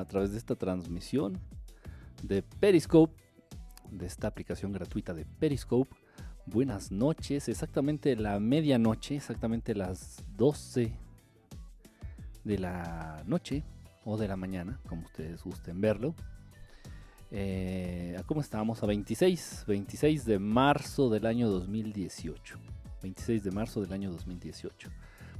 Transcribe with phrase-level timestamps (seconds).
[0.00, 1.38] a través de esta transmisión
[2.22, 3.20] de Periscope,
[3.90, 5.94] de esta aplicación gratuita de Periscope.
[6.46, 10.92] Buenas noches, exactamente la medianoche, exactamente las 12
[12.44, 13.64] de la noche
[14.04, 16.14] o de la mañana, como ustedes gusten verlo.
[17.30, 18.82] Eh, ¿Cómo estamos?
[18.82, 22.58] A 26, 26 de marzo del año 2018.
[23.02, 24.90] 26 de marzo del año 2018.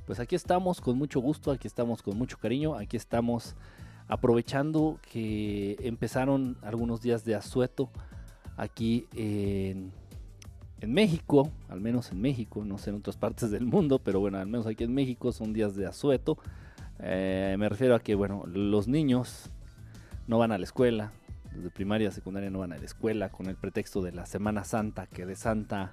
[0.06, 3.54] Pues aquí estamos con mucho gusto, aquí estamos con mucho cariño, aquí estamos
[4.08, 7.90] aprovechando que empezaron algunos días de asueto
[8.56, 9.92] aquí en,
[10.86, 14.48] México, al menos en México, no sé en otras partes del mundo, pero bueno, al
[14.48, 16.38] menos aquí en México son días de asueto.
[16.98, 19.50] Eh, me refiero a que, bueno, los niños
[20.26, 21.12] no van a la escuela,
[21.54, 24.64] desde primaria a secundaria no van a la escuela con el pretexto de la Semana
[24.64, 25.92] Santa, que de Santa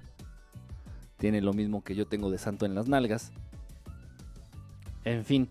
[1.18, 3.32] tiene lo mismo que yo tengo de santo en las nalgas.
[5.04, 5.48] En fin,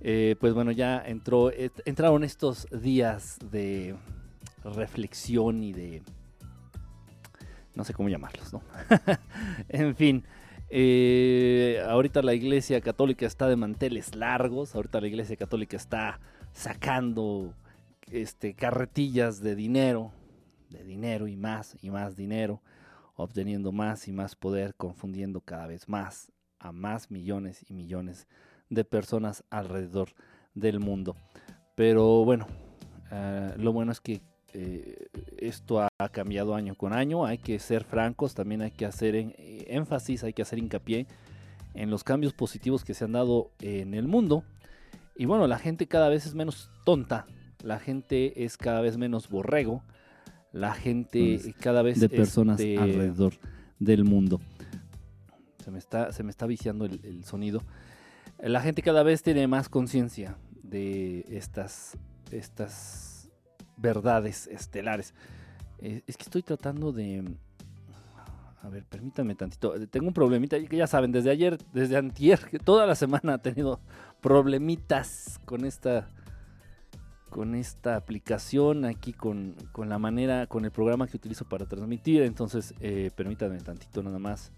[0.00, 1.50] eh, pues bueno, ya entró,
[1.84, 3.96] entraron estos días de
[4.64, 6.02] reflexión y de...
[7.74, 8.62] No sé cómo llamarlos, ¿no?
[9.68, 10.24] en fin,
[10.70, 16.20] eh, ahorita la iglesia católica está de manteles largos, ahorita la iglesia católica está
[16.52, 17.54] sacando
[18.10, 20.12] este, carretillas de dinero,
[20.70, 22.60] de dinero y más y más dinero,
[23.14, 28.47] obteniendo más y más poder, confundiendo cada vez más a más millones y millones de
[28.84, 30.10] personas alrededor
[30.54, 31.16] del mundo.
[31.74, 32.46] Pero bueno,
[33.10, 34.20] ah, lo bueno es que
[34.54, 39.14] eh, esto ha, cambiado año con año, hay que ser francos, también hay que hacer
[39.14, 41.06] eh, énfasis, hay que hacer hincapié
[41.74, 44.42] en los cambios positivos que se han dado en el mundo.
[45.16, 47.26] Y bueno, la gente cada vez es menos tonta,
[47.62, 49.82] la gente es cada vez menos borrego,
[50.52, 53.34] la gente cada vez de personas este, alrededor
[53.78, 54.40] del mundo.
[55.62, 57.62] Se me está, se me está viciando el sonido
[58.40, 61.96] la gente cada vez tiene más conciencia de estas,
[62.30, 63.30] estas
[63.76, 65.14] verdades estelares.
[65.78, 67.24] Eh, es que estoy tratando de...
[68.62, 69.74] A ver, permítanme tantito.
[69.88, 73.80] Tengo un problemita, que ya saben, desde ayer, desde antier, toda la semana ha tenido
[74.20, 76.08] problemitas con esta
[77.30, 82.22] con esta aplicación aquí con, la manera, con el programa que utilizo para transmitir.
[82.22, 84.50] Entonces, eh, permítanme tantito nada más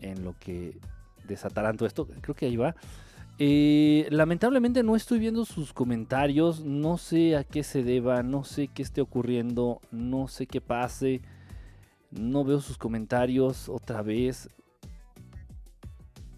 [0.00, 0.78] en lo que
[1.28, 2.08] desatarán todo esto.
[2.20, 2.74] Creo que ahí va.
[3.38, 8.66] Eh, lamentablemente no estoy viendo sus comentarios, no sé a qué se deba, no sé
[8.66, 11.22] qué esté ocurriendo, no sé qué pase,
[12.10, 14.48] no veo sus comentarios otra vez.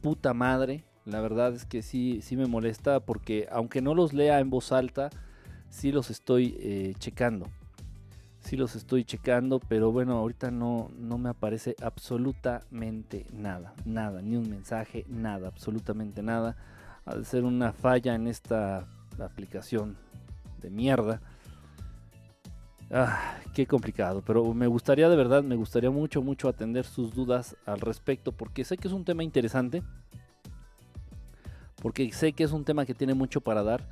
[0.02, 4.38] Puta madre, la verdad es que sí, sí me molesta porque aunque no los lea
[4.40, 5.08] en voz alta,
[5.70, 7.46] sí los estoy eh, checando
[8.40, 14.36] sí los estoy checando, pero bueno, ahorita no, no me aparece absolutamente nada, nada, ni
[14.36, 16.56] un mensaje, nada, absolutamente nada.
[17.04, 18.86] Al ser una falla en esta
[19.18, 19.96] aplicación
[20.60, 21.20] de mierda.
[22.90, 27.56] Ah, qué complicado, pero me gustaría de verdad, me gustaría mucho, mucho atender sus dudas
[27.64, 29.82] al respecto, porque sé que es un tema interesante,
[31.80, 33.86] porque sé que es un tema que tiene mucho para dar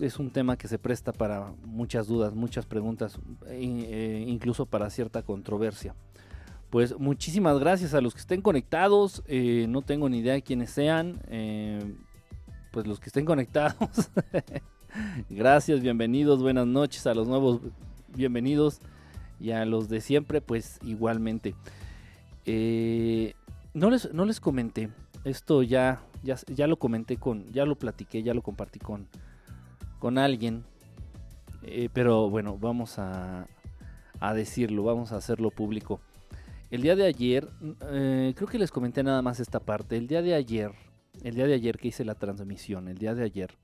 [0.00, 3.18] es un tema que se presta para muchas dudas, muchas preguntas,
[3.48, 5.94] e, incluso para cierta controversia.
[6.70, 9.22] Pues muchísimas gracias a los que estén conectados.
[9.26, 11.20] Eh, no tengo ni idea de quiénes sean.
[11.28, 11.94] Eh,
[12.72, 14.10] pues los que estén conectados.
[15.30, 17.60] gracias, bienvenidos, buenas noches a los nuevos
[18.08, 18.80] bienvenidos.
[19.38, 21.54] Y a los de siempre, pues igualmente.
[22.46, 23.34] Eh,
[23.74, 24.88] no, les, no les comenté.
[25.24, 27.50] Esto ya, ya, ya lo comenté con.
[27.52, 29.06] Ya lo platiqué, ya lo compartí con,
[29.98, 30.64] con alguien.
[31.62, 33.46] Eh, pero bueno, vamos a,
[34.20, 36.00] a, decirlo, vamos a hacerlo público.
[36.70, 37.48] El día de ayer,
[37.90, 39.96] eh, creo que les comenté nada más esta parte.
[39.96, 40.72] El día de ayer,
[41.22, 43.56] el día de ayer que hice la transmisión, el día de ayer,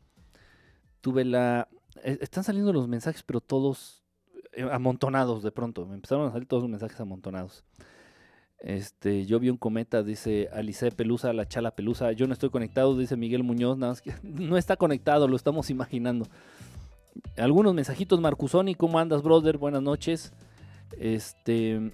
[1.00, 1.68] tuve la...
[2.02, 4.02] Eh, están saliendo los mensajes, pero todos
[4.70, 5.86] amontonados de pronto.
[5.86, 7.64] Me empezaron a salir todos los mensajes amontonados.
[8.62, 12.12] Este, yo vi un cometa, dice Alice Pelusa, la chala Pelusa.
[12.12, 16.26] Yo no estoy conectado, dice Miguel Muñoz, nada más no está conectado, lo estamos imaginando.
[17.36, 19.58] Algunos mensajitos, Marcusoni, ¿cómo andas, brother?
[19.58, 20.32] Buenas noches.
[20.96, 21.90] Este,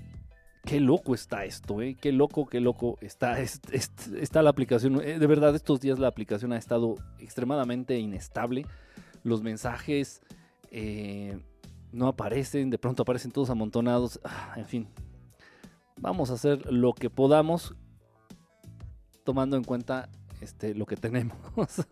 [0.64, 1.96] qué loco está esto, ¿eh?
[1.98, 5.00] Qué loco, qué loco está, está la aplicación.
[5.02, 8.66] Eh, de verdad, estos días la aplicación ha estado extremadamente inestable.
[9.24, 10.20] Los mensajes
[10.70, 11.38] eh,
[11.92, 14.20] no aparecen, de pronto aparecen todos amontonados.
[14.22, 14.88] Ah, en fin,
[16.00, 17.74] vamos a hacer lo que podamos
[19.24, 20.08] tomando en cuenta
[20.40, 21.36] este, lo que tenemos.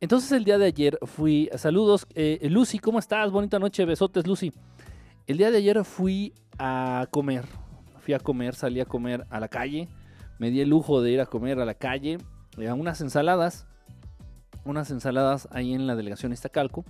[0.00, 3.30] Entonces el día de ayer fui, saludos, eh, Lucy, ¿cómo estás?
[3.30, 4.52] Bonita noche, besotes Lucy.
[5.26, 7.44] El día de ayer fui a comer,
[8.00, 9.88] fui a comer, salí a comer a la calle,
[10.38, 12.18] me di el lujo de ir a comer a la calle,
[12.68, 13.66] a unas ensaladas,
[14.64, 16.84] unas ensaladas ahí en la delegación Iztacalco.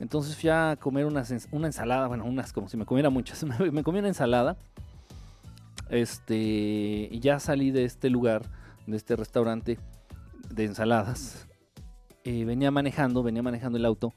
[0.00, 1.24] Entonces fui a comer una
[1.66, 3.42] ensalada, bueno, unas como si me comiera muchas.
[3.60, 4.56] Me, me comí una ensalada.
[5.90, 8.42] Este, y ya salí de este lugar,
[8.86, 9.78] de este restaurante
[10.50, 11.48] de ensaladas.
[12.24, 14.12] Eh, venía manejando, venía manejando el auto.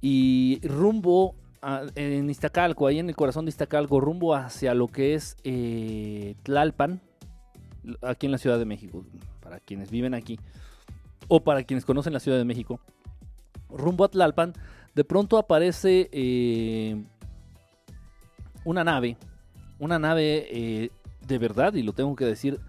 [0.00, 5.14] Y rumbo a- en Iztacalco, ahí en el corazón de Iztacalco, rumbo hacia lo que
[5.14, 7.00] es eh, Tlalpan,
[8.02, 9.04] aquí en la Ciudad de México,
[9.40, 10.38] para quienes viven aquí,
[11.28, 12.80] o para quienes conocen la Ciudad de México,
[13.70, 14.52] rumbo a Tlalpan,
[14.94, 17.02] de pronto aparece eh,
[18.64, 19.16] una nave,
[19.78, 20.90] una nave eh,
[21.26, 22.60] de verdad, y lo tengo que decir,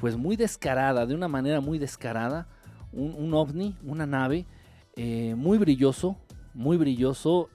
[0.00, 2.46] pues muy descarada, de una manera muy descarada,
[2.92, 4.46] un, ovni, una nave,
[4.96, 6.16] eh, muy brilloso,
[6.54, 7.50] muy brilloso,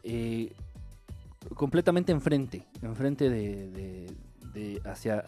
[1.55, 3.67] completamente enfrente, enfrente de-
[4.53, 5.19] de hacia,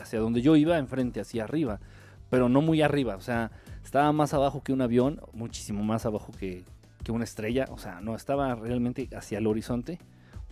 [0.00, 1.80] hacia donde yo iba, enfrente, hacia arriba,
[2.30, 3.50] pero no muy arriba, o sea,
[3.84, 6.64] estaba más abajo que un avión, muchísimo más abajo que,
[7.02, 9.98] que una estrella, o sea, no, estaba realmente hacia el horizonte,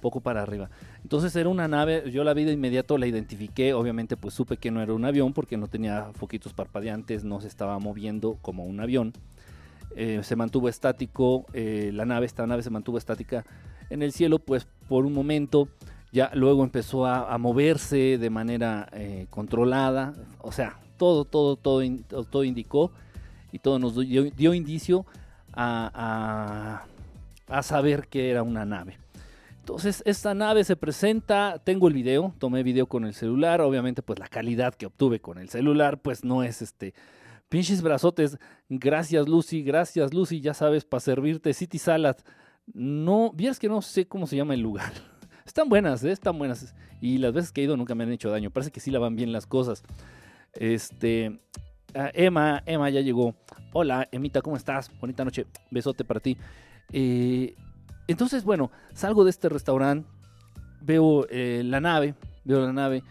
[0.00, 0.70] poco para arriba.
[1.02, 4.70] Entonces era una nave, yo la vi de inmediato, la identifiqué, obviamente pues supe que
[4.70, 8.80] no era un avión porque no tenía foquitos parpadeantes, no se estaba moviendo como un
[8.80, 9.12] avión.
[9.96, 13.44] Eh, se mantuvo estático, eh, la nave, esta nave se mantuvo estática
[13.88, 15.68] en el cielo pues por un momento,
[16.12, 22.44] ya luego empezó a, moverse de manera eh, controlada, o sea, todo, todo, todo, todo,
[22.44, 22.90] indicó
[23.52, 25.06] y todo nos dio, indicio
[25.52, 26.82] a,
[27.48, 28.98] a- a saber que era una nave.
[29.60, 34.18] Entonces esta nave se presenta, tengo el video, tomé video con el celular, obviamente pues
[34.18, 36.94] la calidad que obtuve con el celular pues no es este
[37.48, 38.38] pinches brazotes,
[38.68, 42.16] gracias Lucy, gracias Lucy, ya sabes para servirte City Salad.
[42.74, 44.92] No, vieras que no sé cómo se llama el lugar.
[45.46, 46.10] Están buenas, ¿eh?
[46.10, 46.74] están buenas.
[47.00, 48.50] Y las veces que he ido nunca me han hecho daño.
[48.50, 49.84] Parece que sí la van bien las cosas.
[50.58, 51.38] Este,
[51.94, 53.34] ah, Emma, Emma ya llegó.
[53.72, 54.90] Hola, Emita, ¿cómo estás?
[55.00, 55.46] Bonita noche.
[55.70, 56.36] Besote para ti.
[56.92, 57.54] Eh,
[58.08, 60.08] entonces, bueno, salgo de este restaurante,
[60.80, 62.14] veo eh, la nave,
[62.44, 63.02] veo la nave,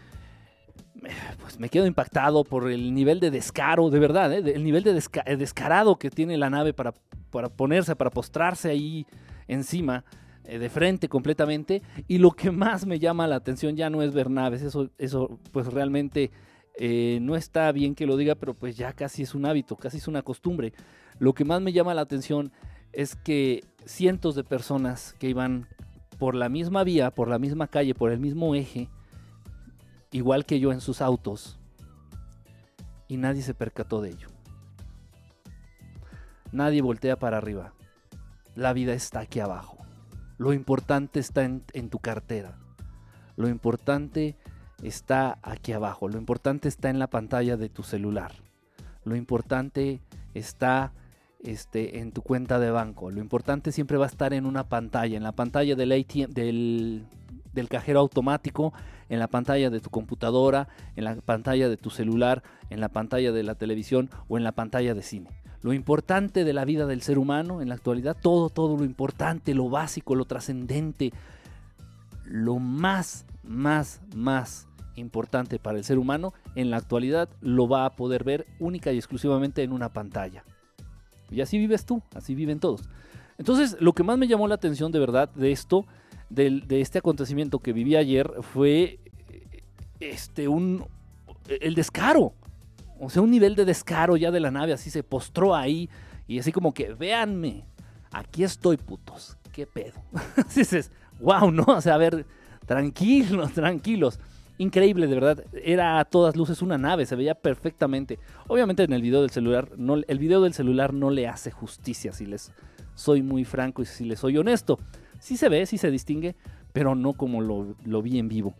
[1.40, 4.38] pues me quedo impactado por el nivel de descaro, de verdad, ¿eh?
[4.54, 6.94] el nivel de desca- descarado que tiene la nave para,
[7.30, 9.06] para ponerse, para postrarse ahí
[9.46, 10.04] encima,
[10.44, 11.82] de frente completamente.
[12.08, 15.38] Y lo que más me llama la atención ya no es ver naves, eso, eso
[15.52, 16.30] pues realmente
[16.78, 19.96] eh, no está bien que lo diga, pero pues ya casi es un hábito, casi
[19.96, 20.72] es una costumbre.
[21.18, 22.52] Lo que más me llama la atención
[22.92, 25.68] es que cientos de personas que iban
[26.18, 28.88] por la misma vía, por la misma calle, por el mismo eje,
[30.12, 31.58] igual que yo en sus autos,
[33.08, 34.28] y nadie se percató de ello.
[36.52, 37.72] Nadie voltea para arriba.
[38.54, 39.78] La vida está aquí abajo.
[40.38, 42.58] Lo importante está en, en tu cartera.
[43.36, 44.36] Lo importante
[44.82, 46.08] está aquí abajo.
[46.08, 48.32] Lo importante está en la pantalla de tu celular.
[49.04, 50.00] Lo importante
[50.34, 50.92] está
[51.40, 53.10] este, en tu cuenta de banco.
[53.10, 57.06] Lo importante siempre va a estar en una pantalla, en la pantalla del ATM, del,
[57.52, 58.72] del cajero automático,
[59.08, 63.32] en la pantalla de tu computadora, en la pantalla de tu celular, en la pantalla
[63.32, 65.30] de la televisión o en la pantalla de cine.
[65.62, 69.54] Lo importante de la vida del ser humano en la actualidad, todo, todo lo importante,
[69.54, 71.12] lo básico, lo trascendente,
[72.24, 77.96] lo más, más, más importante para el ser humano en la actualidad lo va a
[77.96, 80.44] poder ver única y exclusivamente en una pantalla.
[81.30, 82.82] Y así vives tú, así viven todos.
[83.38, 85.86] Entonces, lo que más me llamó la atención de verdad de esto,
[86.30, 89.62] de este acontecimiento que viví ayer, fue eh,
[90.00, 90.86] este, un,
[91.48, 92.32] el descaro.
[92.98, 95.90] O sea, un nivel de descaro ya de la nave, así se postró ahí
[96.26, 97.66] y así como que, véanme,
[98.10, 100.02] aquí estoy, putos, qué pedo.
[100.36, 101.64] Así dices, wow, ¿no?
[101.64, 102.24] O sea, a ver,
[102.66, 104.18] tranquilos, tranquilos.
[104.58, 105.44] Increíble, de verdad.
[105.52, 108.18] Era a todas luces una nave, se veía perfectamente.
[108.48, 112.12] Obviamente en el video del celular, no, el video del celular no le hace justicia,
[112.12, 112.52] si les
[112.94, 114.78] soy muy franco y si les soy honesto.
[115.20, 116.34] Sí se ve, sí se distingue,
[116.72, 118.54] pero no como lo, vi en vivo.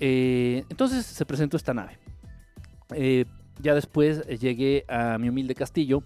[0.00, 1.98] Eh, entonces se presentó esta nave.
[2.94, 3.24] Eh,
[3.60, 6.02] ya después eh, llegué a mi humilde castillo.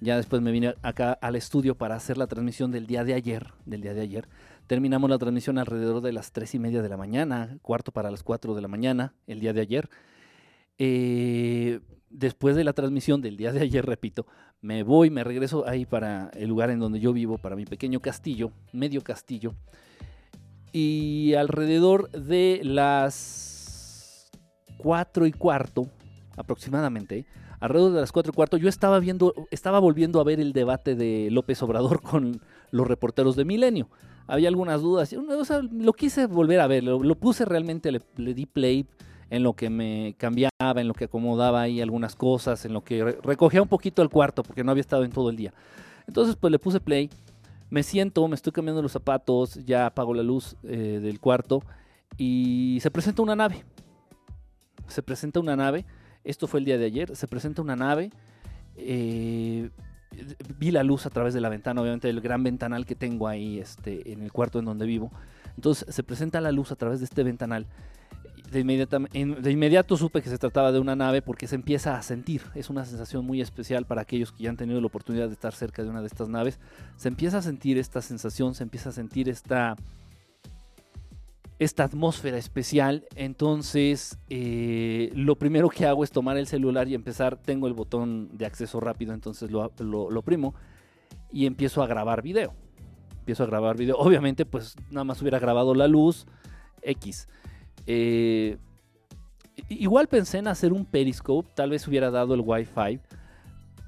[0.00, 3.52] Ya después me vine acá al estudio para hacer la transmisión del día de ayer.
[3.66, 4.28] Del día de ayer.
[4.70, 8.22] Terminamos la transmisión alrededor de las 3 y media de la mañana, cuarto para las
[8.22, 9.90] 4 de la mañana, el día de ayer.
[10.78, 14.26] Eh, después de la transmisión del día de ayer, repito,
[14.60, 17.98] me voy, me regreso ahí para el lugar en donde yo vivo, para mi pequeño
[17.98, 19.54] castillo, medio castillo.
[20.70, 24.30] Y alrededor de las
[24.78, 25.88] 4 y cuarto,
[26.36, 27.26] aproximadamente,
[27.58, 30.94] alrededor de las 4 y cuarto, yo estaba viendo, estaba volviendo a ver el debate
[30.94, 33.88] de López Obrador con los reporteros de Milenio.
[34.30, 38.46] Había algunas dudas, o lo quise volver a ver, lo, puse realmente, le, le di
[38.46, 38.86] play,
[39.30, 43.18] en lo que me cambiaba, en lo que acomodaba ahí algunas cosas, en lo que
[43.22, 45.54] recogía un poquito el cuarto, porque no había estado en todo el día.
[46.06, 47.08] Entonces, pues le puse play,
[47.70, 51.62] me siento, me estoy cambiando los zapatos, ya apago la luz eh, del cuarto
[52.16, 53.64] y se presenta una nave.
[54.88, 55.86] Se presenta una nave,
[56.24, 58.10] esto fue el día de ayer, se presenta una nave.
[58.76, 59.70] Eh,
[60.58, 63.58] vi la luz a través de la ventana, obviamente el gran ventanal que tengo ahí
[63.58, 65.10] este, en el cuarto en donde vivo.
[65.56, 67.66] Entonces se presenta la luz a través de este ventanal
[68.50, 72.42] de, de inmediato supe que se trataba de una nave porque se empieza a sentir.
[72.54, 75.54] Es una sensación muy especial para aquellos que ya han tenido la oportunidad de estar
[75.54, 76.58] cerca de una de estas naves.
[76.96, 79.76] Se empieza a sentir esta sensación, se empieza a sentir esta,
[81.60, 83.06] esta atmósfera especial.
[83.14, 87.36] Entonces, eh, lo primero que hago es tomar el celular y empezar.
[87.36, 90.54] Tengo el botón de acceso rápido, entonces lo, lo, primo
[91.30, 92.54] y empiezo a grabar video.
[93.18, 93.98] Empiezo a grabar video.
[93.98, 96.26] Obviamente, pues nada más hubiera grabado la luz
[96.80, 97.28] X.
[97.86, 98.56] Eh,
[99.68, 103.00] igual pensé en hacer un periscope, tal vez hubiera dado el Wi-Fi,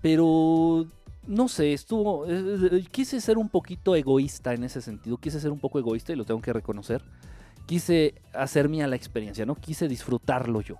[0.02, 0.84] pero
[1.26, 2.26] no sé, estuvo.
[2.28, 6.16] Eh, quise ser un poquito egoísta en ese sentido, quise ser un poco egoísta y
[6.16, 7.02] lo tengo que reconocer.
[7.66, 9.54] Quise hacer mía la experiencia, ¿no?
[9.54, 10.76] Quise disfrutarlo yo.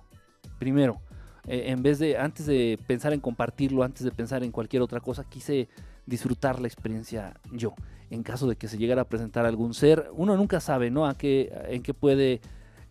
[0.59, 1.01] Primero,
[1.47, 5.23] en vez de, antes de pensar en compartirlo, antes de pensar en cualquier otra cosa,
[5.23, 5.67] quise
[6.05, 7.73] disfrutar la experiencia yo.
[8.09, 11.05] En caso de que se llegara a presentar algún ser, uno nunca sabe, ¿no?
[11.07, 12.41] A qué, en qué puede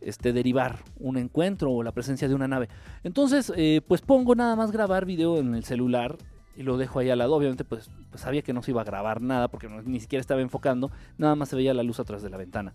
[0.00, 2.68] este, derivar un encuentro o la presencia de una nave.
[3.04, 6.18] Entonces, eh, pues pongo nada más grabar video en el celular
[6.56, 7.34] y lo dejo ahí al lado.
[7.34, 10.40] Obviamente, pues, pues sabía que no se iba a grabar nada porque ni siquiera estaba
[10.40, 12.75] enfocando, nada más se veía la luz atrás de la ventana.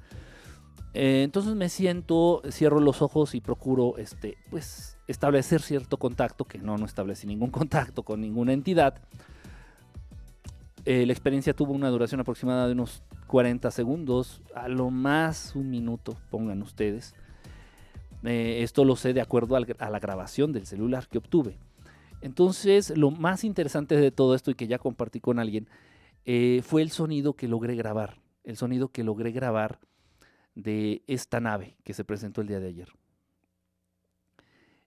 [0.93, 6.57] Eh, entonces me siento, cierro los ojos y procuro este, pues, establecer cierto contacto, que
[6.57, 9.01] no, no establecí ningún contacto con ninguna entidad.
[10.85, 15.69] Eh, la experiencia tuvo una duración aproximada de unos 40 segundos, a lo más un
[15.69, 17.13] minuto, pongan ustedes.
[18.23, 21.57] Eh, esto lo sé de acuerdo a la grabación del celular que obtuve.
[22.21, 25.67] Entonces, lo más interesante de todo esto y que ya compartí con alguien
[26.63, 28.17] fue el sonido que logré grabar.
[28.43, 29.79] El sonido que logré grabar
[30.57, 32.89] de esta nave que se presentó el día de ayer.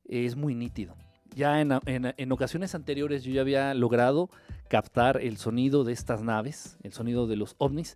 [0.05, 0.97] Es muy nítido.
[1.37, 4.31] Ya en ocasiones anteriores yo ya había logrado
[4.69, 7.95] captar el sonido de estas naves, el sonido de los ovnis,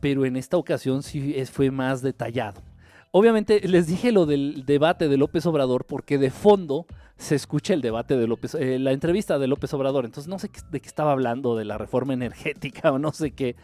[0.00, 2.62] pero en esta ocasión sí fue más detallado.
[3.10, 6.86] Obviamente les dije lo del debate de López Obrador porque de fondo
[7.16, 10.04] se escucha el debate de López, eh, la entrevista de López Obrador.
[10.04, 13.56] Entonces no sé de qué estaba hablando, de la reforma energética o no sé qué.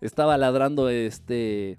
[0.00, 1.78] Estaba ladrando este,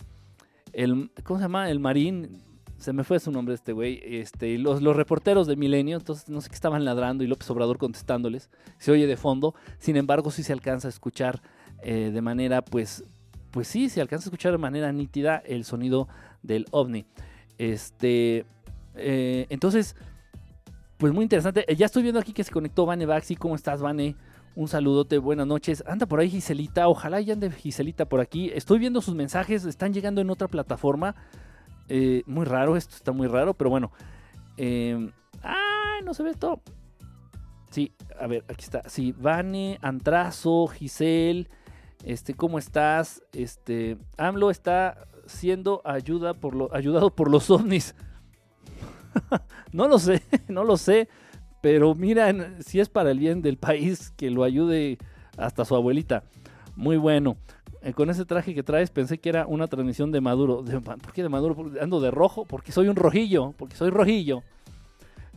[0.76, 1.70] el, ¿cómo se llama?
[1.70, 2.42] El Marín,
[2.78, 6.42] se me fue su nombre este güey, este, los, los reporteros de Milenio, entonces no
[6.42, 10.44] sé qué estaban ladrando y López Obrador contestándoles, se oye de fondo, sin embargo sí
[10.44, 11.42] se alcanza a escuchar
[11.82, 13.06] eh, de manera, pues,
[13.52, 16.10] pues sí, se alcanza a escuchar de manera nítida el sonido
[16.44, 17.06] del ovni.
[17.58, 18.46] Este,
[18.96, 19.96] eh, entonces,
[20.98, 23.82] pues muy interesante, eh, ya estoy viendo aquí que se conectó Vane Baxi, ¿cómo estás
[23.82, 24.16] Vane?
[24.56, 25.84] Un saludote, buenas noches.
[25.86, 28.50] Anda por ahí Giselita, ojalá ya ande Giselita por aquí.
[28.54, 31.14] Estoy viendo sus mensajes, están llegando en otra plataforma.
[31.90, 33.92] Eh, muy raro, esto está muy raro, pero bueno.
[34.56, 36.62] Eh, ¡Ay, no se ve esto!
[37.70, 38.88] Sí, a ver, aquí está.
[38.88, 41.50] Sí, Vane, Antrazo, Giselle.
[42.06, 43.24] Este, ¿cómo estás?
[43.34, 47.94] Este, AMLO está siendo ayuda por lo, ayudado por los ovnis.
[49.74, 51.10] no lo sé, no lo sé.
[51.66, 55.00] Pero miren, si es para el bien del país, que lo ayude
[55.36, 56.22] hasta su abuelita.
[56.76, 57.38] Muy bueno.
[57.82, 60.64] Eh, con ese traje que traes pensé que era una transmisión de Maduro.
[60.64, 61.72] ¿Por qué de Maduro?
[61.82, 64.44] Ando de rojo, porque soy un rojillo, porque soy rojillo.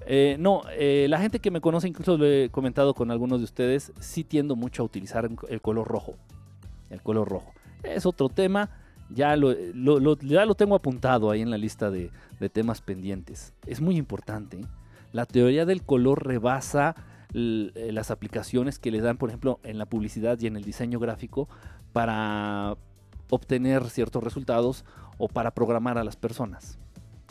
[0.04, 3.44] Eh, no, eh, la gente que me conoce, incluso lo he comentado con algunos de
[3.44, 6.14] ustedes, sí tiendo mucho a utilizar el color rojo.
[6.90, 7.54] El color rojo.
[7.82, 8.68] Es otro tema,
[9.08, 9.54] ya lo,
[10.18, 12.11] ya lo tengo apuntado ahí en la lista de
[12.52, 13.54] temas pendientes.
[13.64, 14.61] Es muy importante.
[15.12, 16.94] La teoría del color rebasa
[17.32, 21.48] las aplicaciones que le dan, por ejemplo, en la publicidad y en el diseño gráfico
[21.92, 22.76] para
[23.30, 24.84] obtener ciertos resultados
[25.18, 26.78] o para programar a las personas.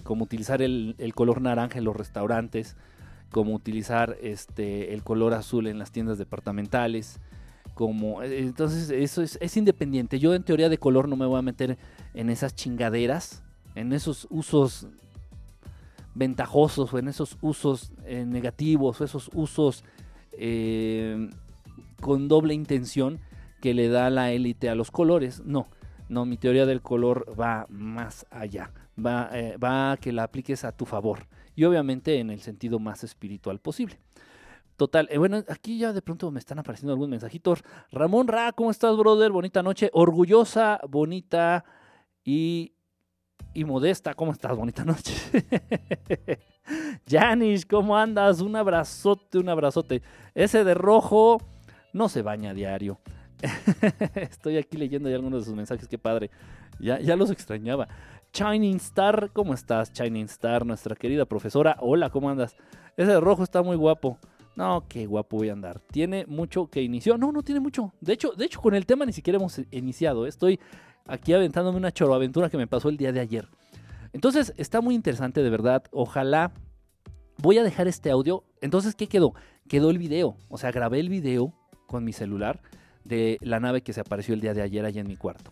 [0.03, 2.77] Como utilizar el, color naranja en los restaurantes,
[3.31, 7.19] como utilizar este, el color azul en las tiendas departamentales.
[7.73, 10.19] Como, eh, entonces eso es, es independiente.
[10.19, 11.77] Yo en teoría de color no me voy a meter
[12.13, 13.43] en esas chingaderas,
[13.75, 14.87] en esos usos
[16.17, 19.83] ventajosos o en esos usos eh, negativos o esos usos
[20.31, 21.29] eh,
[22.01, 23.19] con doble intención
[23.61, 25.41] que le da la élite a los colores.
[25.45, 25.67] No,
[26.09, 28.71] no, mi teoría del color va más allá.
[28.97, 31.27] Va, eh, va a que la apliques a tu favor.
[31.55, 33.99] Y obviamente en el sentido más espiritual posible.
[34.75, 37.63] Total, bueno, aquí ya de pronto me están apareciendo algunos mensajitos.
[37.91, 39.31] Ramón Ra, ¿cómo estás, brother?
[39.31, 39.89] Bonita noche.
[39.91, 41.65] Orgullosa, bonita
[42.23, 42.73] y
[43.57, 44.55] y Modesta, ¿cómo estás?
[44.55, 45.15] Bonita noche.
[47.09, 48.39] Janish, ¿cómo andas?
[48.39, 50.03] Un abrazote, un abrazote.
[50.35, 51.41] Ese de rojo
[51.91, 52.99] no se baña a diario.
[54.13, 56.29] Estoy aquí leyendo ya algunos de sus mensajes, qué padre.
[56.79, 57.87] Ya, ya los extrañaba.
[58.31, 60.63] Shining Star, ¿cómo estás, Shining Star?
[60.63, 61.77] Nuestra querida profesora.
[61.79, 62.55] Hola, ¿cómo andas?
[62.95, 64.19] Ese de rojo está muy guapo.
[64.55, 65.79] No, qué guapo voy a andar.
[65.79, 67.17] Tiene mucho que inició.
[67.17, 67.91] No, no tiene mucho.
[68.01, 70.27] De hecho, de hecho, con el tema ni siquiera hemos iniciado.
[70.27, 70.59] Estoy
[71.07, 73.47] aquí aventándome una choroaventura que me pasó el día de ayer.
[74.13, 75.83] Entonces, está muy interesante, de verdad.
[75.91, 76.51] Ojalá.
[77.39, 78.43] Voy a dejar este audio.
[78.61, 79.33] Entonces, ¿qué quedó?
[79.67, 80.37] Quedó el video.
[80.49, 81.53] O sea, grabé el video
[81.85, 82.61] con mi celular
[83.03, 85.51] de la nave que se apareció el día de ayer allá en mi cuarto.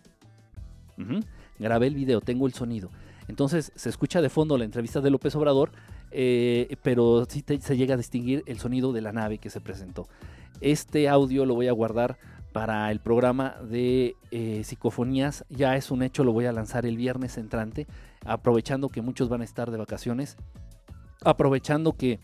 [1.58, 2.90] Grabé el video, tengo el sonido.
[3.28, 5.72] Entonces se escucha de fondo la entrevista de López Obrador,
[6.10, 10.08] eh, pero sí se llega a distinguir el sonido de la nave que se presentó.
[10.60, 12.18] Este audio lo voy a guardar
[12.56, 15.44] para el programa de eh, psicofonías.
[15.50, 17.86] Ya es un hecho, lo voy a lanzar el viernes entrante,
[18.24, 20.38] aprovechando que muchos van a estar de vacaciones,
[21.22, 22.18] aprovechando que,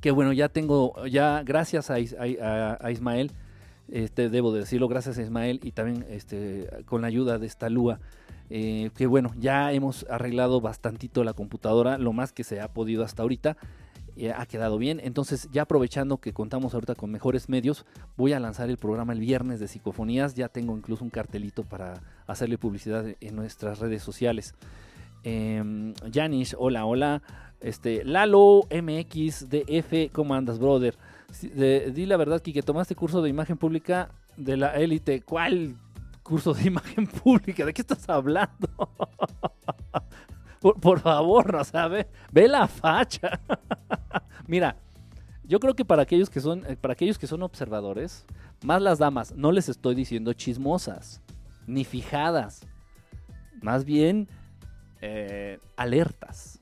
[0.00, 2.00] que bueno, ya tengo, ya gracias a,
[2.90, 3.30] Ismael,
[3.86, 8.00] este, debo decirlo, gracias a Ismael y también este, con la ayuda de esta Lua,
[8.48, 13.04] eh, que bueno, ya hemos arreglado bastantito la computadora, lo más que se ha podido
[13.04, 13.56] hasta ahorita.
[14.22, 15.00] Eh, ha quedado bien.
[15.02, 17.86] Entonces, ya aprovechando que contamos ahorita con mejores medios,
[18.18, 20.34] voy a lanzar el programa el viernes de psicofonías.
[20.34, 24.54] Ya tengo incluso un cartelito para hacerle publicidad en nuestras redes sociales.
[25.24, 27.22] Eh, Janish, hola, hola.
[27.62, 30.98] Este, Lalo MX DF, ¿cómo andas, brother?
[31.40, 35.22] di la verdad, que tomaste curso de imagen pública de la élite.
[35.22, 35.76] ¿Cuál
[36.22, 37.64] curso de imagen pública?
[37.64, 38.68] ¿De qué estás hablando?
[40.60, 42.06] por, favor, no sabe.
[42.30, 43.40] Ve la facha.
[44.50, 44.74] Mira,
[45.44, 48.26] yo creo que para aquellos que son, eh, para aquellos que son observadores,
[48.64, 51.22] más las damas, no les estoy diciendo chismosas,
[51.68, 52.66] ni fijadas.
[53.62, 54.26] Más bien
[55.02, 56.58] eh, alertas.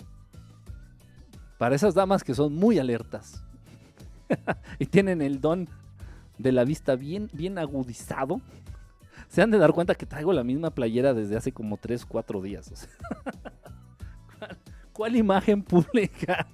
[1.56, 3.42] Para esas damas que son muy alertas
[4.78, 5.66] y tienen el don
[6.36, 8.42] de la vista bien, bien agudizado,
[9.28, 12.42] se han de dar cuenta que traigo la misma playera desde hace como 3, 4
[12.42, 12.70] días.
[14.92, 16.46] ¿cuál, imagen pública?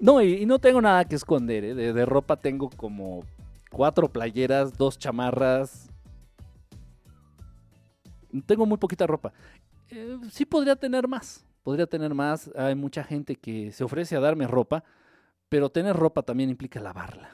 [0.00, 1.64] No, y, no tengo nada que esconder.
[1.64, 1.74] ¿eh?
[1.74, 3.22] De, ropa tengo como
[3.70, 5.88] cuatro playeras, dos chamarras.
[8.46, 9.32] Tengo muy poquita ropa.
[9.90, 11.44] Eh, sí podría tener más.
[11.62, 12.50] Podría tener más.
[12.56, 14.82] Hay mucha gente que se ofrece a darme ropa
[15.50, 17.28] pero tener ropa también implica lavarla.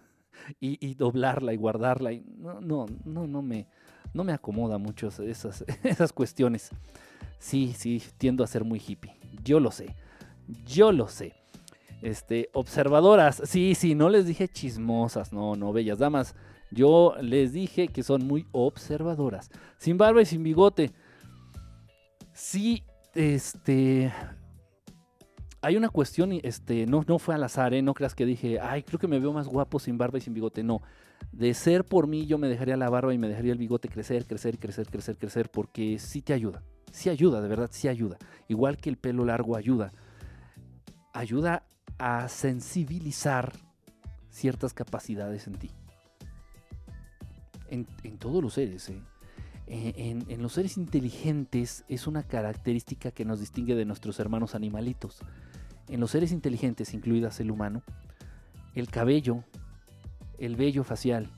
[0.60, 2.12] y, doblarla y guardarla.
[2.12, 3.66] Y no, no, no, me,
[4.14, 6.70] no me acomoda mucho esas, esas cuestiones.
[7.40, 9.16] Sí, sí, tiendo a ser muy hippie.
[9.44, 9.96] Yo lo sé.
[10.64, 11.34] Yo lo sé.
[12.02, 13.42] Este, observadoras.
[13.44, 15.32] Sí, sí, no les dije chismosas.
[15.32, 16.34] No, no, bellas damas.
[16.70, 19.50] Yo les dije que son muy observadoras.
[19.78, 20.92] Sin barba y sin bigote.
[22.32, 22.84] Sí,
[23.14, 24.12] este
[25.60, 27.82] hay una cuestión, este, no, no fue al azar, ¿eh?
[27.82, 30.34] no creas que dije, ay, creo que me veo más guapo sin barba y sin
[30.34, 30.62] bigote.
[30.62, 30.82] No,
[31.32, 34.24] de ser por mí yo me dejaría la barba y me dejaría el bigote crecer,
[34.26, 38.18] crecer, crecer, crecer, crecer, porque sí te ayuda, sí ayuda, de verdad, sí ayuda.
[38.46, 39.92] Igual que el pelo largo ayuda.
[41.12, 41.64] Ayuda
[41.98, 43.52] a sensibilizar
[44.30, 45.70] ciertas capacidades en ti.
[47.70, 47.86] En,
[48.18, 49.02] todos los seres, ¿eh?
[49.66, 55.18] En, en, los seres inteligentes es una característica que nos distingue de nuestros hermanos animalitos.
[55.88, 57.82] En los seres inteligentes, incluidas el humano,
[58.74, 59.44] el cabello,
[60.38, 61.30] el vello facial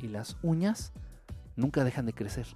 [0.00, 0.92] y las uñas
[1.56, 2.46] nunca dejan de crecer.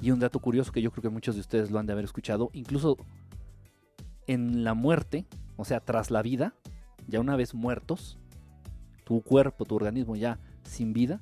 [0.00, 2.04] Y un dato curioso que yo creo que muchos de ustedes lo han de haber
[2.04, 2.96] escuchado, incluso
[4.26, 5.26] en la muerte,
[5.56, 6.54] o sea, tras la vida,
[7.06, 8.18] ya una vez muertos,
[9.04, 11.20] tu cuerpo, tu organismo ya sin vida,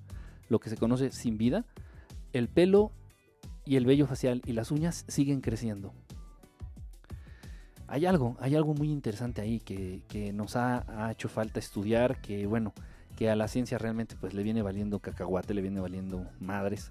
[0.48, 1.64] lo que se conoce sin vida,
[2.32, 2.92] el pelo
[3.64, 5.92] y el vello facial y las uñas siguen creciendo
[7.94, 12.72] hay algo, hay algo muy interesante ahí que, nos ha, hecho falta estudiar, que bueno,
[13.16, 16.90] que a la ciencia realmente pues le viene valiendo cacahuate, le viene valiendo madres,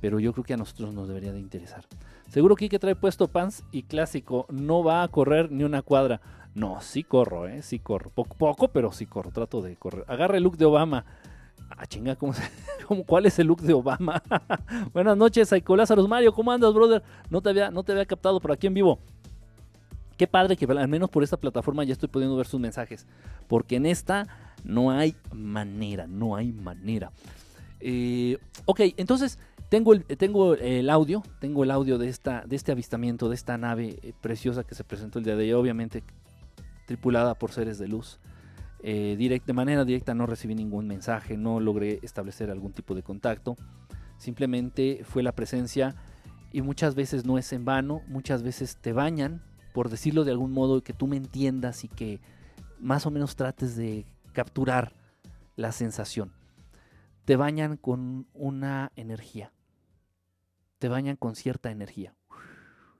[0.00, 1.84] pero yo creo que a nosotros nos debería de interesar.
[2.28, 6.20] Seguro que que trae puesto pants y clásico, no va a correr ni una cuadra.
[6.54, 8.10] No, sí corro, eh, sí corro.
[8.10, 10.04] Poco, poco, pero sí corro, trato de correr.
[10.08, 11.04] Agarra el look de Obama.
[11.70, 12.34] Ah, chinga, ¿cómo
[13.06, 14.22] ¿cuál es el look de Obama?
[14.92, 17.02] Buenas noches, Psycho Lázaro Mario, ¿cómo andas, brother?
[17.30, 18.98] No te había, no te había captado por aquí en vivo
[20.22, 23.08] qué padre que al menos por esta plataforma ya estoy pudiendo ver sus mensajes.
[23.48, 24.28] Porque en esta
[24.62, 27.10] no hay manera, no hay manera.
[27.80, 32.70] Eh, ok, entonces tengo el, tengo el audio, tengo el audio de, esta, de este
[32.70, 36.04] avistamiento, de esta nave eh, preciosa que se presentó el día de hoy, obviamente
[36.92, 38.20] tripulada por seres de luz.
[38.82, 43.56] Eh, de manera directa no recibí ningún mensaje, no logré establecer algún tipo de contacto.
[44.18, 45.94] Simplemente fue la presencia
[46.52, 50.52] y muchas veces no es en vano, muchas veces te bañan, por decirlo de algún
[50.52, 52.20] modo, que tú me entiendas y que
[52.78, 54.92] más o menos trates de capturar
[55.56, 56.30] la sensación.
[57.24, 59.50] Te bañan con una energía,
[60.78, 62.14] te bañan con cierta energía.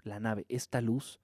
[0.03, 1.21] La nave, esta luz,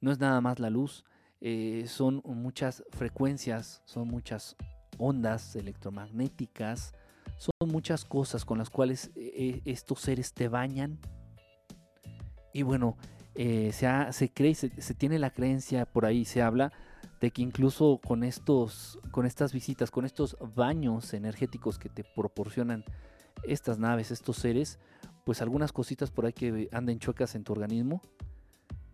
[0.00, 1.04] no es nada más la luz,
[1.48, 4.56] eh, son muchas frecuencias, son muchas
[4.98, 6.92] ondas electromagnéticas,
[7.36, 10.98] son muchas cosas con las cuales eh, eh, estos seres te bañan.
[12.52, 12.96] Y bueno,
[13.36, 13.72] se,
[14.10, 16.72] se, cree, se, se, tiene la creencia, por ahí se habla,
[17.20, 22.82] de que incluso con, estos, con estas visitas, con estos baños energéticos que te proporcionan
[23.44, 24.80] estas naves, estos seres,
[25.24, 28.02] pues algunas cositas por ahí que anden chuecas en tu organismo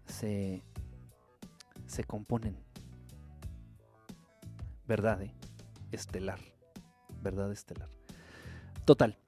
[0.04, 0.62] se,
[1.92, 2.56] se componen.
[4.88, 5.32] Verdad, eh?
[5.92, 6.40] estelar.
[7.22, 7.88] Verdad estelar.
[8.84, 9.18] Total.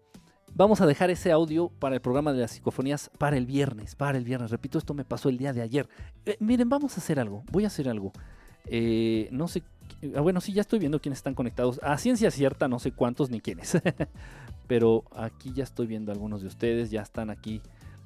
[0.55, 3.94] Vamos a dejar ese audio para el programa de las psicofonías para el viernes.
[3.96, 4.50] Para el viernes.
[4.50, 5.88] Repito, esto me pasó el día de ayer.
[6.24, 7.44] Eh, miren, vamos a hacer algo.
[7.50, 8.12] Voy a hacer algo.
[8.66, 9.62] Eh, no sé.
[10.16, 11.81] Ah, bueno, sí, ya estoy viendo quiénes están conectados.
[11.83, 13.81] A ciencia cierta, no sé cuántos ni quiénes.
[14.66, 16.90] Pero aquí ya estoy viendo algunos de ustedes.
[16.90, 17.61] Ya están aquí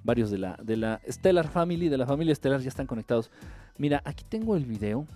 [0.04, 3.30] varios de la, de la Stellar Family, de la familia Stellar, ya están conectados.
[3.76, 5.06] Mira, aquí tengo el video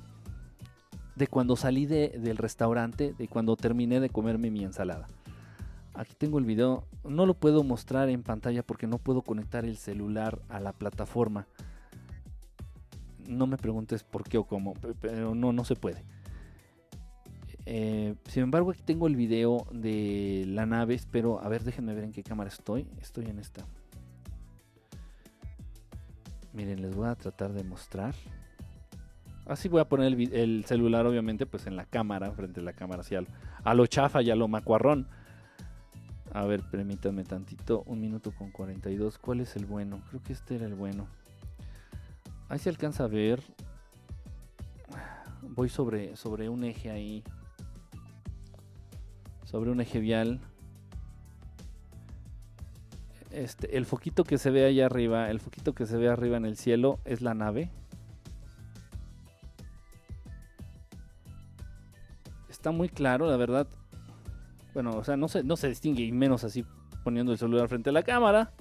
[1.17, 5.07] de cuando salí del restaurante, de cuando terminé de comerme mi ensalada.
[5.95, 9.77] Aquí tengo el video, no lo puedo mostrar en pantalla porque no puedo conectar el
[9.77, 11.47] celular a la plataforma.
[13.29, 16.03] No me preguntes por qué o cómo, pero no, no se puede.
[17.67, 20.95] Eh, sin embargo, aquí tengo el video de la nave.
[20.95, 22.89] Espero, a ver, déjenme ver en qué cámara estoy.
[23.01, 23.65] Estoy en esta.
[26.53, 28.15] Miren, les voy a tratar de mostrar.
[29.47, 33.01] Así voy a poner el, celular, obviamente, pues en la cámara, frente a la cámara,
[33.01, 35.09] así a lo chafa y a lo macuarrón.
[36.33, 39.19] A ver, permítanme tantito, un minuto con 42.
[39.19, 40.01] ¿Cuál es el bueno?
[40.09, 41.07] Creo que este era el bueno.
[42.49, 43.43] Ahí se alcanza a ver.
[45.43, 47.25] Voy sobre, sobre un eje ahí.
[49.45, 50.41] Sobre un eje vial.
[53.33, 56.45] Este, el foquito que se ve allá arriba, el foquito que se ve arriba en
[56.45, 57.71] el cielo es la nave.
[62.51, 63.67] Está muy claro, la verdad.
[64.75, 66.65] Bueno, o sea, no se, no se distingue y menos así
[67.05, 68.53] poniendo el celular frente a la cámara.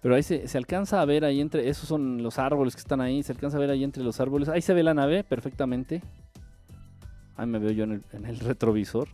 [0.00, 3.00] Pero ahí se, se, alcanza a ver ahí entre, esos son los árboles que están
[3.00, 4.48] ahí, se alcanza a ver ahí entre los árboles.
[4.48, 6.02] Ahí se ve la nave perfectamente.
[7.36, 9.08] Ahí me veo yo en el, retrovisor.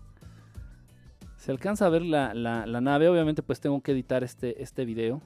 [1.37, 2.33] Se alcanza a ver la,
[2.81, 3.09] nave.
[3.09, 5.22] Obviamente pues tengo que editar este, este video.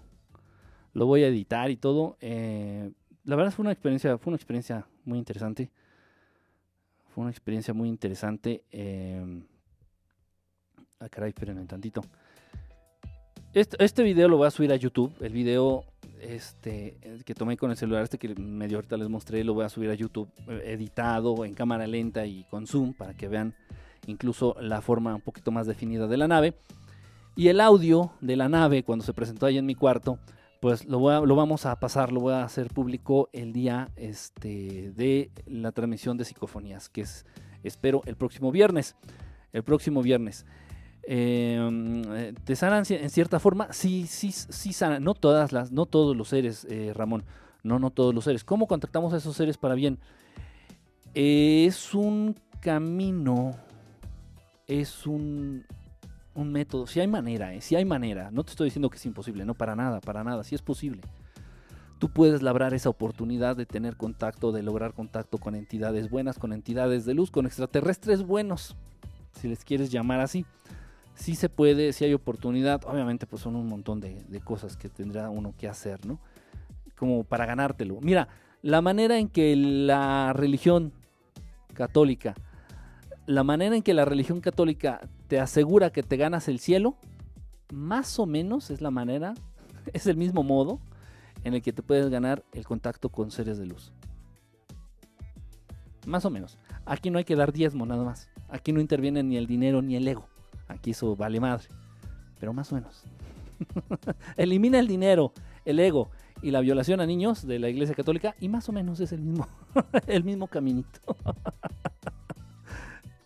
[0.92, 2.16] Lo voy a editar y todo.
[2.20, 2.90] Eh,
[3.24, 5.70] la verdad fue una experiencia, fue una experiencia muy interesante.
[7.14, 8.62] Fue una experiencia muy interesante.
[8.70, 9.42] Eh,
[11.00, 12.02] ah, caray, espérenme tantito.
[13.54, 15.12] Este video lo voy a subir a YouTube.
[15.20, 15.84] El video
[16.22, 19.68] este, que tomé con el celular, este que medio ahorita les mostré, lo voy a
[19.68, 23.54] subir a YouTube eh, editado en cámara lenta y con zoom para que vean
[24.06, 26.54] incluso la forma un poquito más definida de la nave.
[27.34, 30.18] Y el audio de la nave cuando se presentó ahí en mi cuarto,
[30.60, 35.30] pues lo, lo vamos a pasar, lo voy a hacer público el día este, de
[35.46, 37.26] la transmisión de psicofonías, que es,
[37.64, 38.94] espero, el próximo viernes.
[39.52, 40.46] El próximo viernes.
[41.04, 45.86] Em, eh, te sanan en cierta forma, sí, sí, sí sanan, no todas las, no
[45.86, 47.24] todos los seres, eh, Ramón,
[47.64, 48.44] no, no todos los seres.
[48.44, 49.98] ¿Cómo contactamos a esos seres para bien?
[51.14, 53.54] es un camino,
[54.66, 55.66] es un,
[56.34, 59.04] un método, si hay manera, eh, si hay manera, no te estoy diciendo que es
[59.04, 61.02] imposible, no, para nada, para nada, si es posible.
[61.98, 66.52] Tú puedes labrar esa oportunidad de tener contacto, de lograr contacto con entidades buenas, con
[66.52, 68.74] entidades de luz, con extraterrestres buenos,
[69.32, 70.46] si les quieres llamar así
[71.14, 72.82] si se puede, si hay oportunidad.
[72.86, 76.18] Obviamente, pues son un montón de, cosas que tendrá uno que hacer, ¿no?
[76.96, 78.00] Como para ganártelo.
[78.00, 78.28] Mira,
[78.62, 80.92] la manera en que la religión
[81.74, 82.34] católica,
[83.26, 86.96] la manera en que la religión católica te asegura que te ganas el cielo,
[87.72, 89.34] más o menos es la manera,
[89.92, 90.80] es el mismo modo
[91.44, 93.92] en el que te puedes ganar el contacto con seres de luz.
[96.06, 96.58] Más o menos.
[96.84, 98.28] Aquí no hay que dar diezmo nada más.
[98.48, 100.26] Aquí no interviene ni el dinero ni el ego.
[100.72, 101.68] Aquí eso vale madre.
[102.40, 103.04] Pero más o menos.
[104.36, 105.32] Elimina el dinero,
[105.64, 109.00] el ego y la violación a niños de la Iglesia Católica y más o menos
[109.00, 109.46] es el mismo,
[110.06, 111.00] el mismo caminito.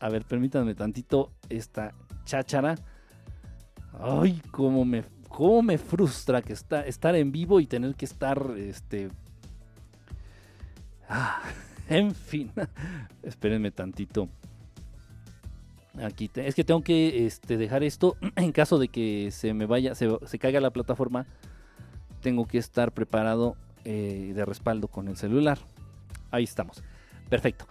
[0.01, 2.75] a ver, permítanme tantito esta cháchara.
[3.99, 8.53] Ay, cómo me, cómo me frustra que está, estar en vivo y tener que estar,
[8.59, 9.11] este...
[11.09, 11.41] Ah,
[11.89, 12.53] en fin,
[13.23, 14.29] espérenme tantito.
[16.03, 19.95] Aquí es que tengo que este, dejar esto en caso de que se me vaya,
[19.95, 21.27] se, se caiga la plataforma.
[22.21, 25.59] Tengo que estar preparado eh, de respaldo con el celular.
[26.31, 26.83] Ahí estamos.
[27.29, 27.67] Perfecto.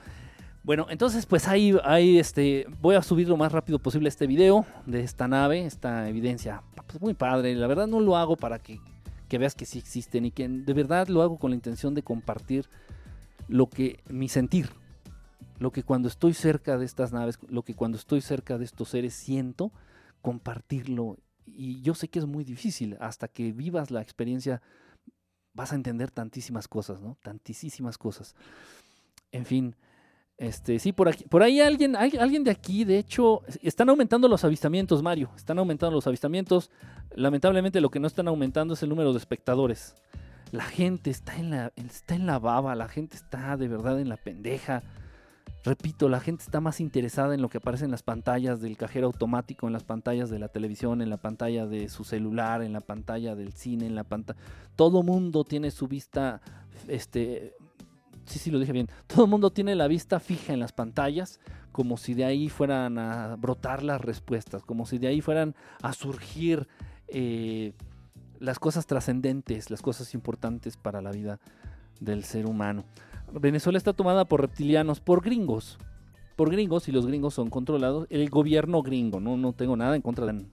[0.64, 4.66] Bueno, entonces pues ahí, ahí este, voy a subir lo más rápido posible este video
[4.86, 6.64] de esta nave, esta evidencia.
[6.88, 7.54] Pues muy padre.
[7.54, 8.80] La verdad no lo hago para que,
[9.28, 12.02] que veas que sí existen y que de verdad lo hago con la intención de
[12.02, 12.66] compartir
[13.48, 14.70] lo que mi sentir,
[15.58, 18.90] lo que cuando estoy cerca de estas naves, lo que cuando estoy cerca de estos
[18.90, 19.72] seres siento,
[20.22, 21.18] compartirlo.
[21.46, 24.62] Y yo sé que es muy difícil, hasta que vivas la experiencia
[25.54, 27.18] vas a entender tantísimas cosas, ¿no?
[27.24, 28.36] Tantísimas cosas.
[29.32, 29.76] En fin,
[30.38, 34.44] este, sí, por aquí, por ahí alguien, alguien de aquí, de hecho, están aumentando los
[34.44, 36.72] avistamientos, Mario, están aumentando los avistamientos.
[37.16, 39.96] Lamentablemente lo que no están aumentando es el número de espectadores.
[40.52, 44.10] La gente está en la, está en la baba, la gente está de verdad en
[44.10, 44.84] la pendeja.
[45.66, 49.08] Repito, la gente está más interesada en lo que aparece en las pantallas del cajero
[49.08, 52.82] automático, en las pantallas de la televisión, en la pantalla de su celular, en la
[52.82, 54.40] pantalla del cine, en la pantalla.
[54.76, 56.40] Todo mundo tiene su vista,
[56.88, 57.56] este,
[58.26, 58.90] sí, sí lo dije bien.
[59.08, 61.40] Todo mundo tiene la vista fija en las pantallas,
[61.72, 65.94] como si de ahí fueran a brotar las respuestas, como si de ahí fueran a
[65.94, 66.68] surgir
[67.08, 67.74] eh,
[68.40, 71.40] las cosas trascendentes, las cosas importantes para la vida
[72.00, 72.86] del ser humano.
[73.40, 75.78] Venezuela está tomada por reptilianos, por gringos.
[76.36, 78.08] Por gringos, y los gringos son controlados.
[78.10, 80.46] El gobierno gringo, no, no tengo nada en contra de...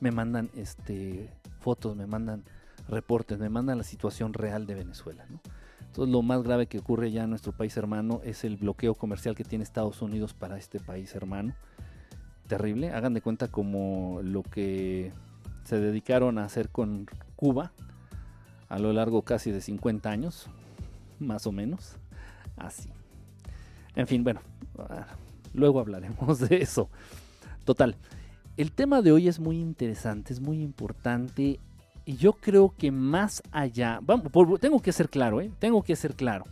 [0.00, 2.44] Me mandan este, fotos, me mandan
[2.88, 5.24] reportes, me mandan la situación real de Venezuela.
[5.80, 9.34] Entonces lo más grave que ocurre ya en nuestro país hermano es el bloqueo comercial
[9.34, 11.54] que tiene Estados Unidos para este país hermano.
[12.48, 12.90] Terrible.
[12.90, 15.12] Hagan de cuenta como lo que
[15.64, 17.06] se dedicaron a hacer con
[17.36, 17.72] Cuba
[18.68, 20.50] a lo largo casi de 50 años
[21.20, 21.96] más o menos.
[22.56, 22.88] Así.
[23.96, 24.40] En fin, bueno,
[24.78, 25.06] ah,
[25.52, 26.88] luego hablaremos de eso.
[27.64, 27.96] Total,
[28.56, 31.58] el tema de hoy es muy interesante, es muy importante
[32.04, 35.50] y yo creo que más allá, vamos, tengo que ser claro, ¿eh?
[35.58, 36.44] tengo que ser claro.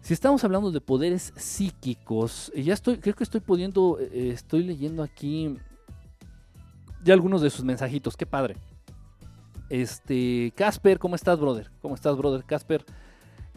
[0.00, 5.02] Si estamos hablando de poderes psíquicos, ya estoy, creo que estoy pudiendo, eh, estoy leyendo
[5.02, 5.56] aquí
[7.02, 8.56] ya algunos de sus mensajitos, qué padre.
[9.70, 11.70] Este, Casper, ¿cómo estás, brother?
[11.80, 12.44] ¿Cómo estás, brother?
[12.44, 12.84] Casper,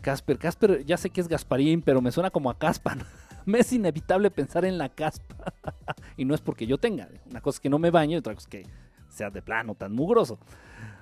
[0.08, 0.38] Casper.
[0.38, 2.96] Casper, ya sé que es Gasparín, pero me suena como a caspa.
[3.46, 5.54] me es inevitable pensar en la caspa.
[6.16, 7.10] y no es porque yo tenga.
[7.30, 8.72] Una cosa es que no me bañe y otra cosa es que
[9.10, 10.40] sea de plano tan mugroso.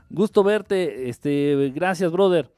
[0.10, 1.08] Gusto verte.
[1.08, 2.52] Este, gracias, brother.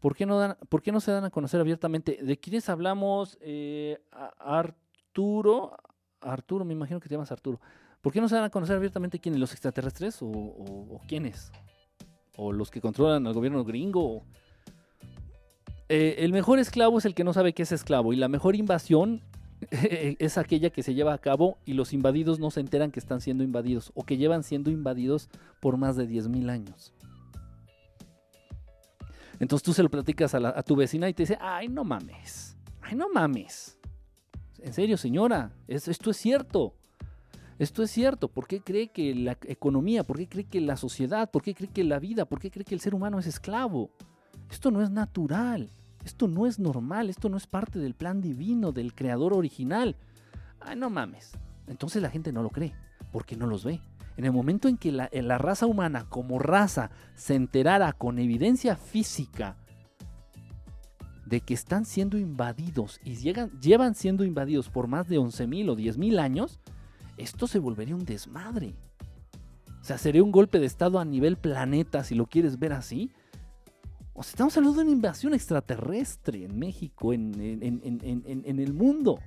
[0.00, 2.18] ¿Por qué no, dan, ¿por qué no se dan a conocer abiertamente?
[2.20, 3.38] ¿De quiénes hablamos?
[3.40, 4.00] Eh,
[4.40, 5.76] Arturo.
[6.20, 7.60] Arturo, me imagino que te llamas Arturo.
[8.00, 9.38] ¿Por qué no se dan a conocer abiertamente quiénes?
[9.38, 11.52] ¿Los extraterrestres o, o quiénes?
[12.36, 14.24] ¿O los que controlan al gobierno gringo?
[15.94, 18.56] Eh, el mejor esclavo es el que no sabe que es esclavo y la mejor
[18.56, 19.20] invasión
[19.70, 23.20] es aquella que se lleva a cabo y los invadidos no se enteran que están
[23.20, 25.28] siendo invadidos o que llevan siendo invadidos
[25.60, 26.94] por más de 10.000 años.
[29.38, 32.94] Entonces tú se lo platicas a, tu vecina y te dice, ay, no mames, ay,
[32.94, 33.76] no mames.
[34.60, 36.74] En serio, señora, esto es cierto.
[37.58, 38.28] Esto es cierto.
[38.28, 41.68] ¿Por qué cree que la economía, por qué cree que la sociedad, por qué cree
[41.68, 43.90] que la vida, por qué cree que el ser humano es esclavo?
[44.50, 45.68] Esto no es natural.
[46.04, 49.96] Esto no es normal, esto no es parte del plan divino, del creador original.
[50.60, 51.32] Ay, no mames.
[51.66, 52.74] Entonces la gente no lo cree,
[53.12, 53.80] porque no los ve.
[54.16, 58.76] En el momento en que la, la raza humana como raza se enterara con evidencia
[58.76, 59.56] física
[61.24, 65.76] de que están siendo invadidos y llegan, llevan siendo invadidos por más de 11.000 o
[65.76, 66.60] 10.000 años,
[67.16, 68.74] esto se volvería un desmadre.
[69.80, 73.10] O sea, sería un golpe de estado a nivel planeta, si lo quieres ver así,
[74.14, 79.18] o estamos hablando de una invasión extraterrestre en México, en, el mundo.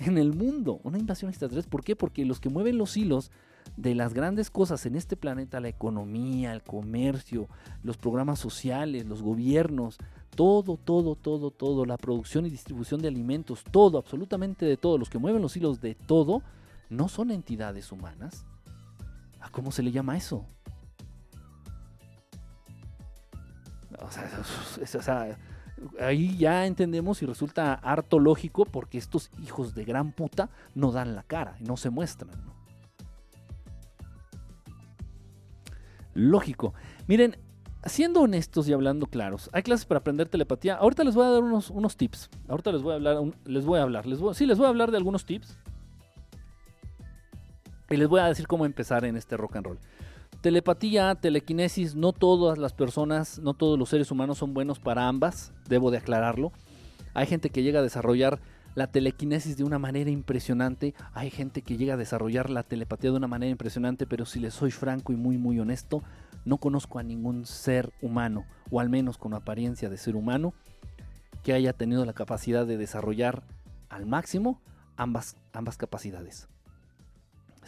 [0.00, 1.70] En el mundo, una invasión extraterrestre.
[1.70, 1.94] ¿Por qué?
[1.94, 3.30] Porque los que mueven los hilos
[3.76, 7.48] de las grandes cosas en este planeta, la economía, el comercio,
[7.82, 9.98] los programas sociales, los gobiernos,
[10.34, 15.10] todo, todo, todo, todo, la producción y distribución de alimentos, todo, absolutamente de todo, los
[15.10, 16.42] que mueven los hilos de todo,
[16.90, 18.44] no son entidades humanas.
[19.40, 20.46] ¿A cómo se le llama eso?
[26.00, 31.14] Ahí ya entendemos y resulta harto lógico porque estos hijos de gran puta no dan
[31.14, 32.30] la cara y no se muestran.
[36.14, 36.74] Lógico.
[37.06, 37.36] Miren,
[37.84, 40.74] siendo honestos y hablando claros, hay clases para aprender telepatía.
[40.74, 42.28] Ahorita les voy a dar unos, unos tips.
[42.48, 44.96] Ahorita les voy a hablar, les voy a hablar, sí, les voy a hablar de
[44.96, 45.56] algunos tips.
[47.90, 49.78] Y les voy a decir cómo empezar en este rock and roll.
[50.40, 55.52] Telepatía, telequinesis, no todas las personas, no todos los seres humanos son buenos para ambas,
[55.68, 56.52] debo de aclararlo.
[57.12, 58.38] Hay gente que llega a desarrollar
[58.76, 60.94] la telequinesis de una manera impresionante.
[61.12, 64.54] Hay gente que llega a desarrollar la telepatía de una manera impresionante, pero si les
[64.54, 66.04] soy franco y muy muy honesto,
[66.44, 70.54] no conozco a ningún ser humano, o al menos con apariencia de ser humano,
[71.42, 73.42] que haya tenido la capacidad de desarrollar
[73.88, 74.60] al máximo
[74.96, 76.48] ambas, ambas capacidades.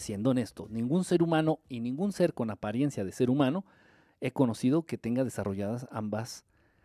[0.00, 3.64] Siendo honesto, ningún ser humano y ningún ser con apariencia de ser humano
[4.20, 6.44] he conocido que tenga desarrolladas ambas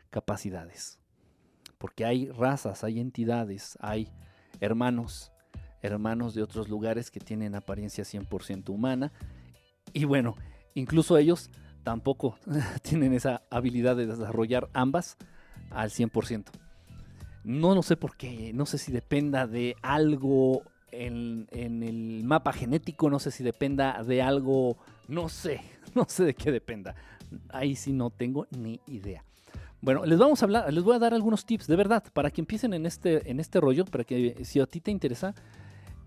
[0.10, 1.00] capacidades
[1.78, 4.10] porque hay razas, hay entidades, hay
[4.60, 5.32] hermanos,
[5.82, 9.12] hermanos de otros lugares que tienen apariencia 100% humana.
[9.94, 10.36] Y bueno,
[10.74, 11.50] incluso ellos
[11.84, 12.38] tampoco
[12.82, 15.18] tienen esa habilidad de desarrollar ambas
[15.70, 16.46] al 100%.
[17.44, 20.64] No, no sé por qué, no sé si dependa de algo
[21.04, 24.78] en, el mapa genético, no sé si dependa de algo,
[25.08, 25.62] no sé,
[25.96, 26.96] no sé de qué dependa.
[27.50, 29.24] Ahí sí no tengo ni idea.
[29.82, 32.42] Bueno, les vamos a hablar, les voy a dar algunos tips, de verdad, para que
[32.42, 35.36] empiecen en este, en este rollo, para que si a ti te interesa,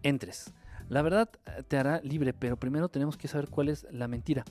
[0.02, 0.52] entres.
[0.88, 1.28] La verdad
[1.68, 4.44] te hará libre, pero primero tenemos que saber cuál es la mentira.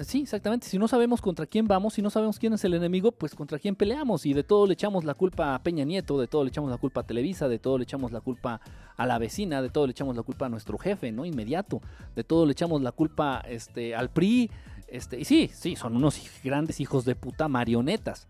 [0.00, 0.66] Sí, exactamente.
[0.66, 3.60] Si no sabemos contra quién vamos, si no sabemos quién es el enemigo, pues contra
[3.60, 4.26] quién peleamos.
[4.26, 6.78] Y de todo le echamos la culpa a Peña Nieto, de todo le echamos la
[6.78, 8.60] culpa a Televisa, de todo le echamos la culpa
[8.96, 11.24] a la vecina, de todo le echamos la culpa a nuestro jefe, ¿no?
[11.24, 11.80] Inmediato.
[12.16, 14.50] De todo le echamos la culpa este, al PRI.
[14.88, 18.26] Este, y sí, sí, son unos grandes hijos de puta marionetas.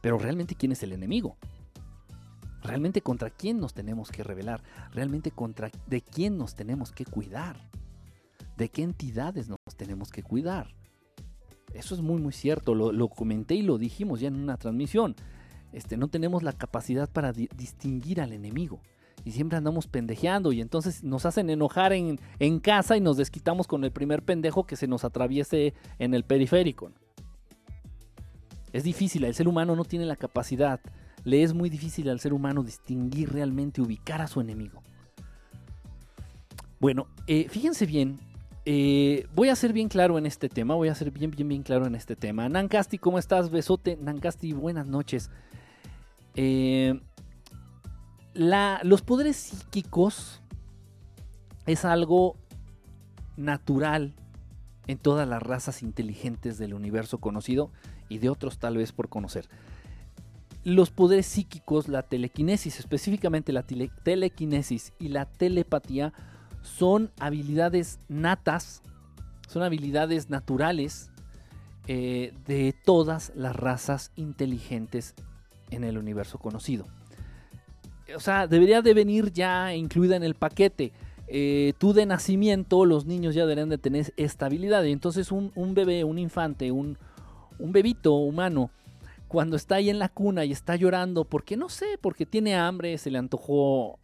[0.00, 1.36] Pero realmente quién es el enemigo?
[2.64, 4.60] Realmente contra quién nos tenemos que rebelar?
[4.92, 7.70] Realmente contra de quién nos tenemos que cuidar?
[8.56, 10.74] ¿De qué entidades nos tenemos que cuidar?
[11.76, 15.14] Eso es muy muy cierto, lo, comenté y lo dijimos ya en una transmisión.
[15.72, 18.80] Este, no tenemos la capacidad para distinguir al enemigo.
[19.24, 23.66] Y siempre andamos pendejeando y entonces nos hacen enojar en, en casa y nos desquitamos
[23.66, 26.92] con el primer pendejo que se nos atraviese en el periférico.
[28.72, 30.80] Es difícil, el ser humano no tiene la capacidad,
[31.24, 34.82] le es muy difícil al ser humano distinguir realmente, ubicar a su enemigo.
[36.78, 38.20] Bueno, eh, fíjense bien,
[38.68, 41.62] eh, voy a ser bien claro en este tema, voy a ser bien, bien, bien
[41.62, 42.48] claro en este tema.
[42.48, 43.48] Nancasti, ¿cómo estás?
[43.48, 45.30] Besote, Nancasti, buenas noches.
[46.34, 47.00] Eh,
[48.34, 50.42] los poderes psíquicos
[51.66, 52.36] es algo
[53.36, 54.14] natural
[54.88, 57.70] en todas las razas inteligentes del universo conocido
[58.08, 59.48] y de otros tal vez por conocer.
[60.64, 66.12] Los poderes psíquicos, la telequinesis, específicamente la telequinesis y la telepatía,
[66.66, 68.82] son habilidades natas,
[69.48, 71.10] son habilidades naturales
[71.86, 75.14] eh, de todas las razas inteligentes
[75.70, 76.86] en el universo conocido.
[78.14, 80.92] O sea, debería de venir ya incluida en el paquete.
[81.28, 84.84] Eh, tú de nacimiento, los niños ya deberían de tener estabilidad.
[84.84, 86.98] Y entonces un, un bebé, un infante, un,
[87.58, 88.70] un bebito humano,
[89.28, 92.96] cuando está ahí en la cuna y está llorando, porque no sé, porque tiene hambre,
[92.98, 93.98] se le antojó,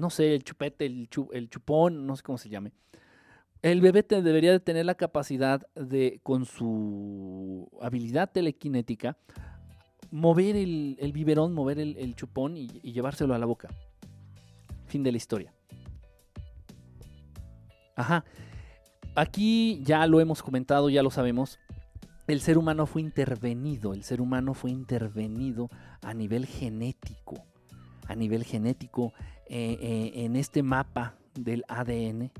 [0.00, 2.72] no sé, el chupete, el, chupón, no sé cómo se llame.
[3.62, 9.18] El bebé debería de tener la capacidad de, con su habilidad telequinética,
[10.10, 13.68] mover el, biberón, mover el, chupón y llevárselo a la boca.
[14.86, 15.52] Fin de la historia.
[17.96, 18.24] Ajá.
[19.14, 21.58] Aquí ya lo hemos comentado, ya lo sabemos
[22.30, 25.68] el ser humano fue intervenido, el ser humano fue intervenido
[26.00, 27.44] a nivel genético,
[28.10, 29.12] a nivel genético
[29.46, 32.32] eh, eh, en este mapa del ADN.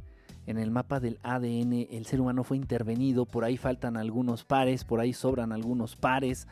[0.47, 4.85] En el mapa del ADN el ser humano fue intervenido, por ahí faltan algunos pares,
[4.85, 6.49] por ahí sobran algunos pares.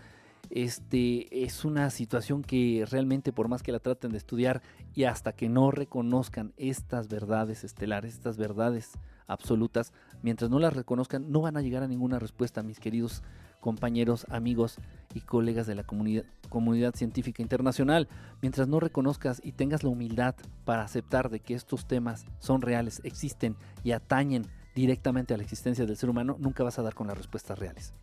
[0.51, 4.63] Este es una situación que realmente por más que la traten de estudiar
[4.95, 8.93] y hasta que no reconozcan estas verdades estelares, estas verdades
[9.27, 13.23] absolutas, mientras no las reconozcan, no van a llegar a ninguna respuesta, mis queridos
[13.61, 14.79] compañeros, amigos
[15.15, 18.09] y colegas de la comunidad, científica internacional.
[18.41, 23.01] Mientras no reconozcas y tengas la humildad para aceptar de que estos temas son reales,
[23.05, 27.09] existen y atañen directamente a la existencia del ser humano, nunca vas a dar con
[27.09, 27.95] las respuestas reales.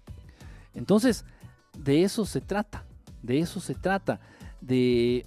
[0.74, 1.26] Entonces,
[1.78, 2.86] de eso se trata,
[3.22, 4.20] de eso se trata,
[4.60, 5.26] de,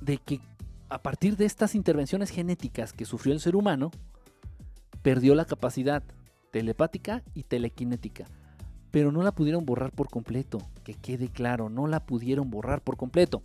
[0.00, 0.40] de que
[0.88, 3.90] a partir de estas intervenciones genéticas que sufrió el ser humano,
[5.02, 6.02] perdió la capacidad
[6.50, 8.26] telepática y telequinética,
[8.94, 12.96] pero no la pudieron borrar por completo, que quede claro, no la pudieron borrar por
[12.96, 13.42] completo.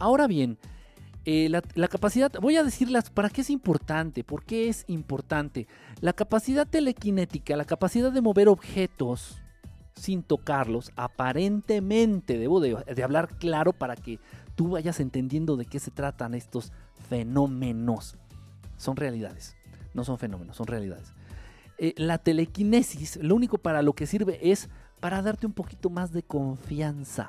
[0.00, 0.58] Ahora bien,
[1.24, 5.68] eh, la, capacidad, voy a decirlas para qué es importante, por qué es importante.
[6.00, 9.40] La capacidad telequinética, la capacidad de mover objetos
[9.94, 14.18] sin tocarlos, aparentemente, debo de, de hablar claro para que
[14.56, 16.72] tú vayas entendiendo de qué se tratan estos
[17.08, 18.16] fenómenos.
[18.76, 19.54] Son realidades
[19.94, 21.12] no son fenómenos, son realidades.
[21.76, 24.68] Eh, la telequinesis, lo único para lo que sirve es
[25.00, 27.28] para darte un poquito más de confianza.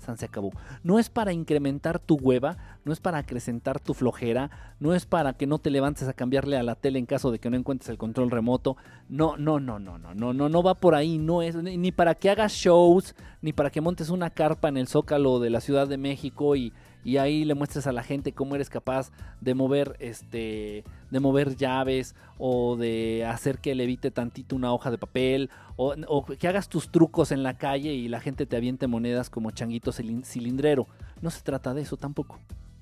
[0.00, 0.50] San se acabó.
[0.82, 4.50] No es para incrementar tu hueva, no es para acrecentar tu flojera,
[4.80, 7.38] no es para que no te levantes a cambiarle a la tele en caso de
[7.38, 8.76] que no encuentres el control remoto.
[9.08, 12.14] No, no, no, no, no, no, no, no va por ahí, no es ni para
[12.14, 15.86] que hagas shows, ni para que montes una carpa en el Zócalo de la Ciudad
[15.86, 16.72] de México y
[17.04, 21.56] y ahí le muestres a la gente cómo eres capaz de mover este de mover
[21.56, 26.68] llaves o de hacer que le evite tantito una hoja de papel o, que hagas
[26.68, 30.86] tus trucos en la calle y la gente te aviente monedas como changuito cilindrero.
[31.22, 32.38] No se trata de eso tampoco.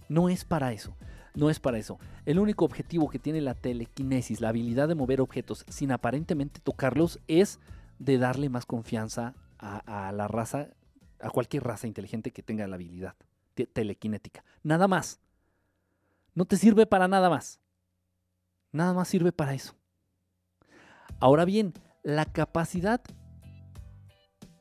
[0.09, 0.97] No es para eso.
[1.35, 1.99] No es para eso.
[2.27, 7.21] El único objetivo que tiene la telequinesis, la habilidad de mover objetos sin aparentemente tocarlos,
[7.29, 7.61] es
[8.01, 10.69] de darle más confianza a la raza,
[11.21, 13.15] a cualquier raza inteligente que tenga la habilidad
[13.67, 14.45] telequinética.
[14.63, 15.21] Nada más.
[16.35, 17.61] No te sirve para nada más.
[18.73, 19.75] Nada más sirve para eso.
[21.21, 23.01] Ahora bien, la capacidad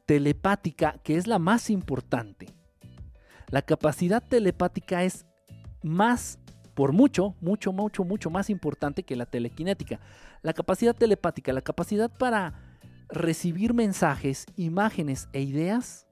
[0.05, 2.47] telepática, que es la más importante,
[3.49, 5.25] la capacidad telepática es
[5.83, 6.39] más,
[6.73, 9.99] por mucho, mucho, mucho, mucho más importante que la telequinética.
[10.41, 12.53] La capacidad telepática, la capacidad para
[13.09, 16.07] recibir mensajes, imágenes e ideas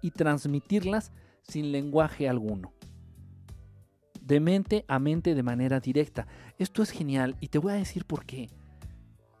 [0.00, 1.12] y transmitirlas
[1.48, 2.72] sin lenguaje alguno.
[4.20, 6.26] De mente a mente de manera directa.
[6.58, 8.50] Esto es genial y te voy a decir por qué.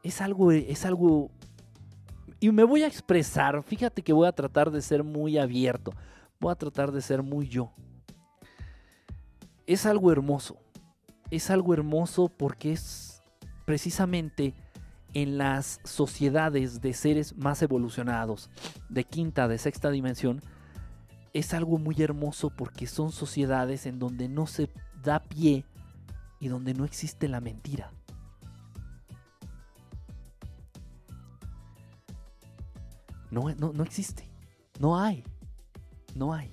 [0.02, 1.30] Es algo, es algo...
[2.40, 5.92] Y me voy a expresar, fíjate que voy a tratar de ser muy abierto,
[6.38, 7.72] voy a tratar de ser muy yo.
[9.66, 10.56] Es algo hermoso,
[11.30, 13.22] es algo hermoso porque es
[13.66, 14.54] precisamente
[15.14, 18.50] en las sociedades de seres más evolucionados,
[18.88, 20.40] de quinta, de sexta dimensión,
[21.38, 24.68] es algo muy hermoso porque son sociedades en donde no se
[25.02, 25.64] da pie
[26.40, 27.92] y donde no existe la mentira.
[33.30, 34.28] No, no, no existe.
[34.80, 35.22] No hay.
[36.14, 36.50] No hay.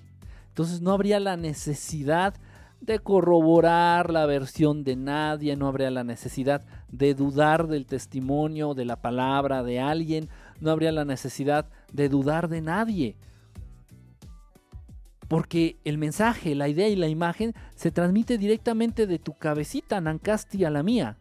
[0.49, 2.35] Entonces no habría la necesidad
[2.81, 8.85] de corroborar la versión de nadie, no habría la necesidad de dudar del testimonio, de
[8.85, 10.29] la palabra de alguien,
[10.59, 13.17] no habría la necesidad de dudar de nadie
[15.27, 20.65] porque el mensaje, la idea y la imagen se transmite directamente de tu cabecita, Nancasti,
[20.65, 21.17] a la mía.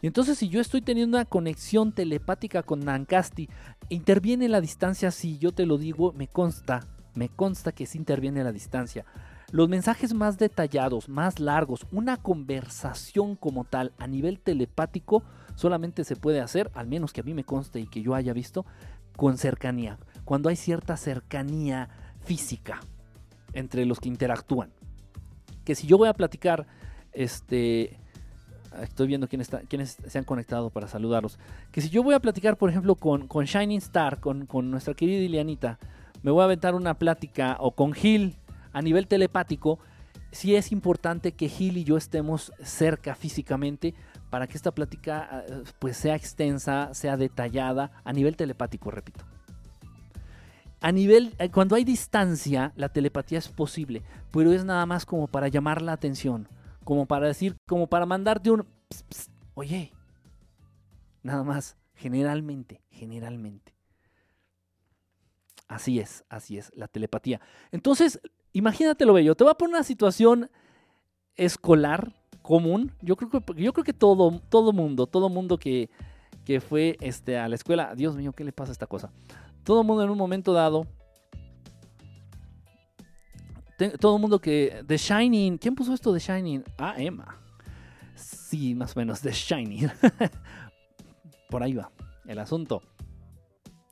[0.00, 3.48] Y entonces si yo estoy teniendo una conexión telepática con Nancasti,
[3.88, 8.44] interviene la distancia, si yo te lo digo, me consta, me consta que sí interviene
[8.44, 9.04] la distancia.
[9.50, 15.24] Los mensajes más detallados, más largos, una conversación como tal a nivel telepático,
[15.56, 18.32] solamente se puede hacer, al menos que a mí me conste y que yo haya
[18.32, 18.66] visto,
[19.16, 19.98] con cercanía.
[20.24, 21.88] Cuando hay cierta cercanía
[22.20, 22.80] física
[23.58, 24.70] entre los que interactúan.
[25.64, 26.66] Que si yo voy a platicar,
[27.12, 27.98] este,
[28.82, 31.38] estoy viendo quién está, quiénes se han conectado para saludarlos.
[31.72, 34.94] Que si yo voy a platicar, por ejemplo, con, con Shining Star, con, con, nuestra
[34.94, 35.78] querida Ilianita,
[36.22, 38.36] me voy a aventar una plática, o con Gil
[38.72, 39.78] a nivel telepático,
[40.30, 43.94] sí es importante que Gil y yo estemos cerca físicamente
[44.30, 49.24] para que esta plática eh, pues sea extensa, sea detallada a nivel telepático, repito
[50.80, 55.26] a nivel, eh, cuando hay distancia, la telepatía es posible, pero es nada más como
[55.26, 56.48] para llamar la atención,
[56.84, 58.64] como para decir, como para mandarte un,
[59.54, 59.92] oye,
[61.22, 63.74] nada más, generalmente, generalmente.
[65.66, 67.40] Así es, así es, la telepatía.
[67.72, 68.20] Entonces,
[68.52, 70.50] imagínate lo bello, te voy a poner una situación
[71.36, 72.92] escolar común.
[73.02, 75.90] Yo creo que, yo creo que todo, todo mundo, todo mundo que,
[76.44, 79.12] que fue este, a la escuela, Dios mío, ¿qué le pasa a esta cosa?
[79.68, 80.86] Todo el mundo en un momento dado,
[84.00, 86.64] todo el mundo que, The Shining, ¿quién puso esto de Shining?
[86.78, 87.38] Ah, Emma.
[88.14, 89.90] Sí, más o menos, The Shining.
[91.50, 91.92] Por ahí va
[92.26, 92.80] el asunto.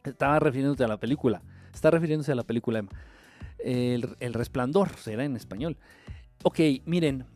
[0.03, 1.43] Estaba refiriéndose a la película.
[1.74, 2.93] Está refiriéndose a la película Emma.
[3.59, 5.77] El, el resplandor, será en español.
[6.43, 7.27] Ok, miren,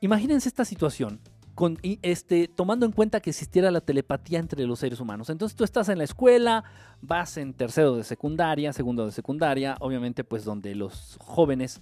[0.00, 1.20] imagínense esta situación
[2.02, 5.30] este, tomando en cuenta que existiera la telepatía entre los seres humanos.
[5.30, 6.64] Entonces tú estás en la escuela,
[7.00, 11.80] vas en tercero de secundaria, segundo de secundaria, obviamente pues donde los jóvenes,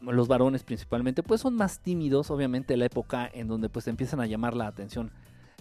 [0.00, 4.26] los varones principalmente, pues son más tímidos, obviamente la época en donde pues empiezan a
[4.26, 5.10] llamar la atención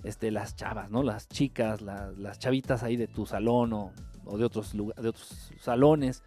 [0.03, 1.03] este, las chavas, ¿no?
[1.03, 3.91] Las chicas, las chavitas ahí de tu salón o,
[4.38, 6.24] de, otros, de otros salones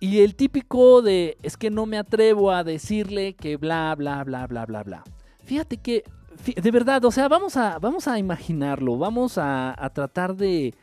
[0.00, 4.46] y el típico de es que no me atrevo a decirle que bla, bla, bla,
[4.46, 5.04] bla, bla, bla.
[5.44, 6.04] Fíjate que,
[6.44, 10.74] de verdad, o sea, vamos a, vamos a imaginarlo, vamos a, tratar de,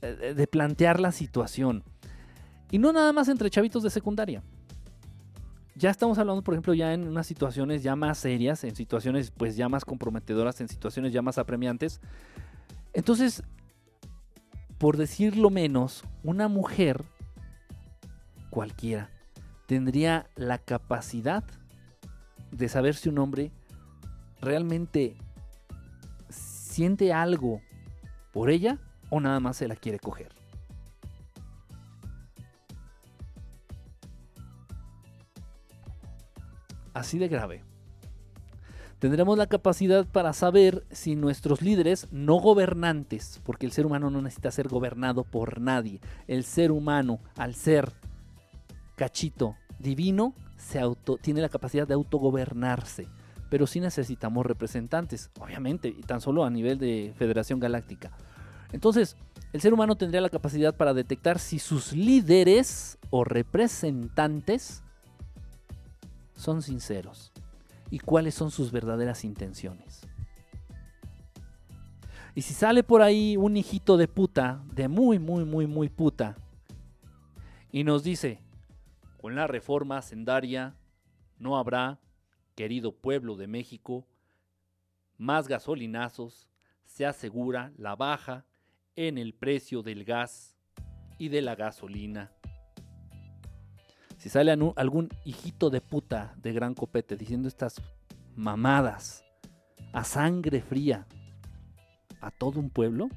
[0.00, 1.84] de plantear la situación.
[2.70, 4.42] Y no nada más entre chavitos de secundaria.
[5.76, 9.56] Ya estamos hablando, por ejemplo, ya en unas situaciones ya más serias, en situaciones pues
[9.56, 12.00] ya más comprometedoras, en situaciones ya más apremiantes.
[12.92, 13.42] Entonces,
[14.78, 17.04] por decirlo menos, una mujer
[18.52, 19.08] cualquiera
[19.64, 21.42] tendría la capacidad
[22.50, 23.50] de saber si un hombre
[24.42, 25.16] realmente
[26.28, 27.62] siente algo
[28.30, 28.78] por ella
[29.08, 30.28] o nada más se la quiere coger.
[36.92, 37.64] Así de grave.
[38.98, 44.20] Tendremos la capacidad para saber si nuestros líderes no gobernantes, porque el ser humano no
[44.20, 48.01] necesita ser gobernado por nadie, el ser humano al ser
[49.02, 53.08] cachito divino se auto, tiene la capacidad de autogobernarse
[53.52, 58.10] pero sí necesitamos representantes, obviamente, y tan solo a nivel de Federación Galáctica.
[58.72, 59.14] Entonces,
[59.52, 64.82] el ser humano tendría la capacidad para detectar si sus líderes o representantes
[66.34, 67.30] son sinceros
[67.90, 70.00] y cuáles son sus verdaderas intenciones.
[72.34, 76.36] Y si sale por ahí un hijito de puta, de muy, muy, muy, muy puta,
[77.70, 78.40] y nos dice,
[79.22, 80.74] con la reforma sendaria
[81.38, 82.00] no habrá
[82.56, 84.04] querido pueblo de México,
[85.16, 86.48] más gasolinazos,
[86.86, 88.44] se asegura la baja
[88.96, 90.56] en el precio del gas
[91.18, 92.32] y de la gasolina.
[94.18, 97.80] Si sale algún hijito de puta de gran copete diciendo estas
[98.34, 99.24] mamadas
[99.92, 101.06] a sangre fría
[102.20, 103.08] a todo un pueblo,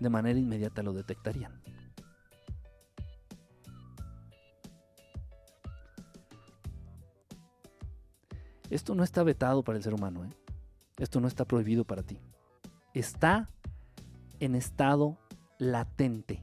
[0.00, 1.60] de manera inmediata lo detectarían.
[8.70, 10.30] Esto no está vetado para el ser humano, ¿eh?
[10.98, 12.18] Esto no está prohibido para ti.
[12.94, 13.50] Está
[14.40, 15.18] en estado
[15.58, 16.42] latente.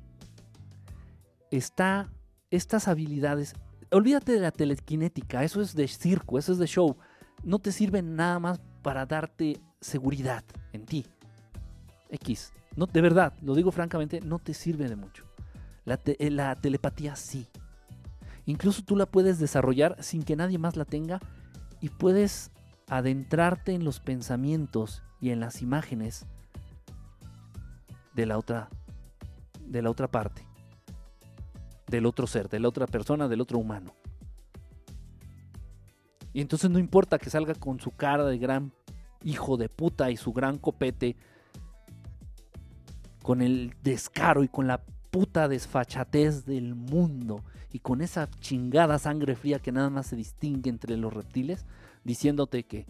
[1.51, 2.11] Está
[2.51, 3.55] estas habilidades.
[3.91, 6.97] Olvídate de la telequinética, eso es de circo, eso es de show.
[7.43, 11.05] No te sirve nada más para darte seguridad en ti.
[12.09, 12.53] X.
[12.75, 15.25] No, de verdad, lo digo francamente, no te sirve de mucho.
[15.85, 17.47] La, eh, la telepatía sí.
[18.45, 21.19] Incluso tú la puedes desarrollar sin que nadie más la tenga
[21.83, 22.49] y puedes
[22.87, 26.25] adentrarte en los pensamientos y en las imágenes
[28.13, 28.69] de la otra
[29.65, 30.47] de la otra parte,
[31.87, 33.93] del otro ser, de la otra persona, del otro humano.
[36.31, 38.71] Y entonces no importa que salga con su cara de gran
[39.21, 41.17] hijo de puta y su gran copete,
[43.21, 44.81] con el descaro y con la
[45.13, 50.71] puta desfachatez del mundo y con esa chingada sangre fría que nada más se distingue
[50.71, 51.67] entre los reptiles,
[52.03, 52.87] diciéndote que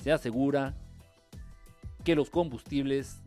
[0.00, 0.76] se asegura
[2.04, 3.24] que los combustibles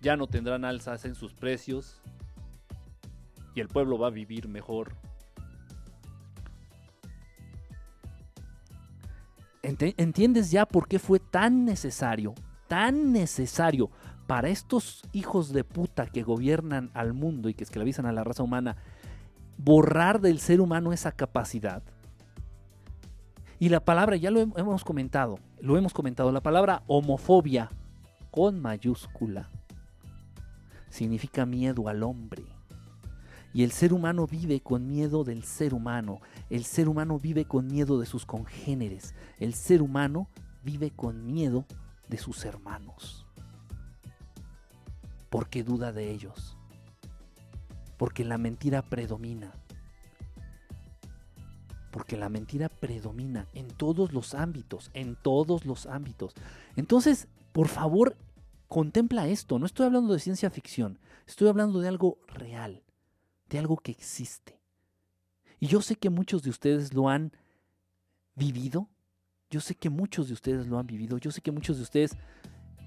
[0.00, 2.00] ya no tendrán alzas en sus precios
[3.56, 4.94] y el pueblo va a vivir mejor.
[9.64, 12.34] ¿Entiendes ya por qué fue tan necesario,
[12.68, 13.90] tan necesario
[14.32, 18.42] para estos hijos de puta que gobiernan al mundo y que esclavizan a la raza
[18.42, 18.78] humana,
[19.58, 21.82] borrar del ser humano esa capacidad.
[23.58, 27.68] Y la palabra, ya lo hemos comentado, lo hemos comentado, la palabra homofobia
[28.30, 29.50] con mayúscula
[30.88, 32.44] significa miedo al hombre.
[33.52, 36.22] Y el ser humano vive con miedo del ser humano.
[36.48, 39.14] El ser humano vive con miedo de sus congéneres.
[39.38, 40.30] El ser humano
[40.64, 41.66] vive con miedo
[42.08, 43.21] de sus hermanos
[45.32, 46.58] porque duda de ellos,
[47.96, 49.54] porque la mentira predomina,
[51.90, 56.34] porque la mentira predomina en todos los ámbitos, en todos los ámbitos.
[56.76, 58.14] Entonces, por favor,
[58.68, 62.82] contempla esto, no estoy hablando de ciencia ficción, estoy hablando de algo real,
[63.48, 64.60] de algo que existe.
[65.58, 67.32] Y yo sé que muchos de ustedes lo han
[68.36, 68.90] vivido,
[69.48, 72.18] yo sé que muchos de ustedes lo han vivido, yo sé que muchos de ustedes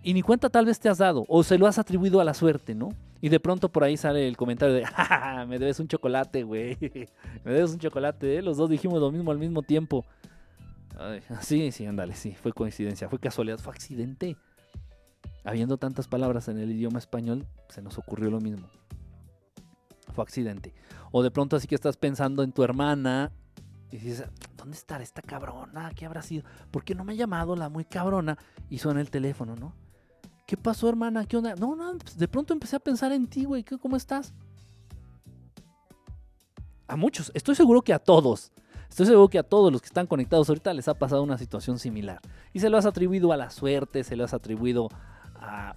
[0.06, 2.36] y ni cuenta tal vez te has dado, o se lo has atribuido a la
[2.36, 2.90] suerte, ¿no?
[3.22, 6.78] Y de pronto por ahí sale el comentario de, ¡Ja, me debes un chocolate, güey.
[7.44, 8.42] me debes un chocolate, ¿eh?
[8.44, 10.06] Los dos dijimos lo mismo al mismo tiempo.
[11.42, 14.38] sí, sí, ándale, sí, fue coincidencia, fue casualidad, fue accidente.
[15.44, 18.68] Habiendo tantas palabras en el idioma español, se nos ocurrió lo mismo.
[20.14, 20.76] Fue accidente.
[21.12, 23.32] O de pronto así que estás pensando en tu hermana
[23.90, 25.90] y dices, ¿dónde estará esta cabrona?
[25.96, 26.44] ¿Qué habrá sido?
[26.70, 28.38] ¿Por qué no me ha llamado la muy cabrona?
[28.70, 29.74] Y suena el teléfono, ¿no?
[30.46, 31.26] ¿Qué pasó, hermana?
[31.26, 31.56] ¿Qué onda?
[31.56, 33.64] No, no, pues, de pronto empecé a pensar en ti, güey.
[33.64, 34.34] ¿Cómo estás?
[36.88, 38.52] A muchos, estoy seguro que a todos.
[38.88, 41.80] Estoy seguro que a todos los que están conectados ahorita les ha pasado una situación
[41.80, 42.20] similar.
[42.54, 44.90] Y se lo has atribuido a la suerte, se lo has atribuido
[45.36, 45.76] a...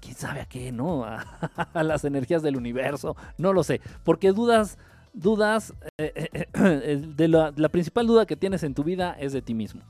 [0.00, 1.04] ¿Quién sabe a qué, no?
[1.74, 3.16] A, las energías del universo.
[3.38, 3.80] No lo sé.
[4.02, 4.76] Porque dudas,
[5.12, 5.72] dudas...
[5.98, 9.42] Eh, eh, eh, de la, la principal duda que tienes en tu vida es de
[9.42, 9.82] ti mismo.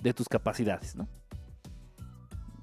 [0.00, 1.08] De tus capacidades, ¿no?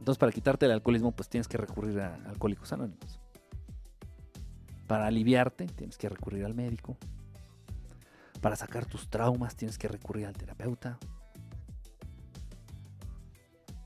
[0.03, 3.21] Entonces, para quitarte el alcoholismo, pues tienes que recurrir a Alcohólicos Anónimos.
[4.85, 6.97] Para aliviarte, tienes que recurrir al médico.
[8.41, 10.99] Para sacar tus traumas, tienes que recurrir al terapeuta.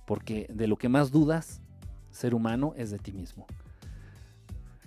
[0.07, 1.61] Porque de lo que más dudas,
[2.09, 3.45] ser humano, es de ti mismo.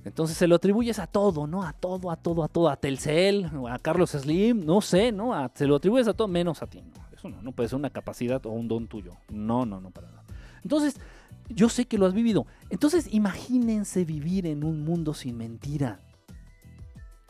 [0.05, 1.62] Entonces se lo atribuyes a todo, ¿no?
[1.62, 5.33] A todo, a todo, a todo, a Telcel, a Carlos Slim, no sé, ¿no?
[5.55, 6.83] se lo atribuyes a todo menos a ti.
[7.12, 9.14] Eso no, no puede ser una capacidad o un don tuyo.
[9.28, 10.24] No, no, no, para nada.
[10.62, 11.01] Entonces,
[11.55, 12.46] yo sé que lo has vivido.
[12.70, 16.01] Entonces, imagínense vivir en un mundo sin mentira.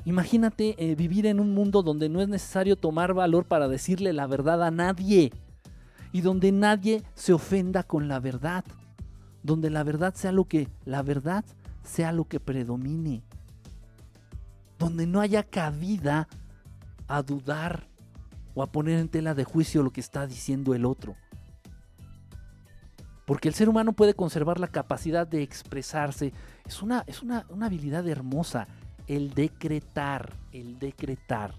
[0.04, 4.26] Imagínate eh, vivir en un mundo donde no es necesario tomar valor para decirle la
[4.26, 5.32] verdad a nadie.
[6.12, 8.64] Y donde nadie se ofenda con la verdad.
[9.42, 11.44] Donde la verdad sea lo que la verdad
[11.82, 13.22] sea lo que predomine.
[14.78, 16.28] Donde no haya cabida
[17.06, 17.88] a dudar
[18.54, 21.16] o a poner en tela de juicio lo que está diciendo el otro.
[23.30, 26.32] Porque el ser humano puede conservar la capacidad de expresarse.
[26.66, 28.66] Es una, es una, una habilidad hermosa.
[29.06, 31.54] El decretar, el decretar,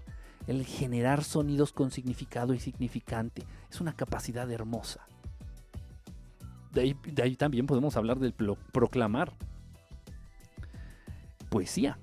[0.46, 3.46] el generar sonidos con significado y significante.
[3.70, 5.00] Es una capacidad hermosa.
[6.72, 9.32] De ahí, también podemos hablar del proclamar
[11.48, 11.98] poesía.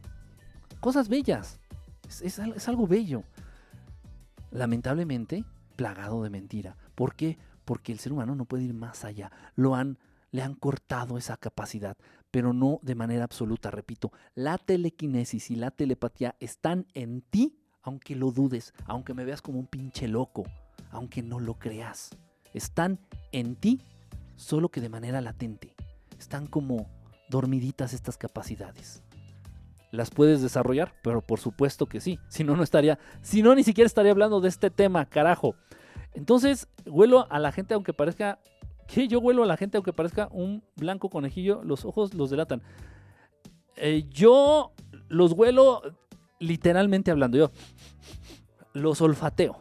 [0.80, 1.60] Cosas bellas.
[2.24, 3.22] Es, algo bello.
[4.50, 5.46] Lamentablemente,
[5.76, 6.76] plagado de mentira.
[6.96, 7.38] ¿Por qué?
[7.70, 9.32] Porque el ser humano no puede ir más allá.
[9.56, 10.00] Lo han,
[10.32, 11.96] le han cortado esa capacidad,
[12.32, 13.70] pero no de manera absoluta.
[13.70, 19.44] Repito, la telequinesis y la telepatía están en ti, aunque lo dudes, aunque me veas
[19.44, 20.46] como un pinche loco,
[20.90, 22.10] aunque no lo creas.
[22.56, 23.02] Están
[23.32, 23.84] en ti,
[24.36, 25.76] solo que de manera latente.
[26.18, 26.88] Están como
[27.30, 29.04] dormiditas estas capacidades
[29.92, 32.20] las puedes desarrollar, pero por supuesto que sí.
[32.28, 35.56] Si no, no estaría, si no, ni siquiera estaría hablando de este tema, carajo.
[36.14, 38.40] Entonces, huelo a la gente, aunque parezca,
[38.88, 42.62] que yo huelo a la gente, aunque parezca un blanco conejillo, los ojos los delatan.
[43.76, 44.74] Eh, yo
[45.08, 45.82] los huelo
[46.40, 47.52] literalmente hablando, yo
[48.74, 49.58] los olfateo.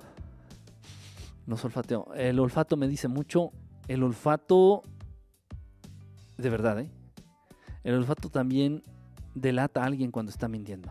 [1.47, 2.13] Los olfateo.
[2.15, 3.53] El olfato me dice mucho.
[3.87, 4.83] El olfato,
[6.37, 6.91] de verdad, ¿eh?
[7.85, 8.83] El olfato también
[9.35, 10.91] delata a alguien cuando está mintiendo.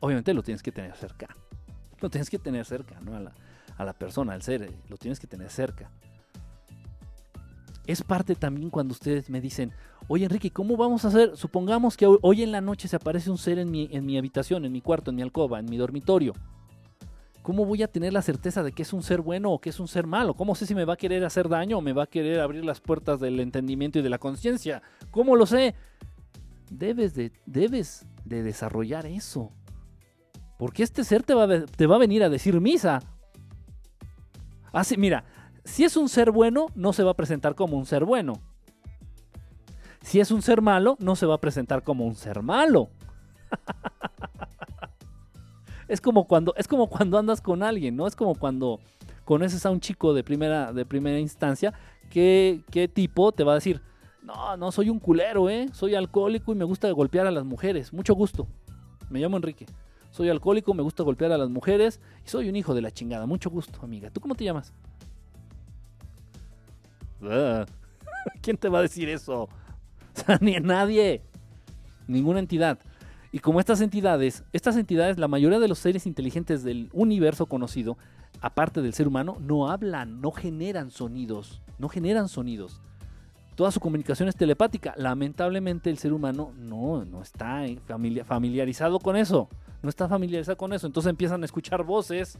[0.00, 1.34] Obviamente lo tienes que tener cerca.
[2.02, 3.16] Lo tienes que tener cerca, ¿no?
[3.16, 3.32] A la,
[3.78, 5.90] a la persona, al ser, lo tienes que tener cerca.
[7.86, 9.72] Es parte también cuando ustedes me dicen,
[10.08, 11.36] oye Enrique, ¿cómo vamos a hacer?
[11.36, 14.64] Supongamos que hoy en la noche se aparece un ser en mi, en mi habitación,
[14.64, 16.32] en mi cuarto, en mi alcoba, en mi dormitorio.
[17.42, 19.80] ¿Cómo voy a tener la certeza de que es un ser bueno o que es
[19.80, 20.34] un ser malo?
[20.34, 22.64] ¿Cómo sé si me va a querer hacer daño o me va a querer abrir
[22.64, 24.80] las puertas del entendimiento y de la conciencia?
[25.10, 25.74] ¿Cómo lo sé?
[26.70, 29.50] Debes de, debes de desarrollar eso.
[30.62, 33.00] Porque este ser te va, te va a venir a decir misa.
[34.72, 35.24] Así, mira,
[35.64, 38.34] si es un ser bueno, no se va a presentar como un ser bueno.
[40.02, 42.90] Si es un ser malo, no se va a presentar como un ser malo.
[45.88, 48.06] es como cuando, es como cuando andas con alguien, ¿no?
[48.06, 48.78] Es como cuando
[49.24, 51.74] conoces a un chico de primera, de primera instancia,
[52.08, 53.82] ¿qué, ¿qué tipo te va a decir?
[54.22, 55.66] No, no, soy un culero, ¿eh?
[55.72, 57.92] Soy alcohólico y me gusta golpear a las mujeres.
[57.92, 58.46] Mucho gusto.
[59.10, 59.66] Me llamo Enrique.
[60.12, 63.24] Soy alcohólico, me gusta golpear a las mujeres y soy un hijo de la chingada.
[63.24, 64.10] Mucho gusto, amiga.
[64.10, 64.72] ¿Tú cómo te llamas?
[68.42, 69.48] ¿Quién te va a decir eso?
[70.40, 71.22] Ni nadie.
[72.06, 72.78] Ninguna entidad.
[73.32, 77.96] Y como estas entidades, estas entidades, la mayoría de los seres inteligentes del universo conocido,
[78.42, 82.82] aparte del ser humano, no hablan, no generan sonidos, no generan sonidos.
[83.54, 84.92] Toda su comunicación es telepática.
[84.98, 87.64] Lamentablemente el ser humano no, no está
[88.26, 89.48] familiarizado con eso.
[89.82, 90.86] No está familiarizado con eso.
[90.86, 92.38] Entonces empiezan a escuchar voces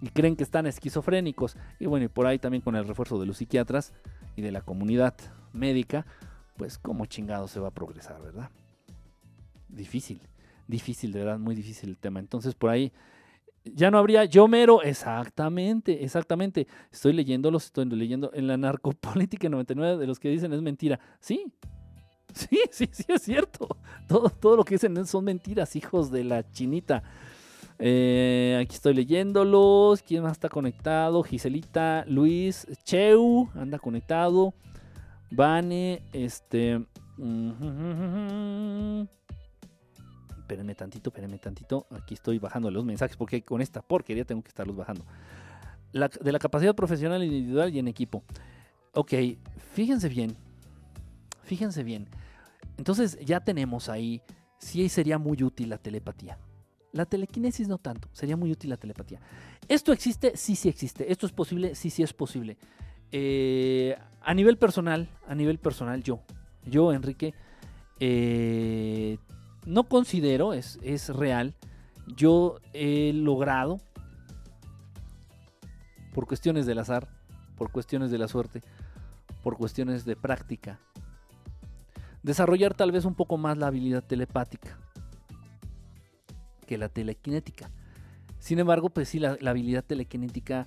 [0.00, 1.56] y creen que están esquizofrénicos.
[1.80, 3.92] Y bueno, y por ahí también con el refuerzo de los psiquiatras
[4.36, 5.14] y de la comunidad
[5.52, 6.06] médica,
[6.56, 8.50] pues cómo chingado se va a progresar, ¿verdad?
[9.76, 10.20] difícil,
[10.66, 12.18] difícil, de verdad, muy difícil el tema.
[12.18, 12.92] Entonces por ahí
[13.64, 16.66] ya no habría yo mero, exactamente, exactamente.
[16.90, 20.98] Estoy leyéndolos, estoy leyendo en la narcopolítica 99 de los que dicen es mentira.
[21.20, 21.52] Sí,
[22.50, 23.68] sí, sí, sí es cierto.
[24.06, 27.02] Todo, todo lo que dicen son mentiras, hijos de la chinita.
[27.78, 30.02] Eh, aquí estoy leyéndolos.
[30.02, 31.22] ¿Quién más está conectado?
[31.22, 34.52] Giselita, Luis, Cheu, anda conectado.
[35.30, 36.84] Vane, este
[40.38, 41.86] espérenme tantito, espérenme tantito.
[41.90, 45.04] Aquí estoy bajando los mensajes porque con esta porquería tengo que estarlos bajando.
[45.92, 48.22] de la capacidad profesional individual y en equipo.
[48.92, 49.14] Ok,
[49.72, 50.36] fíjense bien.
[51.42, 52.08] Fíjense bien.
[52.78, 54.22] Entonces ya tenemos ahí,
[54.58, 56.38] sí sería muy útil la telepatía.
[56.92, 59.20] La telequinesis no tanto, sería muy útil la telepatía.
[59.68, 60.36] ¿Esto existe?
[60.36, 61.10] Sí, sí existe.
[61.12, 61.74] ¿Esto es posible?
[61.74, 62.56] Sí, sí es posible.
[63.12, 66.20] eh, a nivel personal, a nivel personal, yo,
[66.64, 67.32] yo, Enrique,
[68.00, 69.18] eh,
[69.64, 71.54] no considero, es, es real,
[72.16, 73.80] yo he logrado,
[76.12, 77.08] por cuestiones del azar,
[77.56, 78.62] por cuestiones de la suerte,
[79.42, 80.80] por cuestiones de práctica,
[82.26, 84.76] desarrollar tal vez un poco más la habilidad telepática
[86.66, 87.70] que la telequinética.
[88.40, 90.66] Sin embargo, pues sí, la, habilidad telequinética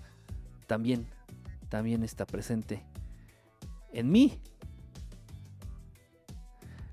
[0.68, 1.06] también,
[1.68, 2.82] también está presente
[3.92, 4.40] en mí.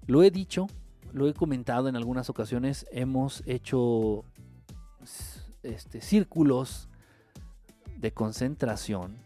[0.09, 0.67] Lo he dicho,
[1.13, 4.25] lo he comentado en algunas ocasiones, hemos hecho
[5.63, 6.89] este, círculos
[7.99, 9.17] de concentración,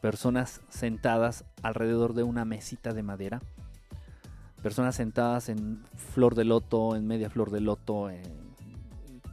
[0.00, 3.42] personas sentadas alrededor de una mesita de madera,
[4.62, 8.08] personas sentadas en flor de loto, en media flor de loto,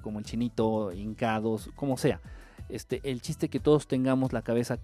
[0.01, 2.21] como el chinito, hincados, como sea.
[2.69, 4.79] Este, el chiste que todos tengamos la cabeza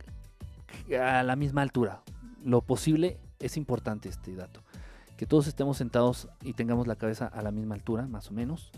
[0.99, 2.01] a la misma altura.
[2.43, 4.61] Lo posible es importante este dato.
[5.17, 8.71] Que todos estemos sentados y tengamos la cabeza a la misma altura, más o menos.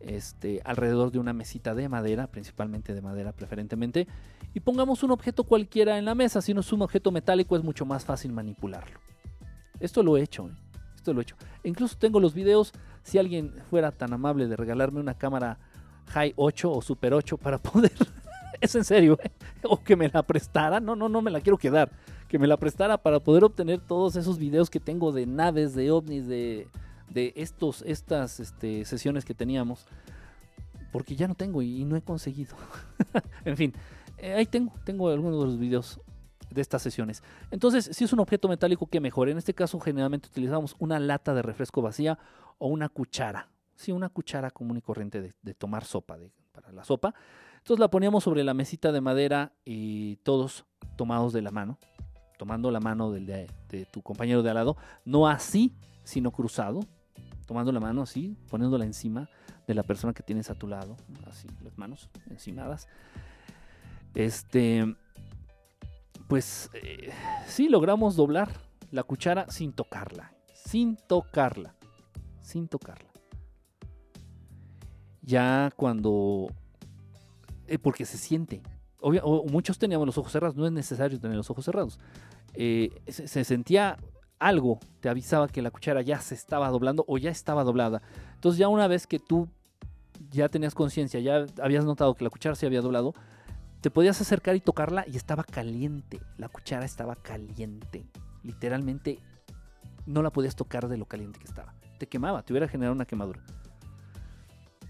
[0.00, 4.06] Este, alrededor de una mesita de madera, principalmente de madera preferentemente,
[4.54, 6.42] y pongamos un objeto cualquiera en la mesa.
[6.42, 9.00] Si no es un objeto metálico es mucho más fácil manipularlo.
[9.80, 10.67] Esto lo he hecho, ¿eh?
[11.12, 11.36] Lo he hecho.
[11.62, 15.58] E incluso tengo los videos, si alguien fuera tan amable de regalarme una cámara
[16.08, 17.92] High 8 o Super 8 para poder.
[18.60, 19.30] es en serio, ¿eh?
[19.62, 20.80] o que me la prestara.
[20.80, 21.90] No, no, no me la quiero quedar.
[22.28, 25.90] Que me la prestara para poder obtener todos esos videos que tengo de naves, de
[25.90, 26.68] ovnis, de,
[27.08, 29.86] de estos, estas este, sesiones que teníamos.
[30.92, 32.54] Porque ya no tengo y, no he conseguido.
[33.44, 33.74] en fin,
[34.18, 36.00] eh, ahí tengo, tengo algunos de los videos
[36.50, 37.22] de estas sesiones.
[37.50, 39.28] Entonces, si es un objeto metálico, que mejor.
[39.28, 42.18] En este caso, generalmente utilizamos una lata de refresco vacía
[42.58, 46.84] o una cuchara sí, una cuchara común y corriente de, tomar sopa, de, para la
[46.84, 47.14] sopa.
[47.58, 51.78] Entonces la poníamos sobre la mesita de madera y todos tomados de la mano,
[52.38, 56.80] tomando la mano de, de tu compañero de al lado, no así, sino cruzado,
[57.46, 59.28] tomando la mano así, poniéndola encima
[59.66, 60.96] de la persona que tienes a tu lado,
[61.26, 62.88] así, las manos encimadas.
[64.14, 64.96] Este,
[66.28, 67.12] pues eh,
[67.46, 68.50] sí logramos doblar
[68.90, 71.74] la cuchara sin tocarla, sin tocarla,
[72.40, 73.08] sin tocarla
[75.28, 76.48] ya cuando...
[77.66, 78.62] Eh, porque se siente.
[79.00, 82.00] o muchos teníamos los ojos cerrados, no es necesario tener los ojos cerrados.
[82.54, 83.98] Eh, se, sentía
[84.38, 88.00] algo, te avisaba que la cuchara ya se estaba doblando o ya estaba doblada.
[88.36, 89.48] Entonces ya una vez que tú
[90.30, 93.12] ya tenías conciencia, ya habías notado que la cuchara se había doblado,
[93.80, 96.20] te podías acercar y tocarla y estaba caliente.
[96.36, 98.06] La cuchara estaba caliente.
[98.42, 99.18] Literalmente
[100.06, 101.74] no la podías tocar de lo caliente que estaba.
[101.98, 103.40] Te quemaba, te hubiera generado una quemadura.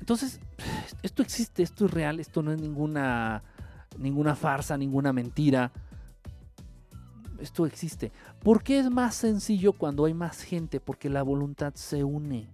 [0.00, 0.40] Entonces,
[1.02, 3.42] esto existe, esto es real, esto no es ninguna,
[3.98, 5.70] ninguna farsa, ninguna mentira.
[7.38, 8.10] Esto existe.
[8.40, 10.80] ¿Por qué es más sencillo cuando hay más gente?
[10.80, 12.48] Porque la voluntad se une.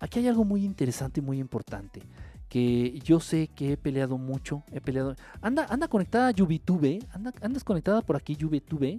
[0.00, 2.02] Aquí hay algo muy interesante y muy importante.
[2.48, 4.62] Que yo sé que he peleado mucho.
[4.72, 5.16] He peleado.
[5.40, 7.00] Anda, anda conectada a Yubitube.
[7.12, 8.98] Anda, andas conectada por aquí, Yubitube.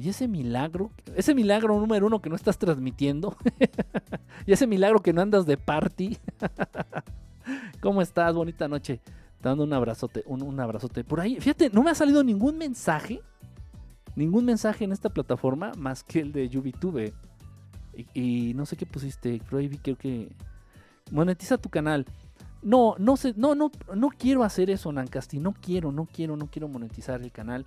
[0.00, 3.36] Y ese milagro, ese milagro número uno que no estás transmitiendo,
[4.46, 6.16] y ese milagro que no andas de party.
[7.80, 8.34] ¿Cómo estás?
[8.34, 9.02] Bonita noche.
[9.42, 11.04] Te dando un abrazote, un, abrazote.
[11.04, 13.20] Por ahí, fíjate, no me ha salido ningún mensaje,
[14.16, 17.12] ningún mensaje en esta plataforma más que el de YubiTube.
[18.14, 20.30] Y, no sé qué pusiste, creo que
[21.10, 22.06] monetiza tu canal.
[22.62, 25.40] No, no sé, no, no, no quiero hacer eso, Nancasti.
[25.40, 27.66] No quiero, no quiero, no quiero monetizar el canal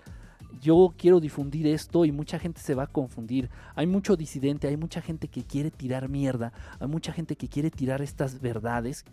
[0.61, 3.49] yo quiero difundir esto y mucha gente se va a confundir.
[3.75, 7.71] Hay mucho disidente, hay mucha gente que quiere tirar mierda, hay mucha gente que quiere
[7.71, 9.05] tirar estas verdades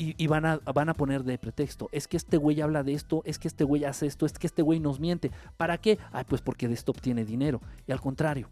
[0.00, 1.88] y, van, a, van a poner de pretexto.
[1.90, 4.46] Es que este güey habla de esto, es que este güey hace esto, es que
[4.46, 5.32] este güey nos miente.
[5.56, 5.98] ¿Para qué?
[6.12, 7.60] Ay, pues porque de esto obtiene dinero.
[7.84, 8.48] Y al contrario,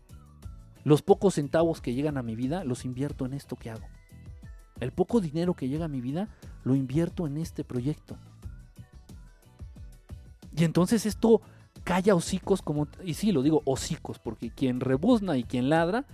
[0.83, 3.87] los pocos centavos que llegan a mi vida los invierto en esto que hago.
[4.81, 6.29] El poco dinero que llega a mi vida
[6.65, 8.17] lo invierto en este proyecto.
[10.57, 11.43] Y entonces esto
[11.85, 12.89] calla hocicos como...
[13.05, 16.07] Y sí, lo digo hocicos, porque quien rebuzna y quien ladra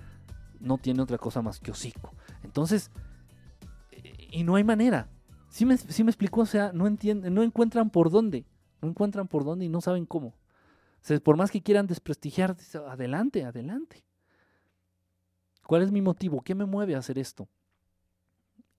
[0.60, 2.12] no tiene otra cosa más que hocico.
[2.42, 2.90] Entonces,
[4.30, 5.08] y no hay manera.
[5.48, 8.44] Si me, me explicó, o sea, no entienden, no encuentran por dónde.
[8.80, 10.34] No encuentran por dónde y no saben cómo.
[11.24, 12.56] Por más que quieran desprestigiar,
[12.88, 14.04] adelante, adelante.
[15.66, 16.42] ¿Cuál es mi motivo?
[16.42, 17.48] ¿Qué me mueve a hacer esto?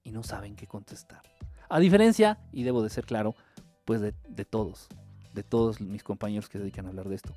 [0.04, 1.22] Y no saben qué contestar.
[1.70, 3.36] A diferencia, y debo de ser claro,
[3.86, 4.90] pues de todos
[5.34, 7.34] de todos mis compañeros que se dedican a hablar de esto.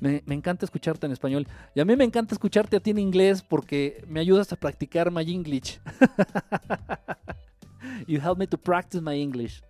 [0.00, 3.42] Me, encanta escucharte en español y a mí me encanta escucharte a ti en inglés
[3.42, 5.80] porque me ayudas a practicar my English.
[8.06, 9.62] you help me to practice my English.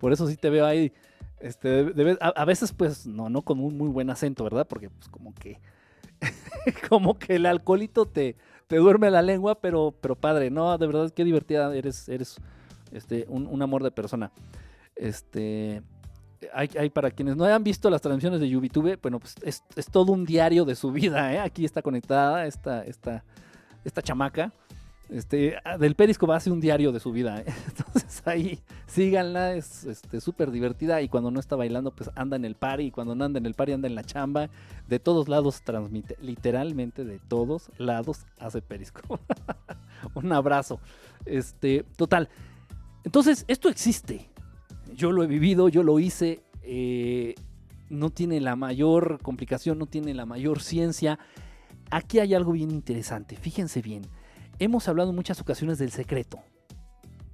[0.00, 0.92] Por eso sí te veo ahí
[1.38, 4.66] Este, a, veces, pues, no, no con un muy buen acento, ¿verdad?
[4.66, 5.60] Porque, pues, como que,
[6.88, 8.36] como que el alcoholito te,
[8.66, 12.36] te duerme la lengua, pero, pero padre, no, de verdad, qué divertida, eres, eres,
[12.92, 14.32] este, un, amor de persona.
[14.94, 15.82] Este,
[16.52, 19.86] hay, hay, para quienes no hayan visto las transmisiones de YouTube, bueno, pues es, es
[19.86, 21.38] todo un diario de su vida, ¿eh?
[21.38, 23.24] Aquí está conectada esta, esta,
[23.84, 24.52] esta chamaca.
[25.08, 27.40] Este, ah, del Periscope hace un diario de su vida.
[27.40, 27.44] ¿eh?
[27.68, 31.00] Entonces ahí síganla, es este, súper divertida.
[31.02, 32.84] Y cuando no está bailando, pues anda en el party.
[32.84, 34.50] Y cuando no anda en el party, anda en la chamba.
[34.88, 39.22] De todos lados transmite, literalmente de todos lados hace Periscope.
[40.14, 40.80] un abrazo.
[41.24, 42.28] Este, total.
[43.04, 44.28] Entonces, esto existe.
[44.94, 46.40] Yo lo he vivido, yo lo hice.
[46.62, 47.34] Eh,
[47.88, 51.20] no tiene la mayor complicación, no tiene la mayor ciencia.
[51.92, 53.36] Aquí hay algo bien interesante.
[53.36, 54.02] Fíjense bien
[54.58, 56.40] hemos hablado en muchas ocasiones del secreto,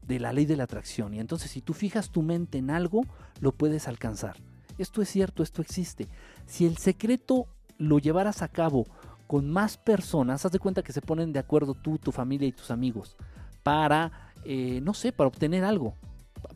[0.07, 1.15] de la ley de la atracción.
[1.15, 3.03] Y entonces si tú fijas tu mente en algo,
[3.41, 4.37] lo puedes alcanzar.
[4.79, 6.09] Esto es cierto, esto existe.
[6.47, 7.47] Si el secreto
[7.79, 8.87] lo llevaras a cabo
[9.27, 12.53] con más personas, haz de cuenta que se ponen de acuerdo tú, tu familia y
[12.53, 13.17] tus amigos
[13.63, 15.97] para, eh, no sé, para obtener algo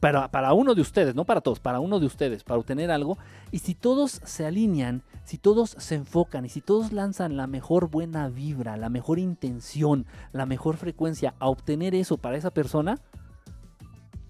[0.00, 3.18] para, uno de ustedes, no para todos, para uno de ustedes, para obtener algo.
[3.50, 7.90] Y si todos se alinean, si todos se enfocan y si todos lanzan la mejor
[7.90, 12.98] buena vibra, la mejor intención, la mejor frecuencia a obtener eso para esa persona,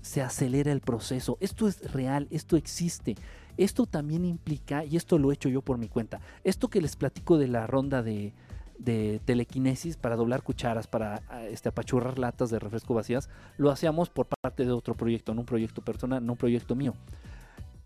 [0.01, 1.37] se acelera el proceso.
[1.41, 3.17] Esto es real, esto existe.
[3.57, 6.95] Esto también implica, y esto lo he hecho yo por mi cuenta, esto que les
[6.95, 8.35] platico de la ronda de,
[8.79, 14.11] de telequinesis para doblar cucharas, para ah, este, apachurrar latas de refresco vacías, lo hacíamos
[14.11, 16.95] por parte de otro proyecto, no un proyecto personal, no un proyecto mío.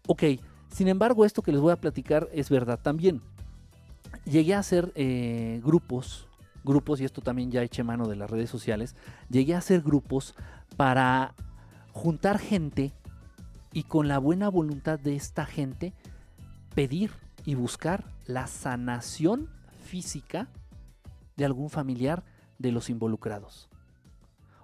[0.06, 0.24] Ok,
[0.72, 3.20] sin embargo, esto que les voy a platicar es verdad también.
[4.24, 6.26] Llegué a hacer eh, grupos,
[6.64, 8.96] grupos, y esto también ya eché mano de las redes sociales,
[9.28, 10.34] llegué a hacer grupos
[10.76, 11.34] para
[11.92, 12.92] juntar gente
[13.72, 15.92] y con la buena voluntad de esta gente
[16.74, 17.12] pedir
[17.44, 19.48] y buscar la sanación
[19.84, 20.48] física
[21.40, 22.22] de algún familiar
[22.58, 23.68] de los involucrados.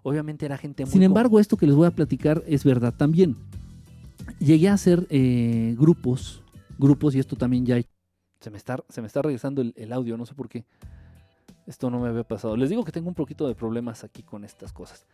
[0.02, 0.92] Obviamente era gente muy...
[0.92, 3.36] Sin embargo, esto que les voy a platicar es verdad también.
[4.38, 6.42] Llegué a hacer eh, grupos,
[6.78, 7.80] grupos, y esto también ya...
[8.40, 10.66] Se me está, se me está regresando el, audio, no sé por qué.
[11.66, 12.56] Esto no me había pasado.
[12.56, 15.06] Les digo que tengo un poquito de problemas aquí con estas cosas.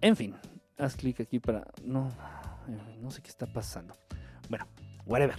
[0.00, 0.34] En fin,
[0.78, 1.66] haz clic aquí para...
[1.84, 2.12] No,
[3.02, 3.94] no sé qué está pasando.
[4.48, 4.66] Bueno,
[5.04, 5.36] whatever.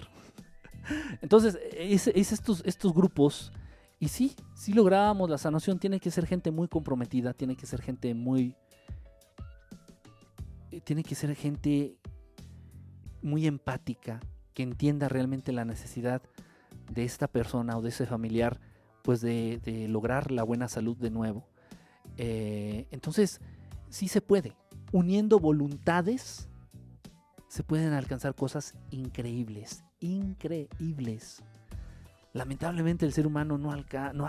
[1.21, 3.53] Entonces, hice, estos, estos grupos
[3.99, 7.81] y sí, si lográbamos la sanación, tiene que ser gente muy comprometida, tiene que ser
[7.81, 8.55] gente muy...
[10.71, 11.97] Eh, tiene que ser gente
[13.21, 14.21] muy empática,
[14.53, 16.21] que entienda realmente la necesidad
[16.91, 18.61] de esta persona o de ese familiar,
[19.03, 21.45] pues de, lograr la buena salud de nuevo.
[22.15, 23.41] Eh, entonces,
[23.89, 24.55] sí se puede.
[24.93, 26.47] Uniendo voluntades,
[27.49, 31.43] se pueden alcanzar cosas increíbles, increíbles.
[32.39, 33.73] Lamentablemente el ser humano no,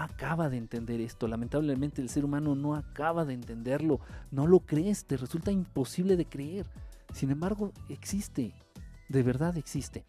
[0.03, 4.01] acaba de entender esto, lamentablemente el ser humano no acaba de entenderlo,
[4.33, 6.67] no lo crees, te resulta imposible de creer.
[7.15, 8.53] Sin embargo, existe,
[9.09, 10.05] de verdad existe.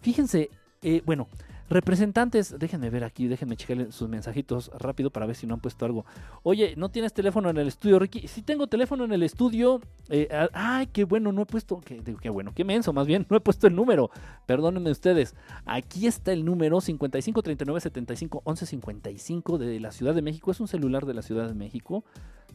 [0.00, 0.48] Fíjense,
[0.82, 1.26] eh, bueno,
[1.70, 5.86] Representantes, déjenme ver aquí, déjenme checar sus mensajitos rápido para ver si no han puesto
[5.86, 6.04] algo.
[6.42, 8.26] Oye, ¿no tienes teléfono en el estudio, Ricky?
[8.26, 9.80] Sí tengo teléfono en el estudio.
[10.08, 13.40] Eh, ay, qué bueno, no he puesto, qué, bueno, qué menso, más bien, no he
[13.40, 14.10] puesto el número.
[14.46, 15.36] Perdónenme ustedes.
[15.64, 20.50] Aquí está el número 55 39 75 11 55 de la Ciudad de México.
[20.50, 22.02] Es un celular de la Ciudad de México.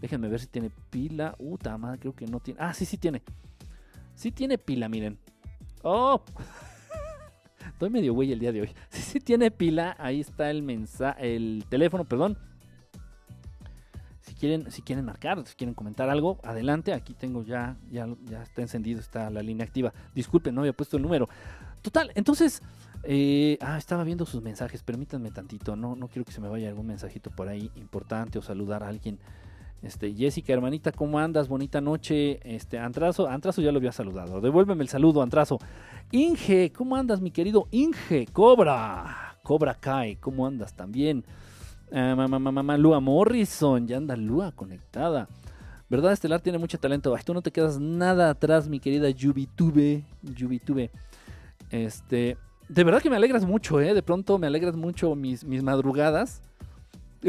[0.02, 1.36] Déjenme ver si tiene pila.
[1.40, 2.60] Uh, madre, creo que no tiene.
[2.62, 3.24] Ah, sí, sí tiene.
[4.14, 5.18] Sí tiene pila, miren.
[5.84, 6.22] Oh.
[7.76, 8.70] Estoy medio güey el día de hoy.
[8.90, 12.38] Si sí, tiene pila, ahí está el mensaje, el teléfono, perdón.
[14.22, 16.94] Si quieren, si quieren marcar, si quieren comentar algo, adelante.
[16.94, 19.94] Aquí tengo ya, ya, ya está encendido, está la línea activa.
[20.14, 21.28] Disculpen, no había puesto el número.
[21.82, 22.62] Total, entonces,
[23.04, 24.82] eh, ah, estaba viendo sus mensajes.
[24.82, 28.42] Permítanme tantito, no, no quiero que se me vaya algún mensajito por ahí importante o
[28.42, 29.20] saludar a alguien.
[29.82, 31.48] Este, Jessica, hermanita, ¿cómo andas?
[31.48, 32.40] Bonita noche.
[32.44, 34.42] Este, Antrazo, Antrazo ya lo había saludado.
[34.42, 35.60] Devuélveme el saludo, Antrazo.
[36.12, 38.26] Inge, ¿cómo andas, mi querido Inge?
[38.32, 41.24] Cobra, Cobra Kai, ¿cómo andas también?
[41.92, 45.28] Uh, mamá, mamá, Lua Morrison, ya anda Lua conectada.
[45.88, 46.14] ¿Verdad?
[46.14, 47.14] Estelar tiene mucho talento.
[47.16, 50.04] Ay, tú no te quedas nada atrás, mi querida Yubitube.
[50.24, 50.90] Yubitube.
[51.70, 53.94] Este, de verdad que me alegras mucho, ¿eh?
[53.94, 56.42] De pronto me alegras mucho mis, mis madrugadas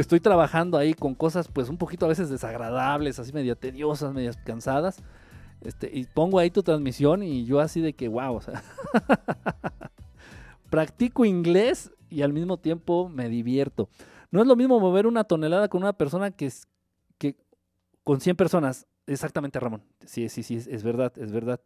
[0.00, 4.36] estoy trabajando ahí con cosas pues un poquito a veces desagradables, así medio tediosas, medias
[4.38, 5.02] cansadas.
[5.62, 8.40] Este, y pongo ahí tu transmisión y yo así de que wow,
[10.70, 13.88] practico inglés y al mismo tiempo me divierto.
[14.30, 16.66] No es lo mismo mover una tonelada con una persona que, es,
[17.18, 17.36] que
[18.04, 18.86] con 100 personas.
[19.06, 19.82] Exactamente, Ramón.
[20.04, 21.60] Sí, sí, sí, es verdad, es verdad.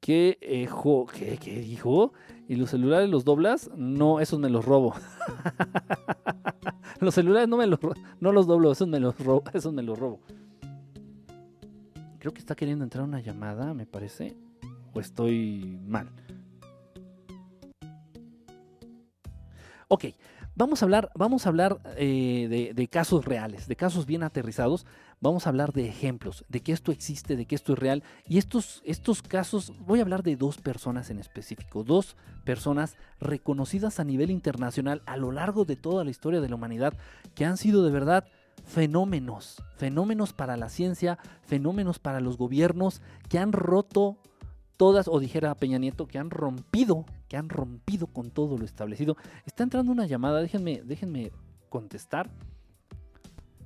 [0.00, 2.12] ¿Qué, eh, jo- qué, qué dijo?
[2.50, 3.70] ¿Y los celulares los doblas?
[3.76, 4.92] No, esos me los robo.
[7.00, 7.78] los celulares no me los,
[8.18, 9.44] no los doblo, esos me los robo.
[9.52, 10.18] Esos me los robo.
[12.18, 14.36] Creo que está queriendo entrar una llamada, me parece.
[14.92, 16.10] ¿O estoy mal?
[19.86, 20.06] Ok,
[20.56, 24.86] vamos a hablar, vamos a hablar eh, de casos reales, de casos bien aterrizados.
[25.22, 28.02] Vamos a hablar de ejemplos, de que esto existe, de que esto es real.
[28.26, 32.16] Y estos, estos casos, voy a hablar de dos personas en específico, dos
[32.46, 36.94] personas reconocidas a nivel internacional a lo largo de toda la historia de la humanidad,
[37.34, 38.24] que han sido de verdad
[38.64, 44.16] fenómenos, fenómenos para la ciencia, fenómenos para los gobiernos, que han roto
[44.78, 49.18] todas, o dijera Peña Nieto, que han rompido, que han rompido con todo lo establecido.
[49.44, 51.30] Está entrando una llamada, déjenme, déjenme
[51.68, 52.30] contestar.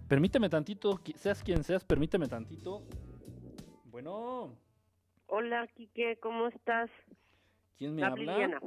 [0.08, 2.82] Permíteme tantito, seas quien seas, permíteme tantito.
[3.84, 4.50] Bueno,
[5.26, 6.90] Hola, Quique, ¿cómo estás?
[7.78, 8.32] ¿quién me Habla habla?
[8.34, 8.60] Iliana.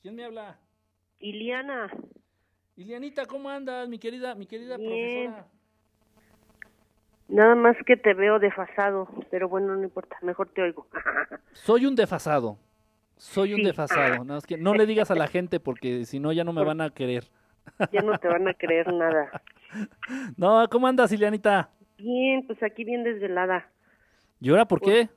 [0.00, 0.58] ¿Quién me habla?
[1.18, 1.90] Iliana,
[2.76, 4.88] Ilianita, ¿cómo andas, mi querida, mi querida Bien.
[4.88, 5.46] profesora?
[7.28, 10.86] nada más que te veo desfasado, pero bueno, no importa, mejor te oigo.
[11.52, 12.58] Soy un desfasado.
[13.16, 14.24] Soy un desfasado.
[14.24, 16.64] Nada más que no le digas a la gente porque si no ya no me
[16.64, 17.30] van a querer.
[17.92, 19.30] ya no te van a creer nada.
[20.36, 21.70] No, ¿cómo andas, Ilianita?
[21.98, 23.68] Bien, pues aquí bien desvelada.
[24.40, 25.08] ¿Y ahora por qué?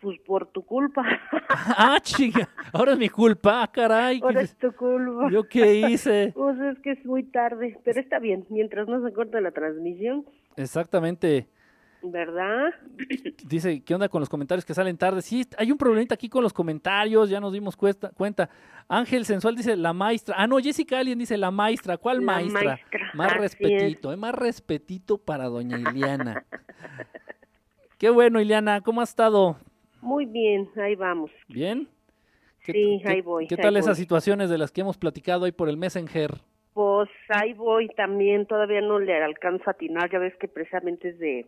[0.00, 1.04] Pues por tu culpa.
[1.50, 4.20] Ah, chica, ahora es mi culpa, ah, caray.
[4.22, 5.28] Ahora ¿qué- es tu culpa.
[5.30, 6.32] ¿Yo qué hice?
[6.36, 10.24] Pues es que es muy tarde, pero está bien, mientras no se corte la transmisión,
[10.56, 11.48] Exactamente.
[12.02, 12.74] ¿Verdad?
[13.46, 15.22] Dice, ¿qué onda con los comentarios que salen tarde?
[15.22, 18.48] Sí, hay un problemita aquí con los comentarios, ya nos dimos cuesta- cuenta.
[18.88, 20.34] Ángel Sensual dice, la maestra.
[20.38, 21.96] Ah, no, Jessica Alien dice, la maestra.
[21.96, 22.62] ¿Cuál La maestra?
[22.64, 26.44] maestra, Más así respetito, eh, más respetito para doña Iliana.
[27.98, 29.56] Qué bueno, Iliana, ¿cómo has estado?
[30.00, 31.30] Muy bien, ahí vamos.
[31.48, 31.88] ¿Bien?
[32.64, 35.52] ¿Qué, Sí, ahí voy, ¿Qué ahí tal esas situaciones de las que hemos platicado ahí
[35.52, 36.34] por el Messenger?
[36.74, 41.18] Pues ahí voy también, todavía no le alcanzo a atinar, ya ves que precisamente es
[41.18, 41.46] de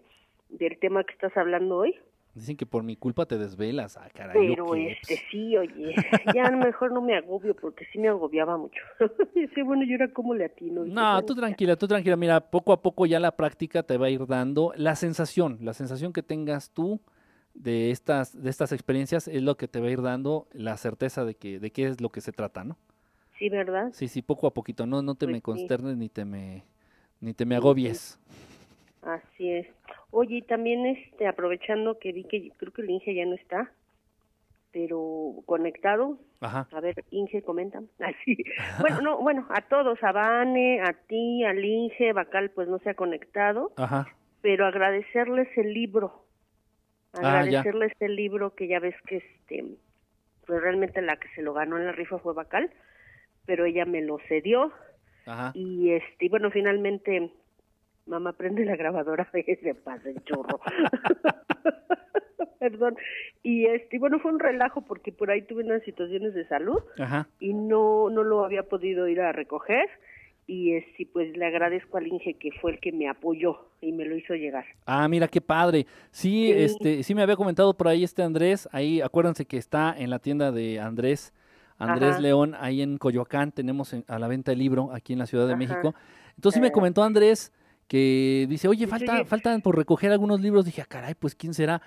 [0.50, 1.94] del tema que estás hablando hoy.
[2.34, 3.96] Dicen que por mi culpa te desvelas.
[3.96, 4.46] Ah, caray.
[4.46, 5.94] ¿yo Pero este sí, oye,
[6.34, 8.80] ya mejor no me agobio porque sí me agobiaba mucho.
[9.34, 10.84] Dice, bueno, ¿y ahora cómo le atino?
[10.84, 12.16] Dije, No, tú tranquila, tú tranquila.
[12.16, 15.74] Mira, poco a poco ya la práctica te va a ir dando la sensación, la
[15.74, 17.00] sensación que tengas tú
[17.54, 21.24] de estas, de estas experiencias es lo que te va a ir dando la certeza
[21.24, 22.76] de que, de qué es lo que se trata, ¿no?
[23.38, 23.88] Sí, ¿verdad?
[23.92, 24.86] Sí, sí, poco a poquito.
[24.86, 25.42] No, no te Pues me sí.
[25.42, 26.62] consternes ni te me,
[27.20, 28.20] ni te me agobies.
[29.02, 29.66] Así es.
[30.10, 33.70] Oye, y también este, aprovechando que vi que creo que el Inge ya no está,
[34.72, 36.18] pero conectado.
[36.40, 36.68] Ajá.
[36.72, 37.80] A ver, Inge, comenta.
[37.98, 38.36] Así.
[38.80, 42.90] Bueno, no, bueno, a todos, a Vane, a ti, al Inge, Bacal, pues no se
[42.90, 43.72] ha conectado.
[43.76, 44.06] Ajá.
[44.42, 46.24] pero agradecerles el libro,
[47.12, 49.64] Ah, agradecerles el libro que ya ves que este,
[50.46, 52.70] pues realmente la que se lo ganó en la rifa fue Bacal,
[53.46, 54.72] pero ella me lo cedió
[55.26, 55.50] Ajá.
[55.54, 57.32] y este, y bueno, finalmente
[58.10, 60.60] mamá prende la grabadora de se pasa el chorro.
[62.58, 62.96] Perdón.
[63.42, 66.78] Y este, y bueno, fue un relajo porque por ahí tuve unas situaciones de salud
[66.98, 67.26] Ajá.
[67.38, 69.88] y no no lo había podido ir a recoger
[70.46, 74.04] y este, pues le agradezco al Inge que fue el que me apoyó y me
[74.04, 74.64] lo hizo llegar.
[74.84, 75.86] Ah, mira qué padre.
[76.10, 76.52] Sí, Sí.
[76.52, 78.68] este, sí me había comentado por ahí este Andrés.
[78.72, 81.32] Ahí, acuérdense que está en la tienda de Andrés,
[81.78, 82.20] Andrés Ajá.
[82.20, 83.52] León, ahí en Coyoacán.
[83.52, 85.58] Tenemos en- a la venta el libro aquí en la Ciudad de Ajá.
[85.58, 85.94] México.
[86.36, 86.72] Entonces sí me Eh.
[86.72, 87.52] comentó Andrés
[87.90, 90.64] que dice, oye, falta, faltan por recoger algunos libros.
[90.64, 91.82] Dije, ah, caray, pues quién será.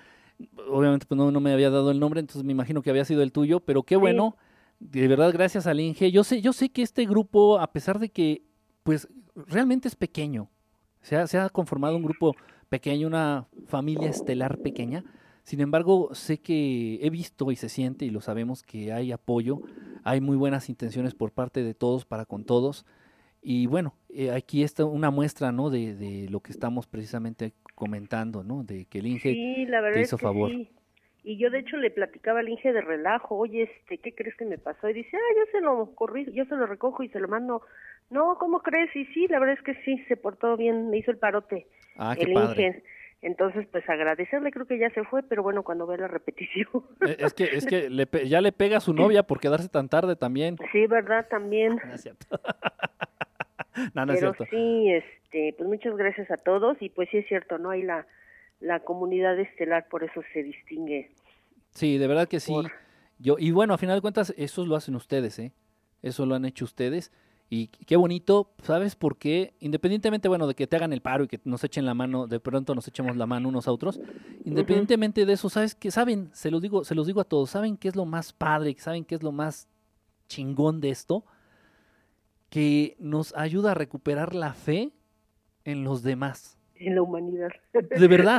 [0.68, 3.22] Obviamente, pues no, no me había dado el nombre, entonces me imagino que había sido
[3.22, 4.00] el tuyo, pero qué Sí.
[4.02, 4.36] bueno.
[4.80, 6.12] De verdad, gracias al Inge.
[6.12, 8.42] Yo sé, yo sé que este grupo, a pesar de que,
[8.82, 10.50] pues, realmente es pequeño,
[11.00, 12.36] se ha, se ha conformado un grupo
[12.68, 15.04] pequeño, una familia estelar pequeña.
[15.42, 19.62] Sin embargo, sé que he visto y se siente y lo sabemos que hay apoyo,
[20.02, 22.84] hay muy buenas intenciones por parte de todos para con todos.
[23.46, 25.68] Y bueno, eh, aquí está una muestra, ¿no?
[25.68, 28.64] De, de lo que estamos precisamente comentando, ¿no?
[28.64, 30.50] De que el Inge Sí, la verdad te es hizo que favor.
[30.50, 30.70] sí.
[31.26, 34.44] Y yo de hecho le platicaba al Inge de relajo, oye, este, ¿qué crees que
[34.46, 34.88] me pasó?
[34.88, 37.60] Y dice, ah, yo se lo corrí, yo se lo recojo y se lo mando.
[38.10, 38.94] No, ¿cómo crees?
[38.96, 41.66] Y sí, la verdad es que sí, se portó bien, me hizo el parote
[41.96, 42.66] Ah, qué el padre.
[42.66, 42.82] Inge.
[43.22, 46.66] Entonces, pues agradecerle, creo que ya se fue, pero bueno, cuando ve la repetición.
[47.06, 49.88] Eh, Es que, es que le ya le pega a su novia por quedarse tan
[49.88, 50.56] tarde también.
[50.72, 51.26] sí, ¿verdad?
[51.30, 51.76] También.
[51.86, 52.26] No es cierto.
[53.94, 54.46] no, no es pero cierto.
[54.50, 57.70] sí, este, pues muchas gracias a todos y pues sí es cierto, ¿no?
[57.70, 58.06] Hay la,
[58.60, 61.10] la comunidad estelar, por eso se distingue.
[61.70, 62.52] Sí, de verdad que sí.
[62.52, 62.70] por-
[63.18, 65.52] Yo, y bueno, a final de cuentas, eso lo hacen ustedes, ¿eh?
[66.02, 67.12] Eso lo han hecho ustedes.
[67.50, 69.54] Y qué bonito, ¿sabes por qué?
[69.60, 72.40] Independientemente, bueno, de que te hagan el paro y que nos echen la mano, de
[72.40, 74.00] pronto nos echemos la mano unos a otros,
[74.44, 75.90] independientemente de eso, ¿sabes qué?
[75.90, 78.74] Saben, se los digo, se los digo a todos, ¿saben qué es lo más padre?
[78.78, 79.68] ¿Saben qué es lo más
[80.26, 81.24] chingón de esto?
[82.54, 84.92] Que nos ayuda a recuperar la fe
[85.64, 86.56] en los demás.
[86.76, 87.48] En la humanidad.
[87.72, 88.38] De verdad.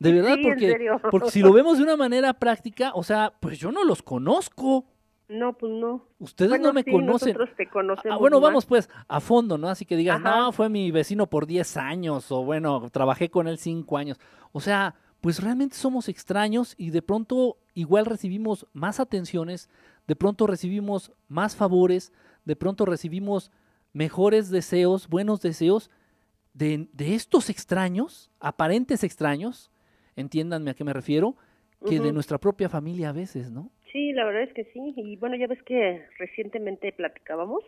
[0.00, 3.56] De verdad, Sí, porque, porque si lo vemos de una manera práctica, o sea, pues
[3.60, 4.86] yo no los conozco.
[5.28, 6.04] No, pues no.
[6.18, 7.28] Ustedes Bueno, no me sí, conocen.
[7.34, 8.48] Nosotros te conocemos Ah, bueno, más.
[8.50, 9.68] vamos pues a fondo, ¿no?
[9.68, 10.36] Así que digas, Ajá.
[10.36, 14.18] no, fue mi vecino por 10 años, o bueno, trabajé con él 5 años.
[14.50, 19.70] O sea, pues realmente somos extraños y de pronto igual recibimos más atenciones,
[20.08, 22.12] de pronto recibimos más favores,
[22.44, 23.50] de pronto recibimos
[23.92, 25.90] mejores deseos, buenos deseos
[26.52, 29.70] de, de estos extraños, aparentes extraños,
[30.16, 31.36] entiéndanme a qué me refiero,
[31.88, 33.70] que de nuestra propia familia a veces, ¿no?
[33.92, 34.94] Sí, la verdad es que sí.
[34.96, 37.62] Y bueno, ya ves que recientemente platicábamos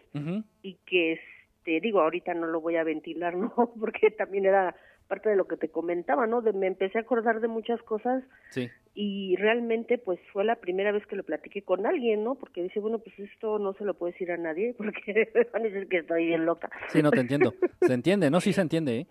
[0.63, 3.53] y que, este, digo, ahorita no lo voy a ventilar, ¿no?
[3.79, 4.75] Porque también era
[5.07, 6.43] parte de lo que te comentaba, ¿no?
[6.43, 8.69] De, me empecé a acordar de muchas cosas Sí.
[8.95, 12.35] y realmente pues fue la primera vez que lo platiqué con alguien, ¿no?
[12.35, 15.65] Porque dice, bueno, pues esto no se lo puedo decir a nadie porque van a
[15.69, 16.71] decir que estoy bien loca.
[16.89, 17.55] Sí, no te entiendo.
[17.83, 18.41] Se entiende, ¿no?
[18.41, 19.07] Sí se entiende, ¿eh?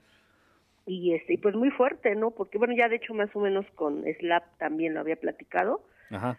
[0.88, 2.32] Y este, y pues muy fuerte, ¿no?
[2.32, 5.82] Porque bueno, ya de hecho más o menos con Slap también lo había platicado.
[6.12, 6.38] Ajá.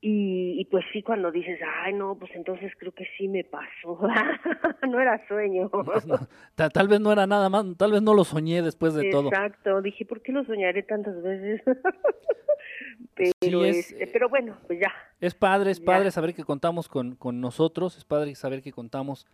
[0.00, 3.98] Y, y pues sí, cuando dices, ay, no, pues entonces creo que sí me pasó.
[4.88, 5.68] no era sueño.
[5.84, 6.18] Pues no,
[6.54, 9.28] tal vez no era nada más, tal vez no lo soñé después de todo.
[9.28, 11.62] Exacto, dije, ¿por qué lo soñaré tantas veces?
[13.14, 14.92] pero, Sí, es- este, pero bueno, pues ya.
[15.20, 15.86] Es padre, es Ya.
[15.86, 19.26] padre saber que contamos con, con nosotros, es padre saber que contamos,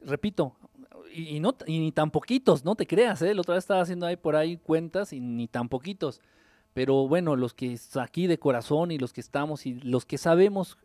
[0.00, 0.56] repito,
[1.12, 3.34] y, y no y ni tan poquitos, no te creas, ¿eh?
[3.34, 6.20] La otra vez estaba haciendo ahí por ahí cuentas y ni tan poquitos.
[6.74, 10.78] Pero bueno, los que aquí de corazón y los que estamos y los que sabemos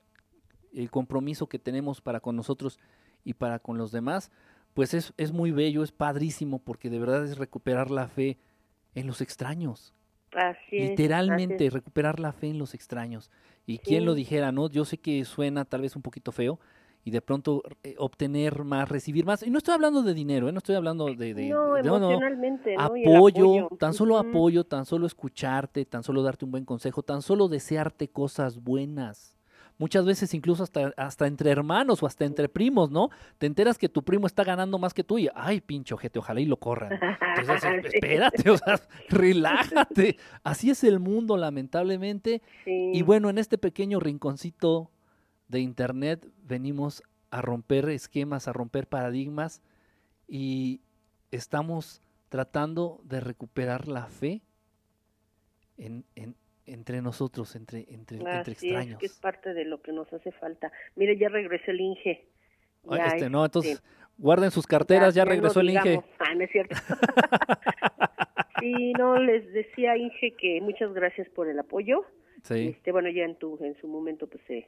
[0.74, 2.80] el compromiso que tenemos para con nosotros
[3.24, 4.32] y para con los demás,
[4.74, 8.40] pues es, es muy bello, es padrísimo, porque de verdad es recuperar la fe
[8.96, 9.94] en los extraños.
[10.32, 11.74] Así es, Literalmente, es.
[11.74, 13.30] recuperar la fe en los extraños.
[13.68, 14.06] Y quién Sí.
[14.06, 14.68] lo dijera, ¿no?
[14.70, 16.60] Yo sé que suena tal vez un poquito feo
[17.04, 19.44] y de pronto eh, obtener más, recibir más.
[19.44, 20.52] Y no estoy hablando de dinero, ¿eh?
[20.52, 21.34] No estoy hablando de...
[21.34, 22.10] de- no, de- no, no.
[22.80, 27.48] Apoyo, tan solo apoyo, tan solo escucharte, tan solo darte un buen consejo, tan solo
[27.50, 29.38] desearte cosas buenas.
[29.80, 33.10] Muchas veces incluso hasta, hasta entre hermanos o hasta entre primos, ¿no?
[33.40, 36.40] Te enteras que tu primo está ganando más que tú y, ay, pinche ojete, ojalá
[36.42, 37.00] y lo corran.
[37.40, 38.80] Entonces, espérate, o sea,
[39.10, 40.18] relájate.
[40.44, 42.42] Así es el mundo, lamentablemente.
[42.66, 42.92] Sí.
[42.94, 44.92] Y bueno, en este pequeño rinconcito
[45.48, 49.62] de internet venimos a romper esquemas, a romper paradigmas
[50.28, 50.82] y
[51.32, 54.42] estamos tratando de recuperar la fe
[55.78, 56.36] en, en-
[56.66, 58.94] entre nosotros, entre, entre, extraños.
[58.94, 60.72] es, que es parte de lo que nos hace falta.
[60.96, 62.26] Mire, ya regresó el Inge.
[62.90, 63.88] Ya, este, no, entonces este,
[64.18, 66.02] guarden sus carteras, ya, regresó el Inge.
[66.20, 66.76] Ah, no es cierto.
[68.60, 72.06] sí, no, les decía Inge que muchas gracias por el apoyo.
[72.44, 72.70] Sí.
[72.70, 74.68] Este, bueno, ya en tu en su momento pues se,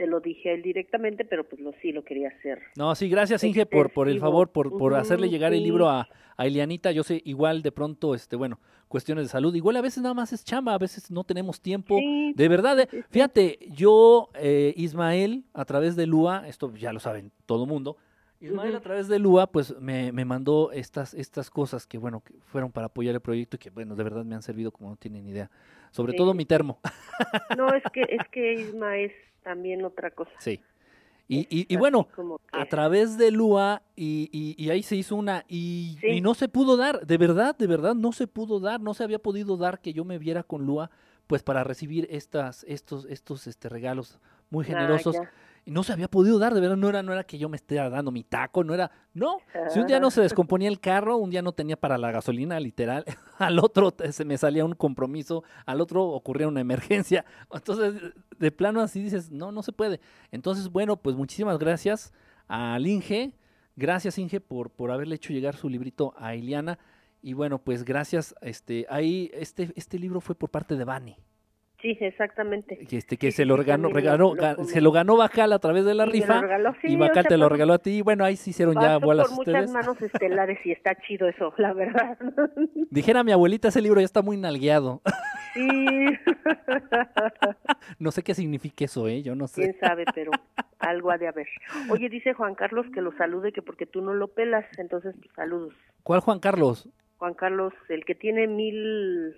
[0.00, 2.58] se lo dije a él directamente, pero pues lo sí lo quería hacer.
[2.74, 6.08] No, sí, gracias Inge por, por el favor, por, por hacerle llegar el libro a,
[6.38, 6.90] a Elianita.
[6.90, 9.54] Yo sé, igual de pronto, este, bueno, cuestiones de salud.
[9.54, 11.98] Igual a veces nada más es chamba, a veces no tenemos tiempo.
[11.98, 16.98] Sí, De verdad, eh, fíjate, yo, eh, Ismael, a través de Lua, esto ya lo
[16.98, 17.98] saben todo mundo,
[18.40, 22.34] Ismael a través de Lua, pues me, me mandó estas, estas cosas que, bueno, que
[22.46, 24.96] fueron para apoyar el proyecto y que, bueno, de verdad me han servido como no
[24.96, 25.50] tienen idea.
[25.90, 26.18] Sobre Sí.
[26.18, 26.78] todo mi termo.
[27.56, 29.12] No, es que es que Isma es
[29.42, 30.30] también otra cosa.
[30.38, 30.60] sí.
[31.32, 32.08] Y, y, bueno,
[32.50, 36.08] a través de Lua y, y- y ahí se hizo una y, Sí.
[36.08, 39.04] y no se pudo dar, de verdad, de verdad no se pudo dar, no se
[39.04, 40.90] había podido dar que yo me viera con Lua
[41.28, 44.18] pues para recibir estas estos estos este regalos
[44.50, 45.14] muy generosos.
[45.64, 47.56] Y no se había podido dar, de verdad no era no era que yo me
[47.56, 49.38] esté dando mi taco, no era, no,
[49.68, 52.58] si un día no se descomponía el carro, un día no tenía para la gasolina,
[52.60, 53.04] literal,
[53.38, 57.24] al otro se me salía un compromiso, al otro ocurría una emergencia.
[57.52, 60.00] Entonces, de plano así dices, no, no se puede.
[60.30, 62.12] Entonces, bueno, pues muchísimas gracias
[62.48, 63.32] al Inge.
[63.76, 66.78] Gracias, Inge, por, por haberle hecho llegar su librito a Iliana.
[67.22, 68.34] Y bueno, pues gracias.
[68.40, 71.16] Este, ahí, este, este libro fue por parte de Vani,
[71.82, 72.76] Sí, exactamente.
[72.86, 75.84] que, este, que Sí, se lo regaló, regaló, lo se lo ganó Bacal a través
[75.84, 76.40] de la rifa.
[76.40, 77.98] regaló, sí, y o Bacal sea, te lo regaló a ti.
[77.98, 79.70] Y bueno, ahí se hicieron ya bolas por ustedes.
[79.70, 82.18] muchas manos estelares y está chido eso, la verdad.
[82.90, 85.00] Dijera mi abuelita, ese libro ya está muy nalgueado.
[85.54, 85.68] Sí,
[87.98, 89.22] no sé qué significa eso, ¿eh?
[89.22, 89.62] Yo no sé.
[89.62, 90.30] quién sabe, pero
[90.78, 91.46] algo ha de haber.
[91.90, 95.30] Oye, dice Juan Carlos que lo salude, que porque tú no lo pelas, entonces pues,
[95.34, 95.74] saludos.
[96.02, 96.88] ¿Cuál Juan Carlos?
[97.18, 99.36] Juan Carlos, el que tiene mil,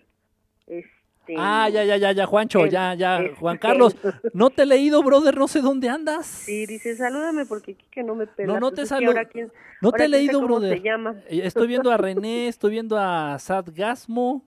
[0.67, 0.91] este,
[1.23, 1.35] este.
[1.39, 3.97] Ah, ya, ya, ya, ya, Juancho, el- ya, ya, Juan Carlos.
[4.35, 6.27] No te he leído, brother, no sé dónde andas.
[6.27, 8.53] Sí, dice, salúdame porque Kike no me pela.
[8.53, 10.81] No, no Pues te es que salu- ahora quién- No te he leído, brother.
[11.29, 14.45] Eh, Estoy viendo a René, estoy viendo a Sad Gasmo,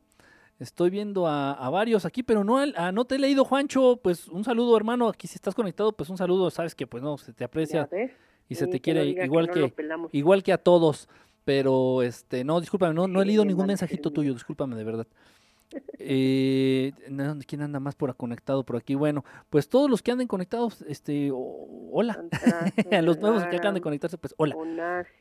[0.60, 4.00] estoy viendo a, a varios aquí, pero no, ah, no te he leído, Juancho.
[4.04, 5.08] Pues un saludo, hermano.
[5.10, 6.50] Aquí si estás conectado, pues un saludo.
[6.50, 7.90] Sabes que pues no, se te aprecia
[8.48, 9.74] y se te que quiere igual que,
[10.12, 11.08] igual que a todos.
[11.44, 15.06] Pero este, no, discúlpame, no, no he leído ningún mensajito tuyo, discúlpame de verdad.
[15.98, 18.96] Eh, no, ¿Quién anda más por conectado por aquí?
[18.96, 22.24] Bueno, pues todos los que anden conectados, este, hola.
[22.92, 24.56] A los nuevos que acaban de conectarse, pues hola.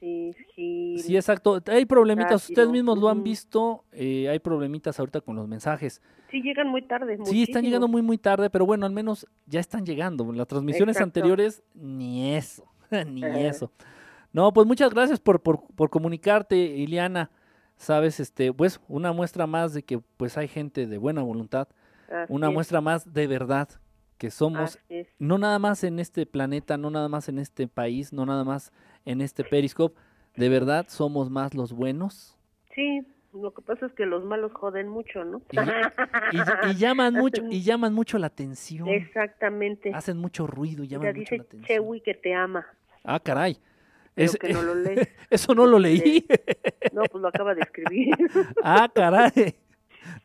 [0.00, 1.62] Sí, exacto.
[1.66, 6.02] Hay problemitas, ustedes mismos lo han visto, eh, hay problemitas ahorita con los mensajes.
[6.30, 7.18] Sí, llegan muy tarde.
[7.24, 8.02] Sí, están llegando muchísimo.
[8.02, 10.30] muy, muy tarde, pero bueno, al menos ya están llegando.
[10.32, 11.20] Las transmisiones Exacto.
[11.20, 12.64] anteriores, ni eso,
[13.06, 13.70] ni eso.
[14.32, 17.30] No, pues muchas gracias por, por, por comunicarte, Iliana.
[17.76, 21.68] Sabes, este, pues una muestra más de que pues hay gente de buena voluntad,
[22.08, 23.68] Así una es, muestra más de verdad
[24.18, 24.78] que somos
[25.18, 28.72] no nada más en este planeta, no nada más en este país, no nada más
[29.04, 29.98] en este Periscope,
[30.36, 32.36] de verdad somos más los buenos
[32.74, 33.02] Sí,
[33.32, 35.42] lo que pasa es que los malos joden mucho, ¿no?
[35.50, 39.92] y, y- y llaman mucho y llaman mucho la atención, Exactamente.
[39.94, 41.84] hacen mucho ruido y llaman Ya mucho dice la atención.
[41.84, 42.66] Chewi que te ama,
[43.02, 43.58] Ah, caray.
[44.16, 45.08] Es- que no lo lees.
[45.30, 46.26] eso no lo leí.
[46.92, 48.14] No, pues lo acaba de escribir.
[48.62, 49.56] ah, caray.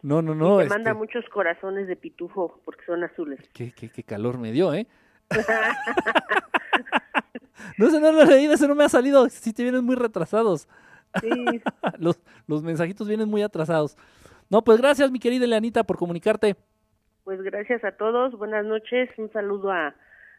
[0.03, 0.59] No, no, no.
[0.61, 3.39] y te manda este, muchos corazones de pitufo porque son azules.
[3.53, 4.85] qué, qué- qué calor me dio, ¿eh?
[7.77, 9.27] no, ese no lo he leído, ese no me ha salido.
[9.29, 10.67] Sí, te vienen muy retrasados.
[11.21, 11.29] Sí,
[11.97, 13.97] los, los mensajitos vienen muy atrasados.
[14.49, 16.55] No, pues gracias, mi querida Leanita, por comunicarte.
[17.23, 18.33] pues gracias a todos.
[18.37, 19.09] Buenas noches.
[19.17, 19.95] Un saludo a,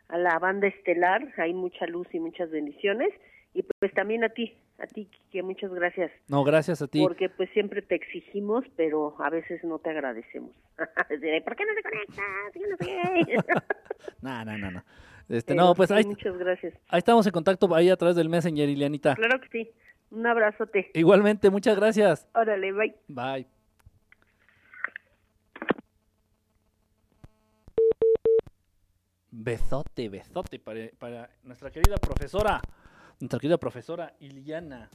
[0.08, 1.26] a la banda estelar.
[1.38, 3.10] Hay mucha luz y muchas bendiciones.
[3.52, 6.12] Y pues también a ti, a ti, que muchas gracias.
[6.28, 7.00] No, gracias a ti.
[7.00, 10.52] Porque pues siempre te exigimos, pero a veces no te agradecemos.
[11.20, 12.24] De, ¿Por qué no te conectas?
[12.54, 13.36] Yo no sé.
[14.22, 14.84] No, no, no, no.
[15.28, 16.74] Este, Pero no, pues sí, ahí, Muchas gracias.
[16.88, 19.14] ahí estamos en contacto ahí a través del Messenger, Ileanita.
[19.14, 19.70] Claro que sí.
[20.10, 20.90] Un abrazote.
[20.94, 22.28] Igualmente, muchas gracias.
[22.34, 22.94] Órale, bye.
[23.08, 23.46] Bye.
[29.30, 32.60] Besote, besote para, para nuestra querida profesora,
[33.20, 34.90] nuestra querida profesora Iliana.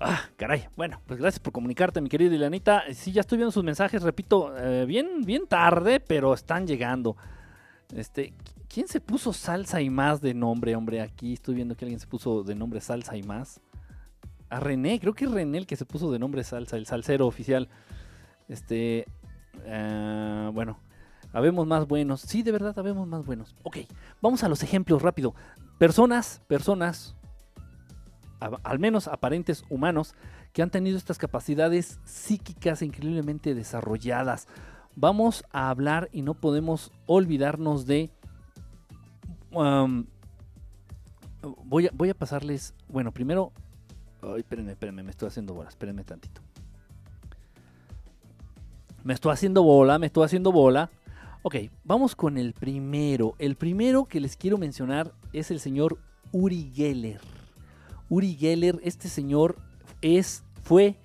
[0.00, 0.66] Ah, caray.
[0.76, 2.82] Bueno, pues gracias por comunicarte, mi querida Ilianita.
[2.92, 7.16] Sí, ya estoy viendo sus mensajes, repito, eh, bien, bien tarde, pero están llegando.
[7.94, 8.34] Este,
[8.68, 11.00] ¿quién se puso salsa y más de nombre, hombre?
[11.00, 13.60] Aquí estoy viendo que alguien se puso de nombre salsa y más.
[14.50, 17.26] A René, creo que es René el que se puso de nombre salsa, el salsero
[17.26, 17.68] oficial.
[18.48, 19.06] Este,
[19.68, 20.80] ah, bueno,
[21.32, 22.20] habemos más buenos.
[22.20, 23.54] Sí, de verdad, habemos más buenos.
[23.62, 23.78] Ok,
[24.20, 25.34] vamos a los ejemplos rápido.
[25.78, 27.16] Personas, personas,
[28.62, 30.14] al menos aparentes humanos,
[30.52, 34.46] que han tenido estas capacidades psíquicas increíblemente desarrolladas.
[34.94, 38.12] Vamos a hablar y no podemos olvidarnos de...
[39.50, 40.06] um,
[41.64, 42.74] voy, a, voy a pasarles...
[42.88, 43.52] Bueno, primero...
[44.22, 46.40] Ay, espérenme, espérenme, me estoy haciendo bola, espérenme tantito.
[49.02, 50.88] Me estoy haciendo bola, me estoy haciendo bola.
[51.42, 53.34] Ok, vamos con el primero.
[53.38, 55.98] El primero que les quiero mencionar es el señor
[56.32, 57.20] Uri Geller.
[58.08, 59.56] Uri Geller, este señor
[60.00, 60.96] es, fue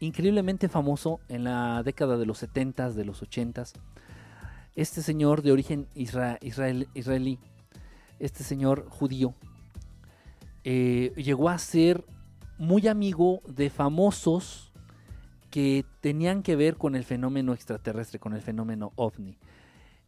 [0.00, 3.72] increíblemente famoso en la década de los 70s, de los 80s.
[4.74, 7.38] Este señor de origen isra- israel- israelí,
[8.18, 9.34] este señor judío,
[10.64, 12.04] eh, llegó a ser
[12.58, 14.72] muy amigo de famosos
[15.50, 19.38] que tenían que ver con el fenómeno extraterrestre, con el fenómeno ovni.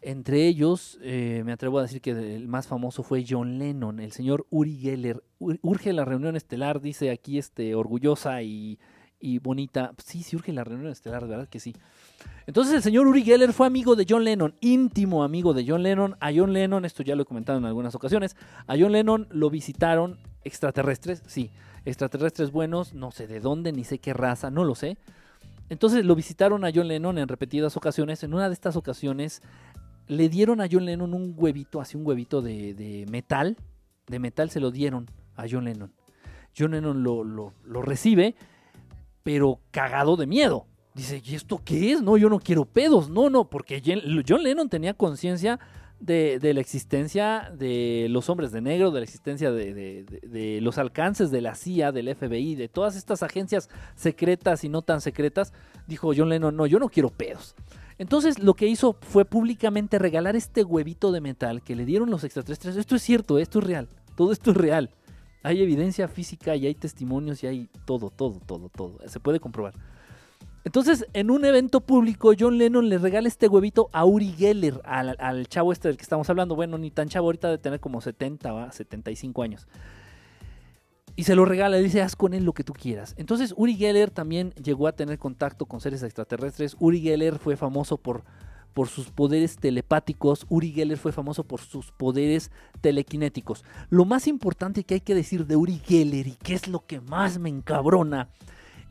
[0.01, 4.12] Entre ellos, eh, me atrevo a decir que el más famoso fue John Lennon, el
[4.12, 5.23] señor Uri Geller.
[5.41, 8.79] Ur- Urge la reunión estelar, dice aquí este, orgullosa y,
[9.19, 9.93] y bonita.
[9.99, 11.75] Sí, sí, urge la reunión estelar, verdad que sí.
[12.47, 16.15] Entonces el señor Uri Geller fue amigo de John Lennon, íntimo amigo de John Lennon.
[16.20, 18.37] A John Lennon, esto ya lo he comentado en algunas ocasiones,
[18.69, 21.51] a John Lennon lo visitaron extraterrestres, sí,
[21.85, 24.97] extraterrestres buenos, no sé de dónde, ni sé qué raza, no lo sé.
[25.70, 28.23] Entonces lo visitaron a John Lennon en repetidas ocasiones.
[28.23, 29.43] En una de estas ocasiones
[30.09, 33.56] le dieron a John Lennon un huevito, así un huevito de, metal.
[34.06, 35.06] De metal se lo dieron
[35.36, 35.93] a John Lennon.
[36.56, 38.35] John Lennon lo, lo- lo recibe,
[39.22, 40.66] pero cagado de miedo.
[40.94, 42.02] Dice, ¿y esto qué es?
[42.02, 43.09] No, yo no quiero pedos.
[43.10, 43.82] No, no, porque
[44.26, 45.60] John Lennon tenía conciencia
[46.01, 51.40] de, la existencia de los hombres de negro, de la existencia de los alcances de
[51.40, 55.52] la CIA, del FBI, de todas estas agencias secretas y no tan secretas.
[55.86, 57.55] Dijo John Lennon, no, yo no quiero pedos.
[57.99, 62.25] Entonces lo que hizo fue públicamente regalar este huevito de metal que le dieron los
[62.25, 62.77] extraterrestres.
[62.77, 64.91] Esto es cierto, esto es real, todo esto es real.
[65.43, 68.99] Hay evidencia física y hay testimonios y hay todo, todo, todo, todo.
[69.07, 69.75] Se puede comprobar.
[70.65, 75.49] Entonces, en un evento público, John Lennon le regala este huevito a Uri Geller, al,
[75.49, 76.57] chavo este del que estamos hablando.
[76.57, 78.73] Bueno, ni tan chavo ahorita de tener como 70, ¿va?
[78.73, 79.66] 75 años.
[81.19, 83.16] Y se lo regala, dice, haz con él lo que tú quieras.
[83.19, 86.77] Entonces, Uri Geller también llegó a tener contacto con seres extraterrestres.
[86.78, 88.23] Uri Geller fue famoso por,
[88.73, 90.47] por sus poderes telepáticos.
[90.49, 93.65] Uri Geller fue famoso por sus poderes telequinéticos.
[93.90, 97.01] Lo más importante que hay que decir de Uri Geller y que es lo que
[97.01, 98.28] más me encabrona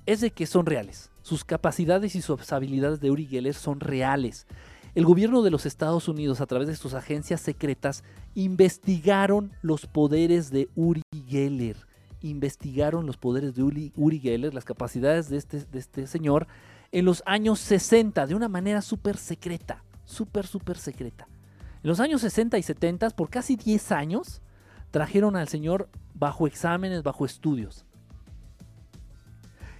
[0.05, 1.11] es de que son reales.
[1.21, 4.47] Sus capacidades y sus habilidades de Uri Geller son reales.
[4.95, 8.03] El gobierno de los Estados Unidos, a través de sus agencias secretas,
[8.35, 11.87] investigaron los poderes de Uri Geller.
[12.29, 16.47] Investigaron los poderes de Uri, Geller, las capacidades de este, de este señor,
[16.91, 19.83] en los años 60, de una manera súper secreta.
[20.05, 21.27] Súper, súper secreta.
[21.83, 24.41] En los años 60 y 70, por casi 10 años,
[24.91, 27.85] trajeron al señor bajo exámenes, bajo estudios.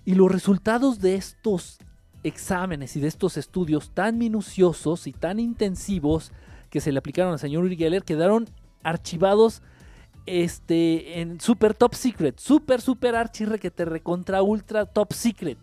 [0.06, 1.80] Y los resultados de estos
[2.24, 6.32] exámenes y de estos estudios tan minuciosos y tan intensivos
[6.70, 8.50] que se le aplicaron al señor Uri Geller quedaron
[8.84, 9.62] archivados
[10.28, 15.58] este, en super top secret, super super archirre que te recontra ultra top secret.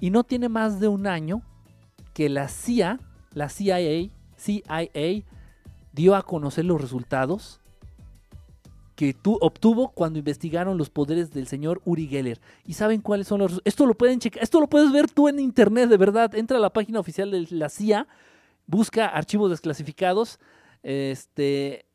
[0.00, 1.42] Y no tiene más de un año
[2.14, 2.98] que la CIA,
[3.32, 5.24] la CIA, CIA
[5.92, 7.60] dio a conocer los resultados
[8.96, 12.40] que tú obtuvo cuando investigaron los poderes del señor Uri Geller.
[12.64, 15.38] ¿Y saben cuáles son los Esto lo pueden checar, esto lo puedes ver tú en
[15.38, 16.34] internet, de verdad.
[16.34, 18.06] Entra a la página oficial de la CIA,
[18.66, 20.38] busca archivos desclasificados,
[20.82, 21.86] este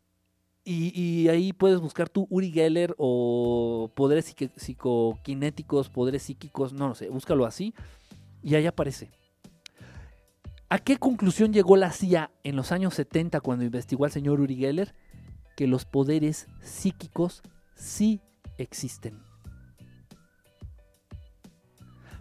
[0.70, 7.10] y, ahí puedes buscar tú Uri Geller o poderes psicoquinéticos, poderes psíquicos, no lo sé,
[7.10, 7.74] búscalo así
[8.44, 9.10] y ahí aparece.
[10.70, 14.58] ¿A qué conclusión llegó la CIA en los años 70 cuando investigó al señor Uri
[14.58, 14.94] Geller?
[15.58, 17.42] que los poderes psíquicos
[17.74, 18.22] sí
[18.60, 19.20] existen.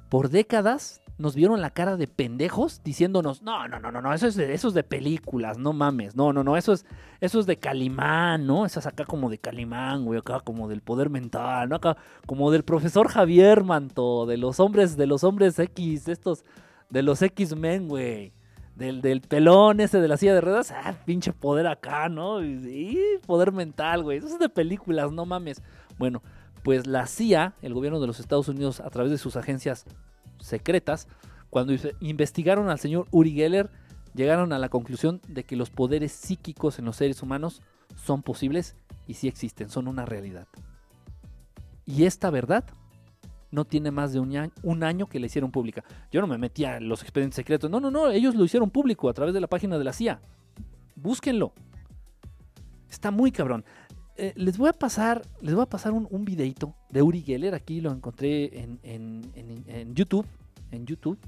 [0.09, 4.27] Por décadas nos vieron la cara de pendejos diciéndonos, no, no, no, no, no, eso
[4.27, 6.85] es de, eso es de películas, no mames, no, no, no, eso es,
[7.21, 8.67] eso es de Calimán, ¿no?
[8.67, 11.77] Eso es acá como de Calimán, güey, acá como del poder mental, ¿no?
[11.77, 16.45] Acá como del profesor Javier Manto, de los hombres, de los hombres X, estos,
[16.91, 18.33] de los X-Men, güey
[18.77, 22.45] del, pelón ese de la silla de ruedas, ah, pinche poder acá, ¿no?
[22.45, 24.19] Y, poder mental, güey.
[24.19, 25.63] Eso es de películas, no mames.
[25.99, 26.23] Bueno,
[26.63, 29.87] pues la CIA, el gobierno de los Estados Unidos, a través de sus agencias
[30.47, 31.09] secretas,
[31.51, 33.71] cuando investigaron al señor Uri Geller,
[34.15, 37.63] llegaron a la conclusión de que los poderes psíquicos en los seres humanos
[37.95, 40.49] son posibles y sí existen, son una realidad.
[41.85, 42.65] Y esta verdad
[43.51, 45.85] no tiene más de un año, que la hicieron pública.
[46.11, 47.71] Yo no me metía en los expedientes secretos.
[47.71, 48.11] No, no, no.
[48.11, 50.21] Ellos lo hicieron público a través de la página de la CIA.
[50.97, 51.53] Búsquenlo.
[52.91, 53.65] Está muy cabrón.
[54.19, 57.55] Eh, les voy a pasar, les voy a pasar un, un videito de Uri Geller.
[57.55, 58.51] Aquí lo encontré
[58.83, 60.27] en, YouTube.
[60.71, 61.19] En YouTube.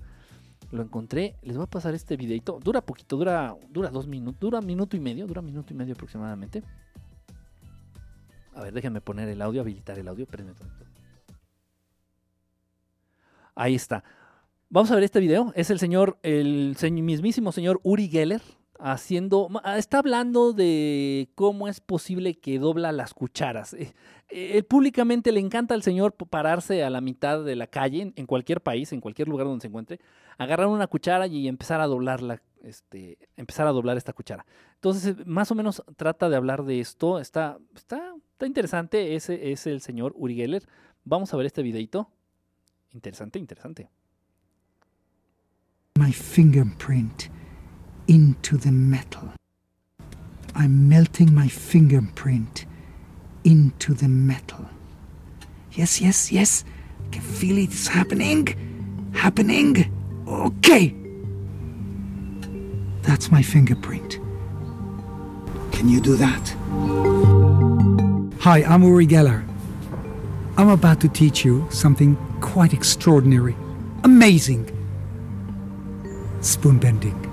[0.72, 1.36] Lo encontré.
[1.42, 2.58] Les voy a pasar este videito.
[2.62, 4.40] Dura poquito, dura, dura dos minutos.
[4.40, 5.26] Dura minuto y medio.
[5.26, 6.62] Dura minuto y medio aproximadamente.
[8.54, 10.26] A ver, déjenme poner el audio, habilitar el audio.
[13.54, 14.02] Ahí está.
[14.70, 15.52] Vamos a ver este video.
[15.54, 18.40] Es el señor, el mismísimo señor Uri Geller
[18.78, 23.76] haciendo, está hablando de cómo es posible que dobla las cucharas.
[24.30, 28.60] Eh, públicamente le encanta al señor pararse a la mitad de la calle, en cualquier
[28.60, 30.00] país, en cualquier lugar donde se encuentre,
[30.36, 34.44] agarrar una cuchara y empezar a doblarla, este, empezar a doblar esta cuchara.
[34.74, 37.18] Entonces, más o menos trata de hablar de esto.
[37.18, 39.16] Está, está, está interesante.
[39.16, 40.62] Ese es el señor Uri Geller.
[41.04, 42.10] Vamos a ver este videito.
[42.92, 43.90] Interesante, interesante.
[45.96, 47.24] My fingerprint
[48.08, 49.30] into the metal.
[50.54, 52.64] I'm melting my fingerprint
[53.44, 54.68] into the metal.
[55.72, 56.64] Yes, yes, yes.
[57.06, 57.64] I can feel it.
[57.64, 59.12] It's happening.
[59.12, 59.92] Happening.
[60.26, 60.94] Okay.
[63.02, 64.18] That's my fingerprint.
[65.70, 66.48] Can you do that?
[68.40, 69.46] Hi, I'm Uri Geller.
[70.56, 73.54] I'm about to teach you something quite extraordinary,
[74.02, 74.74] amazing
[76.40, 77.27] spoon bending.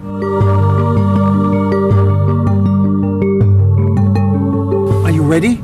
[5.03, 5.63] Are you ready?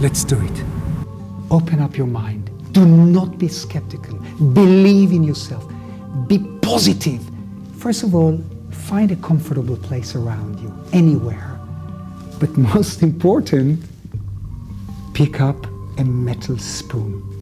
[0.00, 0.64] Let's do it.
[1.50, 2.50] Open up your mind.
[2.72, 4.18] Do not be skeptical.
[4.52, 5.64] Believe in yourself.
[6.28, 7.20] Be positive.
[7.78, 8.38] First of all,
[8.70, 11.58] find a comfortable place around you, anywhere.
[12.38, 13.84] But most important,
[15.14, 15.66] pick up
[15.98, 17.38] a metal spoon.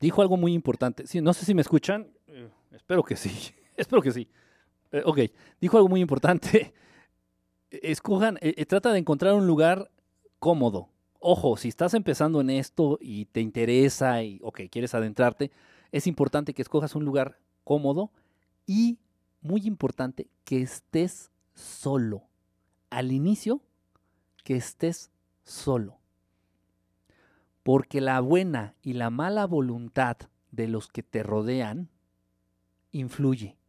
[0.00, 1.06] dijo algo muy importante.
[1.06, 2.06] Sí, no sé si me escuchan.
[2.26, 3.30] Eh, espero que sí.
[3.76, 4.28] espero que sí.
[4.92, 5.18] Eh, ok,
[5.60, 6.74] dijo algo muy importante.
[7.70, 9.90] Escojan, eh, trata de encontrar un lugar
[10.38, 10.88] cómodo.
[11.20, 15.50] Ojo, si estás empezando en esto y te interesa y, ok, quieres adentrarte,
[15.92, 18.12] Es importante que escojas un lugar cómodo
[18.64, 19.00] y,
[19.40, 22.22] muy importante, que estés solo.
[22.90, 23.60] Al inicio,
[24.44, 25.10] que estés
[25.42, 25.98] solo.
[27.64, 30.16] Porque la buena y la mala voluntad
[30.52, 31.90] de los que te rodean
[32.92, 33.59] influye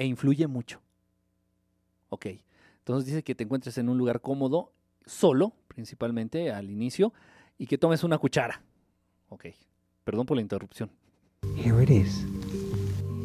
[0.00, 0.80] e influye mucho.
[2.08, 2.26] Ok,
[2.78, 4.72] entonces dice que te encuentres en un lugar cómodo,
[5.04, 7.12] solo, principalmente al inicio,
[7.58, 8.62] y que tomes una cuchara.
[9.28, 9.48] Ok,
[10.02, 10.90] perdón por la interrupción.
[11.54, 12.24] Here it is.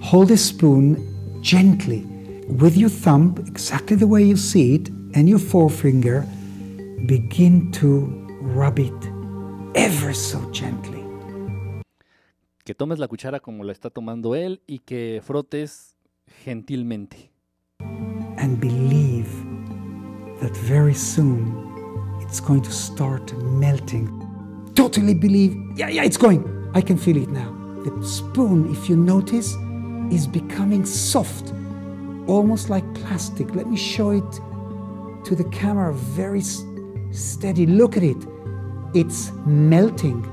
[0.01, 2.05] Hold the spoon gently
[2.49, 6.25] with your thumb, exactly the way you see it, and your forefinger.
[7.07, 8.05] Begin to
[8.41, 8.93] rub it
[9.75, 11.01] ever so gently.
[12.65, 15.94] Que tomes la cuchara como la está tomando él y que frotes
[16.45, 17.29] gentilmente.
[18.37, 19.29] And believe
[20.41, 21.65] that very soon
[22.21, 24.09] it's going to start melting.
[24.75, 25.55] Totally believe.
[25.75, 26.43] Yeah, yeah, it's going.
[26.73, 27.51] I can feel it now.
[27.83, 29.55] The spoon, if you notice,
[30.11, 31.53] is becoming soft,
[32.27, 33.55] almost like plastic.
[33.55, 34.31] Let me show it
[35.25, 36.41] to the camera very
[37.11, 37.65] steady.
[37.65, 38.17] Look at it.
[38.93, 40.25] It's melting,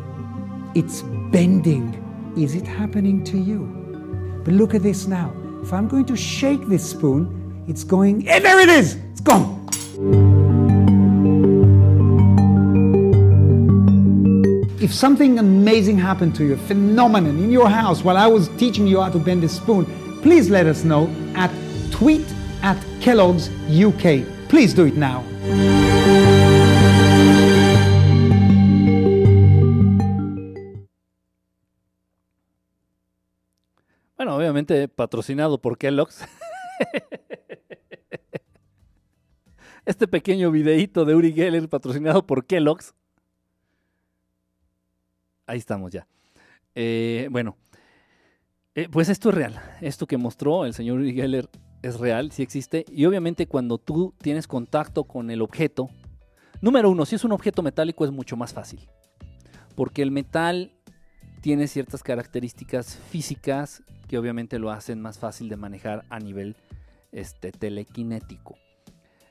[0.74, 1.98] it's bending.
[2.36, 4.40] Is it happening to you?
[4.44, 5.32] But look at this now.
[5.62, 8.24] If I'm going to shake this spoon, it's going.
[8.24, 8.96] There it is!
[9.12, 9.60] It's gone!
[14.82, 18.88] If something amazing happened to you, a phenomenon in your house while I was teaching
[18.88, 19.86] you how to bend a spoon,
[20.20, 21.50] please let us know at
[21.92, 22.26] tweet
[22.62, 24.26] at Kellogg's UK.
[24.48, 25.91] Please do it now.
[34.94, 36.24] Patrocinado por Kellogg's.
[39.84, 42.94] Este pequeño videíto de Uri Geller patrocinado por Kellogg's.
[45.44, 46.06] Ahí estamos ya.
[46.76, 47.56] Eh, bueno,
[48.76, 49.60] eh, pues esto es real.
[49.80, 51.48] Esto que mostró el señor Uri Geller
[51.82, 52.84] es real, sí existe.
[52.88, 55.90] Y obviamente cuando tú tienes contacto con el objeto,
[56.60, 58.88] número uno, si es un objeto metálico es mucho más fácil.
[59.74, 60.76] Porque el metal
[61.42, 66.56] tiene ciertas características físicas que obviamente lo hacen más fácil de manejar a nivel
[67.10, 68.56] este, telequinético.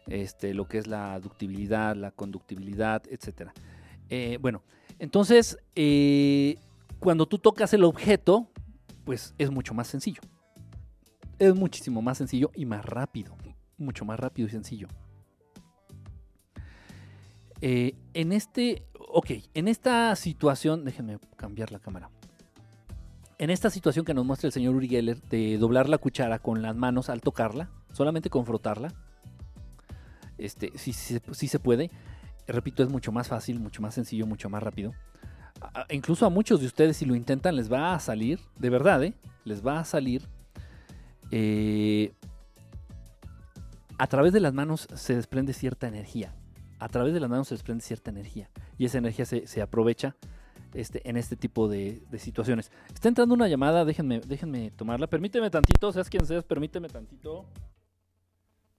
[0.08, 3.52] Este, lo que es la ductibilidad, la conductibilidad, etc.
[4.40, 4.62] bueno,
[5.00, 6.58] entonces, eh,
[7.00, 8.48] cuando tú tocas el objeto,
[9.04, 10.22] pues es mucho más sencillo.
[11.40, 13.36] Es muchísimo más sencillo y más rápido.
[13.80, 14.88] Mucho más rápido y sencillo.
[17.62, 18.84] Eh, en este,
[19.14, 22.10] ok, en esta situación, déjenme cambiar la cámara.
[23.38, 26.62] En esta situación que nos muestra el señor Uri Geller de doblar la cuchara con
[26.62, 28.94] las manos al tocarla, solamente con frotarla,
[30.38, 31.92] este, sí, sí, sí se puede.
[32.48, 34.94] Repito, es mucho más fácil, mucho más sencillo, mucho más rápido.
[35.90, 39.14] Incluso a muchos de ustedes, si lo intentan, les va a salir, de verdad, ¿eh?
[39.46, 40.28] Les va a salir.
[41.30, 42.14] eh,
[43.98, 46.34] a través de las manos se desprende cierta energía.
[46.82, 48.50] A través de las manos se desprende cierta energía.
[48.80, 50.16] Y esa energía se, se aprovecha
[50.74, 52.72] este, en este tipo de, de situaciones.
[52.92, 55.06] Está entrando una llamada, déjenme, déjenme tomarla.
[55.06, 57.46] Permíteme tantito, seas quien seas, permíteme tantito.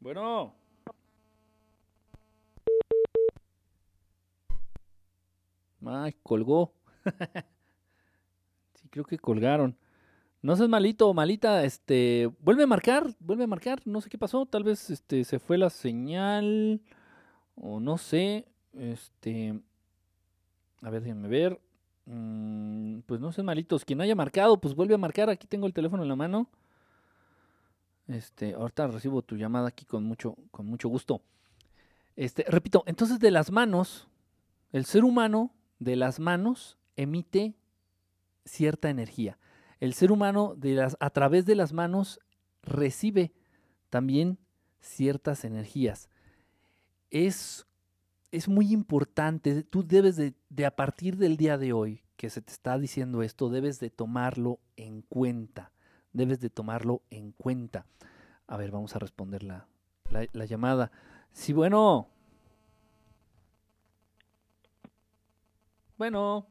[0.00, 0.52] Bueno.
[5.86, 6.72] Ay, colgó.
[8.74, 9.76] sí, creo que colgaron.
[10.42, 14.18] No seas malito o malita, este, vuelve a marcar, vuelve a marcar, no sé qué
[14.18, 16.82] pasó, tal vez este se fue la señal
[17.54, 19.60] o no sé, este,
[20.80, 21.60] a ver, déjenme ver.
[22.04, 25.72] Mm, pues no sean malitos, quien haya marcado, pues vuelve a marcar, aquí tengo el
[25.72, 26.48] teléfono en la mano.
[28.08, 31.22] Este, ahorita recibo tu llamada aquí con mucho con mucho gusto.
[32.16, 34.08] Este, repito, entonces de las manos,
[34.72, 37.54] el ser humano de las manos emite
[38.44, 39.38] cierta energía.
[39.80, 42.20] El ser humano de las, a través de las manos
[42.62, 43.32] recibe
[43.90, 44.38] también
[44.80, 46.08] ciertas energías.
[47.12, 47.66] Es,
[48.30, 52.40] es muy importante, tú debes de, de a partir del día de hoy que se
[52.40, 55.72] te está diciendo esto, debes de tomarlo en cuenta,
[56.14, 57.84] debes de tomarlo en cuenta.
[58.46, 59.68] A ver, vamos a responder la,
[60.08, 60.90] la, la llamada.
[61.32, 62.08] Sí, bueno.
[65.98, 66.46] Bueno.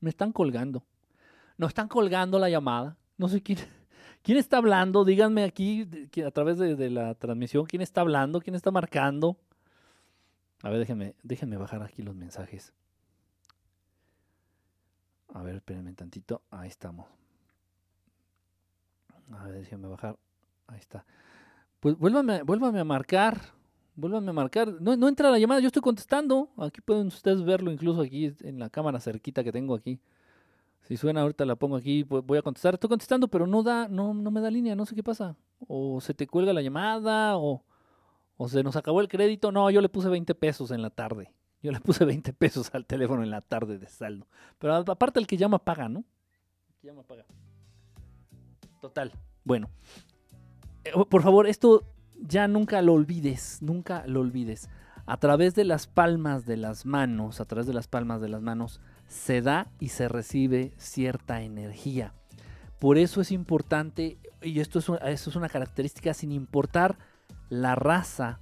[0.00, 0.86] Me están colgando.
[1.58, 2.96] No están colgando la llamada.
[3.18, 3.58] No sé quién,
[4.24, 5.04] quién está hablando.
[5.04, 5.86] Díganme aquí
[6.26, 9.36] a través de, la transmisión quién está hablando, quién está marcando.
[10.62, 12.72] A ver, déjenme, déjenme bajar aquí los mensajes.
[15.28, 16.42] A ver, espérenme tantito.
[16.50, 17.06] Ahí estamos.
[19.30, 20.16] A ver, déjenme bajar.
[20.66, 21.04] Ahí está.
[21.78, 23.38] Pues vuélvame, vuélvame a marcar.
[23.94, 24.80] Vuélvanme a marcar.
[24.80, 26.48] No, no entra la llamada, yo estoy contestando.
[26.56, 30.00] Aquí pueden ustedes verlo, incluso aquí en la cámara cerquita que tengo aquí.
[30.84, 32.74] Si suena, ahorita la pongo aquí, voy a contestar.
[32.74, 35.34] Estoy contestando, pero no da, no, no me da línea, no sé qué pasa.
[35.66, 37.64] O se te cuelga la llamada, o,
[38.36, 39.50] o se nos acabó el crédito.
[39.50, 41.32] No, yo le puse 20 pesos en la tarde.
[41.62, 44.26] Yo le puse 20 pesos al teléfono en la tarde de saldo.
[44.58, 46.04] Pero aparte el que llama paga, ¿no?
[46.68, 47.24] El que llama paga.
[48.82, 49.12] Total.
[49.44, 49.70] Bueno.
[50.84, 51.82] Eh, por favor, esto
[52.20, 54.68] ya nunca lo olvides, nunca lo olvides.
[55.06, 58.42] A través de las palmas de las manos, a través de las palmas de las
[58.42, 58.80] manos,
[59.14, 62.12] se da y se recibe cierta energía.
[62.80, 64.88] Por eso es importante, y esto es,
[65.28, 66.98] es una característica sin importar
[67.48, 68.40] la raza,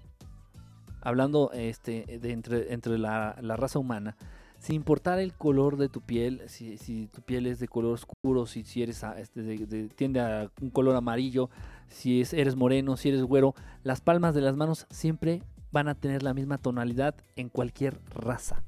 [1.02, 4.16] hablando este, de entre, entre la, raza humana,
[4.58, 8.64] sin importar el color de tu piel, si, tu piel es de color oscuro, si,
[8.64, 11.50] si eres este, tiende a un color amarillo,
[11.88, 13.54] si es, eres moreno, si eres güero,
[13.84, 18.64] las palmas de las manos siempre van a tener la misma tonalidad en cualquier raza.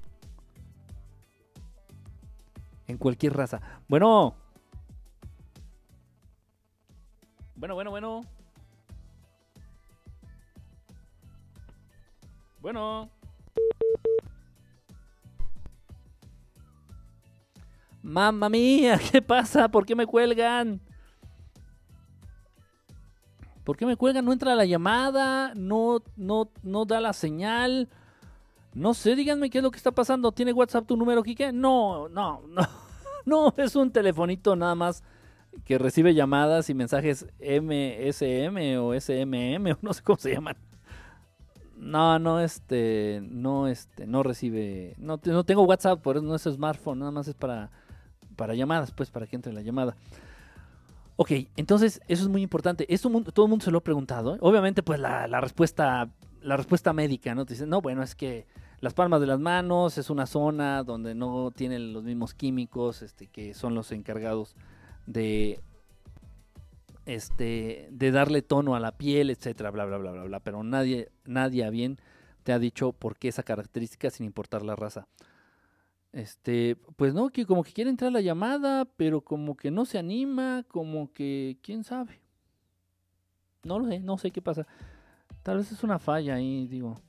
[2.86, 3.61] En cualquier raza.
[3.89, 4.35] Bueno.
[7.56, 8.20] Bueno, bueno, bueno.
[12.61, 13.11] Bueno.
[18.02, 19.69] Mamma mía, ¿qué pasa?
[19.69, 20.81] ¿Por qué me cuelgan?
[23.65, 24.27] ¿Por qué me cuelgan?
[24.27, 27.89] No entra la llamada, no, no, no da la señal.
[28.75, 30.33] No sé, díganme qué es lo que está pasando.
[30.33, 31.53] ¿Tiene WhatsApp tu número, Kike?
[31.53, 32.63] No, no, no.
[33.27, 35.03] No, es un telefonito nada más
[35.65, 40.57] que recibe llamadas y mensajes MSM o SMM o no sé cómo se llaman.
[41.77, 46.43] No, no, este, no, este, no recibe, no, no tengo WhatsApp, por eso no es
[46.43, 47.71] smartphone, nada más es para,
[48.37, 49.97] para llamadas, pues, para que entre la llamada.
[51.17, 52.93] Ok, entonces eso es muy importante.
[52.93, 54.35] Esto todo el mundo se lo ha preguntado.
[54.35, 54.39] ¿eh?
[54.41, 56.11] Obviamente, pues la, respuesta,
[56.43, 57.45] la respuesta médica, ¿no?
[57.47, 58.47] Te dicen, no, bueno, es que
[58.85, 63.28] las palmas de las manos es una zona donde no tienen los mismos químicos, este,
[63.28, 64.56] que son los encargados
[65.06, 65.59] de,
[67.06, 70.40] este, de darle tono a la piel, etcétera, bla, bla, bla, bla, bla.
[70.40, 71.98] Pero nadie, nadie a bien
[72.43, 75.09] te ha dicho por qué esa característica sin importar la raza.
[76.12, 79.97] Este, pues no, que como que quiere entrar la llamada, pero como que no se
[79.97, 82.20] anima, como que, quién sabe.
[83.62, 84.66] No lo sé, no sé qué pasa.
[85.43, 87.01] Tal vez es una falla ahí, digo.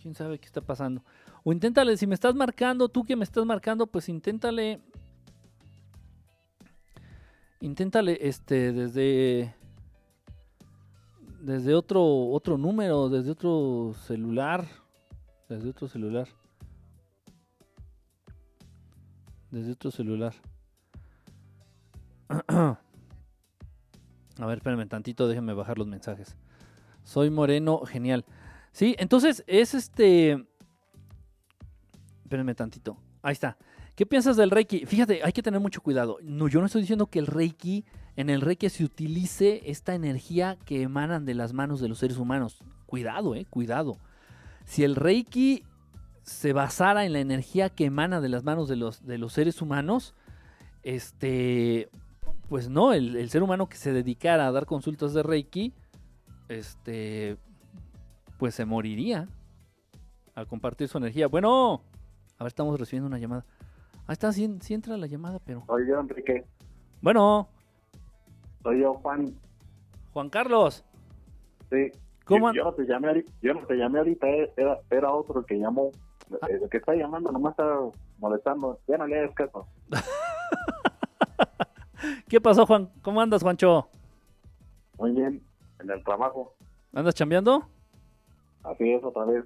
[0.00, 1.02] Quién sabe qué está pasando.
[1.44, 4.80] O inténtale, si me estás marcando, tú que me estás marcando, pues inténtale.
[7.60, 9.54] Inténtale, este, desde.
[11.40, 14.66] Desde otro, otro número, desde otro celular.
[15.48, 16.28] Desde otro celular
[19.50, 20.34] desde otro celular.
[24.40, 26.36] A ver, espérenme tantito, déjenme bajar los mensajes.
[27.02, 28.24] Soy Moreno, genial.
[28.72, 30.46] Sí, entonces es este...
[32.22, 32.98] Espérenme tantito.
[33.22, 33.56] Ahí está.
[33.94, 34.86] ¿Qué piensas del Reiki?
[34.86, 36.18] Fíjate, hay que tener mucho cuidado.
[36.22, 37.84] No, yo no estoy diciendo que el Reiki,
[38.16, 42.18] en el Reiki se utilice esta energía que emanan de las manos de los seres
[42.18, 42.62] humanos.
[42.86, 43.98] Cuidado, eh, cuidado.
[44.64, 45.64] Si el Reiki
[46.22, 49.62] se basara en la energía que emana de las manos de los, de los seres
[49.62, 50.14] humanos,
[50.82, 51.88] este,
[52.48, 55.72] pues no, el, ser humano que se dedicara a dar consultas de Reiki,
[56.48, 57.36] este,
[58.38, 59.28] pues se moriría
[60.34, 61.26] al compartir su energía.
[61.26, 61.82] Bueno,
[62.38, 63.44] a ver, estamos recibiendo una llamada.
[64.06, 65.64] Ahí está, sí, entra la llamada, pero...
[65.66, 66.46] Soy yo, Enrique.
[67.02, 67.48] Bueno.
[68.62, 69.34] Soy yo, Juan.
[70.12, 70.84] Juan Carlos.
[71.70, 71.90] Sí.
[72.24, 72.52] ¿Cómo?
[72.52, 75.90] Yo, no te llamé, yo no te llamé ahorita, era, era otro que llamó.
[76.48, 77.64] El que está llamando nomás está
[78.18, 78.78] molestando.
[78.86, 79.66] Ya no le hagas caso.
[82.28, 82.90] ¿Qué pasó, Juan?
[83.02, 83.88] ¿Cómo andas, Juancho?
[84.98, 85.42] Muy bien,
[85.80, 86.54] en el trabajo.
[86.92, 87.66] ¿Andas chambeando?
[88.62, 89.44] Así es, otra vez.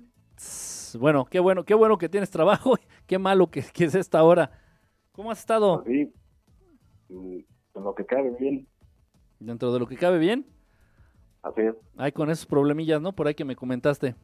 [0.99, 2.77] Bueno, qué bueno, qué bueno que tienes trabajo.
[3.07, 4.51] Qué malo que, es esta hora.
[5.11, 5.83] ¿Cómo has estado?
[5.85, 6.13] Sí,
[7.09, 7.39] mm,
[7.75, 8.67] en lo que cabe bien.
[9.39, 10.47] ¿Dentro de lo que cabe bien?
[11.43, 11.75] Así es.
[11.97, 13.13] Ay, con esos problemillas, ¿no?
[13.13, 14.15] Por ahí que me comentaste.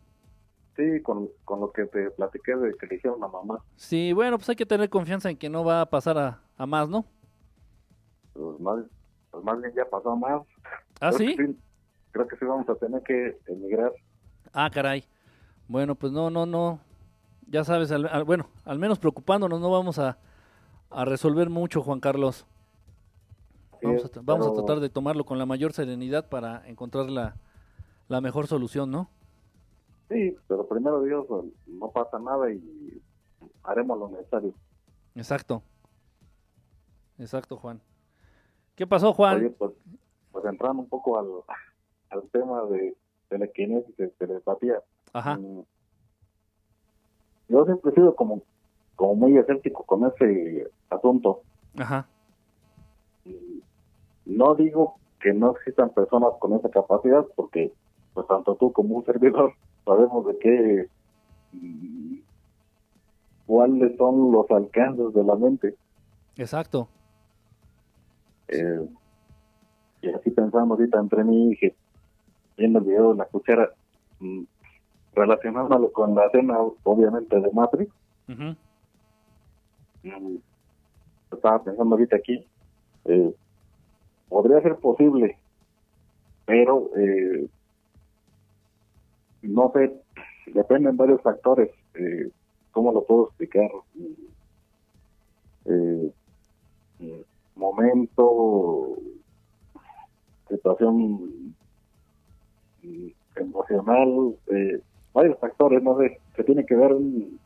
[0.76, 3.64] Sí, con, lo que te platiqué de que le dijeron a mamá.
[3.74, 6.16] Sí, bueno, pues hay que tener confianza en que no va a pasar
[6.56, 7.04] a, más, ¿no?
[8.32, 8.84] Pues más,
[9.32, 10.42] pues más bien ya pasó a más.
[11.00, 11.36] ¿Ah, sí?
[12.12, 13.92] Creo que sí vamos a tener que emigrar.
[14.52, 15.04] Ah, caray.
[15.68, 16.80] Bueno, pues no, no, no.
[17.46, 17.92] Ya sabes,
[18.26, 20.18] bueno, al menos preocupándonos no vamos a,
[21.04, 22.46] resolver mucho, Juan Carlos.
[23.82, 27.36] Vamos, a, vamos a tratar de tomarlo con la mayor serenidad para encontrar la,
[28.08, 29.08] la mejor solución, ¿no?
[30.08, 31.26] Sí, pero primero Dios,
[31.66, 33.02] no pasa nada y
[33.62, 34.54] haremos lo necesario.
[35.14, 35.62] Exacto.
[37.18, 37.80] Exacto, Juan.
[38.74, 39.54] ¿Qué pasó, Juan?
[39.58, 39.72] pues,
[40.32, 41.26] pues entrando un poco al,
[42.10, 42.96] al tema de,
[43.28, 44.82] telequinesis, de telepatía.
[45.12, 45.36] Ajá.
[45.36, 45.62] Mm.
[47.48, 48.42] Yo siempre he sido como,
[48.96, 51.42] como muy escéptico con ese asunto.
[51.78, 52.06] Ajá.
[54.26, 57.72] No digo que no existan personas con esa capacidad, porque
[58.14, 59.52] pues tanto tú como un servidor
[59.84, 60.88] sabemos de qué
[63.46, 65.74] cuáles son los alcances de la mente.
[66.36, 66.88] Exacto.
[68.48, 68.86] Eh,
[70.02, 71.74] y así pensando ahorita entre mí, dije,
[72.58, 73.70] viendo el video de la cuchara,
[74.18, 74.42] mm,
[75.14, 77.92] relacionándolo con la escena, obviamente, de Matrix.
[81.32, 82.44] Estaba pensando ahorita aquí,
[83.04, 83.34] eh,
[84.28, 85.38] podría ser posible,
[86.46, 87.48] pero eh,
[89.42, 89.92] no sé,
[90.46, 91.70] dependen varios factores.
[91.94, 92.30] Eh,
[92.72, 93.70] ¿Cómo lo puedo explicar?
[95.64, 96.12] Eh,
[97.54, 98.96] momento,
[100.48, 101.54] situación
[103.36, 104.80] emocional, eh,
[105.12, 107.38] varios factores, no sé, que tiene que ver un,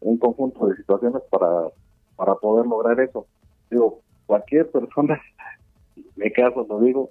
[0.00, 1.68] un conjunto de situaciones para,
[2.16, 3.26] para poder lograr eso.
[3.70, 5.20] Digo, cualquier persona,
[6.16, 7.10] me caso, lo digo,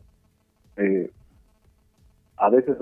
[0.78, 1.12] eh,
[2.38, 2.78] a veces,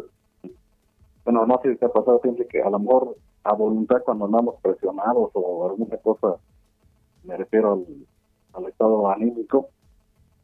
[1.24, 4.26] bueno, no sé si te ha pasado siempre que a lo mejor a voluntad cuando
[4.26, 6.38] andamos presionados o alguna cosa,
[7.24, 7.86] me refiero
[8.53, 9.70] al estado anímico,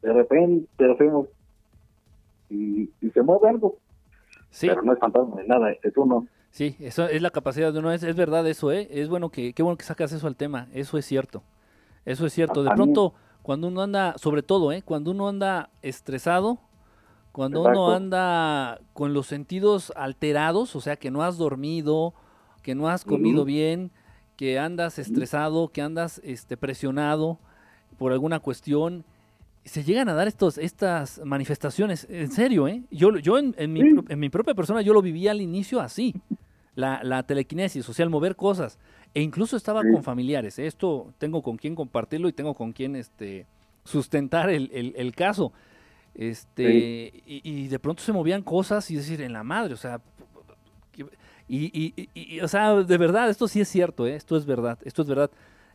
[0.02, 1.28] de repente hacemos
[2.48, 3.76] y, se mueve algo.
[4.50, 4.68] Sí.
[4.68, 6.26] Pero no es fantasma ni nada, es uno.
[6.50, 8.88] Sí, eso es la capacidad de uno, es, es verdad eso, ¿eh?
[8.90, 11.42] Es bueno que, qué bueno que sacas eso al tema, eso es cierto,
[12.04, 12.64] eso es cierto.
[12.64, 14.82] De pronto, cuando uno anda, sobre todo, ¿eh?
[14.82, 16.58] Cuando uno anda estresado,
[17.32, 22.14] cuando uno anda con los sentidos alterados, o sea, que no has dormido,
[22.62, 23.92] que no has comido bien,
[24.36, 27.38] que andas estresado, que andas este, presionado
[27.98, 29.04] por alguna cuestión,
[29.64, 32.82] se llegan a dar estos, estas manifestaciones, en serio, ¿eh?
[32.90, 36.14] Yo, yo en, mi, en mi propia persona, yo lo vivía al inicio así,
[36.74, 38.78] la, la telequinesis, o sea, el mover cosas,
[39.14, 40.66] e incluso estaba con familiares, ¿eh?
[40.66, 43.46] esto tengo con quién compartirlo y tengo con quién este,
[43.84, 45.52] sustentar el, el, caso,
[46.14, 50.00] este, y, de pronto se movían cosas y decir, en la madre, o sea,
[51.48, 54.14] y, y, o sea, de verdad, esto sí es cierto, ¿eh?
[54.14, 55.30] esto es verdad, esto es verdad.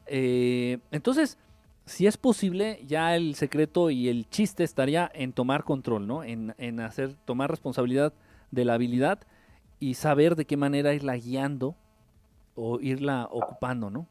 [0.07, 1.38] Eh, entonces,
[1.86, 6.24] si es posible, ya el secreto y el chiste estaría en tomar control, ¿no?
[6.24, 8.14] En, en hacer, tomar responsabilidad
[8.52, 9.20] de la habilidad
[9.80, 11.76] y saber de qué manera irla guiando
[12.56, 14.07] o irla ocupando, ¿no?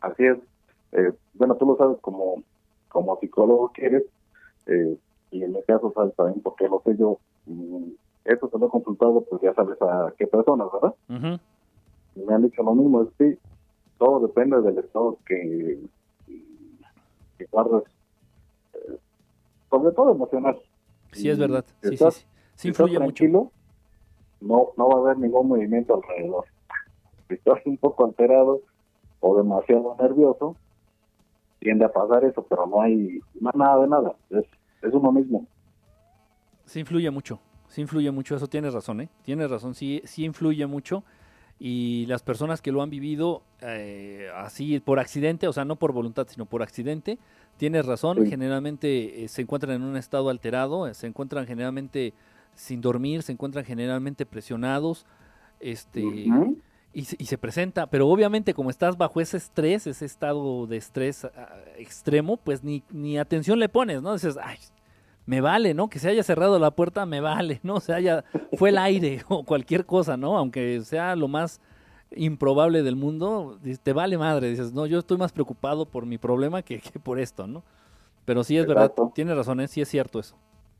[0.00, 0.38] Así es.
[0.92, 2.42] Eh, bueno, tú lo sabes como,
[2.88, 4.02] como psicólogo que eres,
[4.66, 4.96] eh,
[5.30, 7.18] y en mi caso sabes también porque lo sé yo.
[7.46, 7.90] Mm,
[8.24, 11.40] eso se lo he consultado, pues ya sabes a qué personas, ¿verdad?
[12.16, 13.38] Me han dicho lo mismo, es sí,
[13.98, 15.78] todo depende del estado que
[17.38, 17.84] que guardas,
[18.74, 18.98] eh,
[19.70, 20.58] sobre todo emocional.
[21.12, 21.64] Sí, es verdad.
[21.82, 22.04] Sí, sí,
[22.54, 22.68] sí.
[22.68, 23.50] influye tranquilo,
[24.40, 26.44] No, no va a haber ningún movimiento alrededor.
[27.28, 28.60] Si estás un poco alterado
[29.20, 30.56] o demasiado nervioso,
[31.58, 34.16] tiende a pasar eso, pero no hay nada de nada.
[34.30, 34.44] Es,
[34.82, 35.46] es uno mismo.
[36.64, 39.08] Sí influye mucho, sí influye mucho, eso tienes razón, ¿eh?
[39.22, 41.04] Tienes razón, sí, sí influye mucho
[41.58, 45.92] y las personas que lo han vivido eh, así por accidente, o sea, no por
[45.92, 47.18] voluntad, sino por accidente,
[47.56, 52.12] tienes razón, generalmente eh, se encuentran en un estado alterado, eh, se encuentran generalmente
[52.54, 55.06] sin dormir, se encuentran generalmente presionados,
[55.58, 56.30] este, y,
[56.92, 61.56] y, se presenta, pero obviamente como estás bajo ese estrés, ese estado de estrés ah,
[61.78, 64.12] extremo, pues ni, ni atención le pones, ¿no?
[64.12, 64.58] Dices, ay,
[65.26, 65.90] me vale, ¿no?
[65.90, 67.74] Que se haya cerrado la puerta, me vale, ¿no?
[67.74, 68.24] O sea, ya
[68.56, 70.38] fue el aire o cualquier cosa, ¿no?
[70.38, 71.60] Aunque sea lo más
[72.12, 76.62] improbable del mundo, te vale madre, dices, no, yo estoy más preocupado por mi problema
[76.62, 77.64] que, por esto, ¿no?
[78.24, 79.68] Pero sí es verdad, tiene razón, ¿eh?
[79.68, 80.36] sí es cierto eso,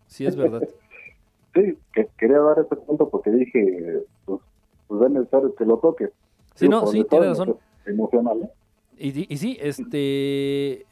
[0.06, 0.62] sí es verdad.
[1.54, 4.40] sí, que quería dar este punto porque dije, pues,
[4.86, 6.10] pues es necesario que lo toque.
[6.54, 7.56] Sí, no, sí, tiene razón.
[7.84, 8.50] Emocional, ¿eh?
[8.98, 10.86] Y, y, sí, este,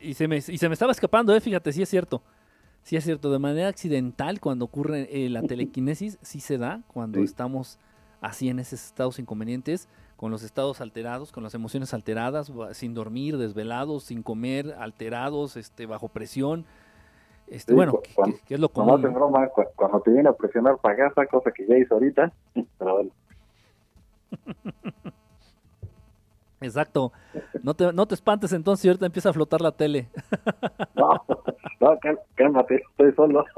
[0.00, 1.40] y, se me, y se me estaba escapando, ¿eh?
[1.40, 2.22] Fíjate, sí es cierto.
[2.90, 7.20] Sí es cierto, de manera accidental cuando ocurre eh, la telequinesis, sí se da cuando
[7.20, 7.78] estamos
[8.20, 13.38] así en esos estados inconvenientes, con los estados alterados, con las emociones alteradas, sin dormir,
[13.38, 16.64] desvelados, sin comer, alterados, este, bajo presión.
[17.46, 18.00] Este, bueno,
[18.48, 19.00] que, es lo común.
[19.76, 22.32] cuando te viene a presionar para esa cosa que ya hizo ahorita,
[22.76, 23.10] pero bueno.
[26.60, 27.12] Exacto.
[27.62, 30.08] No te, no te espantes entonces, ahorita empieza a flotar la tele.
[30.96, 31.24] no,
[31.80, 31.98] no,
[32.34, 33.44] cálmate, estoy solo.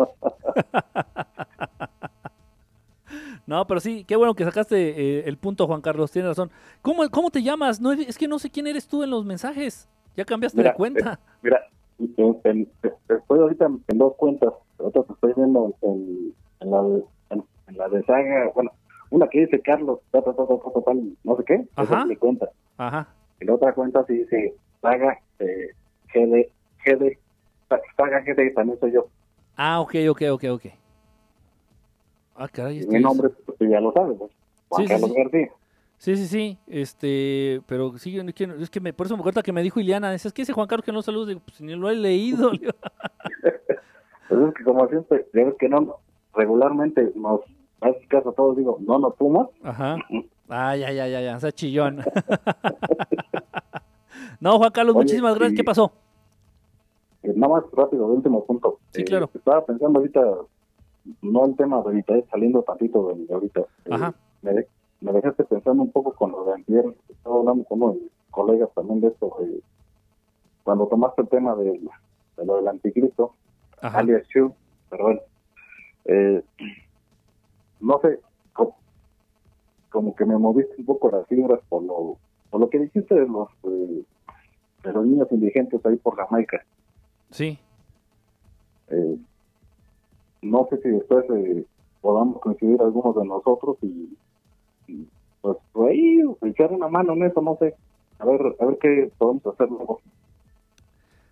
[3.44, 6.50] No, pero sí, qué bueno que sacaste eh, el punto, Juan Carlos, tienes razón.
[6.80, 7.80] ¿Cómo, cómo te llamas?
[7.80, 9.88] No, es que no sé quién eres tú en los mensajes.
[10.16, 11.14] Ya cambiaste de cuenta.
[11.14, 11.60] Eh, mira,
[11.98, 14.52] estoy ahorita en, dos cuentas.
[14.78, 16.80] Otra que estoy viendo en, la,
[17.30, 18.70] en la de saga, bueno,
[19.10, 20.44] una que dice Carlos, ta, ta, ta,
[21.24, 21.82] no sé qué, Ajá.
[21.84, 22.48] esa es mi cuenta.
[22.78, 23.08] Ajá.
[23.40, 25.70] Y la otra cuenta sí dice saga eh,
[26.14, 26.50] GD,
[26.84, 27.18] GD,
[27.76, 29.06] GD, también soy yo.
[29.56, 30.64] Ah, ok, ok, ok, ok.
[32.36, 32.76] Ah, caray.
[32.76, 34.30] Y esto mi es- nombre, pues tú ya lo sabes, pues,
[34.68, 35.16] Juan Sí, sí, Carlos sí.
[35.22, 35.48] García.
[35.98, 36.58] Sí, sí, sí.
[36.66, 40.12] Este, pero sí, es que, es me, por eso me acuerdo que me dijo Ileana,
[40.14, 42.50] es que ese Juan Carlos que no saludos, digo, pues ni lo he leído.
[44.28, 45.98] Pues es que como siempre, ya ves que no,
[46.32, 47.40] regularmente nos
[47.82, 49.48] haces caso a todos, digo, no nos fumas.
[49.62, 49.96] Ajá.
[50.54, 52.00] Ah, ya, ya, ya, ya, o sea, chillón.
[54.40, 55.52] no, Juan Carlos, Oye, muchísimas gracias.
[55.52, 55.92] y- ¿Qué pasó?
[57.22, 58.78] Eh, Nada más rápido, de último punto.
[58.92, 59.30] Sí, Eh, claro.
[59.34, 60.20] Estaba pensando ahorita,
[61.22, 63.60] no el tema de ahorita, saliendo tantito de, de ahorita.
[63.60, 64.14] Eh, Ajá.
[64.42, 64.68] me, de-
[65.00, 67.96] me dejaste pensando un poco con lo de antier, estaba hablando con unos
[68.30, 69.60] colegas también de esto, eh,
[70.62, 71.72] cuando tomaste el tema de,
[72.36, 73.34] de lo del anticristo,
[73.80, 73.98] Ajá.
[73.98, 74.54] alias Chu,
[74.88, 75.20] pero bueno,
[76.04, 76.42] eh,
[77.80, 78.20] no sé,
[78.52, 78.76] co-
[79.90, 82.16] como, que me moviste un poco las fibras por lo,
[82.50, 84.04] por lo que dijiste de los, eh,
[84.84, 86.64] de los niños indigentes ahí por Jamaica.
[87.32, 87.58] Sí.
[88.88, 89.16] Eh,
[90.42, 91.64] no sé si después eh,
[92.00, 94.16] podamos coincidir algunos de nosotros y,
[94.86, 95.08] y,
[95.40, 97.74] pues por ahí echar una mano en eso, no sé,
[98.18, 100.00] a ver, a ver qué podemos hacer luego.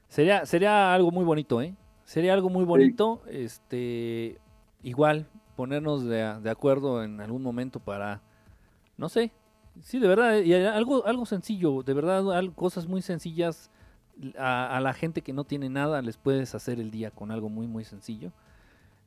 [0.09, 1.75] Sería, sería algo muy bonito, ¿eh?
[2.05, 4.39] Sería algo muy bonito, este,
[4.83, 8.21] igual ponernos de, de acuerdo en algún momento para,
[8.97, 9.31] no sé,
[9.81, 12.25] sí, de verdad, y algo, algo sencillo, de verdad,
[12.57, 13.71] cosas muy sencillas
[14.39, 17.49] a, a la gente que no tiene nada les puedes hacer el día con algo
[17.49, 18.33] muy, muy sencillo.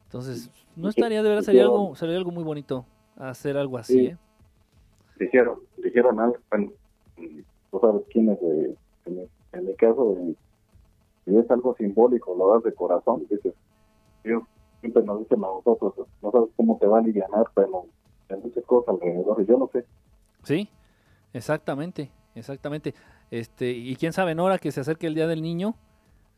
[0.05, 2.85] Entonces, no estaría, de verdad, sería algo, sería algo muy bonito
[3.17, 4.05] hacer algo así, Sí.
[4.07, 4.17] ¿eh?
[5.19, 6.71] Dijeron, dijeron algo, bueno,
[7.71, 8.75] tú sabes quién es, eh,
[9.05, 10.35] en, mi, en mi caso, eh,
[11.25, 13.53] si es algo simbólico, lo das de corazón, dices,
[14.23, 14.43] Dios
[14.81, 17.85] siempre nos dicen a nosotros, no sabes cómo te va a aliviar, pero
[18.29, 19.85] hay muchas cosas alrededor, yo no sé,
[20.43, 20.67] Sí,
[21.31, 22.93] exactamente, exactamente.
[23.31, 25.75] Este, y quién sabe, ahora que se acerque el Día del Niño,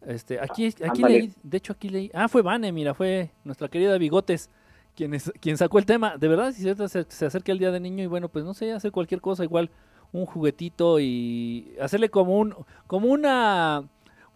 [0.06, 1.20] este, aquí, aquí Ándale.
[1.20, 4.50] leí, de hecho aquí leí, ah, fue Vane, mira, fue nuestra querida Bigotes
[4.96, 6.16] quien, es- quien sacó el tema.
[6.18, 8.72] De verdad, si se, se, acerca el Día del Niño y bueno, pues no sé,
[8.72, 9.70] hacer cualquier cosa, igual
[10.14, 12.56] un juguetito y hacerle como un,
[12.88, 13.84] como una,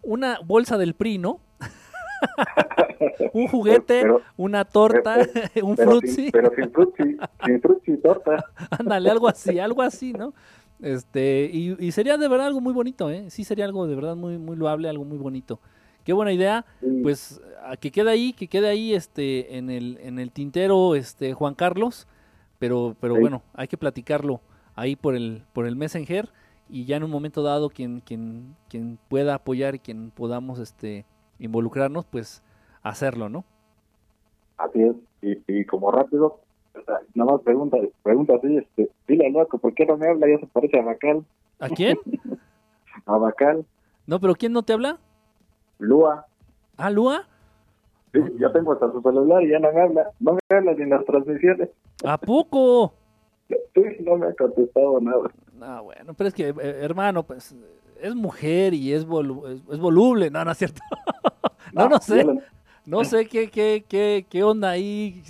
[0.02, 1.40] una bolsa del PRI, ¿no?
[3.32, 5.16] un juguete, Pero- una torta,
[5.62, 6.14] un pero frutzi.
[6.14, 7.16] sin, pero sin frutzi,
[7.46, 8.44] sin frutzi torta.
[8.70, 10.34] Ándale, algo así, algo así, ¿no?
[10.82, 13.28] Este, y, y sería de verdad algo muy bonito, ¿eh?
[13.30, 15.60] Sí, sería algo de verdad muy, muy loable, algo muy bonito.
[16.04, 16.64] Qué buena idea.
[17.02, 21.34] Pues a que quede ahí, que quede ahí, este, en el, en el tintero, este,
[21.34, 22.06] Juan Carlos.
[22.58, 23.20] Pero, pero Sí.
[23.20, 24.40] bueno, hay que platicarlo
[24.74, 26.28] ahí por el, por el Messenger
[26.68, 31.04] y ya en un momento dado quien, quien, quien pueda apoyar y quien podamos, este,
[31.38, 32.42] involucrarnos, pues
[32.82, 33.44] hacerlo, ¿no?
[34.58, 36.40] Así es, y, y como rápido,
[36.80, 40.08] o sea, nada más pregunta, pregunta así, este, dile al loco, ¿por qué no me
[40.08, 40.26] habla?
[40.28, 41.24] Ya se parece a Bacal,
[41.58, 41.98] ¿A quién?
[43.06, 43.64] a Bacal,
[44.06, 44.98] No, pero ¿quién no te habla?
[45.78, 46.26] Lua,
[46.76, 47.26] ¿Ah, Lua?
[48.12, 50.82] sí, ya tengo hasta su celular y ya no me habla, no me habla ni
[50.82, 51.68] en las transmisiones,
[52.04, 52.94] ¿A poco?
[53.48, 55.30] sí, no me ha contestado nada.
[55.52, 57.54] No, bueno, pero es que, eh, hermano, pues
[58.00, 60.30] es mujer y es, volu- es, es voluble.
[60.30, 60.80] No, no es cierto.
[61.74, 62.24] no, no ya sé.
[62.24, 62.40] lo-
[62.86, 65.22] No sé qué, qué, qué, qué onda ahí.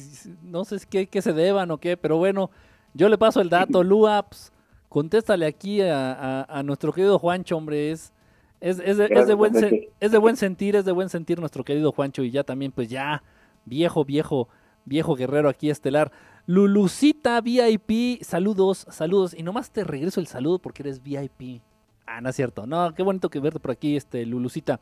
[0.43, 2.51] No sé qué, qué se deban o qué, pero bueno,
[2.95, 3.83] yo le paso el dato.
[3.85, 4.53] Lua, pues,
[4.89, 6.13] contéstale aquí a,
[6.43, 7.91] a- a nuestro querido Juancho, hombre.
[7.91, 8.13] Es,
[8.61, 9.53] es, es, de, es, de buen
[10.01, 12.23] es de buen sentir, es de buen sentir nuestro querido Juancho.
[12.23, 13.23] Y ya también, pues ya,
[13.65, 14.49] viejo, viejo,
[14.85, 16.13] viejo guerrero aquí estelar.
[16.47, 19.35] Lulucita VIP, saludos, saludos.
[19.37, 21.63] Y nomás te regreso el saludo porque eres VIP.
[22.07, 22.67] Ah, no es cierto.
[22.67, 24.81] No, qué bonito que verte por aquí, este, Lulucita.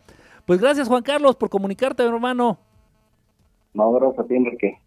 [0.49, 2.57] Pues gracias, Juan Carlos, por comunicarte, hermano.
[3.75, 4.79] No, gracias a ti, Enrique.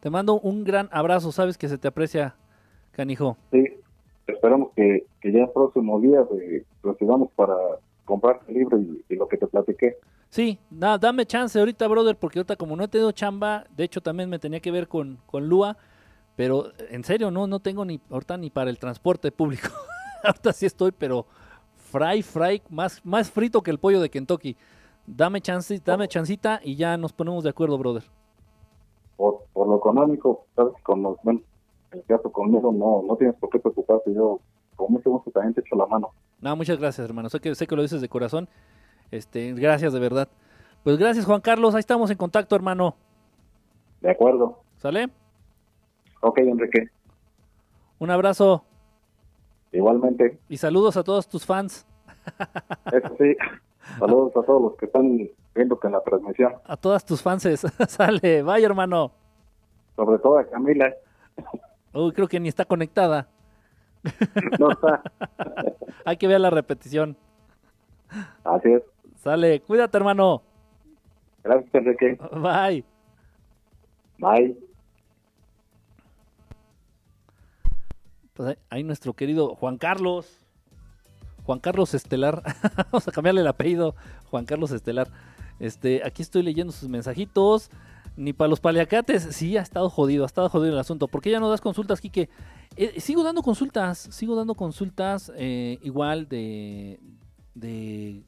[0.00, 2.34] Te mando un gran abrazo, sabes que se te aprecia,
[2.90, 3.36] canijo.
[3.52, 3.64] Sí,
[4.26, 7.54] esperamos que, que ya en próximos días eh, recibamos para
[8.04, 9.98] comprar el libro y, y lo que te platiqué.
[10.30, 14.00] Sí, nada, dame chance ahorita, brother, porque ahorita como no he tenido chamba, de hecho
[14.00, 15.76] también me tenía que ver con, con Lua,
[16.34, 19.68] pero en serio, no, no tengo ni ahorita ni para el transporte público.
[20.24, 21.24] ahorita sí estoy, pero
[21.76, 24.56] fry, fry, más, más frito que el pollo de Kentucky.
[25.06, 28.04] Dame chance, dame chancita y ya nos ponemos de acuerdo, brother.
[29.16, 31.40] Por, por lo económico, sabes, con los, bueno,
[31.92, 34.40] en el caso conmigo no, no tienes por qué preocuparte, yo
[34.76, 36.10] con mucho gusto también te echo la mano.
[36.40, 37.28] No, muchas gracias, hermano.
[37.28, 38.48] Sé que, sé que lo dices de corazón.
[39.10, 40.28] Este, gracias de verdad.
[40.82, 41.74] Pues gracias, Juan Carlos.
[41.74, 42.96] Ahí estamos en contacto, hermano.
[44.00, 44.60] De acuerdo.
[44.78, 45.08] ¿Sale?
[46.20, 46.88] Ok, Enrique.
[47.98, 48.64] Un abrazo
[49.74, 51.84] Igualmente, y saludos a todos tus fans,
[52.92, 53.36] eso sí,
[53.98, 56.54] saludos a todos los que están viendo que en la transmisión.
[56.64, 57.60] a todas tus fanses.
[57.88, 59.12] Sale, bye, hermano.
[59.96, 60.92] sobre todo a Camila.
[61.92, 63.28] Uy, creo que ni está conectada.
[64.58, 65.02] No está.
[66.04, 67.16] Hay que ver la repetición.
[68.44, 68.82] Así es.
[69.16, 70.42] Sale, cuídate, hermano.
[71.42, 72.18] Gracias, Enrique.
[72.32, 72.84] Bye.
[74.18, 74.56] Bye.
[78.34, 80.43] Pues ahí, ahí nuestro querido Juan Carlos.
[81.44, 82.42] Juan Carlos Estelar.
[82.90, 83.94] Vamos a cambiarle el apellido.
[84.30, 85.08] Juan Carlos Estelar.
[85.60, 87.70] Este, aquí estoy leyendo sus mensajitos.
[88.16, 89.22] Ni para los paliacates.
[89.30, 91.08] Sí, ha estado jodido, ha estado jodido el asunto.
[91.08, 92.28] ¿Por qué ya no das consultas, Quique?
[92.76, 97.00] Eh, sigo dando consultas, sigo dando consultas eh, igual de...
[97.54, 98.22] de...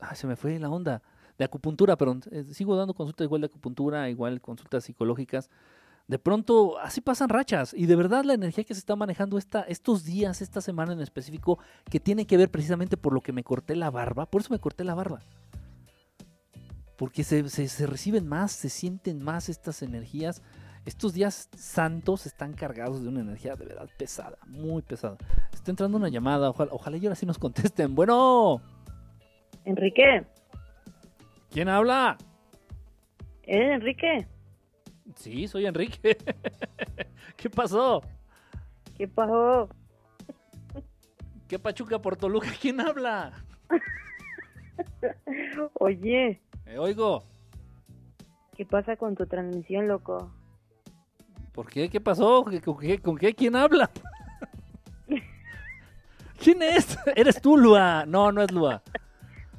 [0.00, 1.02] Ay, se me fue la onda.
[1.38, 2.22] De acupuntura, perdón.
[2.30, 5.50] Eh, sigo dando consultas igual de acupuntura, igual consultas psicológicas.
[6.08, 7.74] De pronto, así pasan rachas.
[7.74, 11.00] Y de verdad la energía que se está manejando esta, estos días, esta semana en
[11.00, 11.58] específico,
[11.90, 14.24] que tiene que ver precisamente por lo que me corté la barba.
[14.26, 15.20] Por eso me corté la barba.
[16.96, 20.42] Porque se, se- se reciben más, se sienten más estas energías.
[20.86, 25.18] Estos días santos están cargados de una energía de verdad pesada, muy pesada.
[25.52, 27.94] Está entrando una llamada, ojalá, ojalá y ahora sí nos contesten.
[27.94, 28.62] Bueno,
[29.66, 30.24] Enrique,
[31.50, 32.16] ¿quién habla?
[33.42, 34.26] ¿eres Enrique?
[35.16, 36.16] Sí, soy Enrique.
[37.36, 38.02] ¿Qué pasó?
[38.96, 39.68] ¿Qué pasó?
[41.46, 42.48] ¿Qué Pachuca por Toluca?
[42.60, 43.32] ¿Quién habla?
[45.80, 47.24] Oye, Me oigo.
[48.56, 50.30] ¿qué pasa con tu transmisión, loco?
[51.52, 51.88] ¿Por qué?
[51.88, 52.44] ¿Qué pasó?
[52.44, 52.98] ¿Qué- ¿Con qué?
[52.98, 53.34] ¿Con qué?
[53.34, 53.90] ¿Quién habla?
[56.42, 56.96] ¿Quién es?
[57.16, 58.04] ¿Eres tú, Lua?
[58.06, 58.82] No, no es Lua.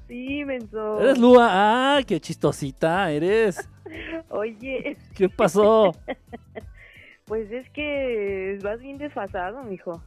[0.07, 0.99] Sí, menso.
[1.01, 1.47] ¿Eres Lua?
[1.49, 3.67] ¡Ah, qué chistosita eres!
[4.29, 5.93] Oye, ¿Qué pasó?
[7.25, 10.01] pues es que vas bien desfasado, mijo.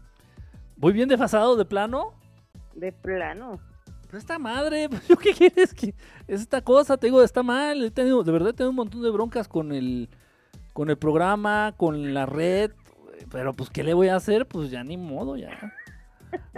[0.76, 2.14] ¿Voy bien desfasado de plano?
[2.74, 3.60] De plano.
[4.06, 5.94] Pero esta madre, pues, ¿yo qué quieres que
[6.28, 6.96] es esta cosa?
[6.96, 7.82] Te digo, está mal.
[7.84, 10.08] He tenido, de verdad he tenido un montón de broncas con el,
[10.72, 12.72] con el programa, con la red.
[13.30, 14.46] Pero pues, ¿qué le voy a hacer?
[14.46, 15.72] Pues ya ni modo, ya.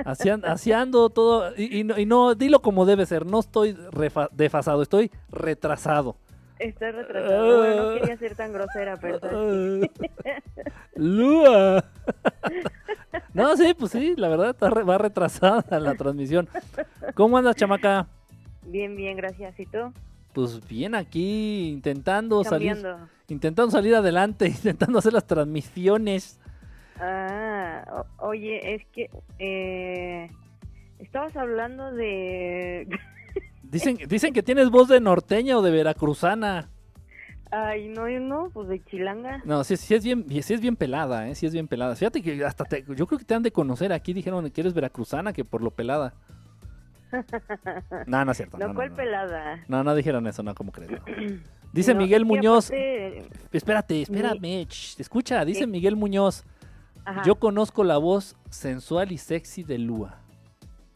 [0.05, 1.53] Así, an- así ando todo.
[1.57, 3.27] Y, y no, y no, dilo como debe ser.
[3.27, 6.17] No estoy refa- desfasado, estoy retrasado.
[6.59, 7.59] Estás retrasado.
[7.59, 9.19] Bueno, no quería ser tan grosera, pero...
[10.97, 11.85] Lua.
[13.33, 16.49] No, sí, pues sí, la verdad está re- va retrasada la transmisión.
[17.15, 18.07] ¿Cómo andas, chamaca?
[18.63, 19.59] Bien, bien, gracias.
[19.59, 19.93] ¿Y tú?
[20.33, 22.77] Pues bien aquí intentando salir,
[23.29, 26.39] intentando salir adelante, intentando hacer las transmisiones.
[27.01, 27.85] Ah,
[28.21, 29.11] o- oye, es que...
[29.41, 30.31] Eh,
[31.01, 32.89] estabas hablando de...
[33.75, 36.71] Dicen, dicen que tienes voz de norteña o de veracruzana.
[37.51, 39.41] Ay, no, yo no, pues de chilanga.
[39.45, 41.35] No, sí, sí es bien, sí es bien pelada, ¿eh?
[41.35, 41.95] Sí es bien pelada.
[41.95, 43.93] Fíjate que hasta te- yo creo que te han de conocer.
[43.93, 46.15] Aquí dijeron que eres veracruzana, que por lo pelada.
[48.07, 48.57] No, no es cierto.
[48.59, 48.97] No, No, no, ¿cuál no.
[48.97, 49.65] pelada?
[49.69, 50.91] No, no dijeron eso, no, ¿cómo crees?
[51.73, 52.67] Dice Miguel Muñoz.
[52.71, 54.67] aparte- Espérate, espérame.
[54.69, 55.67] ch, escucha, dice ¿Qué?
[55.67, 56.45] Miguel Muñoz.
[57.05, 60.21] Ajá, Yo conozco la voz sensual y sexy de Lua.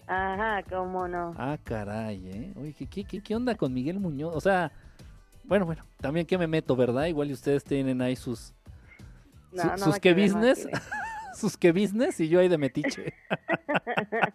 [0.08, 1.34] Ajá, cómo no.
[1.38, 2.52] Ah, caray, ¿eh?
[2.56, 4.34] Oye, ¿qué, qué, qué, qué onda con Miguel Muñoz?
[4.34, 4.72] O sea,
[5.44, 7.06] bueno, bueno, también que me meto, ¿verdad?
[7.06, 8.54] Igual y ustedes tienen ahí sus,
[9.52, 10.72] No, su- no, sus que business, que
[11.34, 13.12] sus que business y yo ahí de metiche.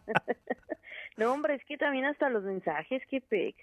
[1.17, 3.55] No, hombre, es que también hasta los mensajes, qué pex.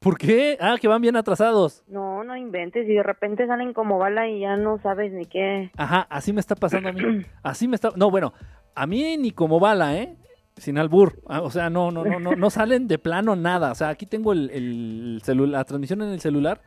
[0.00, 0.58] ¿Por qué?
[0.60, 1.84] Ah, que van bien atrasados.
[1.86, 5.70] No, no inventes y de repente salen como bala y ya no sabes ni qué.
[5.76, 7.24] Ajá, así me está pasando a mí.
[7.42, 7.90] Así me está.
[7.96, 8.32] No, bueno,
[8.74, 10.16] a mí ni como bala, ¿eh?
[10.58, 11.20] Sin albur.
[11.26, 13.72] Ah, O sea, no, no, no, no, no salen de plano nada.
[13.72, 16.60] O sea, aquí tengo el, la transmisión en el celular.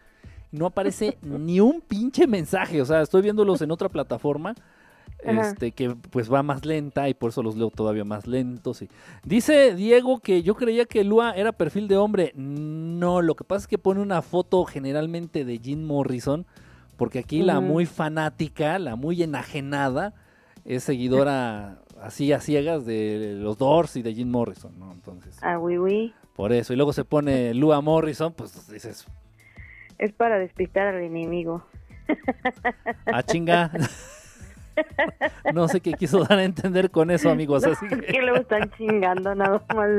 [0.52, 2.82] No aparece ni un pinche mensaje.
[2.82, 4.54] O sea, estoy viéndolos en otra plataforma.
[5.26, 5.42] Ajá.
[5.42, 8.82] Este, que pues va más lenta y por eso los leo todavía más lentos.
[8.82, 8.90] y-
[9.24, 12.32] Dice Diego que yo creía que Lua era perfil de hombre.
[12.36, 16.46] No, lo que pasa es que pone una foto generalmente de Jim Morrison.
[16.98, 20.14] Porque aquí la muy fanática, la muy enajenada,
[20.66, 24.92] es seguidora así a ciegas de los Doors y de Jim Morrison, ¿no?
[24.92, 26.14] Entonces, Ah, oui, oui.
[26.36, 26.74] por eso.
[26.74, 29.06] Y luego se pone Lua Morrison, pues dices,
[29.98, 31.64] Es para despistar al enemigo.
[33.06, 33.72] ah, chinga.
[35.54, 37.64] no sé qué quiso dar a entender con eso, amigos.
[37.66, 39.90] Así Es que- que luego están chingando nada más.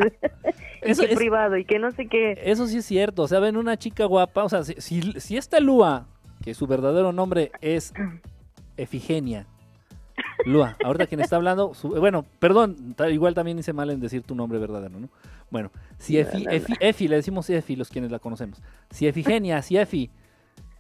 [0.83, 2.41] Eso es- privado y que no sé qué.
[2.45, 5.37] Eso sí es cierto, o sea, ven una chica guapa, o sea, si, si, si
[5.37, 6.07] esta Lua,
[6.43, 7.93] que su verdadero nombre es
[8.77, 9.47] Efigenia,
[10.45, 14.35] Lua, ahorita quien está hablando, su- bueno, perdón, igual también hice mal en decir tu
[14.35, 15.09] nombre verdadero, ¿no?
[15.51, 18.61] Bueno, si Efi, Efi, Efi, le decimos Efi los quienes la conocemos,
[18.91, 19.07] si
[19.41, 20.11] Efigenia, si Efi,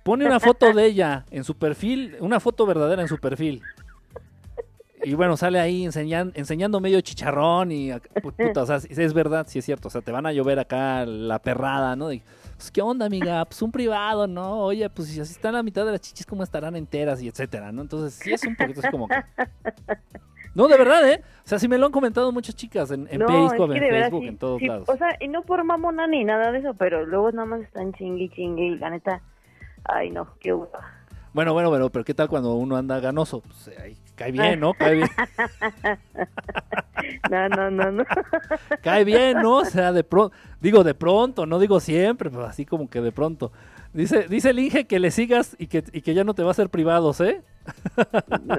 [0.02, 3.62] pone una foto de ella en su perfil, una foto verdadera en su perfil.
[5.05, 8.89] Y bueno, sale ahí enseñan- enseñando medio chicharrón y ac- pu- puta, o sea, si-
[8.90, 12.09] es verdad, sí es cierto, o sea, te van a llover acá la perrada, ¿no?
[12.62, 13.44] Pues, ¿qué onda, amiga?
[13.44, 14.60] Pues un privado, ¿no?
[14.60, 17.20] Oye, pues si así están la mitad de las chichis, ¿cómo estarán enteras?
[17.20, 17.82] Y etcétera, ¿no?
[17.82, 19.16] Entonces, sí es un poquito así como que...
[20.55, 21.22] No, de verdad, ¿eh?
[21.44, 23.80] O sea, sí me lo han comentado muchas chicas en, en No, Periscope, es en
[23.80, 24.89] que de verdad Facebook, sí- en todos sí, lados.
[24.89, 27.93] O sea, y no por mamona ni nada de eso, pero luego nada más están
[27.94, 29.22] chingue y chingue y la neta,
[29.84, 31.02] ay no, qué hueva.
[31.34, 33.40] Bueno, bueno, bueno, pero ¿qué tal cuando uno anda ganoso?
[33.40, 34.74] Pues ahí cae bien, ¿no?
[34.74, 35.09] Cae bien,
[37.30, 38.04] No, no, no, no.
[38.82, 39.56] cae bien, ¿no?
[39.59, 43.12] O sea, de pronto, digo de pronto, no digo siempre, pero así como que de
[43.12, 43.50] pronto.
[43.94, 46.48] Dice, dice el Inge que le sigas y que, y que ya no te va
[46.48, 47.42] a hacer privados, ¿eh?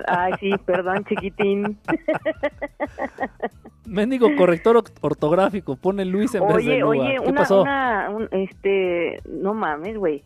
[0.07, 1.77] Ay, sí, perdón, chiquitín.
[3.85, 7.61] Mendigo corrector ortográfico, pone Luis en vez de Oye, oye, ¿Qué una, pasó?
[7.63, 10.23] una, un- este, no mames, güey.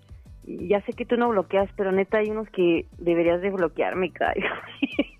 [0.47, 4.11] Ya sé que tú no bloqueas, pero neta hay unos que deberías de bloquear, me
[4.11, 4.41] cae.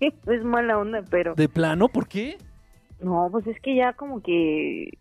[0.00, 1.34] es mala onda, pero...
[1.34, 1.88] ¿De plano?
[1.88, 2.38] ¿Por qué?
[3.00, 4.96] No, pues es que ya como que...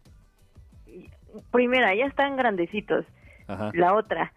[1.51, 3.05] Primera, ya están grandecitos.
[3.47, 3.71] Ajá.
[3.73, 4.33] La otra,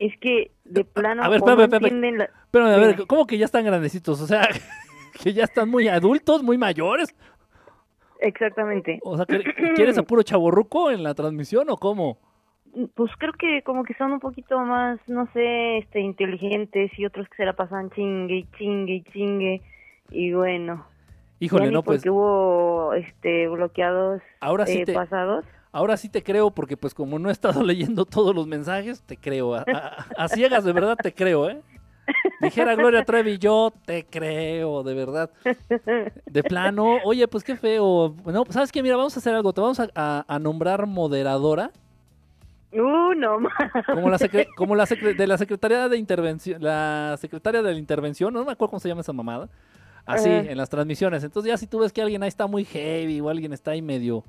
[0.00, 2.16] es que de plano A ver, espérame, espérame.
[2.16, 3.06] la- a ver.
[3.06, 4.20] ¿cómo que ya están grandecitos?
[4.20, 4.48] O sea,
[5.22, 7.14] que ya están muy adultos, muy mayores.
[8.18, 8.98] Exactamente.
[9.04, 9.44] O sea, ¿que-
[9.74, 12.18] ¿quieres a puro chaborruco en la transmisión o cómo?
[12.94, 17.28] Pues creo que como que son un poquito más, no sé, este, inteligentes y otros
[17.28, 19.62] que se la pasan chingue y chingue y chingue.
[20.10, 20.86] Y bueno,
[21.38, 25.44] Híjole, no, pues porque hubo este, bloqueados ahora sí eh, te, pasados.
[25.72, 29.16] ahora sí te creo porque pues como no he estado leyendo todos los mensajes, te
[29.18, 29.54] creo.
[29.54, 31.60] A, a- a ciegas, de verdad te creo, ¿eh?
[32.38, 35.30] Dijera Gloria Trevi, yo te creo, de verdad.
[36.26, 38.10] De plano, oye, pues qué feo.
[38.10, 38.82] Bueno, ¿sabes qué?
[38.82, 39.52] Mira, vamos a hacer algo.
[39.52, 41.70] Te vamos a nombrar moderadora
[42.72, 43.52] Uh, no más.
[43.86, 47.78] como la, secre- como la secre- de la Secretaría de Intervención, la Secretaria de la
[47.78, 49.48] Intervención, no me acuerdo cómo se llama esa mamada.
[50.04, 51.22] Así, en las transmisiones.
[51.22, 53.82] Entonces ya si tú ves que alguien ahí está muy heavy o alguien está ahí
[53.82, 54.24] medio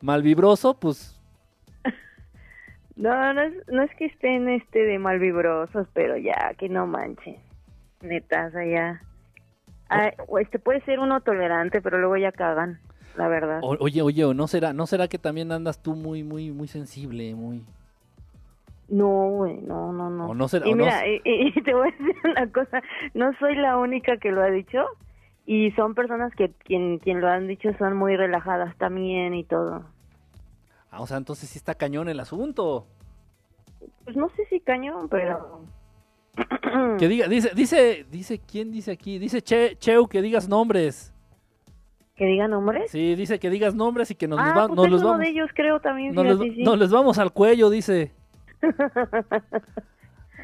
[0.00, 1.20] malvibroso, pues
[2.96, 7.36] No, no es, no es que estén este de malvibrosos, pero ya, que no manchen.
[8.00, 9.02] Neta, o sea, ya.
[9.90, 12.80] Ah, este puede ser uno tolerante, pero luego ya cagan,
[13.16, 13.60] la verdad.
[13.62, 16.68] O- oye, oye, ¿o no será, no será que también andas tú muy, muy, muy
[16.68, 17.64] sensible, muy...
[18.88, 20.28] No, güey, no, no, no.
[20.30, 22.82] O no será- y no mira, y, y te voy a decir una cosa,
[23.14, 24.78] no soy la única que lo ha dicho
[25.46, 29.84] y son personas que quien, quien lo han dicho son muy relajadas también y todo.
[30.90, 32.86] Ah, o sea, entonces sí está cañón el asunto.
[34.04, 35.60] Pues no sé si cañón, pero...
[36.98, 39.18] Que diga, dice, dice, dice, ¿quién dice aquí?
[39.18, 41.12] Dice che, Cheu que digas nombres.
[42.14, 42.90] ¿Que digan nombres?
[42.90, 45.24] Sí, dice que digas nombres y que nos, ah, va- pues nos los uno vamos.
[45.24, 46.62] de ellos creo también, Nos les, fíjate, sí.
[46.62, 48.12] nos les vamos al cuello, dice.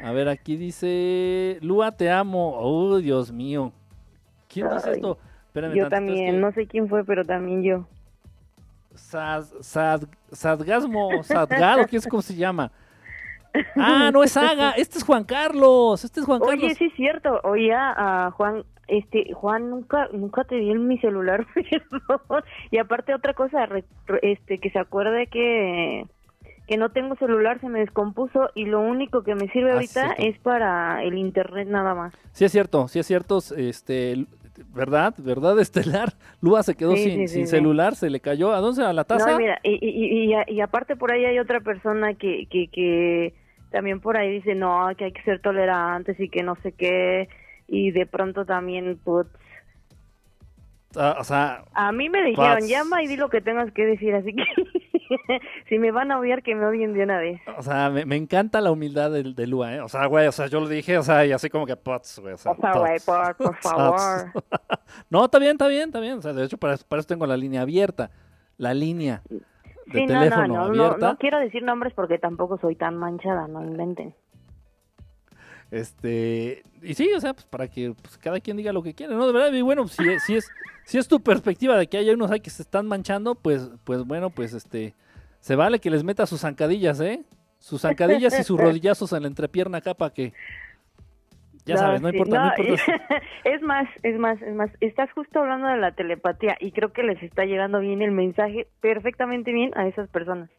[0.03, 2.53] A ver, aquí dice, Lua, te amo.
[2.59, 3.71] Oh, Dios mío.
[4.49, 5.17] ¿Quién dice Ay, esto?
[5.47, 7.85] Espérame Yo es también, que- no sé quién fue, pero también yo.
[8.93, 12.71] Sad, sad, sadgasmo, sadgado, ¿qué es cómo se llama?
[13.77, 16.63] Ah, no es Saga, este es Juan Carlos, este es Juan Carlos.
[16.63, 17.39] Oye, sí es cierto.
[17.43, 22.43] Oye, a Juan, este, Juan, nunca, nunca te di en mi celular, perdón.
[22.71, 26.05] Y aparte otra cosa, re- re- este, que se acuerde que,
[26.67, 30.13] que no tengo celular, se me descompuso y lo único que me sirve Ah, ahorita
[30.13, 32.13] es para el internet nada más.
[32.31, 34.25] Sí es cierto, sí es cierto, este,
[34.73, 35.13] ¿verdad?
[35.17, 36.13] ¿Verdad, Estelar?
[36.41, 38.51] Lua se quedó Sí, sin, sí, celular, se le cayó.
[38.53, 38.83] ¿A dónde?
[38.83, 39.31] ¿A la taza?
[39.31, 42.67] No, mira, y, y, y, y- y aparte por ahí hay otra persona que, que,
[42.69, 43.33] que
[43.71, 47.29] también por ahí dice, no, que hay que ser tolerantes y que no sé qué,
[47.67, 49.29] y de pronto también, putz,
[50.95, 54.33] O sea, A mí me dijeron, llama y di lo que tengas que decir, así
[54.33, 54.43] que
[55.69, 57.39] si me van a odiar, que me odien de una vez.
[57.57, 59.81] o sea, me, me encanta la humildad de, de Lua, ¿eh?
[59.81, 62.19] O sea, güey, o sea, yo lo dije, o sea, y así como que, pots,
[62.19, 64.31] güey, o sea, O sea, güey, por, por favor.
[65.09, 66.17] no, está bien, está bien, está bien.
[66.17, 68.09] O sea, de hecho, para, eso- para eso tengo la línea abierta.
[68.57, 69.41] La línea de
[69.91, 71.11] Sí, no, no, teléfono no, no, abierta.
[71.11, 74.15] no quiero decir nombres porque tampoco soy tan manchada, no inventen.
[75.75, 79.13] Este, y sí, o sea, pues para que pues, cada quien diga lo que quiere,
[79.13, 79.27] ¿no?
[79.27, 80.49] De verdad, y bueno, si, es- si es,
[80.85, 84.05] si es tu perspectiva de que hay unos ahí que se están manchando, pues, pues
[84.05, 84.93] bueno, pues este,
[85.41, 87.25] se vale que les meta sus zancadillas, ¿eh?
[87.59, 90.31] Sus zancadillas y sus rodillazos en la entrepierna acá para que,
[91.65, 92.83] ya sabes, no sí, importa, no, importa.
[92.85, 92.91] si-
[93.49, 94.71] es más, es más, es más.
[94.79, 98.67] Estás justo hablando de la telepatía y creo que les está llegando bien el mensaje,
[98.79, 100.49] perfectamente bien a esas personas.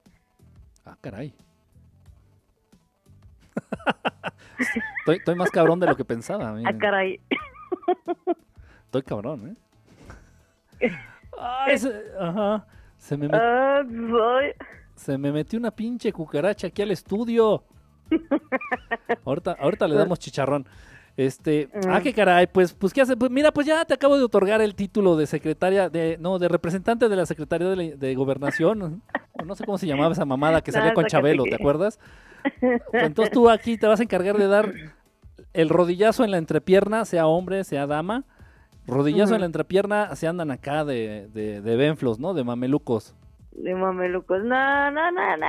[0.85, 1.33] Ah, caray.
[4.99, 6.49] estoy, estoy más cabrón de lo que pensaba.
[6.51, 6.79] Ah, miren.
[6.79, 7.21] caray.
[8.87, 9.57] Estoy cabrón,
[10.81, 10.91] ¿eh?
[11.39, 12.67] Ay, se, ajá.
[12.97, 14.53] Se me, met- Ah, soy...
[14.95, 17.65] se me metió una pinche cucaracha aquí al estudio.
[19.25, 20.67] ahorita, ahorita le damos chicharrón.
[21.17, 22.03] Este, ah, Mm.
[22.03, 23.17] qué caray, pues, pues, ¿qué hace?
[23.17, 26.47] Pues, mira, pues ya te acabo de otorgar el título de secretaria, de, no, de
[26.49, 29.03] representante de la Secretaría de, la- de Gobernación,
[29.45, 31.99] no sé cómo se llamaba esa mamada que salía No, con Chabelo, ¿te acuerdas?
[32.93, 34.73] Entonces tú aquí te vas a encargar de dar
[35.53, 38.25] el rodillazo en la entrepierna, sea hombre, sea dama.
[38.87, 42.35] Rodillazo en la entrepierna, se andan acá de, de, de benflos, ¿no?
[42.35, 43.17] De mamelucos.
[43.53, 44.45] De mamelucos.
[44.45, 45.47] No, no, no, no.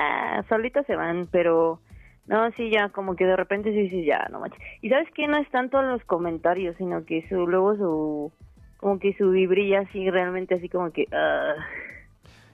[0.50, 1.80] Solitos se van, pero.
[2.26, 4.60] No, sí, ya, como que de repente sí, sí, ya, no manches.
[4.82, 8.32] Y sabes que no es tanto los comentarios, sino que su, luego su.
[8.78, 11.06] Como que su vibrilla así, realmente así como que.
[11.12, 11.54] ah.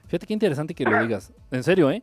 [0.06, 1.32] Fíjate qué interesante que lo digas.
[1.50, 2.02] En serio, ¿eh?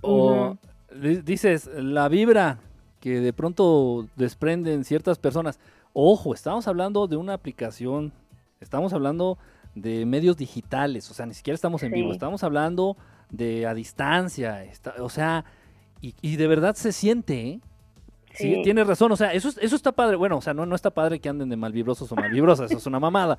[0.00, 0.56] O
[0.94, 2.58] dices, la vibra
[3.00, 5.58] que de pronto desprenden ciertas personas.
[5.92, 8.12] Ojo, estamos hablando de una aplicación,
[8.60, 9.38] estamos hablando
[9.74, 11.94] de medios digitales, o sea, ni siquiera estamos en Sí.
[11.96, 12.96] vivo, estamos hablando
[13.30, 15.44] de a distancia, está- o sea,
[16.00, 17.60] y, y de verdad se siente, ¿eh?
[18.32, 18.62] Sí, Sí.
[18.62, 20.90] tienes razón, o sea, eso, es- eso está padre, bueno, o sea, no, no está
[20.90, 23.38] padre que anden de malvibrosos o malvibrosas, eso es una mamada.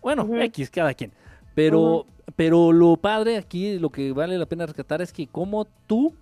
[0.00, 0.26] Bueno.
[0.42, 1.12] X, cada quien.
[1.54, 6.14] Pero, pero lo padre aquí, lo que vale la pena rescatar es que como tú,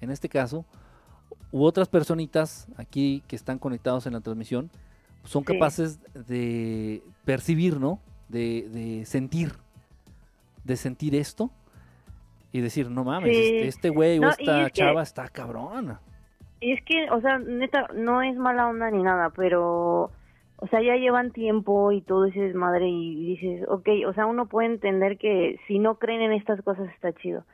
[0.00, 0.64] en este caso,
[1.52, 4.70] u otras personitas aquí que están conectados en la transmisión,
[5.24, 5.52] son Sí.
[5.54, 8.00] capaces de percibir, ¿no?
[8.28, 9.52] De, de sentir,
[10.64, 11.50] de sentir esto
[12.52, 13.56] y decir, no mames, Sí.
[13.58, 16.00] este- güey No, o esta es que- chava está cabrona.
[16.60, 20.10] Y es que, o sea, neta, no es mala onda ni nada, pero,
[20.56, 24.46] o sea, ya llevan tiempo y todo ese desmadre y dices, ok, o sea, uno
[24.46, 27.44] puede entender que si no creen en estas cosas está chido.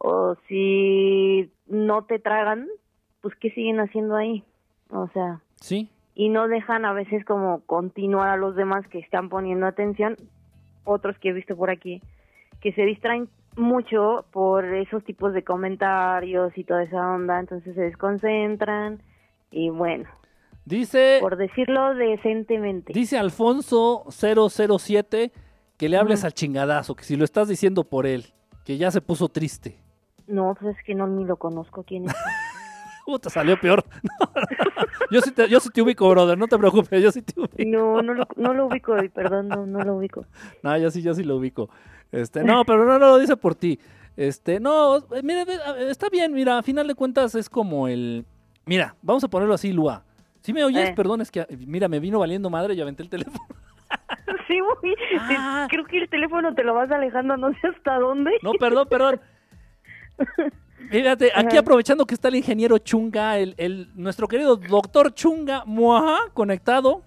[0.00, 2.68] O si no te tragan,
[3.20, 4.44] pues ¿qué siguen haciendo ahí?
[4.90, 9.28] O sea, Sí, y no dejan a veces como continuar a los demás que están
[9.28, 10.16] poniendo atención,
[10.82, 12.02] otros que he visto por aquí,
[12.60, 17.82] que se distraen mucho por esos tipos de comentarios y toda esa onda, entonces se
[17.82, 19.00] desconcentran
[19.52, 20.08] y bueno,
[20.64, 21.18] dice...
[21.20, 22.92] por decirlo decentemente.
[22.92, 25.30] Dice Alfonso 007
[25.76, 28.26] que le hables al chingadazo, que si lo estás diciendo por él,
[28.64, 29.78] que ya se puso triste.
[30.28, 32.14] No, pues es que no ni lo conozco quién es.
[33.06, 33.82] Puta, salió peor.
[35.10, 37.54] yo, sí te, yo sí te ubico, brother, no te preocupes, yo sí te ubico.
[37.66, 40.26] No, no lo, no lo ubico, perdón, no, no lo ubico.
[40.62, 41.70] No, yo sí, yo sí lo ubico.
[42.12, 43.80] Este, no, pero no, no lo dice por ti.
[44.16, 45.44] Este, no, eh, mira,
[45.88, 48.26] está bien, mira, a final de cuentas es como el...
[48.66, 50.04] Mira, vamos a ponerlo así, Lua.
[50.42, 50.92] Si me oyes, Eh.
[50.94, 53.38] perdón, es que, mira, me vino valiendo madre y aventé el teléfono.
[54.46, 54.94] Sí, güey,
[55.28, 55.66] te- Ah.
[55.70, 58.30] creo que el teléfono te lo vas alejando no sé hasta dónde.
[58.42, 59.20] No, perdón, perdón.
[60.90, 61.60] Fíjate, aquí Ajá.
[61.60, 67.02] aprovechando que está el ingeniero Chunga, el, el- nuestro querido doctor Chunga, muaja, conectado,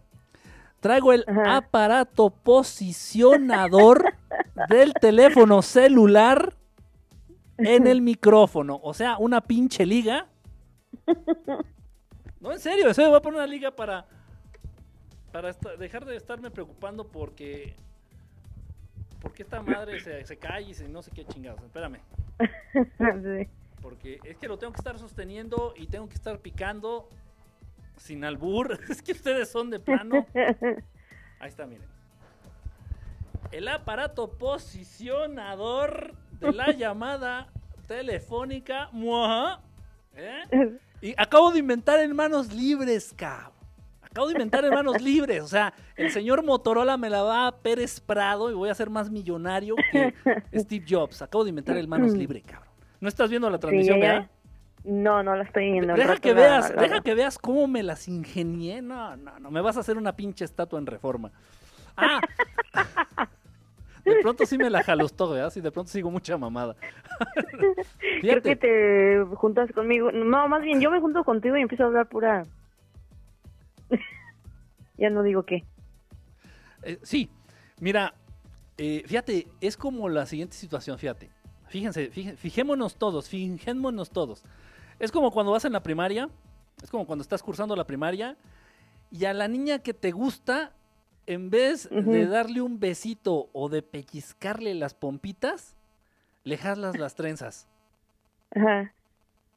[0.82, 1.58] traigo el Ajá.
[1.58, 4.14] aparato posicionador
[4.70, 6.54] del teléfono celular
[7.58, 8.80] en el micrófono.
[8.84, 10.28] O sea, una pinche liga.
[12.40, 14.06] No, en serio, eso voy a poner una liga para,
[15.32, 17.76] para dejar de estarme preocupando porque...
[19.22, 21.62] Porque esta madre se, se cae y se, no sé qué chingados.
[21.64, 22.00] Espérame.
[22.74, 23.48] Sí.
[23.82, 27.10] Porque es que lo tengo que estar sosteniendo y tengo que estar picando
[27.98, 28.80] sin albur.
[28.90, 30.26] Es que ustedes son de plano.
[31.40, 31.88] Ahí está, miren.
[33.52, 37.50] El aparato posicionador de la llamada
[37.88, 38.90] telefónica.
[40.16, 40.78] ¿eh?
[41.02, 43.61] Y acabo de inventar en manos libres, cabrón.
[44.12, 45.42] Acabo de inventar en manos libres.
[45.42, 48.90] O sea, el señor Motorola me la va a Pérez Prado y voy a ser
[48.90, 50.14] más millonario que
[50.54, 51.22] Steve Jobs.
[51.22, 52.70] Acabo de inventar en manos libres, cabrón.
[53.00, 54.02] ¿No estás viendo la transmisión, Mm.
[54.02, 54.30] ya, verdad?
[54.84, 55.94] No, no la estoy viendo.
[55.94, 58.82] Deja que veas, deja que veas cómo me las ingenié.
[58.82, 61.32] No, no, no, me vas a hacer una pinche estatua en reforma.
[61.96, 62.20] Ah,
[64.04, 65.52] de pronto sí me la jalostó, ¿verdad?
[65.52, 66.76] Sí, de pronto sigo mucha mamada.
[68.22, 70.12] Creo que te juntas conmigo.
[70.12, 72.46] No, más bien yo me junto contigo y empiezo a hablar pura.
[74.98, 75.64] ya no digo qué.
[76.84, 77.30] eh, sí,
[77.80, 78.14] mira,
[78.78, 81.30] eh, fíjate, es como la siguiente situación, fíjate.
[81.68, 84.44] Fíjense, fíjense, fijémonos todos, fijémonos todos.
[85.00, 86.30] Es como cuando vas en la primaria,
[86.84, 88.36] es como cuando estás cursando la primaria
[89.12, 90.74] y a la niña que te gusta,
[91.28, 95.76] en vez de darle un besito o de pellizcarle las pompitas,
[96.44, 97.68] le jalas las trenzas.
[98.54, 98.94] Ajá.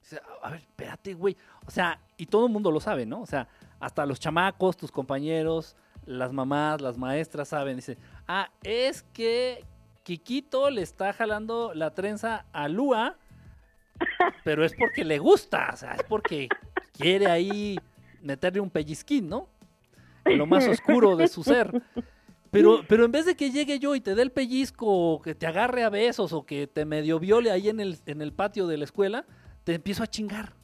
[0.03, 1.37] Dice, a ver, espérate, güey.
[1.67, 3.23] O sea, y todo el mundo lo sabe, ¿no?
[3.23, 3.49] O sea,
[3.81, 5.77] hasta los chamacos, tus compañeros,
[6.07, 7.77] las mamás, las maestras saben.
[7.77, 7.99] Dice,
[8.29, 9.65] ah, es que
[10.03, 13.17] Kikito le está jalando la trenza a Lua,
[14.45, 16.49] pero es porque le gusta, o sea, es porque
[16.93, 17.79] quiere ahí
[18.23, 19.49] meterle un pellizquín, ¿no?
[20.25, 21.83] En lo más oscuro de su ser.
[22.51, 25.35] Pero, pero en vez de que llegue yo y te dé el pellizco, o que
[25.35, 28.67] te agarre a besos, o que te medio viole ahí en el, en el patio
[28.67, 29.27] de la escuela,
[29.65, 30.55] te empiezo a chingar.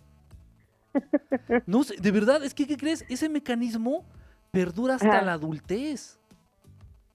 [1.66, 3.04] No sé, de verdad, es que, ¿qué crees?
[3.08, 4.04] Ese mecanismo
[4.50, 5.22] perdura hasta Ajá.
[5.22, 6.18] la adultez.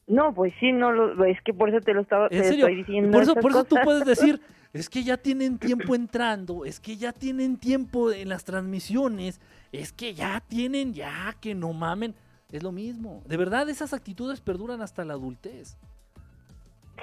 [0.08, 2.68] No, pues sí, no lo, es que por eso te lo estaba En te serio,
[2.68, 3.12] estoy diciendo.
[3.12, 4.40] por eso, por eso tú puedes decir,
[4.72, 9.42] es que ya tienen tiempo entrando, es que ya tienen tiempo en las transmisiones,
[9.72, 12.14] es que ya tienen, ya que no mamen.
[12.52, 13.24] Es lo mismo.
[13.26, 15.78] De verdad, esas actitudes perduran hasta la adultez.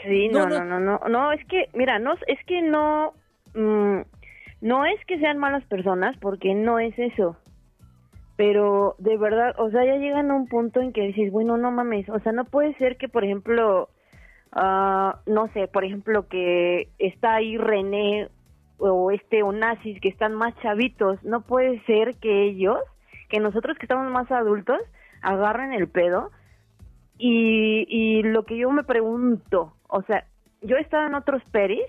[0.02, 0.64] Sí, No, no, no.
[0.64, 3.12] no, no, no, no, es que, mira, no, es que no,
[3.54, 4.00] mm,
[4.62, 7.36] no es que sean malas personas, porque no es eso.
[8.36, 11.72] Pero de verdad, o sea, ya llegan a un punto en que dices, bueno, no
[11.72, 13.88] mames, o sea, no puede ser que, por ejemplo,
[14.52, 18.28] ah, no sé, por ejemplo, que está ahí René
[18.78, 22.78] o este Onassis, que están más chavitos, no puede ser que ellos,
[23.28, 24.78] que nosotros que estamos más adultos,
[25.22, 26.30] agarren el pedo.
[27.18, 30.24] Y, y lo que yo me pregunto, o sea,
[30.60, 31.86] yo he estado en otros peris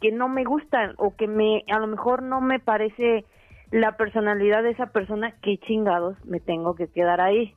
[0.00, 3.24] que no me gustan o que me a lo mejor no me parece
[3.70, 7.54] la personalidad de esa persona, que chingados me tengo que quedar ahí.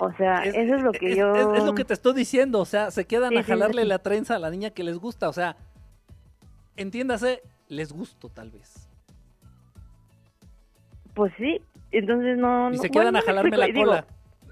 [0.00, 1.34] O sea, Es- eso es lo que es- yo...
[1.34, 4.36] es- es lo que te estoy diciendo, o sea, se quedan a jalarle la trenza
[4.36, 5.56] a la niña que les gusta, o sea,
[6.76, 8.88] entiéndase, les gusto tal vez.
[11.14, 11.60] Pues sí,
[11.90, 12.68] entonces no...
[12.70, 14.06] Y no- se quedan bueno, a no jalarme la digo, cola.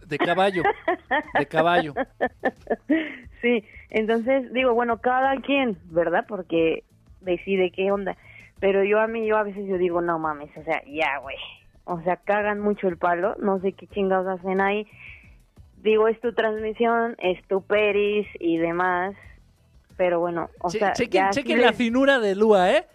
[0.07, 0.63] De caballo.
[1.39, 1.95] De caballo.
[3.43, 6.25] sí, entonces digo, bueno, cada quien, ¿verdad?
[6.29, 6.85] Porque
[7.21, 8.17] decide qué onda.
[8.61, 11.37] Pero yo a mí, yo a veces yo digo, no mames, o sea, ya, güey.
[11.85, 14.87] O sea, cagan mucho el palo, no sé qué chingados hacen ahí.
[15.83, 19.15] Digo, es tu transmisión, es tu peris y demás.
[19.97, 22.87] Pero bueno, o Che- sea, chequen ya chequen la finura de Lua, ¿eh?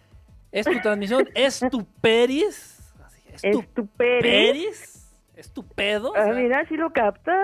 [0.52, 2.94] Es tu transmisión, es tu peris.
[3.06, 4.22] Así, es, tu es tu peris.
[4.22, 5.01] peris.
[5.42, 6.12] Es tu pedo.
[6.12, 7.36] o Ah, sea, mira, si lo captas.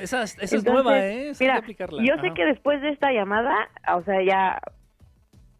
[0.00, 1.30] esa esa es nueva, ¿eh?
[1.30, 2.02] Esa Mira, aplicarla.
[2.04, 4.60] yo sé que después de esta llamada, o sea, ya...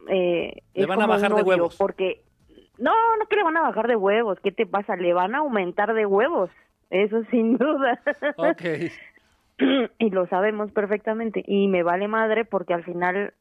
[0.09, 1.77] Eh, Le van a bajar de huevos.
[1.77, 2.23] Porque...
[2.79, 4.39] No, no que le van a bajar de huevos.
[4.45, 4.95] ¿Qué te pasa?
[4.95, 6.51] Le van a aumentar de huevos.
[6.91, 8.01] Eso sin duda.
[8.37, 8.63] Ok.
[9.99, 11.43] y lo sabemos perfectamente.
[11.49, 13.35] Y me vale madre porque al final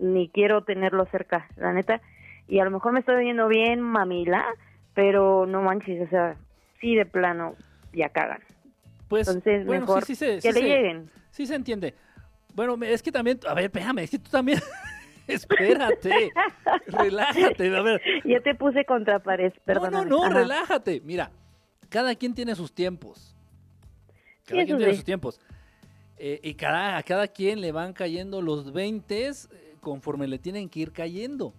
[0.00, 2.00] ni quiero tenerlo cerca, la neta.
[2.46, 4.42] Y a lo mejor me estoy viendo bien mamila,
[4.94, 6.36] pero no manches, o sea,
[6.80, 7.54] sí de plano
[7.92, 8.40] ya cagan.
[9.08, 11.10] Pues, Entonces, bueno, mejor sí, sí se- que le lleguen.
[11.30, 11.94] Sí se entiende.
[12.54, 14.58] Bueno, es que también, a ver, espérame, es que tú también,
[15.26, 16.32] espérate,
[16.86, 18.02] relájate, a ver.
[18.24, 19.92] Ya te puse contra pared, perdón.
[19.92, 21.00] No, no, no, relájate.
[21.04, 21.30] Mira,
[21.88, 23.34] cada quien tiene sus tiempos.
[24.46, 25.40] Cada quien tiene sus tiempos.
[26.18, 29.30] Eh, y cada, a cada quien le van cayendo los 20
[29.80, 31.54] conforme le tienen que ir cayendo.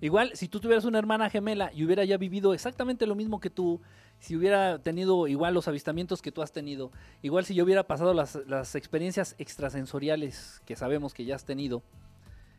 [0.00, 3.50] Igual, si tú tuvieras una hermana gemela y hubiera ya vivido exactamente lo mismo que
[3.50, 3.80] tú,
[4.20, 6.92] si hubiera tenido igual los avistamientos que tú has tenido,
[7.22, 11.82] igual si yo hubiera pasado las, las experiencias extrasensoriales que sabemos que ya has tenido,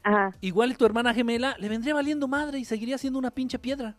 [0.04, 0.36] Ajá.
[0.42, 3.96] igual tu hermana gemela le vendría valiendo madre y seguiría siendo una pinche piedra.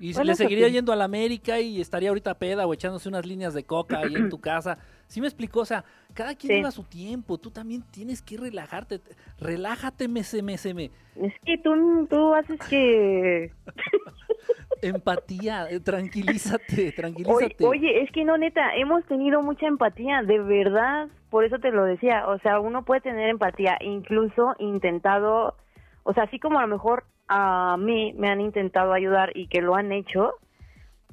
[0.00, 3.52] Y le seguiría yendo a la América y estaría ahorita peda o echándose unas líneas
[3.54, 4.78] de coca ahí en tu casa.
[5.08, 5.60] ¿Sí me explicó?
[5.60, 5.84] O sea,
[6.14, 6.56] cada quien Sí.
[6.58, 7.38] lleva su tiempo.
[7.38, 9.00] Tú también tienes que relajarte.
[9.40, 10.90] Relájate, meseme.
[11.16, 13.50] Es que tú, tú haces que...
[14.82, 17.66] Empatía, eh, tranquilízate, Oye, tranquilízate.
[17.66, 21.82] oye, es que no, neta, hemos tenido mucha empatía, de verdad, por eso te lo
[21.84, 25.56] decía, o sea, uno puede tener empatía, incluso intentado,
[26.04, 29.60] o sea, así como a lo mejor a mí me han intentado ayudar y que
[29.62, 30.32] lo han hecho,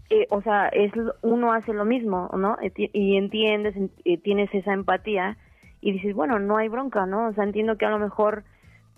[0.10, 2.58] eh, o sea, es uno hace lo mismo, ¿no?
[2.62, 5.38] Y ti- Y entiendes, en- y tienes esa empatía
[5.82, 7.28] y dices, bueno, no hay bronca, ¿no?
[7.28, 8.44] O sea, entiendo que a lo mejor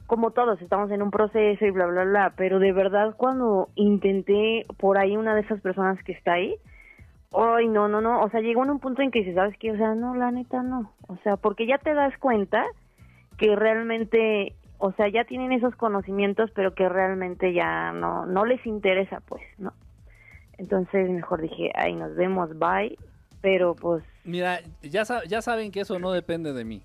[0.06, 4.65] como todos estamos en un proceso y bla bla bla, pero de verdad cuando intenté
[4.77, 6.56] por ahí una de esas personas que está ahí,
[7.34, 9.72] ay no no no, o sea llegó en un punto en que dices, sabes qué,
[9.72, 12.64] o sea no la neta no, o sea porque ya te das cuenta
[13.38, 18.66] que realmente, o sea ya tienen esos conocimientos, pero que realmente ya no no les
[18.66, 19.74] interesa pues, ¿no?
[20.58, 22.98] Entonces mejor dije, ay nos vemos, bye,
[23.41, 26.82] pero pues Mira, ya, ya saben que eso no depende de mí.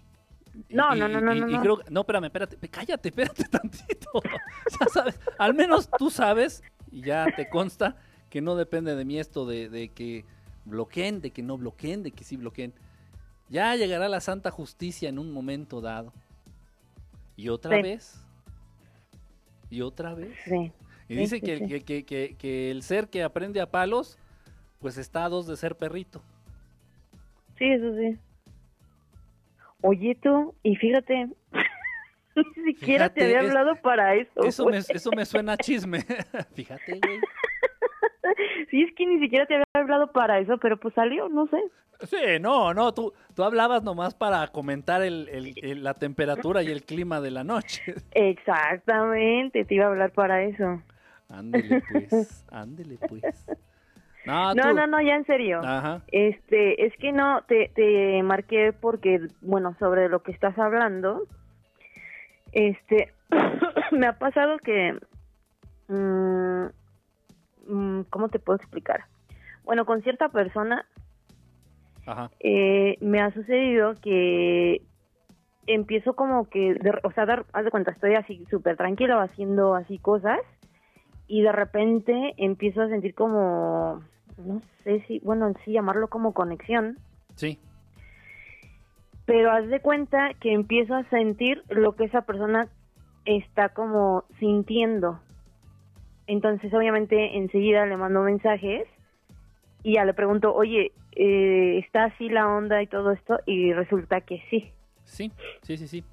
[0.68, 1.60] No, y- no, no, no, y- no, y no.
[1.60, 4.10] creo no, espérame, espérate, cállate, espérate tantito.
[4.80, 7.96] ya sabes, al menos tú sabes, y ya te consta,
[8.30, 10.24] que no depende de mí esto de, de que
[10.66, 12.72] bloqueen, de que no bloqueen, de que sí bloqueen.
[13.48, 16.12] Ya llegará la santa justicia en un momento dado.
[17.36, 17.82] Y otra Sí.
[17.82, 18.24] vez.
[19.70, 20.36] Y otra vez.
[20.44, 20.72] sí.
[21.08, 21.66] Y dice sí, que, sí.
[21.66, 24.18] que- que- que- que el ser que aprende a palos,
[24.78, 26.22] pues está a dos de ser perrito.
[27.58, 28.18] Sí, eso sí.
[29.82, 31.26] Oye tú, y fíjate,
[32.36, 34.42] ni siquiera Fíjate, te había es- hablado para eso.
[34.44, 35.98] Eso me, eso me suena a chisme.
[36.54, 37.20] Fíjate, güey.
[38.70, 41.58] Sí, es que ni siquiera te había hablado para eso, pero pues salió, no sé.
[42.06, 46.68] Sí, no, no, tú, tú hablabas nomás para comentar el, el- el- la temperatura y
[46.70, 47.94] el clima de la noche.
[48.12, 50.82] Exactamente, te iba a hablar para eso.
[51.28, 53.22] Ándele pues, ándele pues.
[54.24, 55.60] No, No, no, no, ya en serio.
[55.64, 56.02] Ajá.
[56.08, 61.22] Este, es que no, te, te marqué porque, bueno, sobre lo que estás hablando,
[62.52, 63.12] este,
[63.92, 64.92] me ha pasado que,
[65.88, 66.66] mm,
[68.10, 69.04] ¿cómo te puedo explicar?
[69.64, 70.84] Bueno, con cierta persona
[72.06, 72.30] Ajá.
[72.40, 74.82] eh, me ha sucedido que
[75.66, 79.74] empiezo como que, de- o sea, dar, haz de cuenta, estoy así súper tranquilo haciendo
[79.76, 80.40] así cosas
[81.28, 84.02] y de repente empiezo a sentir como,
[84.38, 86.96] no sé si, bueno, en sí llamarlo como conexión,
[87.36, 87.58] Sí.
[89.24, 92.66] pero haz de cuenta que empiezo a sentir lo que esa persona
[93.24, 95.20] está como sintiendo.
[96.32, 98.88] Entonces, obviamente, enseguida le mando mensajes
[99.82, 103.38] y ya le pregunto, oye, eh, ¿está así la onda y todo esto?
[103.44, 104.72] Y resulta que sí.
[105.04, 105.30] Sí,
[105.60, 106.04] sí, sí, sí.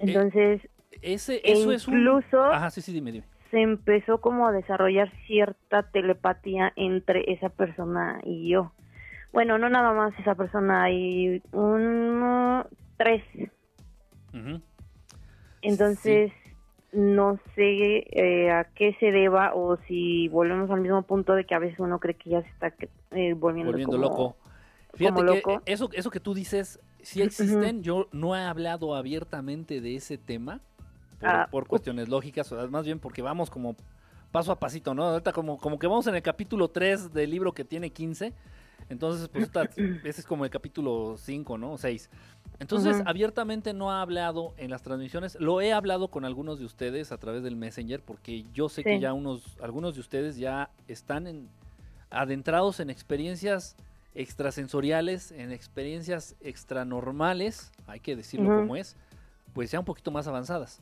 [0.00, 0.60] Entonces,
[1.00, 1.94] Ese, eso es un...
[1.94, 3.26] incluso Ajá, sí, sí, dime, dime.
[3.50, 8.72] se empezó como a desarrollar cierta telepatía entre esa persona y yo.
[9.32, 12.66] Bueno, no nada más esa persona, hay uno,
[12.98, 13.22] tres.
[14.34, 14.60] Ujú.
[15.62, 16.32] Entonces,
[16.92, 21.54] no sé eh, a qué se deba o si volvemos al mismo punto de que
[21.54, 22.72] a veces uno cree que ya se está
[23.12, 24.36] eh, volviendo, Volviendo como- loco.
[24.94, 25.62] Fíjate como que loco.
[25.66, 27.82] eso, eso que tú dices, sí existen.
[27.82, 30.60] Yo no he hablado abiertamente de ese tema
[31.20, 33.76] por, Ah, por cuestiones lógicas, o más bien porque vamos como
[34.32, 35.04] paso a pasito, ¿no?
[35.04, 38.32] Ahorita como, como que vamos en el capítulo 3 del libro que tiene 15.
[38.88, 39.50] Entonces, pues
[40.04, 41.76] ese es como el capítulo 5, ¿no?
[41.76, 42.10] 6.
[42.60, 45.36] Entonces, abiertamente no ha hablado en las transmisiones.
[45.40, 48.90] Lo he hablado con algunos de ustedes a través del Messenger, porque yo sé que
[49.00, 51.48] ya unos, algunos de ustedes ya están en,
[52.10, 53.76] adentrados en experiencias
[54.14, 58.96] extrasensoriales, en experiencias extranormales, hay que decirlo como es,
[59.54, 60.80] pues ya un poquito más avanzadas.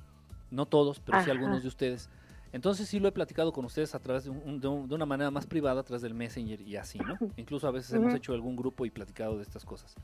[0.51, 2.09] No todos, pero sí algunos de ustedes.
[2.53, 5.07] Entonces sí lo he platicado con ustedes a través de, un- de un- de una
[5.07, 7.19] manera más privada, a través del Messenger y así, ¿no?
[7.37, 9.95] Incluso a veces hemos hecho algún grupo y platicado de estas cosas.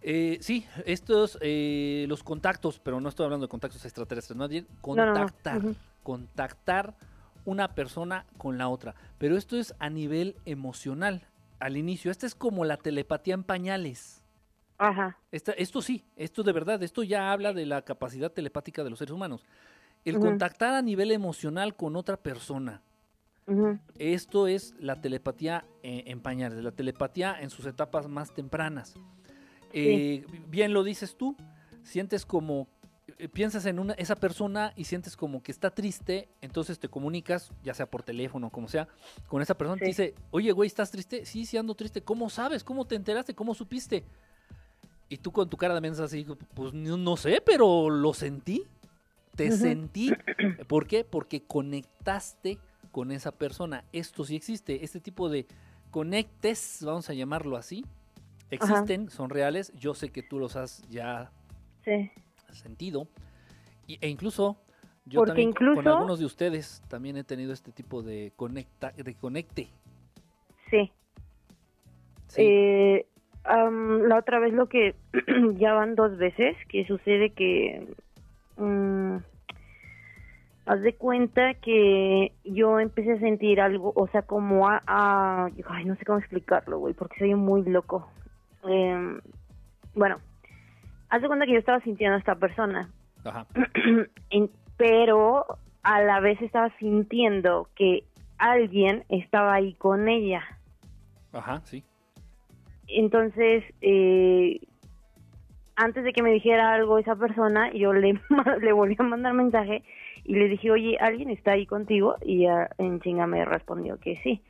[0.00, 4.66] Eh, sí, estos, eh, los contactos, pero no estoy hablando de contactos extraterrestres, más bien
[4.86, 5.12] No, no, no.
[5.12, 5.62] contactar,
[6.02, 6.94] contactar
[7.44, 8.94] una persona con la otra.
[9.18, 11.26] Pero esto es a nivel emocional,
[11.60, 12.10] al inicio.
[12.10, 14.22] Esta es como la telepatía en pañales.
[14.78, 15.18] Ajá.
[15.32, 18.98] Esta- esto sí, esto de verdad, esto ya habla de la capacidad telepática de los
[19.00, 19.44] seres humanos.
[20.04, 22.82] El contactar a nivel emocional con otra persona.
[23.98, 28.94] Esto es la telepatía eh, en pañales, la telepatía en sus etapas más tempranas.
[29.72, 31.36] Eh, bien lo dices tú,
[31.82, 32.68] sientes como,
[33.18, 37.50] eh, piensas en una, esa persona y sientes como que está triste, entonces te comunicas,
[37.62, 38.88] ya sea por teléfono, como sea,
[39.26, 39.90] con esa persona, te Sí.
[39.90, 41.24] dice, oye, güey, ¿estás triste?
[41.24, 42.02] Sí, sí ando triste.
[42.02, 42.64] ¿Cómo sabes?
[42.64, 43.34] ¿Cómo te enteraste?
[43.34, 44.04] ¿Cómo supiste?
[45.08, 48.64] Y tú con tu cara de mensa así, pues no, sé, pero lo sentí.
[49.34, 50.12] Te sentí.
[50.66, 51.04] ¿Por qué?
[51.04, 52.58] Porque conectaste
[52.90, 53.84] con esa persona.
[53.92, 54.84] Esto sí existe.
[54.84, 55.46] Este tipo de
[55.90, 57.86] conectes, vamos a llamarlo así,
[58.50, 59.72] existen, son reales.
[59.74, 61.30] Yo sé que tú los has ya
[61.84, 62.10] Sí.
[62.52, 63.06] sentido.
[63.86, 64.56] Y- e incluso
[65.06, 69.14] yo Porque también con- algunos de ustedes también he tenido este tipo de conecta, de
[69.14, 69.68] conecte.
[70.70, 70.92] Sí.
[72.28, 72.42] Sí.
[72.42, 73.06] Eh,
[73.44, 74.94] la otra vez lo que
[75.56, 77.88] ya van dos veces que sucede que
[78.58, 79.16] mm,
[80.66, 85.84] haz de cuenta que yo empecé a sentir algo, o sea, como a, a- ay,
[85.86, 88.10] no sé cómo explicarlo, güey, porque soy muy loco.
[88.68, 89.20] Em,
[89.94, 90.16] bueno,
[91.08, 92.88] haz de cuenta que yo estaba sintiendo a esta persona,
[93.24, 93.46] Ajá.
[94.30, 95.44] en- pero
[95.82, 98.04] a la vez estaba sintiendo que
[98.38, 100.42] alguien estaba ahí con ella.
[101.32, 101.82] Ajá, sí.
[102.86, 104.60] Entonces, eh,
[105.76, 108.20] antes de que me dijera algo esa persona, yo le,
[108.60, 109.82] le volví a mandar mensaje
[110.24, 112.16] y le dije, oye, ¿alguien está ahí contigo?
[112.22, 114.42] Y ya en chinga me respondió que sí.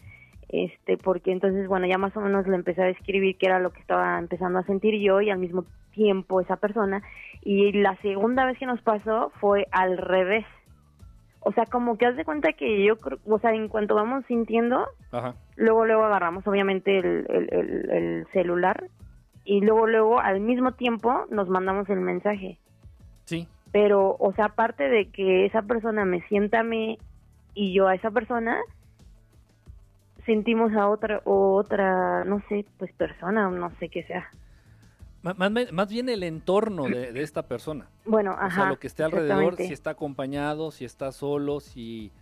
[0.49, 3.71] Este, porque entonces, bueno, ya más o menos le empecé a escribir qué era lo
[3.71, 7.03] que estaba empezando a sentir yo y al mismo tiempo esa persona.
[7.43, 10.47] Y la segunda vez que nos pasó fue al revés.
[11.41, 14.25] O sea, como que haz de cuenta que yo, creo- o sea, en cuanto vamos
[14.27, 15.35] sintiendo, Ajá.
[15.57, 18.85] luego luego agarramos obviamente el, el- el- el celular
[19.45, 22.59] y luego luego al mismo tiempo nos mandamos el mensaje
[23.25, 23.47] Sí.
[23.73, 26.99] pero o sea aparte de que esa persona me sienta a mí
[27.55, 28.59] y yo a esa persona
[30.29, 34.29] sentimos a otra o otra no sé pues persona o no sé qué sea
[35.23, 37.87] Más, bien el entorno de, de esta persona.
[38.05, 42.13] bueno o ajá sea, lo que esté alrededor, si está acompañado, si está solo, si,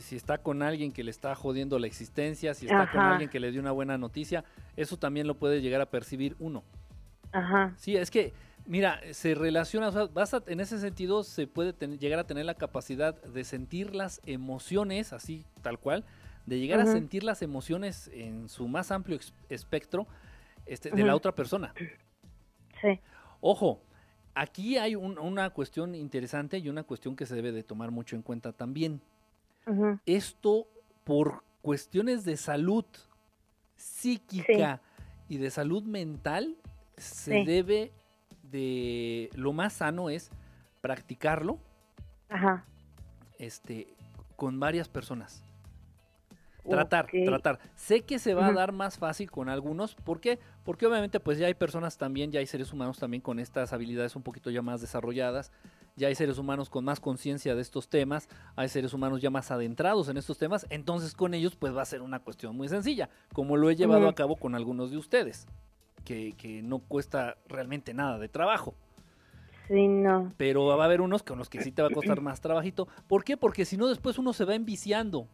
[0.00, 3.38] si está con alguien que le está jodiendo la existencia, si está con alguien que
[3.38, 4.44] le dio una buena noticia,
[4.76, 6.62] eso también lo puede llegar a percibir uno.
[7.32, 8.32] ajá Sí, es que,
[8.66, 12.44] mira, se relaciona, o sea, vas a- en ese sentido se puede llegar a tener
[12.46, 16.04] la capacidad de sentir las emociones, así tal cual,
[16.46, 20.06] de llegar a sentir las emociones en su más amplio espectro
[20.66, 21.72] este, de la otra persona.
[22.80, 23.00] sí
[23.40, 23.80] Ojo,
[24.34, 28.14] aquí hay un- una cuestión interesante y una cuestión que se debe de tomar mucho
[28.16, 29.00] en cuenta también.
[30.06, 30.66] Esto
[31.04, 32.84] por cuestiones de salud
[33.76, 34.80] psíquica
[35.28, 36.56] y de salud mental
[36.96, 37.44] se Sí.
[37.44, 37.92] debe
[38.42, 40.30] de lo más sano es
[40.80, 41.58] practicarlo
[42.28, 42.64] Ajá.
[43.38, 43.94] este
[44.36, 45.44] con varias personas.
[46.68, 47.58] Tratar, tratar.
[47.74, 49.96] Sé que se va a dar más fácil con algunos.
[49.96, 50.38] ¿Por qué?
[50.62, 54.14] Porque obviamente pues ya hay personas también, ya hay seres humanos también con estas habilidades
[54.14, 55.50] un poquito ya más desarrolladas.
[55.96, 58.28] Ya hay seres humanos con más conciencia de estos temas.
[58.54, 60.66] Hay seres humanos ya más adentrados en estos temas.
[60.70, 63.10] Entonces con ellos pues va a ser una cuestión muy sencilla.
[63.32, 65.46] Como lo he llevado a cabo con algunos de ustedes.
[66.04, 68.74] Que, que no cuesta realmente nada de trabajo.
[69.68, 70.32] Sí, no.
[70.36, 72.88] Pero va a haber unos con los que sí te va a costar más trabajito.
[73.08, 73.36] ¿Por qué?
[73.36, 75.28] Porque si no, después uno se va enviciando.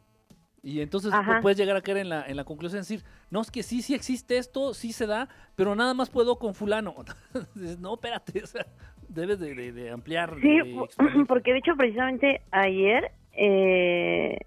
[0.62, 1.38] Y entonces Ajá.
[1.40, 3.80] puedes llegar a caer en la, en la conclusión de decir, no, es que sí,
[3.80, 6.94] sí existe esto, sí se da, pero nada más puedo con fulano.
[7.80, 8.66] No, espérate, o sea,
[9.08, 10.34] debes de, de- de ampliar.
[10.40, 11.26] Sí, de po- expandir".
[11.28, 14.38] porque de hecho precisamente ayer, eh,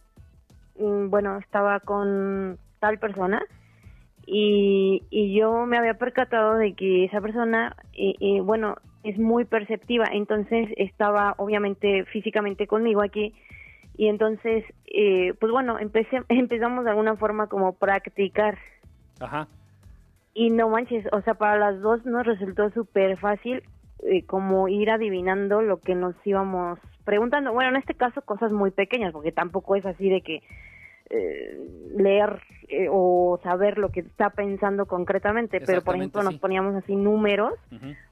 [0.77, 3.41] mm, bueno, estaba con tal persona
[4.25, 9.45] y, y yo me había percatado de que esa persona, eh, eh, bueno, es muy
[9.45, 13.33] perceptiva, entonces estaba obviamente físicamente conmigo aquí
[13.95, 18.57] y entonces, eh, pues bueno, empecé, empezamos de alguna forma como practicar.
[19.19, 19.47] Ajá,
[20.33, 23.63] y no manches, o sea, para las dos nos resultó súper fácil
[24.03, 27.51] eh, como ir adivinando lo que nos íbamos preguntando.
[27.51, 30.41] Bueno, en este caso cosas muy pequeñas, porque tampoco es así de que
[31.09, 31.59] eh,
[31.97, 36.95] leer eh, o saber lo que está pensando concretamente, pero por ejemplo nos poníamos así
[36.95, 37.53] números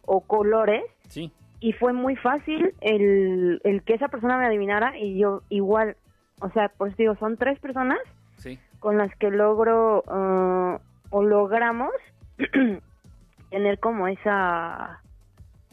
[0.02, 5.18] o colores sí, y fue muy fácil el, el que esa persona me adivinara y
[5.20, 5.98] yo igual,
[6.42, 8.00] o sea, pues digo, son tres personas
[8.38, 10.80] sí, con las que logro ah,
[11.10, 11.92] o logramos
[13.50, 15.02] tener como esa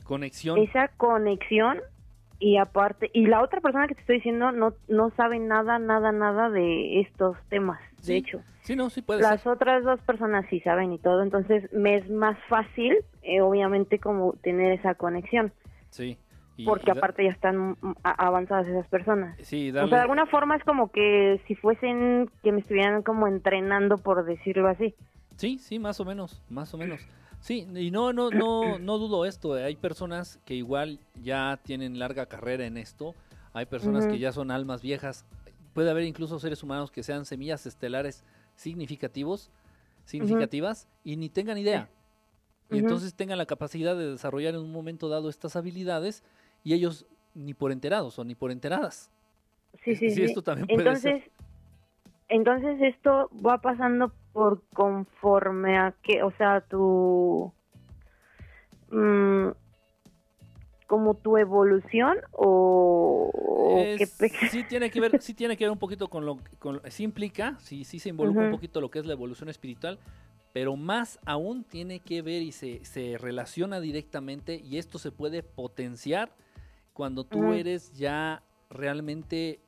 [0.04, 0.58] conexión.
[0.58, 1.78] esa conexión
[2.38, 6.12] y aparte y la otra persona que te estoy diciendo no no sabe nada nada
[6.12, 9.52] nada de estos temas Sí, de hecho Sí, no, sí puede las ser.
[9.52, 14.32] otras dos personas sí saben y todo entonces me es más fácil eh, obviamente como
[14.42, 15.52] tener esa conexión
[15.90, 16.18] Sí.
[16.56, 20.02] y- porque y da- aparte ya están mm, avanzadas esas personas Sí, o sea de
[20.02, 24.94] alguna forma es como que si fuesen que me estuvieran como entrenando por decirlo así
[25.36, 27.06] Sí, sí, más o menos, más o menos.
[27.40, 29.58] Sí, y no, no, no, no dudo esto.
[29.58, 33.14] eh, Hay personas que igual ya tienen larga carrera en esto.
[33.52, 35.26] Hay personas que ya son almas viejas.
[35.74, 39.50] Puede haber incluso seres humanos que sean semillas estelares significativos,
[40.06, 41.90] significativas y ni tengan idea.
[42.70, 46.24] Y entonces tengan la capacidad de desarrollar en un momento dado estas habilidades
[46.64, 49.10] y ellos ni por enterados o ni por enteradas.
[49.84, 50.22] Sí, sí, sí, sí.
[50.24, 51.30] esto también puede entonces, ser.
[52.28, 57.52] entonces esto va pasando por conforme a que, o sea, tu
[58.90, 59.50] mm,
[60.86, 63.30] como tu evolución o,
[63.76, 66.80] Es- qué sí tiene que ver, sí tiene que ver un poquito con lo con
[66.90, 69.98] sí implica, sí, sí se involucra un poquito lo que es la evolución espiritual,
[70.56, 75.42] pero más aún tiene que ver y se, se relaciona directamente y esto se puede
[75.42, 76.32] potenciar
[76.94, 79.60] cuando tú eres ya realmente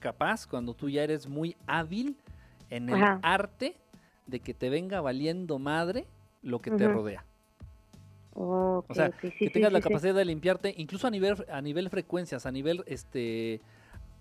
[0.00, 2.18] capaz, cuando tú ya eres muy hábil
[2.68, 3.20] en el Ajá.
[3.22, 3.78] arte
[4.26, 6.06] de que te venga valiendo madre
[6.42, 7.24] lo que te rodea.
[8.34, 11.62] O sea, sí, que sí, tengas la sí, capacidad de limpiarte, incluso a nivel a
[11.62, 13.62] nivel frecuencias, a nivel este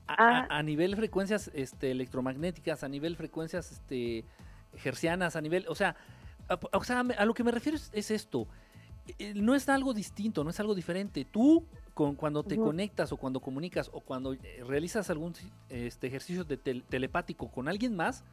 [0.07, 0.47] a, Ah.
[0.49, 4.23] a- a nivel frecuencias este electromagnéticas, a nivel frecuencias este
[4.83, 5.95] hercianas, a nivel, o sea,
[6.71, 8.47] o sea, a lo que me refiero es, es esto.
[9.19, 11.25] Eh, No es algo distinto, no es algo diferente.
[11.25, 15.33] Tú con, cuando te conectas o cuando comunicas o cuando eh, realizas algún
[15.69, 18.23] este, ejercicio de tel- telepático con alguien más,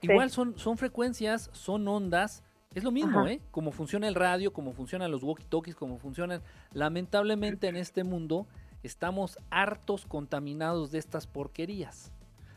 [0.00, 0.08] Sí.
[0.10, 2.42] igual son, son frecuencias, son ondas,
[2.74, 3.30] es lo mismo, Ajá.
[3.32, 3.40] ¿eh?
[3.52, 6.42] Como funciona el radio, como funcionan los walkie-talkies, como funcionan.
[6.72, 8.46] Lamentablemente en este mundo
[8.82, 12.10] estamos hartos contaminados de estas porquerías.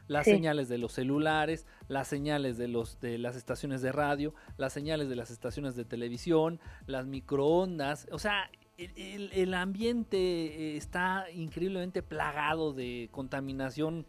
[0.07, 0.31] Las Sí.
[0.31, 5.09] señales de los celulares, las señales de, los, de las estaciones de radio, las señales
[5.09, 8.07] de las estaciones de televisión, las microondas.
[8.11, 14.05] O sea, el, el- el ambiente eh, está increíblemente plagado de contaminación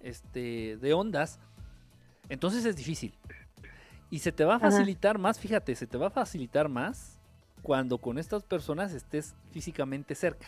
[0.00, 1.40] este, de ondas.
[2.28, 3.14] Entonces es difícil.
[4.10, 4.70] Y se te va a Ajá.
[4.70, 7.18] facilitar más, fíjate, se te va a facilitar más
[7.62, 10.46] cuando con estas personas estés físicamente cerca.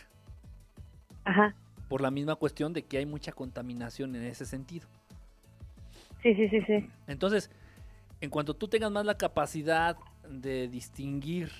[1.23, 1.55] Ajá,
[1.91, 4.87] Por la misma cuestión de que hay mucha contaminación en ese sentido.
[6.23, 6.89] sí, sí, sí, sí.
[7.05, 7.51] Entonces,
[8.21, 11.51] en cuanto tú tengas más la capacidad de distinguir,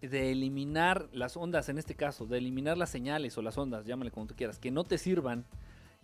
[0.00, 4.12] de eliminar las ondas, en este caso, de eliminar las señales o las ondas, llámale
[4.12, 5.44] como tú quieras, que no te sirvan,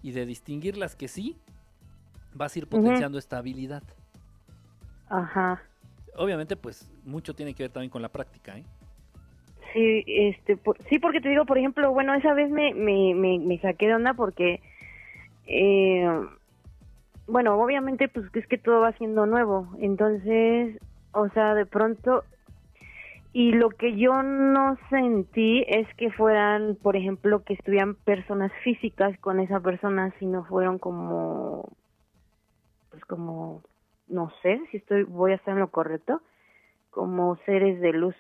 [0.03, 1.39] y de distinguir las que sí,
[2.35, 3.85] vas a ir potenciando esta habilidad.
[5.09, 5.63] Ajá.
[6.17, 8.65] Obviamente, pues mucho tiene que ver también con la práctica, ¿eh?
[9.73, 13.59] Sí, este, por- sí, porque te digo, por ejemplo, bueno, esa vez me, me, me,
[13.61, 14.61] saqué de onda porque,
[15.47, 16.07] eh,
[17.27, 20.79] bueno, obviamente, pues es que todo va siendo nuevo, entonces,
[21.13, 22.25] o sea, de pronto,
[23.33, 29.19] y lo que yo no sentí es que fueran, por ejemplo, que estuvieran personas físicas
[29.21, 31.67] con esa persona, sino fueron como,
[32.91, 33.63] pues como,
[34.07, 36.21] no sé si estoy, voy a estar en lo correcto,
[36.91, 38.17] como seres de luz.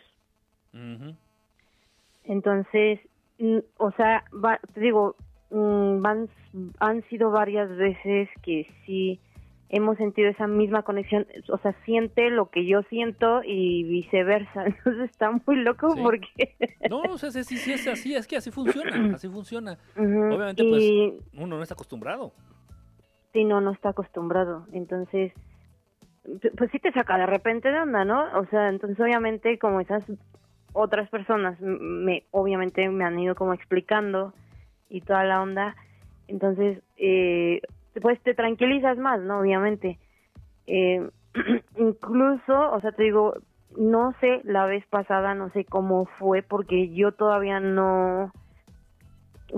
[0.72, 1.14] Ujú.
[2.24, 3.00] Entonces,
[3.78, 5.16] o sea, va- te digo,
[5.50, 6.28] mm, van,
[6.80, 9.20] han sido varias veces que sí
[9.68, 14.64] hemos sentido esa misma conexión, o sea, siente lo que yo siento y viceversa.
[14.66, 16.02] Entonces está muy loco Sí.
[16.02, 16.54] porque...
[16.90, 19.78] No, o sea, sí, sí es así, es que así funciona, así funciona.
[19.96, 22.32] Ujú, Obviamente, pues, y uno no está acostumbrado.
[23.32, 24.66] sí, no, no está acostumbrado.
[24.72, 25.32] Entonces,
[26.58, 28.24] pues sí te saca de repente de onda, ¿no?
[28.38, 30.04] O sea, entonces obviamente como esas
[30.72, 34.32] otras personas me obviamente me han ido como explicando
[34.88, 35.74] y toda la onda,
[36.28, 37.60] entonces eh,
[38.00, 39.40] pues te tranquilizas más, ¿no?
[39.40, 39.98] Obviamente.
[40.66, 41.08] Eh,
[41.76, 43.34] incluso, o sea, te digo,
[43.76, 48.32] no sé, la vez pasada no sé cómo fue porque yo todavía no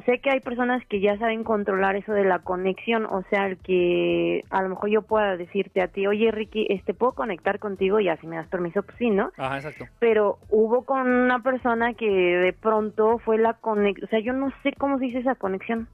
[0.03, 3.59] sé que hay personas que ya saben controlar eso de la conexión, o sea, el
[3.59, 8.01] que a lo mejor yo pueda decirte a ti, oye Ricky, este puedo conectar contigo
[8.01, 9.31] y así me das permiso, pues sí, ¿no?
[9.37, 9.87] Ajá, exacto.
[9.99, 14.53] Pero hubo con una persona que de pronto fue la conexión, o sea, yo no
[14.63, 15.89] sé cómo se dice esa conexión,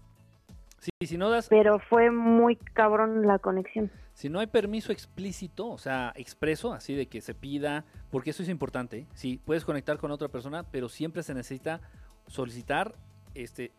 [0.79, 3.91] Sí, si no das, pero fue muy cabrón la conexión.
[4.15, 8.43] si no hay permiso explícito, o sea, expreso, así de que se pida, porque eso
[8.43, 9.01] es importante.
[9.01, 9.07] ¿eh?
[9.13, 11.83] Sí, puedes conectar con otra persona, pero siempre se necesita
[12.29, 12.95] solicitar
[13.35, 13.73] este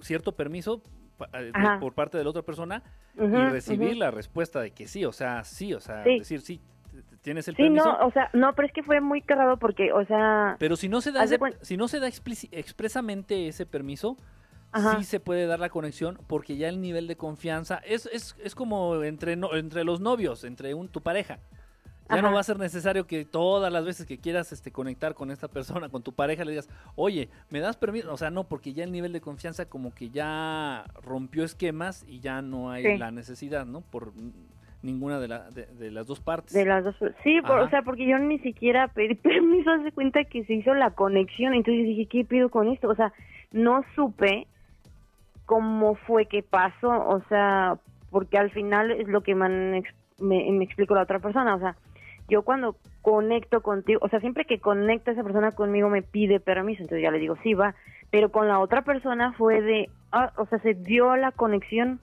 [0.00, 0.82] cierto permiso
[1.32, 1.80] eh, Ajá.
[1.80, 2.82] por parte de la otra persona
[3.16, 6.18] y recibir la respuesta de que sí, o sea, sí, o sea, Sí.
[6.20, 6.60] decir sí,
[7.22, 7.84] tienes el Sí, permiso.
[7.98, 10.88] no, o sea, no, pero es que fue muy cargado porque, o sea, Pero si
[10.88, 14.16] no se da, ese- si no se da expresamente ese permiso,
[14.70, 14.98] Ajá.
[14.98, 18.54] sí se puede dar la conexión porque ya el nivel de confianza es, es, es
[18.54, 21.38] como entre, no- entre los novios, entre un, tu pareja.
[22.08, 25.30] Ya no va a ser necesario que todas las veces que quieras este, conectar con
[25.30, 28.12] esta persona, con tu pareja, le digas, oye, ¿me das permiso?
[28.12, 32.20] O sea, no, porque ya el nivel de confianza como que ya rompió esquemas y
[32.20, 32.96] ya no hay Sí.
[32.98, 33.82] la necesidad, ¿no?
[33.82, 34.12] Por
[34.80, 36.54] ninguna de, la- de- de las dos partes.
[36.54, 36.94] De las dos.
[37.24, 40.72] Sí, por- o sea, porque yo ni siquiera pedí permiso, hace cuenta que se hizo
[40.74, 42.88] la conexión, entonces dije, ¿qué pido con esto?
[42.88, 43.12] O sea,
[43.52, 44.46] no supe
[45.46, 47.76] cómo fue que pasó, o sea,
[48.10, 49.70] porque al final es lo que me, han
[50.20, 51.76] me, me explicó la otra persona, o sea,
[52.28, 56.82] yo cuando conecto contigo, o sea, siempre que conecta esa persona conmigo me pide permiso,
[56.82, 57.74] entonces ya le digo, sí, va,
[58.10, 62.00] pero con la otra persona fue de, ah, o sea, se dio la conexión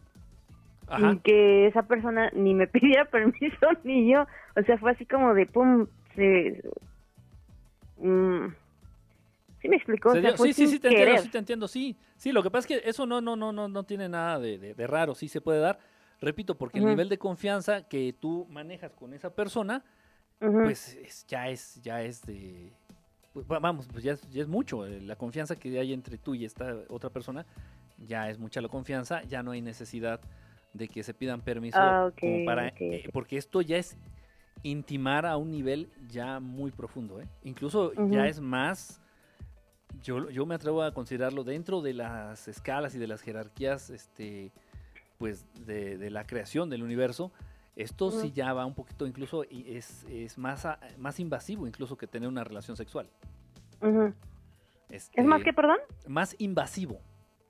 [0.88, 1.14] Ajá.
[1.14, 4.26] y que esa persona ni me pidiera permiso ni yo,
[4.56, 6.64] o sea, fue así como de pum, se...
[7.98, 8.48] mm,
[9.62, 11.30] sí me explicó, Se o sea, dio- fue sí, sí, sin sí, te entiendo, sí,
[11.30, 11.98] te entiendo, sí.
[12.18, 14.58] Sí, lo que pasa es que eso no, no, no, no, no tiene nada de,
[14.58, 15.80] de- de raro, sí se puede dar.
[16.22, 19.84] Repito, porque el nivel de confianza que tú manejas con esa persona,
[20.64, 22.72] Pues es- ya es, ya es de,
[23.34, 24.86] pues, va- vamos, pues ya es, ya es mucho.
[24.86, 27.46] eh, La confianza que hay entre tú y esta otra persona,
[27.98, 30.20] ya es mucha la confianza, ya no hay necesidad
[30.74, 33.96] de que se pidan permiso Ah, ok, como para, eh, porque esto ya es
[34.64, 37.28] intimar a un nivel ya muy profundo, ¿eh?
[37.44, 39.00] Incluso ya es más,
[40.04, 44.52] yo, yo me atrevo a considerarlo dentro de las escalas y de las jerarquías, este,
[45.18, 47.32] pues, de, de la creación del universo.
[47.76, 51.98] Esto sí ya va un poquito, incluso y es, es más, a- más invasivo incluso
[51.98, 53.10] que tener una relación sexual.
[54.90, 55.78] Este, ¿Es más que, perdón?
[56.08, 57.00] más invasivo.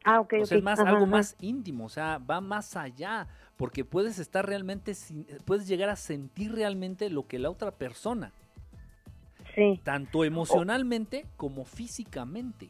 [0.03, 1.11] Ah, ok, O sea, es más, Ajá, algo ajá.
[1.11, 3.27] más íntimo, o sea, va más allá,
[3.57, 8.31] porque puedes estar realmente, sin- puedes llegar a sentir realmente lo que la otra persona,
[9.55, 9.79] Sí.
[9.83, 12.69] tanto emocionalmente como físicamente.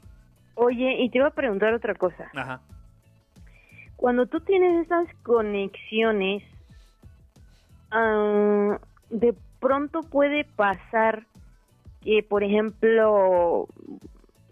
[0.55, 2.29] Oye, y te iba a preguntar otra cosa.
[2.35, 2.61] Ajá.
[3.97, 6.43] Cuando tú tienes esas conexiones,
[7.95, 11.25] ah, de pronto puede pasar
[12.01, 13.67] que, por ejemplo,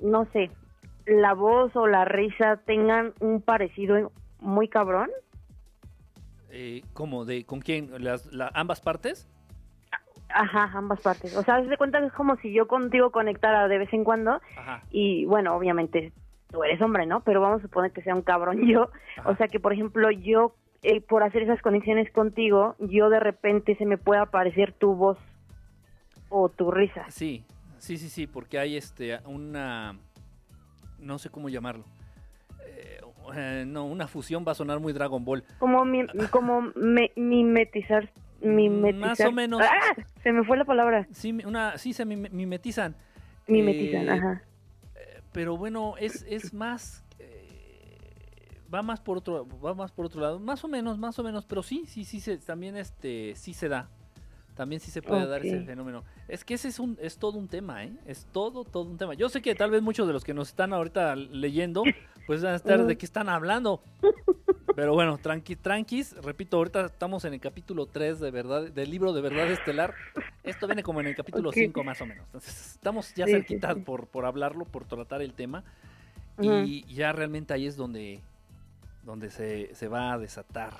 [0.01, 0.49] no sé,
[1.05, 5.09] la voz o la risa tengan un parecido muy cabrón.
[6.49, 7.25] Eh, ¿Cómo?
[7.25, 7.89] ¿De, ¿Con quién?
[8.03, 9.27] ¿Las, la- ¿Ambas partes?
[10.29, 11.35] Ajá, ambas partes.
[11.37, 14.39] O sea, de cuenta que es como si yo contigo conectara de vez en cuando
[14.57, 14.81] Ajá.
[14.89, 16.11] y bueno, obviamente
[16.49, 17.19] tú eres hombre, ¿no?
[17.21, 18.89] Pero vamos a suponer que sea un cabrón yo.
[19.17, 19.29] Ajá.
[19.29, 23.75] O sea que, por ejemplo, yo, eh, por hacer esas conexiones contigo, yo de repente
[23.77, 25.17] se me puede aparecer tu voz
[26.29, 27.05] o tu risa.
[27.09, 27.43] Sí,
[27.77, 29.97] sí, sí, sí, porque hay este una
[30.99, 31.83] no sé cómo llamarlo.
[32.65, 33.01] Eh,
[33.35, 35.43] eh, no, una fusión va a sonar muy Dragon Ball.
[35.59, 38.09] Como, mi- como me- mimetizar,
[38.41, 38.99] mimetizar.
[39.09, 39.61] Más o menos.
[39.61, 39.95] ¡Ah!
[40.23, 41.07] Se me fue la palabra.
[41.11, 42.95] Sí, una, sí se mime- mimetizan.
[43.47, 44.41] Mimetizan, Eh, ajá.
[45.33, 47.03] pero bueno, es, es más
[48.73, 51.45] va más por otro va más por otro lado, más o menos, más o menos,
[51.45, 53.89] pero sí, sí, sí se también este sí se da.
[54.55, 56.03] También sí se puede dar ese fenómeno.
[56.27, 57.93] Es que ese es un es todo un tema, ¿eh?
[58.05, 59.15] Es todo todo un tema.
[59.15, 61.83] Yo sé que tal vez muchos de los que nos están ahorita leyendo
[62.27, 63.81] pues van a estar de qué están hablando.
[64.75, 69.13] Pero bueno, tranqui, tranquis, repito, ahorita estamos en el capítulo 3 de verdad, del libro
[69.13, 69.93] de verdad estelar.
[70.43, 71.55] Esto viene como en el capítulo Ok.
[71.55, 72.25] 5 más o menos.
[72.25, 73.81] Entonces, estamos ya Sí, sí, cerquita sí.
[73.81, 75.63] Por, por hablarlo, por tratar el tema.
[76.37, 76.51] Ujú.
[76.65, 78.21] Y ya realmente ahí es donde,
[79.03, 80.73] donde se, se va a desatar.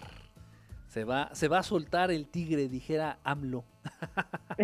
[0.88, 3.64] Se va, se va a soltar el tigre, dijera AMLO.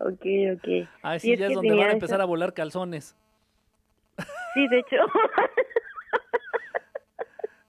[0.00, 0.88] ok, ok.
[1.02, 3.16] Ahí Sí, es ya es donde van a empezar a volar calzones.
[4.54, 4.96] Sí, de hecho.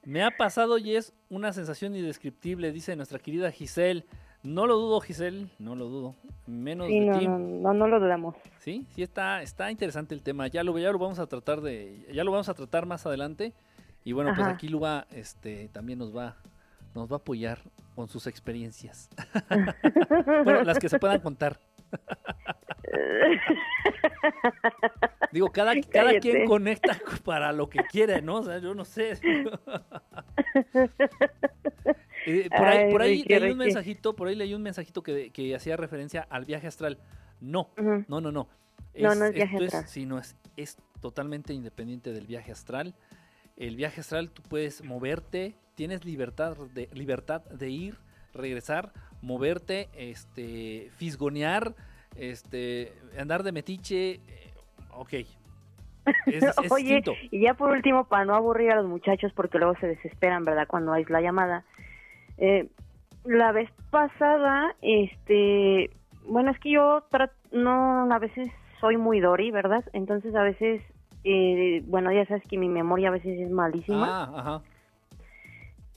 [0.04, 4.06] Me ha pasado y es una sensación indescriptible, dice nuestra querida Giselle.
[4.44, 6.16] No lo dudo, Giselle, no lo dudo.
[6.48, 7.28] Menos sí, de no, ti.
[7.28, 8.36] no, no, no lo dudamos.
[8.58, 10.48] Sí, sí está, está interesante el tema.
[10.48, 13.54] Ya lo, ya lo vamos a tratar de, ya lo vamos a tratar más adelante.
[14.04, 16.36] Y bueno, pues aquí Luba, este, también nos va,
[16.96, 17.60] nos va a apoyar
[17.96, 19.10] con sus experiencias.
[20.44, 21.60] bueno, las que se puedan contar.
[25.32, 28.38] Digo, cada, cada quien conecta para lo que quiere, ¿no?
[28.38, 29.20] O sea, yo no sé.
[32.28, 35.32] Eh, por ahí, Ay, por ahí leí un mensajito, por ahí leí un mensajito que,
[35.32, 37.00] que hacía referencia al viaje astral.
[37.40, 38.06] No, Ujú.
[38.08, 38.48] no, no, no.
[38.96, 39.84] No, no es viaje esto astral.
[39.86, 42.94] Es, sí, no es, es totalmente independiente del viaje astral.
[43.58, 47.98] El viaje astral tú puedes moverte, tienes libertad de, libertad de ir,
[48.34, 48.92] regresar,
[49.22, 51.76] moverte, este, fisgonear,
[52.16, 54.12] este, andar de metiche.
[54.14, 54.54] eh,
[54.92, 55.14] ok.
[56.26, 57.14] Es, es Oye, distinto.
[57.30, 60.68] y ya por último, para no aburrir a los muchachos, porque luego se desesperan, ¿verdad?
[60.68, 61.64] Cuando hay la llamada.
[62.40, 62.70] Eh,
[63.24, 65.92] la vez pasada, este,
[66.26, 67.04] bueno, es que yo
[67.52, 68.50] no, a veces
[68.80, 69.84] soy muy Dory, ¿verdad?
[69.94, 70.82] Entonces a veces,
[71.24, 74.24] eh, bueno, ya sabes que mi memoria a veces es malísima.
[74.24, 74.62] Ah, ajá.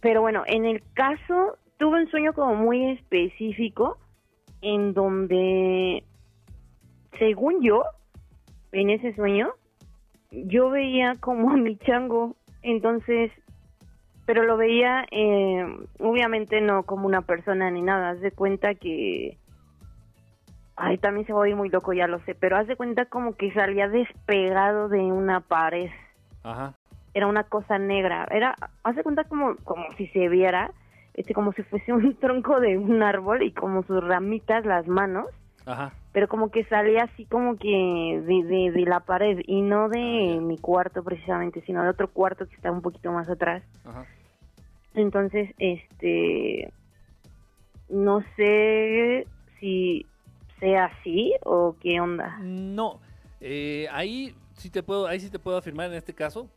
[0.00, 3.96] Pero bueno, en el caso, tuve un sueño como muy específico,
[4.60, 6.04] en donde,
[7.18, 7.84] según yo,
[8.72, 9.52] en ese sueño,
[10.30, 13.30] yo veía como a mi chango, entonces,
[14.26, 15.66] pero lo veía, eh,
[16.00, 19.38] obviamente no como una persona ni nada, haz de cuenta que,
[20.76, 23.04] ay, también se va a oír muy loco, ya lo sé, pero haz de cuenta
[23.06, 25.90] como que salía despegado de una pared
[26.42, 26.74] Ajá.
[27.14, 28.26] era una cosa negra.
[28.30, 30.72] Era, hace cuenta como, como si se viera,
[31.14, 35.26] este, como si fuese un tronco de un árbol y como sus ramitas, las manos,
[35.66, 35.92] Ajá.
[36.12, 37.68] pero como que salía así como que
[38.26, 42.08] de, de, de la pared y no de Ah, mi cuarto precisamente, sino de otro
[42.08, 43.62] cuarto que está un poquito más atrás.
[43.84, 44.04] Ajá.
[44.94, 46.72] Entonces, este,
[47.88, 49.26] no sé
[49.58, 50.06] si
[50.60, 52.38] sea así o qué onda.
[52.40, 53.00] No,
[53.40, 56.48] eh, ahí sí te puedo, ahí sí te puedo afirmar en este caso.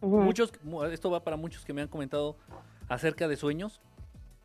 [0.00, 2.36] Muchos, mu- esto va para muchos que me han comentado
[2.88, 3.80] acerca de sueños.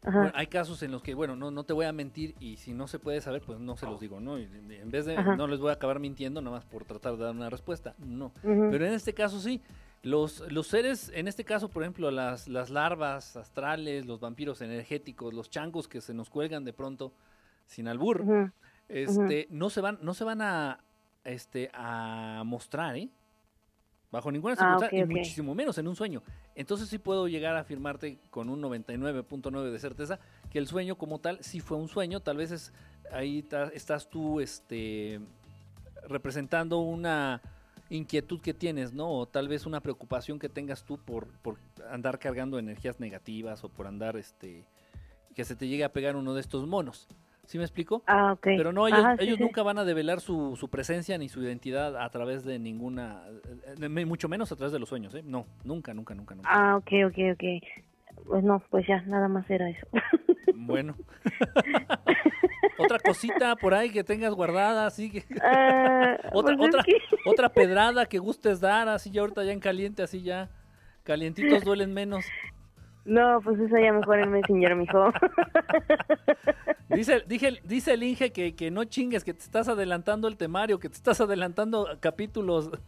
[0.02, 2.74] Bueno, hay casos en los que, bueno, no, no te voy a mentir y si
[2.74, 4.40] no se puede saber, pues no se los digo, ¿no?
[4.40, 5.36] Y en vez de, Ajá.
[5.36, 8.32] no les voy a acabar mintiendo nada más por tratar de dar una respuesta, no.
[8.42, 9.62] Pero en este caso sí,
[10.02, 15.34] los, los seres, en este caso, por ejemplo, las, las larvas astrales, los vampiros energéticos,
[15.34, 17.12] los changos que se nos cuelgan de pronto
[17.66, 18.24] sin albur.
[18.90, 20.80] Este, no se van, no se van a,
[21.24, 23.10] este, a mostrar, ¿eh?
[24.12, 26.24] Bajo ninguna Ah, circunstancia, y muchísimo menos en un sueño.
[26.56, 30.20] Entonces sí puedo llegar a afirmarte con un 99.9 de certeza
[30.50, 32.20] que el sueño como tal sí fue un sueño.
[32.20, 32.74] Tal vez es
[33.12, 35.20] ahí estás tú, este,
[36.08, 37.42] representando una
[37.92, 39.12] inquietud que tienes, ¿no?
[39.12, 41.58] O tal vez una preocupación que tengas tú por, por
[41.92, 44.66] andar cargando energías negativas o por andar, este,
[45.36, 47.08] que se te llegue a pegar uno de estos monos.
[47.50, 48.04] ¿Sí me explico?
[48.06, 48.44] Ah, ok.
[48.44, 49.44] Pero no, ellos, Ajá, sí, ellos sí.
[49.44, 53.76] nunca van a develar su, su presencia ni su identidad a través de ninguna, eh,
[53.82, 55.24] eh, mucho menos a través de los sueños, ¿eh?
[55.26, 56.48] No, nunca, nunca, nunca, nunca.
[56.48, 58.24] Ah, ok, ok, ok.
[58.28, 59.88] Pues no, pues ya, nada más era eso.
[60.54, 60.96] Bueno.
[62.78, 65.26] otra cosita por ahí que tengas guardada, así que...
[65.42, 69.54] Ah, otra, pues es otra, que- otra pedrada que gustes dar, así ya ahorita ya
[69.54, 70.52] en caliente, así ya.
[71.04, 72.26] Calientitos duelen menos.
[73.06, 75.12] No, pues eso ya mejor en Messenger, mijo.
[76.90, 80.80] Dice, dije, dice el Inge que, que no chingues, que te estás adelantando el temario,
[80.80, 82.72] que te estás adelantando capítulos.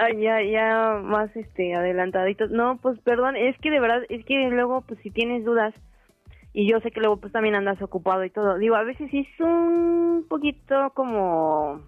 [0.00, 2.52] Ah, ya, ya más este adelantaditos.
[2.52, 5.74] No, pues perdón, es que de verdad, es que luego, pues si tienes dudas,
[6.52, 8.58] y yo sé que luego pues también andas ocupado y todo.
[8.58, 11.82] Digo, a veces es un poquito como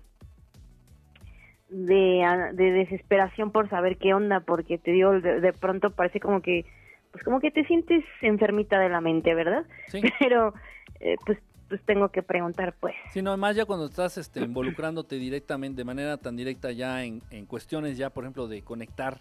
[1.68, 6.42] de, de desesperación por saber qué onda, porque te digo, de, de pronto parece como
[6.42, 6.66] que,
[7.12, 9.64] pues como que te sientes enfermita de la mente, ¿verdad?
[9.88, 10.00] Sí.
[10.18, 10.54] Pero,
[11.00, 12.96] eh, pues pues tengo que preguntar, pues.
[13.12, 17.22] Sí, no, más ya cuando estás este, involucrándote directamente, de manera tan directa ya en,
[17.30, 19.20] en cuestiones ya, por ejemplo, de conectar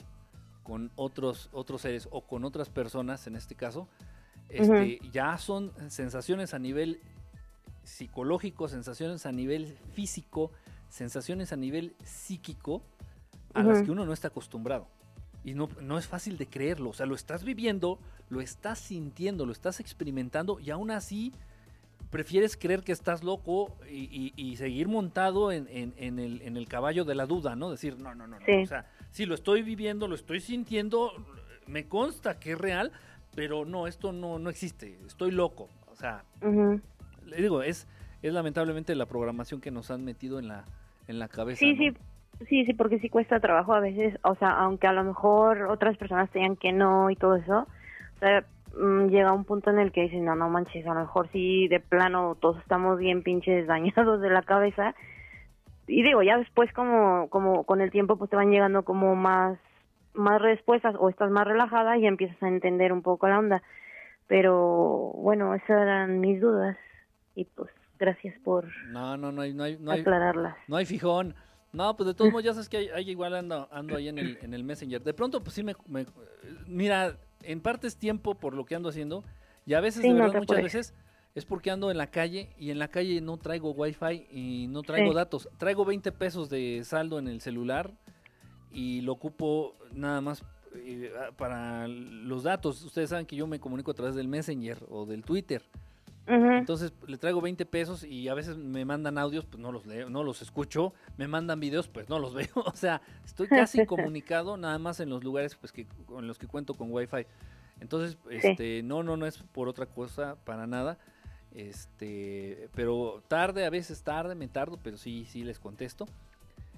[0.64, 3.88] con otros, otros seres o con otras personas, en este caso,
[4.50, 7.00] este, ya son sensaciones a nivel
[7.84, 10.52] psicológico, sensaciones a nivel físico,
[10.90, 12.82] sensaciones a nivel psíquico
[13.54, 14.88] a las que uno no está acostumbrado.
[15.50, 16.92] Y no, no es fácil de creerlo.
[16.92, 17.98] O sea, lo estás viviendo,
[18.30, 21.34] lo estás sintiendo, lo estás experimentando y aún así
[22.12, 26.56] prefieres creer que estás loco y, y- y seguir montado en, en- en el, en
[26.58, 27.72] el caballo de la duda, ¿no?
[27.72, 28.46] Decir, no, no, no, no.
[28.46, 28.52] Sí.
[28.64, 31.12] O sea, sí, lo estoy viviendo, lo estoy sintiendo,
[31.68, 32.92] me consta que es real,
[33.36, 35.68] pero no, esto no, no existe, estoy loco.
[35.92, 36.24] O sea,
[37.26, 37.88] le digo, es,
[38.22, 40.66] es lamentablemente la programación que nos han metido en la,
[41.08, 41.60] en la cabeza.
[41.60, 41.78] Sí, ¿no?
[41.94, 41.98] sí,
[42.48, 45.98] sí, sí, porque sí cuesta trabajo a veces, o sea, aunque a lo mejor otras
[45.98, 47.68] personas te digan que no y todo eso,
[48.16, 48.44] o sea,
[48.78, 51.68] mm, llega un punto en el que dicen, no, no manches, a lo mejor sí,
[51.68, 54.96] de plano, todos estamos bien pinches dañados de la cabeza,
[55.88, 59.58] y digo, ya después como, como con el tiempo pues te van llegando como más,
[60.14, 63.64] más respuestas, o estás más relajada y empiezas a entender un poco la onda,
[64.28, 66.78] pero bueno, esas eran mis dudas,
[67.36, 67.70] y pues
[68.00, 70.56] gracias por No, no, no hay, no hay, no hay, aclararlas.
[70.68, 71.36] no hay fijón.
[71.72, 74.18] No, pues de todos modos ya sabes que hay, hay igual ando, ando ahí en
[74.18, 75.04] el, en el Messenger.
[75.04, 76.06] De pronto, pues sí me, me-
[76.68, 79.24] Mira, en parte es tiempo por lo que ando haciendo.
[79.66, 80.94] Y a veces, Sí, de verdad, muchas veces
[81.36, 84.82] es porque ando en la calle y en la calle no traigo wifi y no
[84.82, 85.16] traigo Sí.
[85.16, 85.50] datos.
[85.58, 87.94] Traigo 20 pesos de saldo en el celular
[88.72, 90.44] y lo ocupo nada más
[90.76, 92.84] eh, para los datos.
[92.84, 95.62] Ustedes saben que yo me comunico a través del Messenger o del Twitter.
[96.30, 100.10] Entonces le traigo 20 pesos y a veces me mandan audios, pues no los leo,
[100.10, 102.48] no los escucho, me mandan videos, pues no los veo.
[102.56, 106.48] O sea, estoy casi comunicado nada más en los lugares pues que con los que
[106.48, 107.26] cuento con Wi-Fi.
[107.82, 110.98] Entonces, este, no, no, no es por otra cosa para nada.
[111.56, 116.06] Este, pero tarde, a veces tarde, me tardo, pero sí, sí les contesto.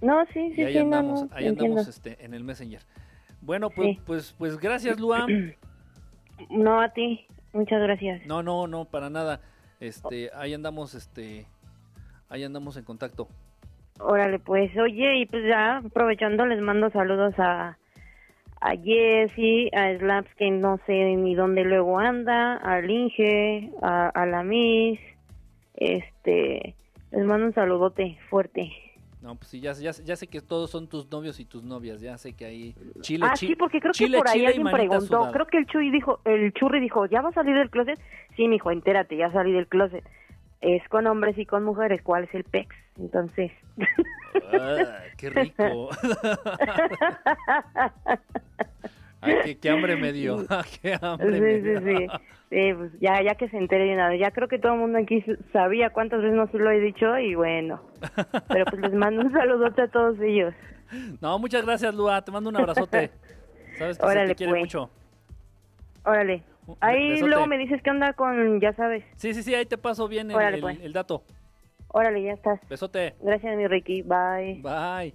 [0.02, 1.64] No, sí, sí, y ahí sí, no, andamos, no, ahí entiendo.
[1.80, 2.82] andamos este, en el Messenger.
[3.42, 4.02] Bueno, pues, Sí.
[4.06, 5.28] pues, pues gracias, Luam.
[6.50, 8.26] No, a ti, muchas gracias.
[8.26, 9.42] No, no, no, para nada.
[9.80, 11.48] Este, ahí andamos, este,
[12.30, 13.28] ahí andamos en contacto.
[14.00, 17.78] Órale, pues, oye, y pues ya aprovechando les mando saludos a,
[18.62, 24.26] a Jessy, a Slaps, que no sé ni dónde luego anda, al Inge, a, a
[24.26, 25.00] la Miss,
[25.76, 26.76] este,
[27.12, 28.72] les mando un saludote fuerte.
[29.22, 31.62] No, pues sí, ya, sé- ya, ya sé que todos son tus novios y tus
[31.64, 34.40] novias, ya sé que ahí Chile, ah, chi- sí, porque creo Chile, que por ahí
[34.40, 35.32] Chile alguien preguntó, sudada.
[35.32, 38.00] creo que el Chuy dijo, el Churri dijo, ¿ya va a salir del closet?
[38.36, 40.04] Sí, mijo, entérate, ya salí del closet.
[40.60, 42.76] Es con hombres y con mujeres, ¿cuál es el PEX?
[42.98, 43.52] Entonces,
[44.44, 45.90] Ah, qué rico.
[49.22, 50.46] Ay, qué, qué hambre me dio.
[50.50, 51.80] Ah, qué hambre me Sí, dio.
[51.80, 52.08] sí, sí.
[52.50, 54.20] Sí, pues ya, ya que se entere de una vez.
[54.20, 57.18] Ya creo que todo el mundo aquí sabía cuántas veces no se lo he dicho
[57.18, 57.82] y bueno.
[58.50, 60.54] Pero pues les mando un saludote a todos ellos.
[61.22, 62.22] No, muchas gracias, Lua.
[62.24, 63.12] Te mando un abrazote.
[63.78, 64.62] Sabes que se Órale, te quiere pues.
[64.64, 64.90] mucho.
[66.04, 66.44] Órale.
[66.82, 67.30] Ahí besote.
[67.30, 69.04] luego me dices qué onda con, ya sabes.
[69.16, 70.80] Sí, sí, sí, ahí te paso bien el, Órale, el- pues.
[70.82, 71.24] el dato.
[71.88, 72.60] Órale, ya estás.
[72.70, 73.16] Besote.
[73.22, 74.02] Gracias, mi Ricky.
[74.02, 74.62] Bye.
[74.62, 75.14] Bye.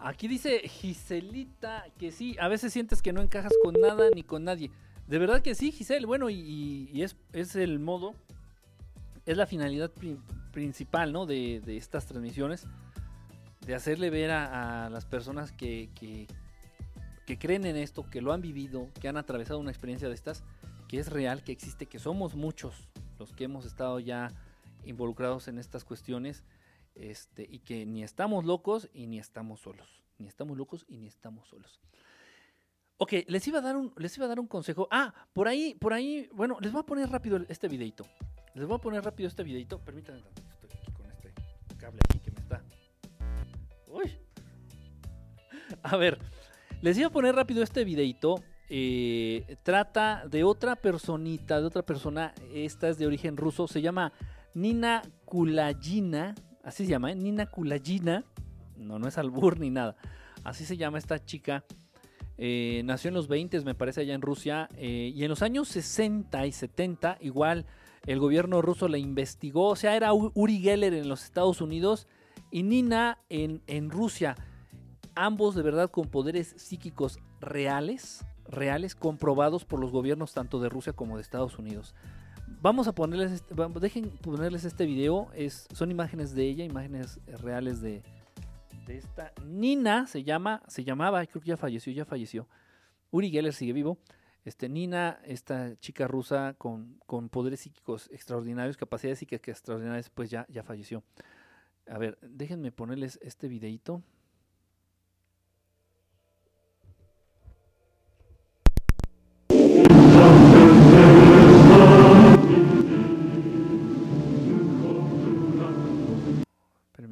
[0.00, 4.44] Aquí dice Giselita que sí, a veces sientes que no encajas con nada ni con
[4.44, 4.70] nadie.
[5.06, 6.06] De verdad que sí, Giselle.
[6.06, 7.02] Bueno, y,
[7.32, 8.14] es, el modo,
[9.26, 10.18] es la finalidad pri-
[10.52, 11.26] principal, ¿no?
[11.26, 12.66] De, estas transmisiones,
[13.66, 18.88] de hacerle ver a, las personas que, que creen en esto, que lo han vivido,
[19.00, 20.44] que han atravesado una experiencia de estas,
[20.88, 24.30] que es real, que existe, que somos muchos los que hemos estado ya
[24.86, 26.44] involucrados en estas cuestiones
[26.98, 30.02] este, y que ni estamos locos y ni estamos solos.
[30.18, 31.80] Ni estamos locos y ni estamos solos.
[32.96, 34.88] Ok, les iba a dar un, les iba a dar un consejo.
[34.90, 38.04] Ah, por ahí, por ahí, bueno, les voy a poner rápido este videito.
[38.54, 39.78] Les voy a poner rápido este videito.
[39.78, 41.32] Permítanme estoy aquí con este
[41.76, 42.64] cable aquí que me está.
[43.86, 44.18] Uy.
[45.84, 46.18] A ver,
[46.82, 48.42] les iba a poner rápido este videito.
[48.68, 52.34] eh, trata de otra personita, de otra persona.
[52.52, 53.68] Esta es de origen ruso.
[53.68, 54.12] Se llama
[54.54, 56.34] Nina Kulayina.
[56.68, 57.14] Así se llama, ¿eh?
[57.14, 58.24] Nina Kulayina.
[58.76, 59.96] No, no es albur ni nada.
[60.44, 61.64] Así se llama esta chica.
[62.36, 64.68] Eh, nació en los 20, me parece, allá en Rusia.
[64.76, 67.64] eh, y en los años 60 y 70, igual
[68.06, 69.68] el gobierno ruso la investigó.
[69.68, 72.06] O sea, era Uri Geller en los Estados Unidos
[72.50, 74.36] y Nina en, en Rusia.
[75.14, 80.92] Ambos de verdad con poderes psíquicos reales, reales, comprobados por los gobiernos tanto de Rusia
[80.92, 81.94] como de Estados Unidos.
[82.60, 85.28] Vamos a ponerles, este- dejen ponerles este video.
[85.34, 88.02] Es, son imágenes de ella, imágenes reales de,
[88.86, 90.06] de esta Nina.
[90.08, 92.48] Se llama, se llamaba, creo que ya falleció, ya falleció.
[93.12, 93.98] Uri Geller sigue vivo.
[94.44, 100.44] Este, Nina, esta chica rusa con, con poderes psíquicos extraordinarios, capacidades psíquicas extraordinarias, pues ya,
[100.48, 101.04] ya falleció.
[101.86, 104.02] A ver, déjenme ponerles este videito.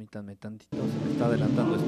[0.09, 1.87] Permítanme tantito, se me está adelantando esto.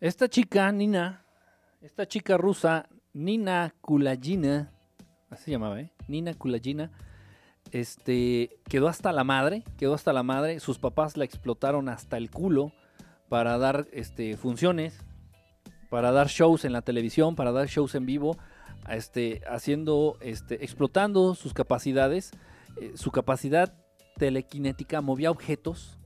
[0.00, 1.26] Esta chica, Nina,
[1.82, 4.72] esta chica rusa, Nina Kulagina,
[5.28, 5.92] así se llamaba, ¿eh?
[6.08, 6.90] Nina Kulagina,
[7.70, 10.58] este, quedó hasta la madre, quedó hasta la madre.
[10.58, 12.72] Sus papás la explotaron hasta el culo
[13.28, 15.04] para dar este, funciones,
[15.90, 18.38] para dar shows en la televisión, para dar shows en vivo,
[18.88, 22.30] este, haciendo, este, explotando sus capacidades,
[22.80, 23.74] eh, su capacidad
[24.16, 25.99] telequinética, movía objetos,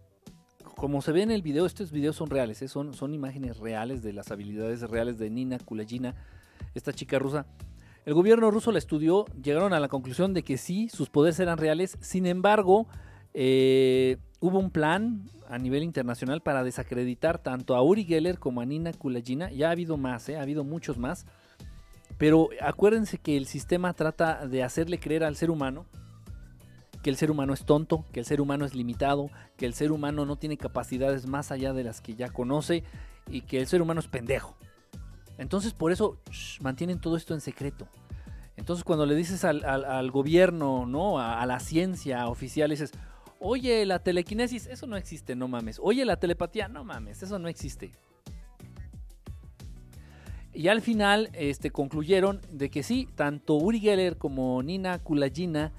[0.76, 2.68] como se ve en el video, estos videos son reales, ¿eh?
[2.68, 6.14] son, imágenes reales de las habilidades reales de Nina Kulagina,
[6.74, 7.46] esta chica rusa.
[8.04, 11.58] El gobierno ruso la estudió, llegaron a la conclusión de que sí, sus poderes eran
[11.58, 12.86] reales, sin embargo,
[13.32, 18.66] eh, hubo un plan a nivel internacional para desacreditar tanto a Uri Geller como a
[18.66, 20.36] Nina Kulagina, ya ha habido más, ¿eh?
[20.36, 21.26] ha habido muchos más,
[22.18, 25.86] pero acuérdense que el sistema trata de hacerle creer al ser humano
[27.04, 29.92] que el ser humano es tonto, que el ser humano es limitado, que el ser
[29.92, 32.82] humano no tiene capacidades más allá de las que ya conoce
[33.30, 34.56] y que el ser humano es pendejo.
[35.36, 36.16] Entonces por eso
[36.62, 37.86] mantienen todo esto en secreto.
[38.56, 41.18] Entonces cuando le dices al, gobierno, ¿no?
[41.18, 42.92] A, la ciencia oficial, dices,
[43.38, 45.78] oye, la telequinesis, eso no existe, no mames.
[45.82, 47.92] Oye, la telepatía, no mames, eso no existe.
[50.54, 55.70] Y al final este, concluyeron de que sí, tanto Uri Geller como Nina Kulagina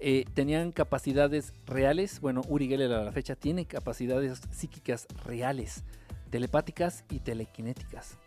[0.00, 2.20] eh, tenían capacidades reales.
[2.20, 5.84] Bueno, Uri Geller a la fecha tiene capacidades psíquicas reales,
[6.30, 8.18] telepáticas y telequinéticas.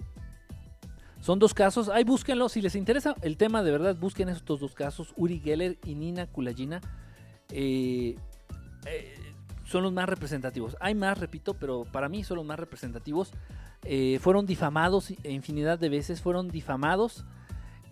[1.19, 4.75] Son dos casos, ahí búsquenlo, si les interesa el tema de verdad, busquen estos dos
[4.75, 6.79] casos, Uri Geller y Nina Kulagina.
[7.51, 8.15] Eh,
[8.85, 9.15] eh,
[9.65, 10.77] son los más representativos.
[10.79, 13.31] Hay más, repito, pero para mí son los más representativos.
[14.19, 17.25] fueron difamados infinidad de veces, fueron difamados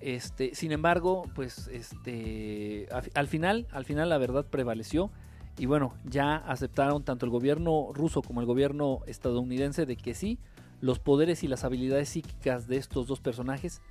[0.06, 5.10] este, sin embargo, pues este, al final, al final la verdad prevaleció
[5.58, 10.38] y bueno, ya aceptaron tanto el gobierno ruso como el gobierno estadounidense de que sí,
[10.80, 13.82] los poderes y las habilidades psíquicas de estos dos personajes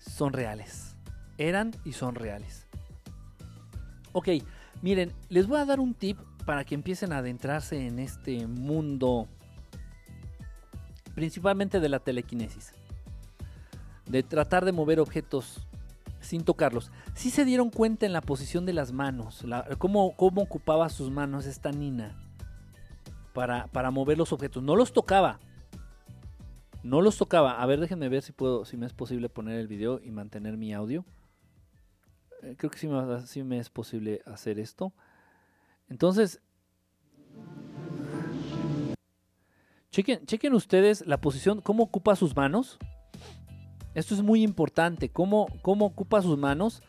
[0.00, 0.96] son reales.
[1.38, 2.66] Eran y son reales.
[4.10, 4.30] Ok,
[4.82, 9.28] miren, les voy a dar un tip para que empiecen a adentrarse en este mundo,
[11.14, 12.72] principalmente de la telequinesis
[14.06, 15.66] de tratar de mover objetos
[16.20, 16.90] sin tocarlos.
[17.14, 19.44] Si se dieron cuenta en la posición de las manos,
[19.78, 22.16] cómo, ocupaba sus manos esta Nina
[23.32, 24.62] para, para, mover los objetos.
[24.62, 25.38] No los tocaba.
[26.82, 27.62] No los tocaba.
[27.62, 30.56] A ver, déjenme ver si puedo, si me es posible poner el video y mantener
[30.56, 31.04] mi audio.
[32.42, 34.92] Eh, creo que sí me, sí me es posible hacer esto.
[35.88, 36.40] Entonces,
[39.90, 42.78] chequen, chequen ustedes la posición, cómo ocupa sus manos.
[43.94, 45.08] Esto es muy importante.
[45.08, 46.82] ¿Cómo, cómo ocupa sus manos?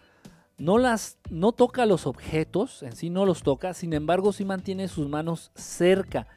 [0.57, 4.87] No, las, no toca los objetos, en sí no los toca, sin embargo sí mantiene
[4.87, 6.27] sus manos cerca.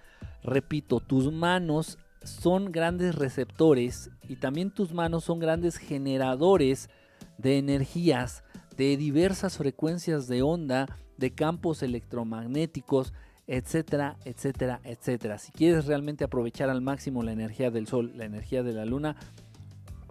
[0.43, 6.91] Repito, tus manos son grandes receptores y también tus manos son grandes generadores
[7.39, 8.43] de energías
[8.77, 13.13] de diversas frecuencias de onda, de campos electromagnéticos,
[13.49, 15.39] etcétera, etcétera, etcétera.
[15.39, 19.17] Si quieres realmente aprovechar al máximo la energía del sol, la energía de la luna,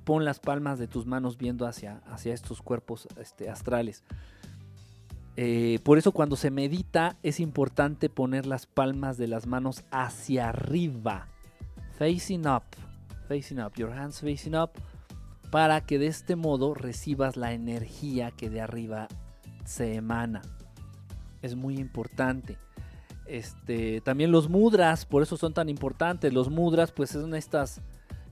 [0.07, 4.05] pon las palmas de tus manos viendo hacia, hacia estos cuerpos este, astrales.
[5.35, 10.47] Eh, por eso cuando se medita es importante poner las palmas de las manos hacia
[10.47, 11.27] arriba.
[11.99, 12.63] Facing up.
[13.27, 13.73] Facing up.
[13.75, 14.69] Your hands facing up.
[15.51, 19.09] Para que de este modo recibas la energía que de arriba
[19.65, 20.41] se emana.
[21.41, 22.57] Es muy importante.
[23.25, 26.31] Este, también los mudras, por eso son tan importantes.
[26.31, 27.81] Los mudras, pues son estas,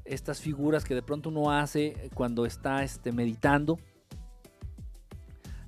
[0.06, 3.78] estas figuras que de pronto uno hace cuando está este, meditando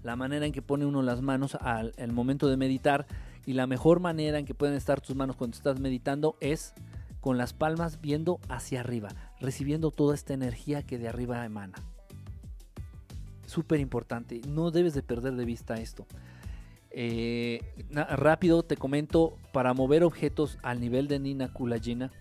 [0.03, 3.07] la manera en que pone uno las manos al, momento de meditar
[3.45, 6.73] y la mejor manera en que pueden estar tus manos cuando estás meditando es
[7.19, 9.09] con las palmas viendo hacia arriba,
[9.41, 11.75] recibiendo toda esta energía que de arriba emana.
[13.45, 16.05] Súper importante, no debes de perder de vista esto.
[16.91, 22.11] Eh, rápido te comento, para mover objetos al nivel de Nina Kulajina,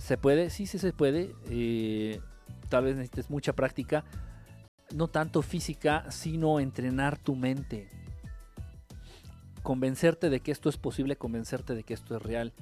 [0.00, 0.50] ¿se puede?
[0.50, 1.34] Sí, sí se puede.
[1.50, 2.20] Eh,
[2.68, 4.04] tal vez necesites mucha práctica
[4.94, 7.88] no tanto física, sino entrenar tu mente.
[9.62, 12.52] Convencerte de que esto es posible, convencerte de que esto es real.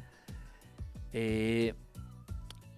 [1.12, 1.75] Eh,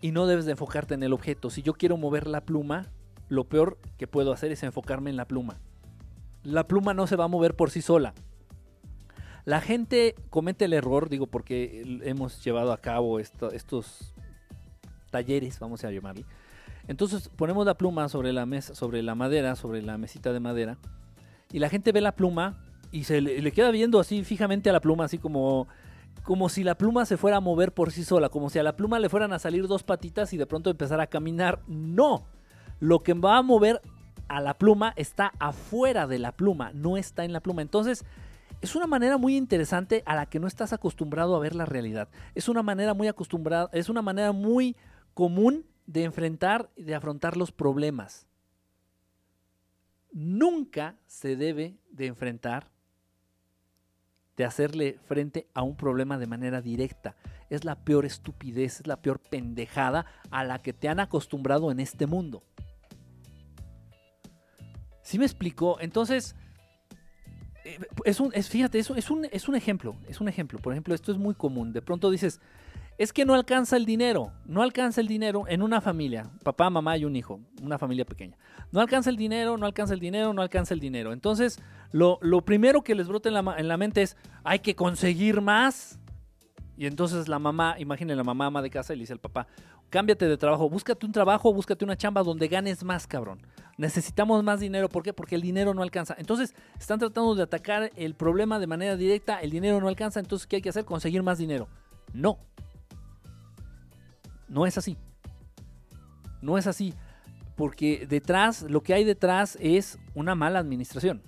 [0.01, 1.51] y no debes de enfocarte en el objeto.
[1.51, 2.87] Si yo quiero mover la pluma,
[3.29, 5.59] lo peor que puedo hacer es enfocarme en la pluma.
[6.43, 8.15] La pluma no se va a mover por sí sola.
[9.45, 14.15] La gente comete el error, digo, porque hemos llevado a cabo estos
[15.11, 16.25] talleres, vamos a llamarle,
[16.89, 20.79] entonces ponemos la pluma sobre la mesa, sobre la madera, sobre la mesita de madera,
[21.53, 22.59] y la gente ve la pluma
[22.93, 25.69] y se le, queda viendo así fijamente a la pluma, así como,
[26.25, 28.77] como si la pluma se fuera a mover por sí sola, como si a la
[28.77, 31.61] pluma le fueran a salir dos patitas y de pronto empezar a caminar.
[31.67, 32.25] No,
[32.81, 33.81] lo que va a mover
[34.29, 37.63] a la pluma está afuera de la pluma, no está en la pluma.
[37.63, 38.05] Entonces,
[38.61, 42.09] es una manera muy interesante a la que no estás acostumbrado a ver la realidad.
[42.35, 44.77] Es una manera muy acostumbrada, es una manera muy
[45.21, 48.27] común de enfrentar y de afrontar los problemas.
[50.13, 52.71] Nunca se debe de enfrentar,
[54.39, 57.17] de hacerle frente a un problema de manera directa.
[57.51, 61.81] Es la peor estupidez, es la peor pendejada a la que te han acostumbrado en
[61.81, 62.43] este mundo.
[65.03, 65.79] ¿Sí me explico?
[65.81, 66.35] Entonces,
[67.67, 70.59] eh, es un, fíjate, es, un, es un ejemplo, es un ejemplo.
[70.61, 71.75] Por ejemplo, esto es muy común.
[71.75, 72.41] De pronto dices,
[73.01, 76.99] es que no alcanza el dinero, no alcanza el dinero en una familia, papá, mamá
[76.99, 78.37] y un hijo, una familia pequeña.
[78.73, 81.15] No alcanza el dinero, no alcanza el dinero, no alcanza el dinero.
[81.15, 81.59] Entonces,
[81.93, 85.99] lo, primero que les brota en la, en la, mente es, hay que conseguir más.
[86.77, 89.47] Y entonces la mamá, imaginen la mamá ama de casa y le dice al papá,
[89.89, 93.41] cámbiate de trabajo, búscate un trabajo, búscate una chamba donde ganes más, cabrón.
[93.79, 95.15] Necesitamos más dinero, ¿por qué?
[95.15, 96.17] Porque el dinero no alcanza.
[96.19, 100.47] Entonces, están tratando de atacar el problema de manera directa, el dinero no alcanza, entonces,
[100.47, 100.85] ¿qué hay que hacer?
[100.85, 101.67] Conseguir más dinero.
[102.13, 102.39] No,
[104.51, 104.99] no es así.
[106.43, 106.93] No es así.
[107.57, 111.23] Porque detrás, lo que hay detrás es una mala administración.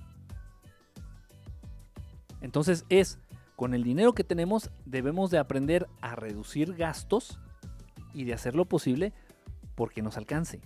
[2.41, 3.19] Entonces es,
[3.57, 7.39] con el dinero que tenemos, debemos de aprender a reducir gastos
[8.13, 9.13] y de hacer lo posible
[9.75, 10.61] porque nos alcance.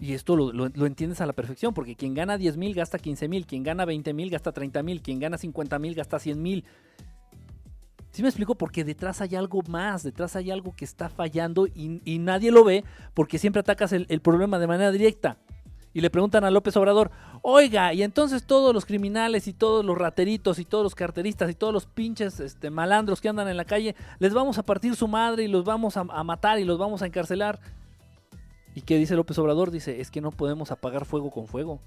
[0.00, 3.46] Y esto lo, entiendes a la perfección, porque quien gana 10 mil gasta 15 mil,
[3.46, 6.64] quien gana 20 mil gasta 30 mil, quien gana 50 mil gasta 100 mil,
[8.10, 8.54] ¿Sí me explico?
[8.54, 12.84] Porque detrás hay algo más, detrás hay algo que está fallando y, nadie lo ve
[13.14, 15.36] porque siempre atacas el, problema de manera directa.
[15.94, 17.10] Y le preguntan a López Obrador,
[17.42, 21.54] oiga, y entonces todos los criminales y todos los rateritos y todos los carteristas y
[21.54, 25.08] todos los pinches este, malandros que andan en la calle, les vamos a partir su
[25.08, 27.58] madre y los vamos a, a matar y los vamos a encarcelar.
[28.74, 29.70] ¿Y qué dice López Obrador?
[29.70, 31.80] Dice, es que no podemos apagar fuego con fuego.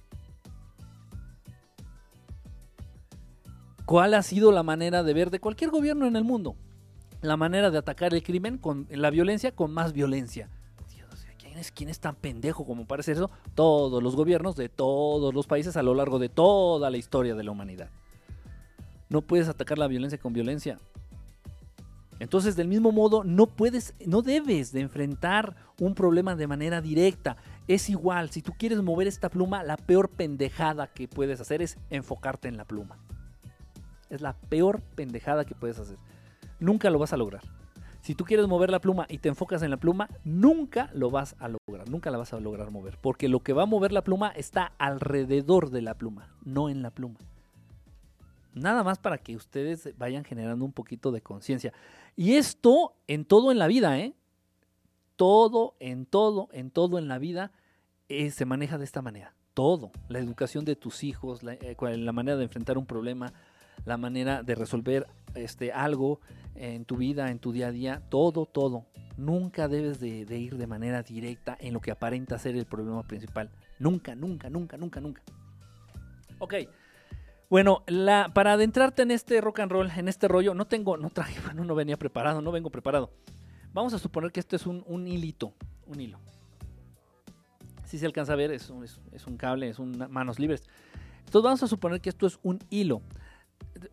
[3.91, 6.55] ¿Cuál ha sido la manera de ver de cualquier gobierno en el mundo?
[7.21, 10.47] La manera de atacar el crimen con la violencia con más violencia.
[11.37, 13.29] ¿quién es, ¿Quién es tan pendejo como parece eso?
[13.53, 17.43] Todos los gobiernos de todos los países a lo largo de toda la historia de
[17.43, 17.89] la humanidad.
[19.09, 20.79] No puedes atacar la violencia con violencia.
[22.19, 27.35] Entonces, del mismo modo, no puedes, no debes de enfrentar un problema de manera directa.
[27.67, 31.77] Es igual, si tú quieres mover esta pluma, la peor pendejada que puedes hacer es
[31.89, 32.97] enfocarte en la pluma.
[34.11, 35.97] Es la peor pendejada que puedes hacer.
[36.59, 37.41] Nunca lo vas a lograr.
[38.01, 41.35] Si tú quieres mover la pluma y te enfocas en la pluma, nunca lo vas
[41.39, 44.03] a lograr, nunca la vas a lograr mover, porque lo que va a mover la
[44.03, 47.19] pluma está alrededor de la pluma, no en la pluma.
[48.53, 51.73] Nada más para que ustedes vayan generando un poquito de conciencia.
[52.15, 54.13] Y esto en todo en la vida, ¿eh?
[55.15, 57.51] Todo, en todo, en todo en la vida
[58.09, 59.35] eh, se maneja de esta manera.
[59.53, 59.91] Todo.
[60.09, 63.31] La educación de tus hijos, la eh, manera de enfrentar un problema,
[63.85, 66.19] la manera de resolver este, algo
[66.55, 68.85] en tu vida, en tu día a día, todo, todo.
[69.17, 73.49] Nunca debes de, ir de manera directa en lo que aparenta ser el problema principal.
[73.79, 75.21] Nunca, nunca, nunca, nunca, nunca.
[76.39, 76.55] Ok,
[77.49, 81.09] Bueno, la, para adentrarte en este rock and roll, en este rollo, no tengo, no
[81.09, 83.11] traje, bueno, no venía preparado, no vengo preparado.
[83.73, 85.53] Vamos a suponer que esto es un, hilito,
[85.85, 86.19] un hilo.
[87.85, 90.63] Si se alcanza a ver, es un, es, es un cable, es un manos libres.
[91.19, 93.01] Entonces vamos a suponer que esto es un hilo.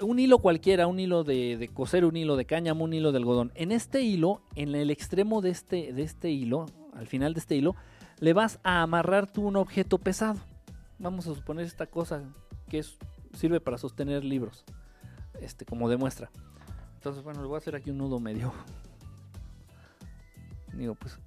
[0.01, 3.53] Un hilo cualquiera, un hilo de, coser, un hilo de cáñamo, un hilo de algodón.
[3.55, 7.57] En este hilo, en el extremo de este, de este hilo, al final de este
[7.57, 7.75] hilo,
[8.21, 10.39] le vas a amarrar tú un objeto pesado.
[10.99, 12.23] Vamos a suponer esta cosa
[12.69, 12.85] que
[13.35, 14.65] sirve para sostener libros,
[15.41, 16.31] este, como demuestra.
[16.95, 18.53] Entonces, bueno, le voy a hacer aquí un nudo medio.
[20.75, 21.19] Digo, pues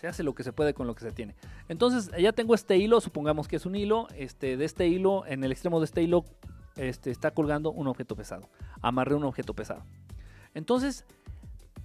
[0.00, 1.34] se hace lo que se puede con lo que se tiene.
[1.68, 5.44] Entonces, ya tengo este hilo, supongamos que es un hilo, este, de este hilo, en
[5.44, 6.24] el extremo de este hilo,
[6.76, 8.48] este, está colgando un objeto pesado.
[8.80, 9.84] Amarré un objeto pesado.
[10.54, 11.04] Entonces,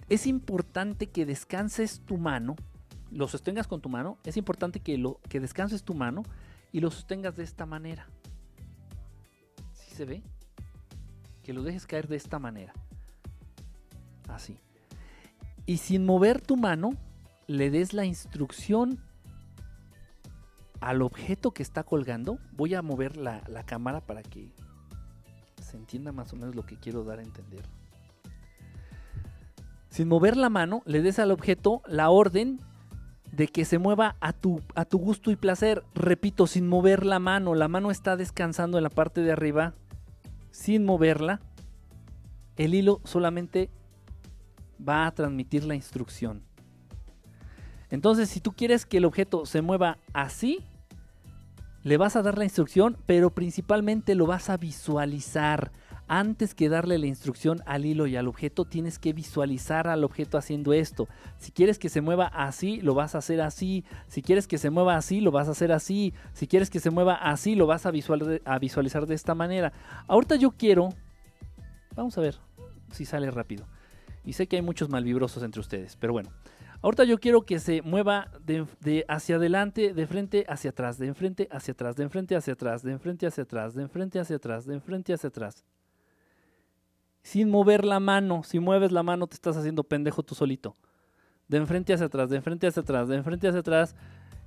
[0.09, 2.55] es importante que descanses tu mano,
[3.11, 6.23] lo sostengas con tu mano, es importante que, lo, que descanses tu mano
[6.71, 8.07] y lo sostengas de esta manera.
[9.73, 10.23] ¿Sí se ve?
[11.43, 12.73] Que lo dejes caer de esta manera.
[14.27, 14.57] Así.
[15.65, 16.91] Y sin mover tu mano,
[17.47, 18.99] le des la instrucción
[20.81, 22.37] al objeto que está colgando.
[22.51, 24.51] Voy a mover la, la, cámara para que
[25.75, 27.63] entienda más o menos lo que quiero dar a entender.
[29.89, 32.59] Sin mover la mano, le des al objeto la orden
[33.31, 35.83] de que se mueva a tu, a tu gusto y placer.
[35.93, 37.55] Repito, sin mover la mano.
[37.55, 39.73] La mano está descansando en la parte de arriba.
[40.51, 41.41] Sin moverla.
[42.55, 43.69] El hilo solamente
[44.85, 46.43] va a transmitir la instrucción.
[47.89, 50.59] Entonces, si tú quieres que el objeto se mueva así,
[51.85, 55.71] le vas a dar la instrucción, pero principalmente lo vas a visualizar.
[56.07, 60.39] Antes que darle la instrucción al hilo y al objeto, tienes que visualizar al objeto
[60.39, 61.07] haciendo esto.
[61.37, 63.85] Si quieres que se mueva así, lo vas a hacer así.
[64.07, 66.15] Si quieres que se mueva así, lo vas a hacer así.
[66.33, 69.71] Si quieres que se mueva así, lo vas a, visual a visualizar de esta manera.
[70.07, 70.89] Ahorita yo quiero...
[71.95, 72.39] Vamos a ver
[72.93, 73.67] si sale rápido.
[74.23, 76.31] Y sé que hay muchos malvibrosos entre ustedes, pero bueno.
[76.81, 81.07] Ahorita yo quiero que se mueva de, de, hacia adelante, de frente hacia atrás, de
[81.07, 84.65] enfrente hacia atrás, de enfrente hacia atrás, de enfrente hacia atrás, de enfrente hacia atrás,
[84.65, 85.63] de enfrente hacia atrás.
[87.23, 88.43] Sin mover la mano.
[88.43, 90.75] Si mueves la mano te estás haciendo pendejo tú solito.
[91.47, 93.95] De enfrente hacia atrás, de enfrente hacia atrás, de enfrente hacia atrás.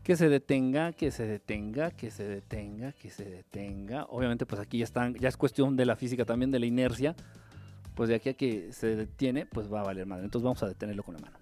[0.05, 4.05] Que se detenga, que se detenga, que se detenga, que se detenga.
[4.05, 7.17] Obviamente pues aquí ya, están, ya es cuestión de la física también, de la inercia.
[7.97, 10.25] Pues de aquí a que se detiene, pues va a valer madre.
[10.25, 11.37] Entonces vamos a detenerlo con la mano.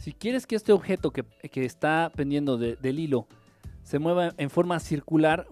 [0.00, 3.28] Si quieres que este objeto que, que está pendiendo de, del hilo
[3.82, 5.46] se mueva en forma circular,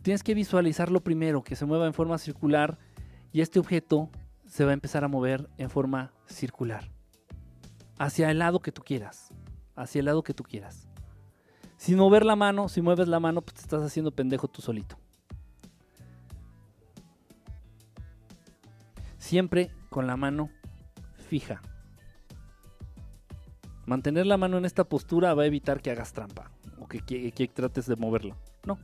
[0.00, 2.78] tienes que visualizarlo primero, que se mueva en forma circular
[3.30, 4.08] y este objeto
[4.46, 6.90] se va a empezar a mover en forma circular.
[7.98, 9.34] Hacia el lado que tú quieras.
[9.76, 10.88] Hacia el lado que tú quieras.
[11.76, 14.96] Sin mover la mano, si mueves la mano, pues te estás haciendo pendejo tú solito.
[19.18, 20.48] Siempre con la mano
[21.28, 21.60] fija.
[23.90, 27.86] Mantener la mano en esta postura va a evitar que hagas trampa o que, trates
[27.86, 28.36] de moverla.
[28.64, 28.78] No.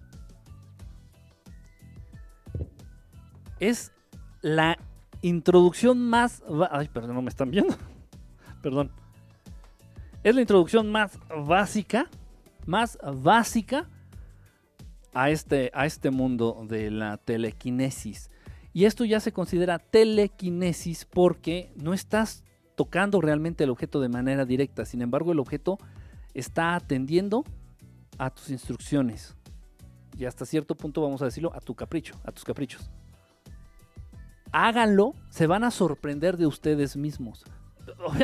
[3.60, 3.92] Es
[4.42, 4.76] la
[5.22, 6.42] introducción más...
[6.72, 7.76] Ay, perdón, no me están viendo.
[8.62, 8.90] perdón.
[10.24, 12.10] Es la introducción más básica,
[12.66, 13.88] más básica
[15.14, 18.28] a este, a este mundo de la telequinesis.
[18.72, 22.42] Y esto ya se considera telequinesis porque no estás
[22.76, 24.84] tocando realmente el objeto de manera directa.
[24.84, 25.78] Sin embargo, el objeto
[26.34, 27.44] está atendiendo
[28.18, 29.34] a tus instrucciones.
[30.16, 32.90] Y hasta cierto punto, vamos a decirlo, a tu capricho, a tus caprichos.
[34.52, 37.44] Háganlo, se van a sorprender de ustedes mismos.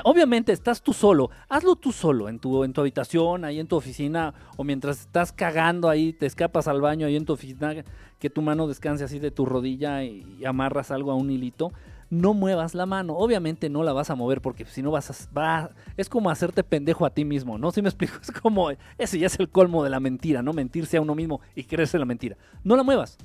[0.04, 3.76] Obviamente estás tú solo, hazlo tú solo, en tu, en tu habitación, ahí en tu
[3.76, 7.84] oficina, o mientras estás cagando ahí, te escapas al baño ahí en tu oficina,
[8.18, 11.72] que tu mano descanse así de tu rodilla y, y amarras algo a un hilito
[12.12, 13.14] no muevas la mano.
[13.14, 16.62] Obviamente no la vas a mover porque si no vas a, va, es como hacerte
[16.62, 17.70] pendejo a ti mismo, ¿no?
[17.70, 18.68] Si me explico, es como,
[18.98, 20.52] ese ya es el colmo de la mentira, ¿no?
[20.52, 22.36] Mentirse a uno mismo y creerse la mentira.
[22.64, 23.16] No la muevas.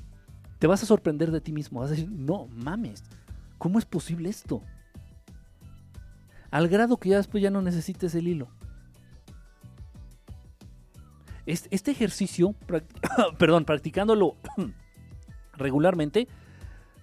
[0.57, 1.81] Te vas a sorprender de ti mismo.
[1.81, 3.03] Vas a decir, no mames,
[3.57, 4.61] ¿cómo es posible esto?
[6.49, 8.47] Al grado que ya después ya no necesites el hilo.
[11.45, 12.55] Este ejercicio,
[13.37, 14.37] perdón, practicándolo
[15.57, 16.29] regularmente,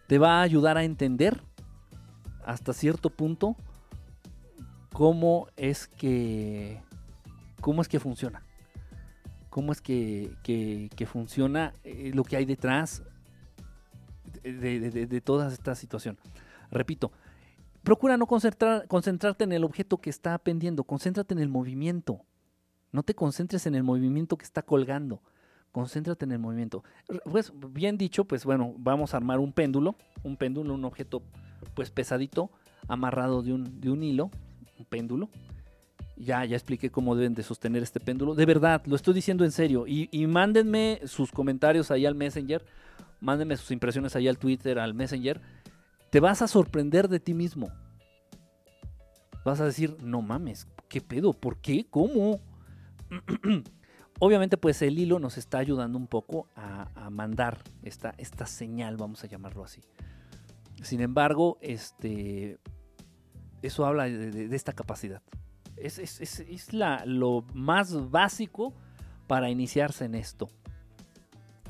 [0.06, 1.42] te va a ayudar a entender
[2.44, 3.56] hasta cierto punto
[4.92, 6.80] cómo es que
[7.60, 8.42] cómo es que funciona
[9.50, 13.02] cómo es que, que, funciona eh, lo que hay detrás
[14.42, 16.18] de, de, de, toda esta situación
[16.70, 17.12] repito
[17.82, 22.24] procura no concentrar, concentrarte en el objeto que está pendiendo concéntrate en el movimiento.
[22.92, 25.20] No te concentres en el movimiento que está colgando
[25.74, 26.84] Concéntrate en el movimiento.
[27.24, 31.20] Pues bien dicho, pues bueno, vamos a armar un péndulo, un péndulo, un objeto
[31.72, 32.50] pues pesadito,
[32.88, 34.30] amarrado de un, de un hilo,
[34.78, 35.28] un péndulo.
[36.16, 38.34] Ya, ya expliqué cómo deben de sostener este péndulo.
[38.34, 39.86] De verdad, lo estoy diciendo en serio.
[39.86, 42.64] Y, y mándenme sus comentarios ahí al Messenger.
[43.20, 45.40] Mándenme sus impresiones ahí al Twitter, al Messenger.
[46.10, 47.70] Te vas a sorprender de ti mismo.
[49.44, 51.32] Vas a decir, no mames, ¿qué pedo?
[51.32, 51.86] ¿Por qué?
[51.90, 52.40] ¿Cómo?
[54.20, 58.96] Obviamente, pues el hilo nos está ayudando un poco a, a mandar esta, esta señal,
[58.96, 59.80] vamos a llamarlo así.
[60.84, 62.58] Sin embargo, este,
[63.62, 65.22] eso habla de, esta capacidad.
[65.76, 68.72] Es, es- es- la- lo más básico
[69.26, 70.48] para iniciarse en esto.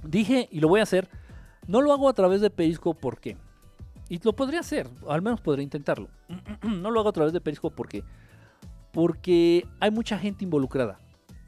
[0.03, 1.09] Dije, y lo voy a hacer,
[1.67, 3.37] no lo hago a través de Periscope, ¿por qué?
[4.09, 6.09] Y lo podría hacer, al menos podría intentarlo.
[6.63, 8.05] no lo hago a través de Periscope, ¿por qué?
[8.93, 10.99] Porque hay mucha gente involucrada.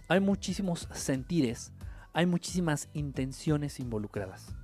[0.09, 1.73] Hay muchísimos sentires.
[2.13, 4.55] Hay muchísimas intenciones involucradas.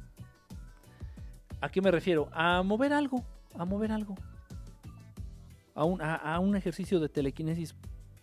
[1.62, 2.28] ¿A qué me refiero?
[2.32, 3.24] A mover algo.
[3.56, 4.16] A mover algo.
[5.74, 7.76] A un, ejercicio de telequinesis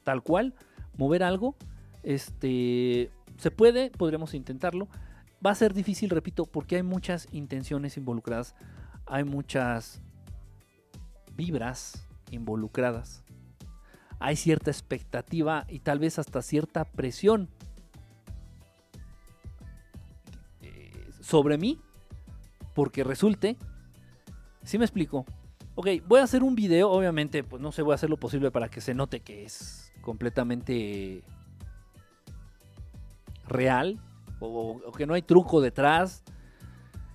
[0.04, 0.54] tal cual.
[0.98, 1.56] Mover algo.
[2.04, 3.10] Este.
[3.38, 4.90] Se puede, podríamos intentarlo.
[5.44, 8.56] Va a ser difícil, repito, porque hay muchas intenciones involucradas.
[9.06, 10.02] Hay muchas
[11.38, 13.24] vibras involucradas.
[14.20, 17.48] Hay cierta expectativa y tal vez hasta cierta presión
[20.62, 21.80] eh, sobre mí
[22.80, 23.58] porque resulte,
[24.64, 25.26] si me explico,
[25.76, 28.52] ok, voy a hacer un video, obviamente, pues no sé, voy a hacer lo posible
[28.52, 31.22] para que se note que es completamente
[33.46, 34.00] real
[34.40, 36.24] o, o que no hay truco detrás.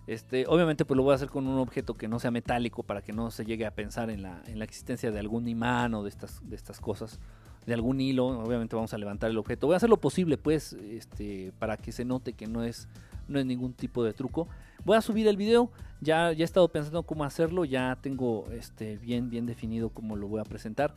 [0.06, 3.00] Este, obviamente, pues lo voy a hacer con un objeto que no sea metálico para
[3.00, 6.02] que no se llegue a pensar en la, en la existencia de algún imán o
[6.02, 7.20] de estas, de estas cosas,
[7.64, 8.26] de algún hilo.
[8.26, 9.66] Obviamente, vamos a levantar el objeto.
[9.68, 12.86] Voy a hacer lo posible, pues, este, para que se note que no es,
[13.28, 14.46] no es ningún tipo de truco.
[14.84, 15.70] Voy a subir el video.
[16.00, 17.64] Ya, ya he estado pensando cómo hacerlo.
[17.64, 20.94] Ya tengo este, bien, bien definido cómo lo voy a presentar.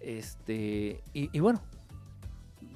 [0.00, 1.60] Este, y, bueno,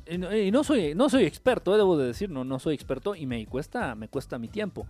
[0.06, 2.74] y no, y no soy, no soy experto, eh, debo de decir, no, no soy
[2.74, 4.86] experto y me cuesta, me cuesta mi tiempo.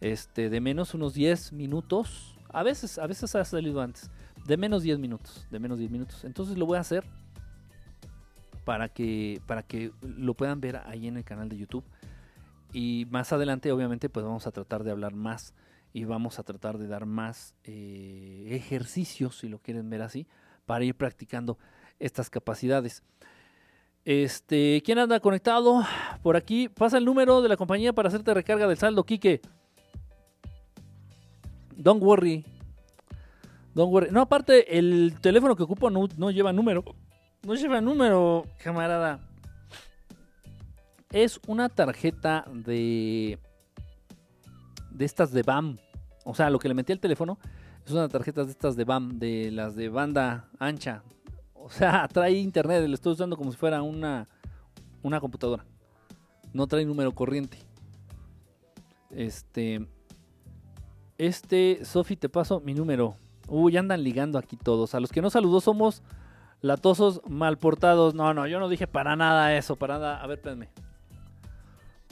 [0.00, 2.36] Este, de menos unos 10 minutos.
[2.50, 4.10] A veces, a veces ha salido antes.
[4.46, 5.46] De menos 10 minutos.
[5.50, 6.24] De menos 10 minutos.
[6.24, 7.04] Entonces lo voy a hacer
[8.64, 11.84] para que, para que lo puedan ver ahí en el canal de YouTube.
[12.72, 15.54] Y más adelante, obviamente, pues vamos a tratar de hablar más.
[15.92, 20.26] Y vamos a tratar de dar más eh, ejercicios, si lo quieren ver así,
[20.66, 21.58] para ir practicando
[21.98, 23.02] estas capacidades.
[24.04, 25.82] Este, ¿quién anda conectado?
[26.22, 29.40] Por aquí, pasa el número de la compañía para hacerte recarga del saldo, Quique.
[31.76, 32.44] Don't worry.
[33.74, 34.10] Don't worry.
[34.10, 36.84] No, aparte, el teléfono que ocupo no, no lleva número.
[37.46, 39.27] No lleva número, camarada.
[41.10, 43.38] Es una tarjeta de.
[44.90, 45.78] De estas de BAM.
[46.24, 47.38] O sea, lo que le metí al teléfono
[47.86, 51.02] es una tarjeta de estas de BAM, de las de banda ancha.
[51.54, 54.28] O sea, trae internet, lo estoy usando como si fuera una,
[55.02, 55.64] una computadora.
[56.52, 57.58] No trae número corriente.
[59.10, 59.86] Este.
[61.16, 63.16] Este, Sofi, te paso mi número.
[63.48, 64.94] Uy, andan ligando aquí todos.
[64.94, 66.02] A los que no saludó somos
[66.60, 68.14] latosos mal portados.
[68.14, 70.22] No, no, yo no dije para nada eso, para nada.
[70.22, 70.68] A ver, espérenme.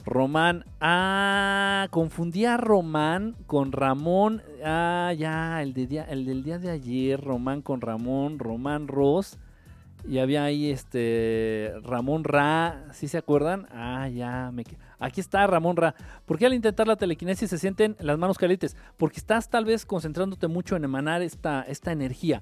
[0.07, 0.63] Román.
[0.79, 4.41] Ah, confundí a Román con Ramón.
[4.63, 7.19] Ah, ya, el, día, el del día de ayer.
[7.19, 8.39] Román con Ramón.
[8.39, 9.37] Román Ross.
[10.07, 12.85] Y había ahí este Ramón Ra.
[12.93, 13.67] ¿Sí se acuerdan?
[13.69, 14.49] Ah, ya.
[14.51, 14.63] Me...
[14.97, 15.93] Aquí está Ramón Ra.
[16.25, 18.77] ¿Por qué al intentar la telequinesis se sienten las manos calientes?
[18.95, 22.41] Porque estás tal vez concentrándote mucho en emanar esta, esta energía.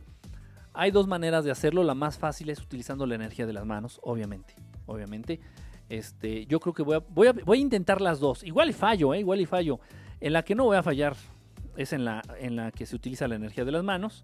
[0.74, 1.84] Hay dos maneras de hacerlo.
[1.84, 4.54] La más fácil es utilizando la energía de las manos, obviamente.
[4.86, 5.40] Obviamente.
[5.90, 8.44] Este, yo creo que voy a, intentar las dos.
[8.44, 9.20] Igual y fallo, ¿eh?
[9.20, 9.80] igual y fallo.
[10.20, 11.16] En la que no voy a fallar
[11.78, 14.24] es en la, en la que se utiliza la energía de las manos.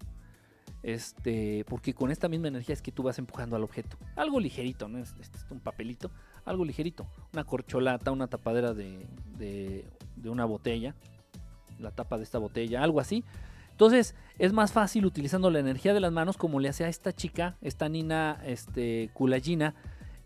[0.82, 3.96] Este, porque con esta misma energía es que tú vas empujando al objeto.
[4.16, 4.98] Algo ligerito, ¿no?
[4.98, 5.14] Es,
[5.50, 6.10] un papelito,
[6.44, 7.06] algo ligerito.
[7.32, 9.06] Una corcholata, una tapadera de,
[9.38, 9.84] de,
[10.28, 10.94] una botella.
[11.78, 13.24] La tapa de esta botella, algo así.
[13.70, 17.12] Entonces es más fácil utilizando la energía de las manos como le hace a esta
[17.12, 19.10] chica, esta Nina este.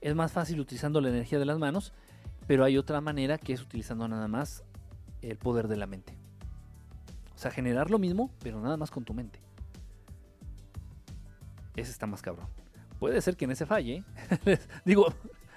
[0.06, 1.92] Es más fácil utilizando la energía de las manos,
[2.46, 4.62] pero hay otra manera que es utilizando nada más
[5.20, 6.16] el poder de la mente.
[7.34, 9.40] O sea, generar lo mismo, pero nada más con tu mente.
[11.74, 12.46] Ese está más cabrón.
[13.00, 14.04] Puede ser que en ese falle.
[14.84, 15.12] digo,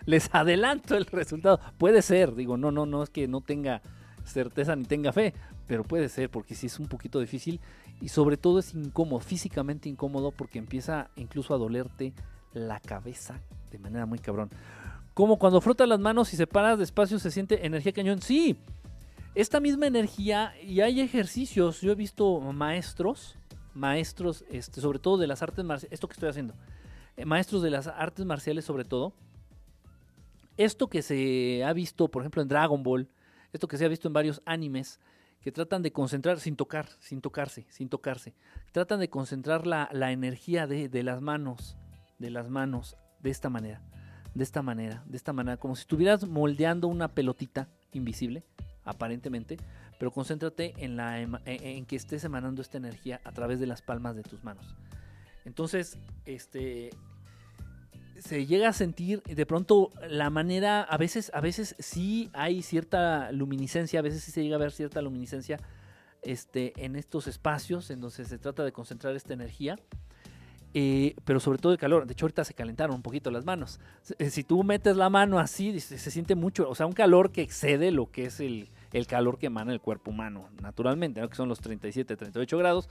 [0.06, 1.60] les adelanto el resultado.
[1.78, 3.84] Puede ser, digo, no, no, no es que no tenga
[4.26, 5.36] certeza ni tenga fe,
[5.68, 7.60] pero puede ser porque sí es un poquito difícil
[8.02, 12.14] y sobre todo es incómodo, físicamente incómodo porque empieza incluso a dolerte
[12.54, 14.50] la cabeza de manera muy cabrón.
[15.14, 18.22] Como cuando frotas las manos y separas despacio se siente energía cañón.
[18.22, 18.58] Sí,
[19.36, 21.82] esta misma energía y hay ejercicios.
[21.82, 23.36] Yo he visto maestros,
[23.74, 26.54] maestros, este, sobre todo de las artes marciales, esto que estoy haciendo,
[27.18, 29.14] eh, maestros de las artes marciales sobre todo.
[30.58, 33.08] Esto que se ha visto, por ejemplo, en Dragon Ball,
[33.54, 35.00] esto que se ha visto en varios animes,
[35.42, 38.34] que tratan de concentrar sin tocar, sin tocarse, sin tocarse.
[38.74, 41.78] Tratan de concentrar la, la energía de, de las manos,
[42.20, 43.82] de las manos, de esta manera
[44.34, 48.44] de esta manera, de esta manera, como si estuvieras moldeando una pelotita invisible,
[48.84, 49.58] aparentemente,
[49.98, 54.16] pero concéntrate en, la, en, que estés emanando esta energía a través de las palmas
[54.16, 54.76] de tus manos.
[55.46, 56.92] Entonces, este
[58.18, 63.32] se llega a sentir de pronto la manera, a veces, a veces sí hay cierta
[63.32, 65.58] luminiscencia, a veces sí se llega a ver cierta luminiscencia
[66.22, 69.78] este, en estos espacios en donde se trata de concentrar esta energía
[70.74, 72.06] eh, pero sobre todo el calor.
[72.06, 73.80] De hecho, ahorita se calentaron un poquito las manos.
[74.20, 77.42] Eh, si tú metes la mano así, se, siente mucho, o sea, un calor que
[77.42, 78.70] excede lo que es el,
[79.08, 82.90] calor que emana el cuerpo humano, naturalmente, que son los 37, 38 grados.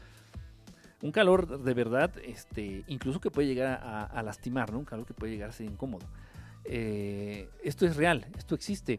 [1.01, 4.81] Un calor de verdad, este, incluso que puede llegar a, lastimar, ¿no?
[4.81, 6.05] Un calor que puede llegar a ser incómodo.
[6.65, 8.99] Eh, esto es real, esto existe.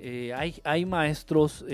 [0.00, 1.64] hay, hay maestros,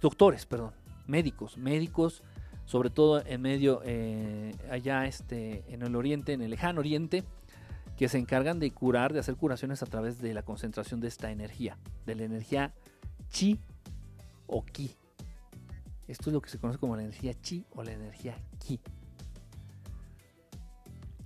[0.00, 0.72] doctores, perdón,
[1.08, 2.22] médicos, médicos
[2.70, 7.24] sobre todo en medio, eh, allá este, en el oriente, en el lejano oriente,
[7.96, 11.32] que se encargan de curar, de hacer curaciones a través de la concentración de esta
[11.32, 11.76] energía,
[12.06, 12.72] de la energía
[13.28, 13.58] chi
[14.46, 14.92] o ki.
[16.06, 18.78] Esto es lo que se conoce como la energía chi o la energía ki.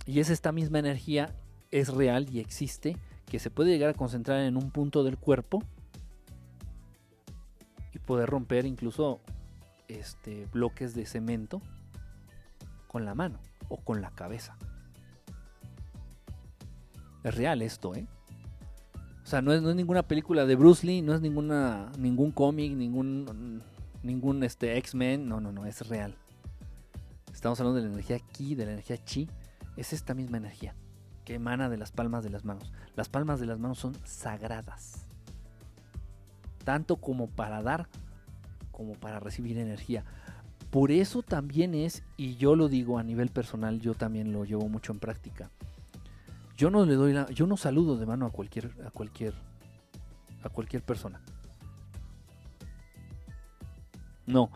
[0.07, 1.29] Y es esta misma energía,
[1.69, 5.61] es real y existe, que se puede llegar a concentrar en un punto del cuerpo
[7.93, 9.21] y poder romper incluso
[9.87, 11.61] este, bloques de cemento
[12.87, 13.39] con la mano
[13.69, 14.57] o con la cabeza.
[17.23, 18.07] Es real esto, ¿eh?
[19.23, 23.63] O sea, no es, ninguna película de Bruce Lee, no es ninguna, ningún cómic, ningún,
[24.03, 26.15] ningún este, X-Men, no, no, no, es real.
[27.33, 29.27] Estamos hablando de la energía Ki, de la energía Chi.
[29.75, 30.75] Es esta misma energía
[31.25, 32.71] que emana de las palmas de las manos.
[32.95, 35.07] Las palmas de las manos son sagradas.
[36.63, 37.89] Tanto como para dar
[38.75, 40.03] como para recibir energía.
[40.69, 44.67] Por eso también es, y yo lo digo a nivel personal, yo también lo llevo
[44.67, 45.49] mucho en práctica.
[46.57, 49.33] Yo no le doy la, yo no saludo de mano a cualquier, a cualquier,
[50.43, 51.21] a cualquier persona.
[54.25, 54.49] No,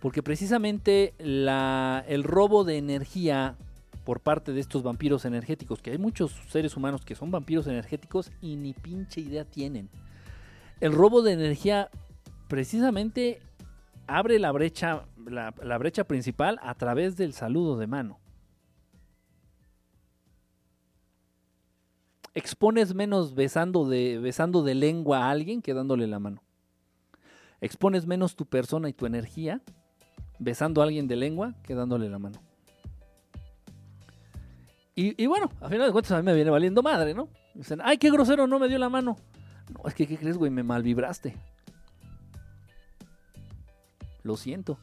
[0.00, 3.56] porque precisamente la, el robo de energía
[4.04, 8.30] por parte de estos vampiros energéticos, que hay muchos seres humanos que son vampiros energéticos
[8.40, 9.88] y ni pinche idea tienen.
[10.80, 11.88] El robo de energía
[12.48, 13.40] precisamente
[14.06, 18.18] abre la brecha, la, brecha principal a través del saludo de mano.
[22.34, 26.42] Expones menos besando de, besando de lengua a alguien que dándole la mano.
[27.60, 29.62] Expones menos tu persona y tu energía
[30.38, 32.40] besando a alguien de lengua que dándole la mano.
[34.96, 37.28] Y, bueno, a final de cuentas a mí me viene valiendo madre, ¿no?
[37.52, 39.16] Dicen, ay, qué grosero, no me dio la mano.
[39.72, 40.52] No, es que, ¿qué crees, güey?
[40.52, 41.34] Me malvibraste.
[44.24, 44.78] Lo siento.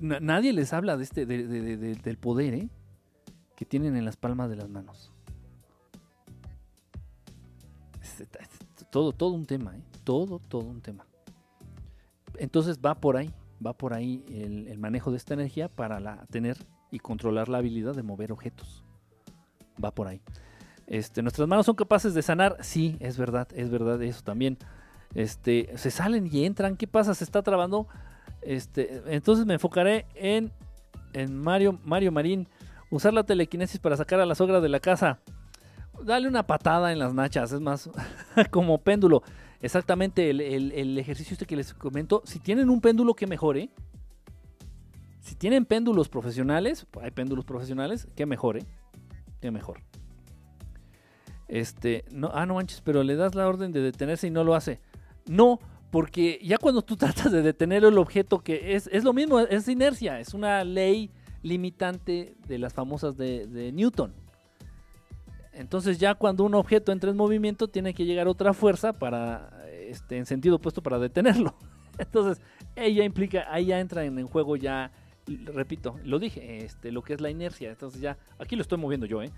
[0.00, 2.68] nadie les habla de este, del poder ¿eh?
[3.56, 5.10] que tienen en las palmas de las manos.
[8.90, 9.82] todo, todo un tema, ¿eh?
[10.04, 11.06] todo, todo un tema.
[12.38, 13.32] Entonces va por ahí,
[13.64, 16.56] va por ahí el, manejo de esta energía para tener
[16.90, 18.84] y controlar la habilidad de mover objetos.
[19.82, 20.20] Va por ahí.
[20.86, 22.56] Este, nuestras manos son capaces de sanar.
[22.60, 24.58] Sí, es verdad, es verdad eso también.
[25.14, 26.76] Este, se salen y entran.
[26.76, 27.14] ¿Qué pasa?
[27.14, 27.86] Se está trabando.
[28.42, 30.52] Este, entonces me enfocaré en,
[31.12, 32.48] en Mario, Mario Marín.
[32.90, 35.18] Usar la telequinesis para sacar a la sogra de la casa.
[36.02, 37.52] Dale una patada en las nachas.
[37.52, 37.90] Es más,
[38.50, 39.22] como péndulo.
[39.60, 42.22] Exactamente el, ejercicio este que les comento.
[42.26, 43.70] Si tienen un péndulo que mejore.
[45.20, 48.66] Si tienen péndulos profesionales, hay péndulos profesionales, que mejore.
[49.40, 49.80] Que mejor.
[51.48, 54.54] Este, no, ah, no manches, pero le das la orden de detenerse y no lo
[54.54, 54.80] hace.
[55.26, 59.40] No, porque ya cuando tú tratas de detener el objeto, que es, es lo mismo,
[59.40, 61.10] es inercia, es una ley
[61.42, 64.12] limitante de las famosas de, Newton.
[65.52, 70.16] Entonces ya cuando un objeto entra en movimiento, tiene que llegar otra fuerza para, este,
[70.16, 71.54] en sentido opuesto para detenerlo.
[71.98, 72.42] Entonces,
[72.74, 74.90] ella implica, ahí ya entra en, juego ya,
[75.26, 77.70] repito, lo dije, este, lo que es la inercia.
[77.70, 79.30] Entonces ya, aquí lo estoy moviendo yo, ¿eh?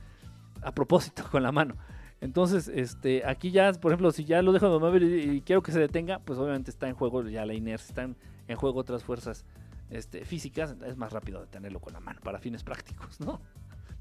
[0.62, 1.76] A propósito, con la mano.
[2.20, 5.72] Entonces, este, aquí ya, por ejemplo, si ya lo dejo de mover y, quiero que
[5.72, 8.16] se detenga, pues obviamente está en juego ya la inercia, están
[8.48, 9.44] en juego otras fuerzas
[9.90, 13.40] este, físicas, es más rápido de tenerlo con la mano para fines prácticos, ¿no?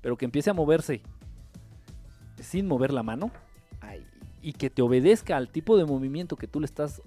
[0.01, 1.01] Pero que empiece a moverse
[2.39, 3.31] sin mover la mano
[4.41, 7.01] y que te obedezca al tipo de movimiento que tú le estás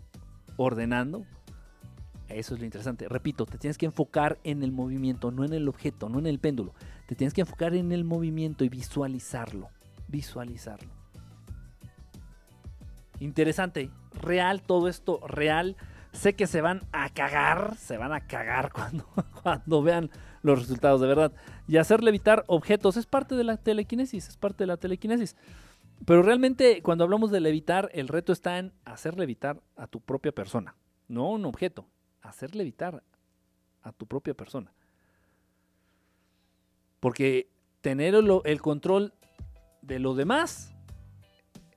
[0.57, 1.25] ordenando,
[2.29, 3.09] eso es lo interesante.
[3.09, 6.39] Repito, te tienes que enfocar en el movimiento, no en el objeto, no en el
[6.39, 6.75] péndulo.
[7.07, 9.71] Te tienes que enfocar en el movimiento y visualizarlo.
[10.09, 10.91] Visualizarlo.
[13.21, 15.77] Interesante, real todo esto, real.
[16.13, 19.07] Sé que se van a cagar, se van a cagar cuando,
[19.43, 20.11] cuando vean
[20.43, 21.33] los resultados de verdad.
[21.67, 25.37] Y hacer levitar objetos es parte de la telequinesis, es parte de la telequinesis.
[26.05, 30.33] Pero realmente cuando hablamos de levitar, el reto está en hacer levitar a tu propia
[30.33, 30.77] persona,
[31.09, 31.89] no un objeto,
[32.29, 33.03] hacer levitar
[33.83, 34.73] a tu propia persona.
[37.01, 37.49] Porque
[37.81, 39.15] tener el, control
[39.83, 40.75] de lo demás,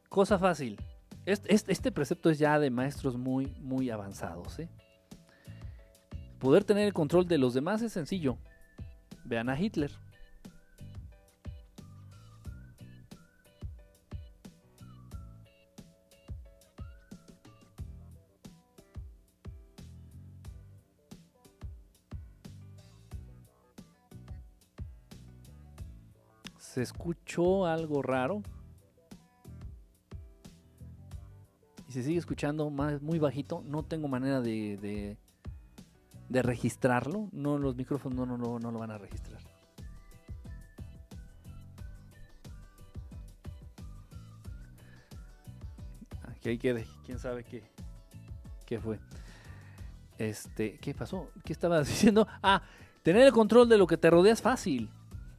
[0.10, 0.78] cosa fácil.
[1.26, 4.58] Este, este, precepto es ya de maestros muy, muy avanzados.
[4.60, 4.70] ¿eh?
[6.40, 8.38] Poder tener el control de los demás es sencillo.
[9.24, 9.92] Vean a Hitler.
[26.72, 28.42] Se escuchó algo raro.
[31.90, 33.62] Y se sigue escuchando más, muy bajito.
[33.68, 35.18] No tengo manera de,
[36.30, 37.28] de, registrarlo.
[37.34, 39.42] No, los micrófonos no, no, no lo van a registrar.
[46.30, 46.88] Aquí hay quede.
[47.06, 47.64] Quién sabe qué,
[48.66, 48.98] qué fue.
[50.18, 51.32] Este, ¿qué pasó?
[51.44, 52.26] ¿Qué estabas diciendo?
[52.42, 52.62] Ah,
[53.04, 54.90] tener el control de lo que te rodea es fácil.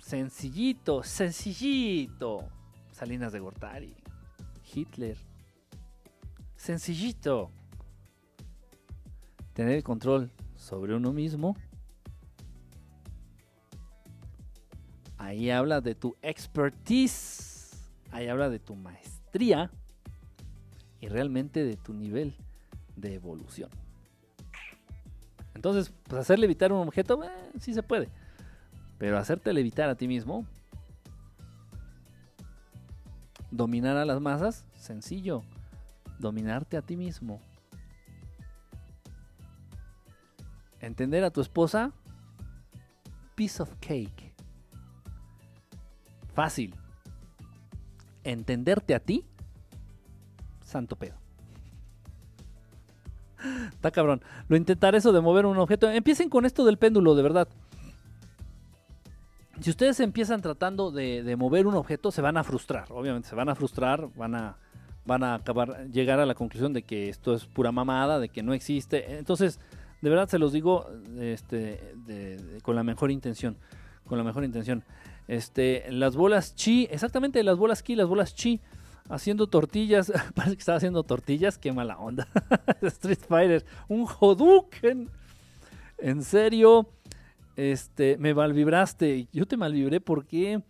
[0.02, 2.48] Sencillito, sencillito.
[2.90, 3.94] Salinas de Gortari.
[4.74, 5.16] Hitler.
[6.56, 7.50] Sencillito.
[9.54, 11.56] Tener el control sobre uno mismo.
[15.16, 17.80] Ahí habla de tu expertise.
[18.10, 19.70] Ahí habla de tu maestría.
[21.00, 22.34] Y realmente de tu nivel
[22.96, 23.70] de evolución.
[25.54, 28.08] Entonces, pues hacerle evitar un objeto, eh, sí se puede.
[29.02, 30.46] Pero hacerte levitar a ti mismo,
[33.50, 35.42] dominar a las masas, sencillo.
[36.20, 37.40] Dominarte a ti mismo.
[40.78, 41.90] Entender a tu esposa,
[43.34, 44.36] piece of cake.
[46.32, 46.72] Fácil.
[48.22, 49.26] Entenderte a ti,
[50.62, 51.16] santo pedo.
[53.72, 54.22] Está cabrón.
[54.46, 55.90] Lo intentar eso de mover un objeto.
[55.90, 57.48] Empiecen con esto del péndulo, de verdad.
[59.62, 62.86] Si ustedes empiezan tratando de, mover un objeto, se van a frustrar.
[62.90, 64.56] Obviamente, se van a frustrar, van a,
[65.04, 68.42] van a acabar, llegar a la conclusión de que esto es pura mamada, de que
[68.42, 69.18] no existe.
[69.18, 69.60] Entonces,
[70.00, 70.88] de verdad se los digo
[71.20, 71.94] este,
[72.62, 73.56] con la mejor intención.
[74.04, 74.82] Con la mejor intención.
[75.28, 78.60] Este, las bolas chi, exactamente las bolas chi, las bolas chi,
[79.08, 80.12] haciendo tortillas.
[80.34, 82.26] Parece que estaba haciendo tortillas, qué mala onda.
[82.82, 85.08] Street Fighter, un Hadouken.
[85.98, 86.88] En serio
[87.56, 89.28] este, me malvibraste.
[89.32, 90.62] Yo te malvibré porque...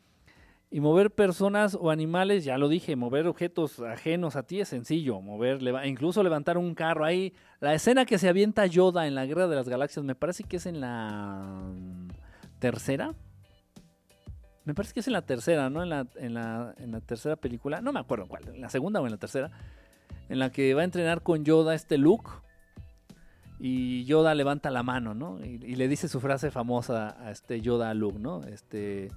[0.75, 5.21] Y mover personas o animales, ya lo dije, mover objetos ajenos a ti es sencillo.
[5.21, 7.05] Mover, incluso levantar un carro.
[7.05, 10.45] Ahí, la escena que se avienta Yoda en la Guerra de las Galaxias, me parece
[10.45, 11.61] que es en la
[12.59, 13.15] tercera.
[14.65, 15.83] Me parece que es en la tercera, ¿no?
[15.83, 17.83] En la, en la, en la tercera película.
[17.83, 19.51] No me acuerdo cuál, en la segunda o en la tercera.
[20.31, 22.31] En la que va a entrenar con Yoda este Luke
[23.65, 25.39] y Yoda levanta la mano, ¿no?
[25.39, 28.43] Y, le dice su frase famosa a este Yoda a Luke, ¿no?
[28.43, 29.09] Este,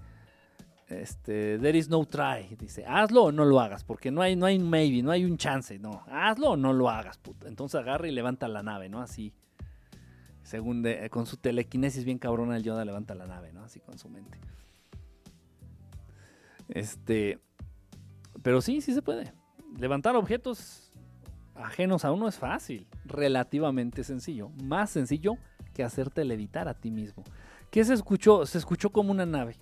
[0.88, 2.56] este, there is no try.
[2.56, 5.38] Dice, hazlo o no lo hagas, porque no hay, no hay maybe, no hay un
[5.38, 6.04] chance, no.
[6.12, 7.48] Hazlo o no lo hagas, puto.
[7.48, 9.02] Entonces agarra y levanta la nave, ¿no?
[9.02, 9.34] Así.
[10.44, 13.64] Según con su telequinesis bien cabrona, el Yoda levanta la nave, ¿no?
[13.64, 14.38] Así con su mente.
[16.70, 17.40] Este.
[18.44, 19.34] Pero sí, sí se puede.
[19.80, 20.85] Levantar objetos
[21.56, 25.34] ajenos a uno es fácil, relativamente sencillo, más sencillo
[25.74, 27.24] que hacerte levitar a ti mismo.
[27.72, 28.46] ¿Qué se escuchó?
[28.46, 29.56] Se escuchó como una nave.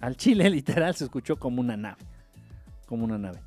[0.00, 2.02] Al chile literal se escuchó como una nave.
[2.86, 3.40] Como una nave.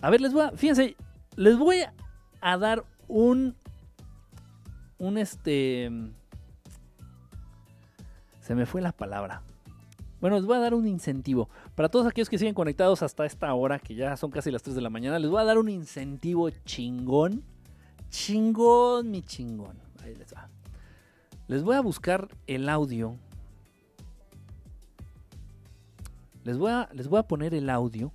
[0.00, 0.96] A ver, les voy a, fíjense,
[1.36, 1.82] les voy
[2.40, 3.56] a dar un
[4.98, 5.90] un este
[8.40, 9.42] se me fue la palabra.
[10.20, 11.48] Bueno, les voy a dar un incentivo.
[11.74, 14.74] Para todos aquellos que siguen conectados hasta esta hora, que ya son casi las 3
[14.74, 17.44] de la mañana, les voy a dar un incentivo chingón.
[18.10, 19.78] Chingón, mi chingón.
[20.02, 20.48] Ahí les va.
[21.46, 23.16] Les voy a buscar el audio.
[26.44, 28.12] Les voy a, les voy a poner el audio.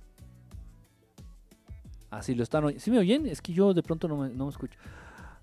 [2.10, 2.84] Así lo están oyendo.
[2.84, 3.26] ¿Sí me oyen?
[3.26, 4.78] Es que yo de pronto no no me escucho.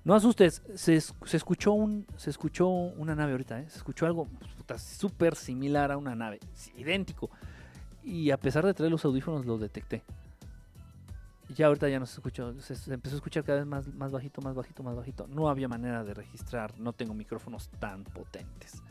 [0.03, 3.69] No asustes, se, se escuchó un, se escuchó una nave ahorita, ¿eh?
[3.69, 4.27] Se escuchó algo
[4.77, 6.39] súper similar a una nave,
[6.75, 7.29] idéntico.
[8.03, 10.03] Y a pesar de traer los audífonos, lo detecté.
[11.55, 14.11] Ya ahorita ya no se escuchó, se, se empezó a escuchar cada vez más, más
[14.11, 15.27] bajito, más bajito, más bajito.
[15.27, 18.81] No había manera de registrar, no tengo micrófonos tan potentes.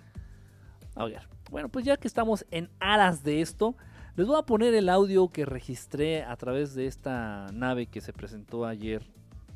[0.95, 3.75] A ver, bueno, pues ya que estamos en aras de esto,
[4.17, 8.13] les voy a poner el audio que registré a través de esta nave que se
[8.13, 9.07] presentó ayer,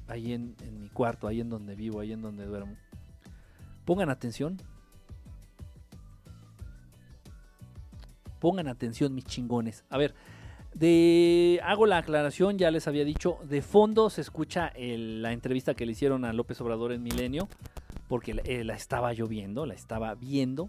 [0.08, 2.76] ahí en, mi cuarto, ahí en donde vivo, ahí en donde duermo.
[3.84, 4.58] Pongan atención.
[8.41, 9.84] Pongan atención, mis chingones.
[9.89, 10.15] A ver,
[10.74, 15.86] de, hago la aclaración, ya les había dicho, de fondo se escucha la entrevista que
[15.86, 17.49] le hicieron a López Obrador en Milenio,
[18.08, 20.68] porque la, eh, la estaba lloviendo, la estaba viendo,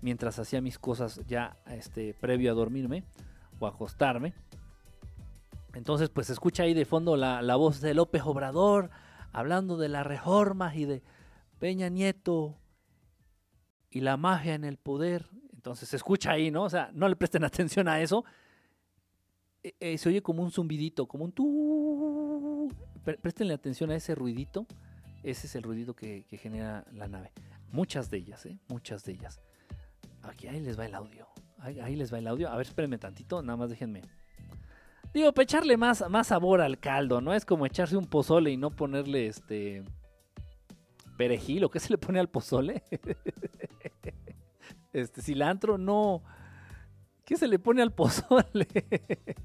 [0.00, 3.04] mientras hacía mis cosas ya este, previo a dormirme
[3.58, 4.34] o acostarme.
[5.74, 8.90] Entonces, pues se escucha ahí de fondo la, la voz de López Obrador,
[9.32, 11.02] hablando de las reformas y de
[11.58, 12.56] Peña Nieto
[13.90, 15.28] y la magia en el poder.
[15.52, 16.62] Entonces se escucha ahí, ¿no?
[16.64, 18.24] O sea, no le presten atención a eso.
[19.62, 22.68] Eh, eh, se oye como un zumbidito, como un tú.
[23.04, 24.66] Pre- Préstenle atención a ese ruidito.
[25.22, 27.32] Ese es el ruidito que, que genera la nave.
[27.72, 28.58] Muchas de ellas, ¿eh?
[28.68, 29.40] Muchas de ellas.
[30.22, 31.26] Aquí ahí les va el audio.
[31.58, 32.48] Ahí, ahí les va el audio.
[32.50, 34.02] A ver, espérenme tantito, nada más déjenme.
[35.14, 37.32] Digo, para echarle más, más sabor al caldo, ¿no?
[37.32, 39.84] Es como echarse un pozole y no ponerle este.
[41.16, 42.82] Perejil, ¿o qué se le pone al pozole?
[44.92, 46.24] este, cilantro, no.
[47.24, 48.66] ¿Qué se le pone al pozole?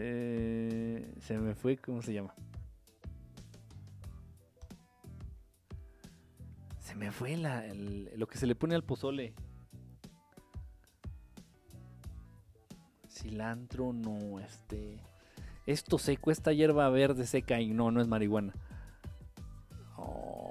[0.00, 2.34] Eh, se me fue, ¿cómo se llama?
[6.78, 9.32] Se me fue la- lo que se le pone al pozole.
[13.22, 14.98] cilantro, no, este.
[15.66, 18.54] Esto seco, esta hierba verde seca y no, no es marihuana.
[19.96, 20.38] Oh,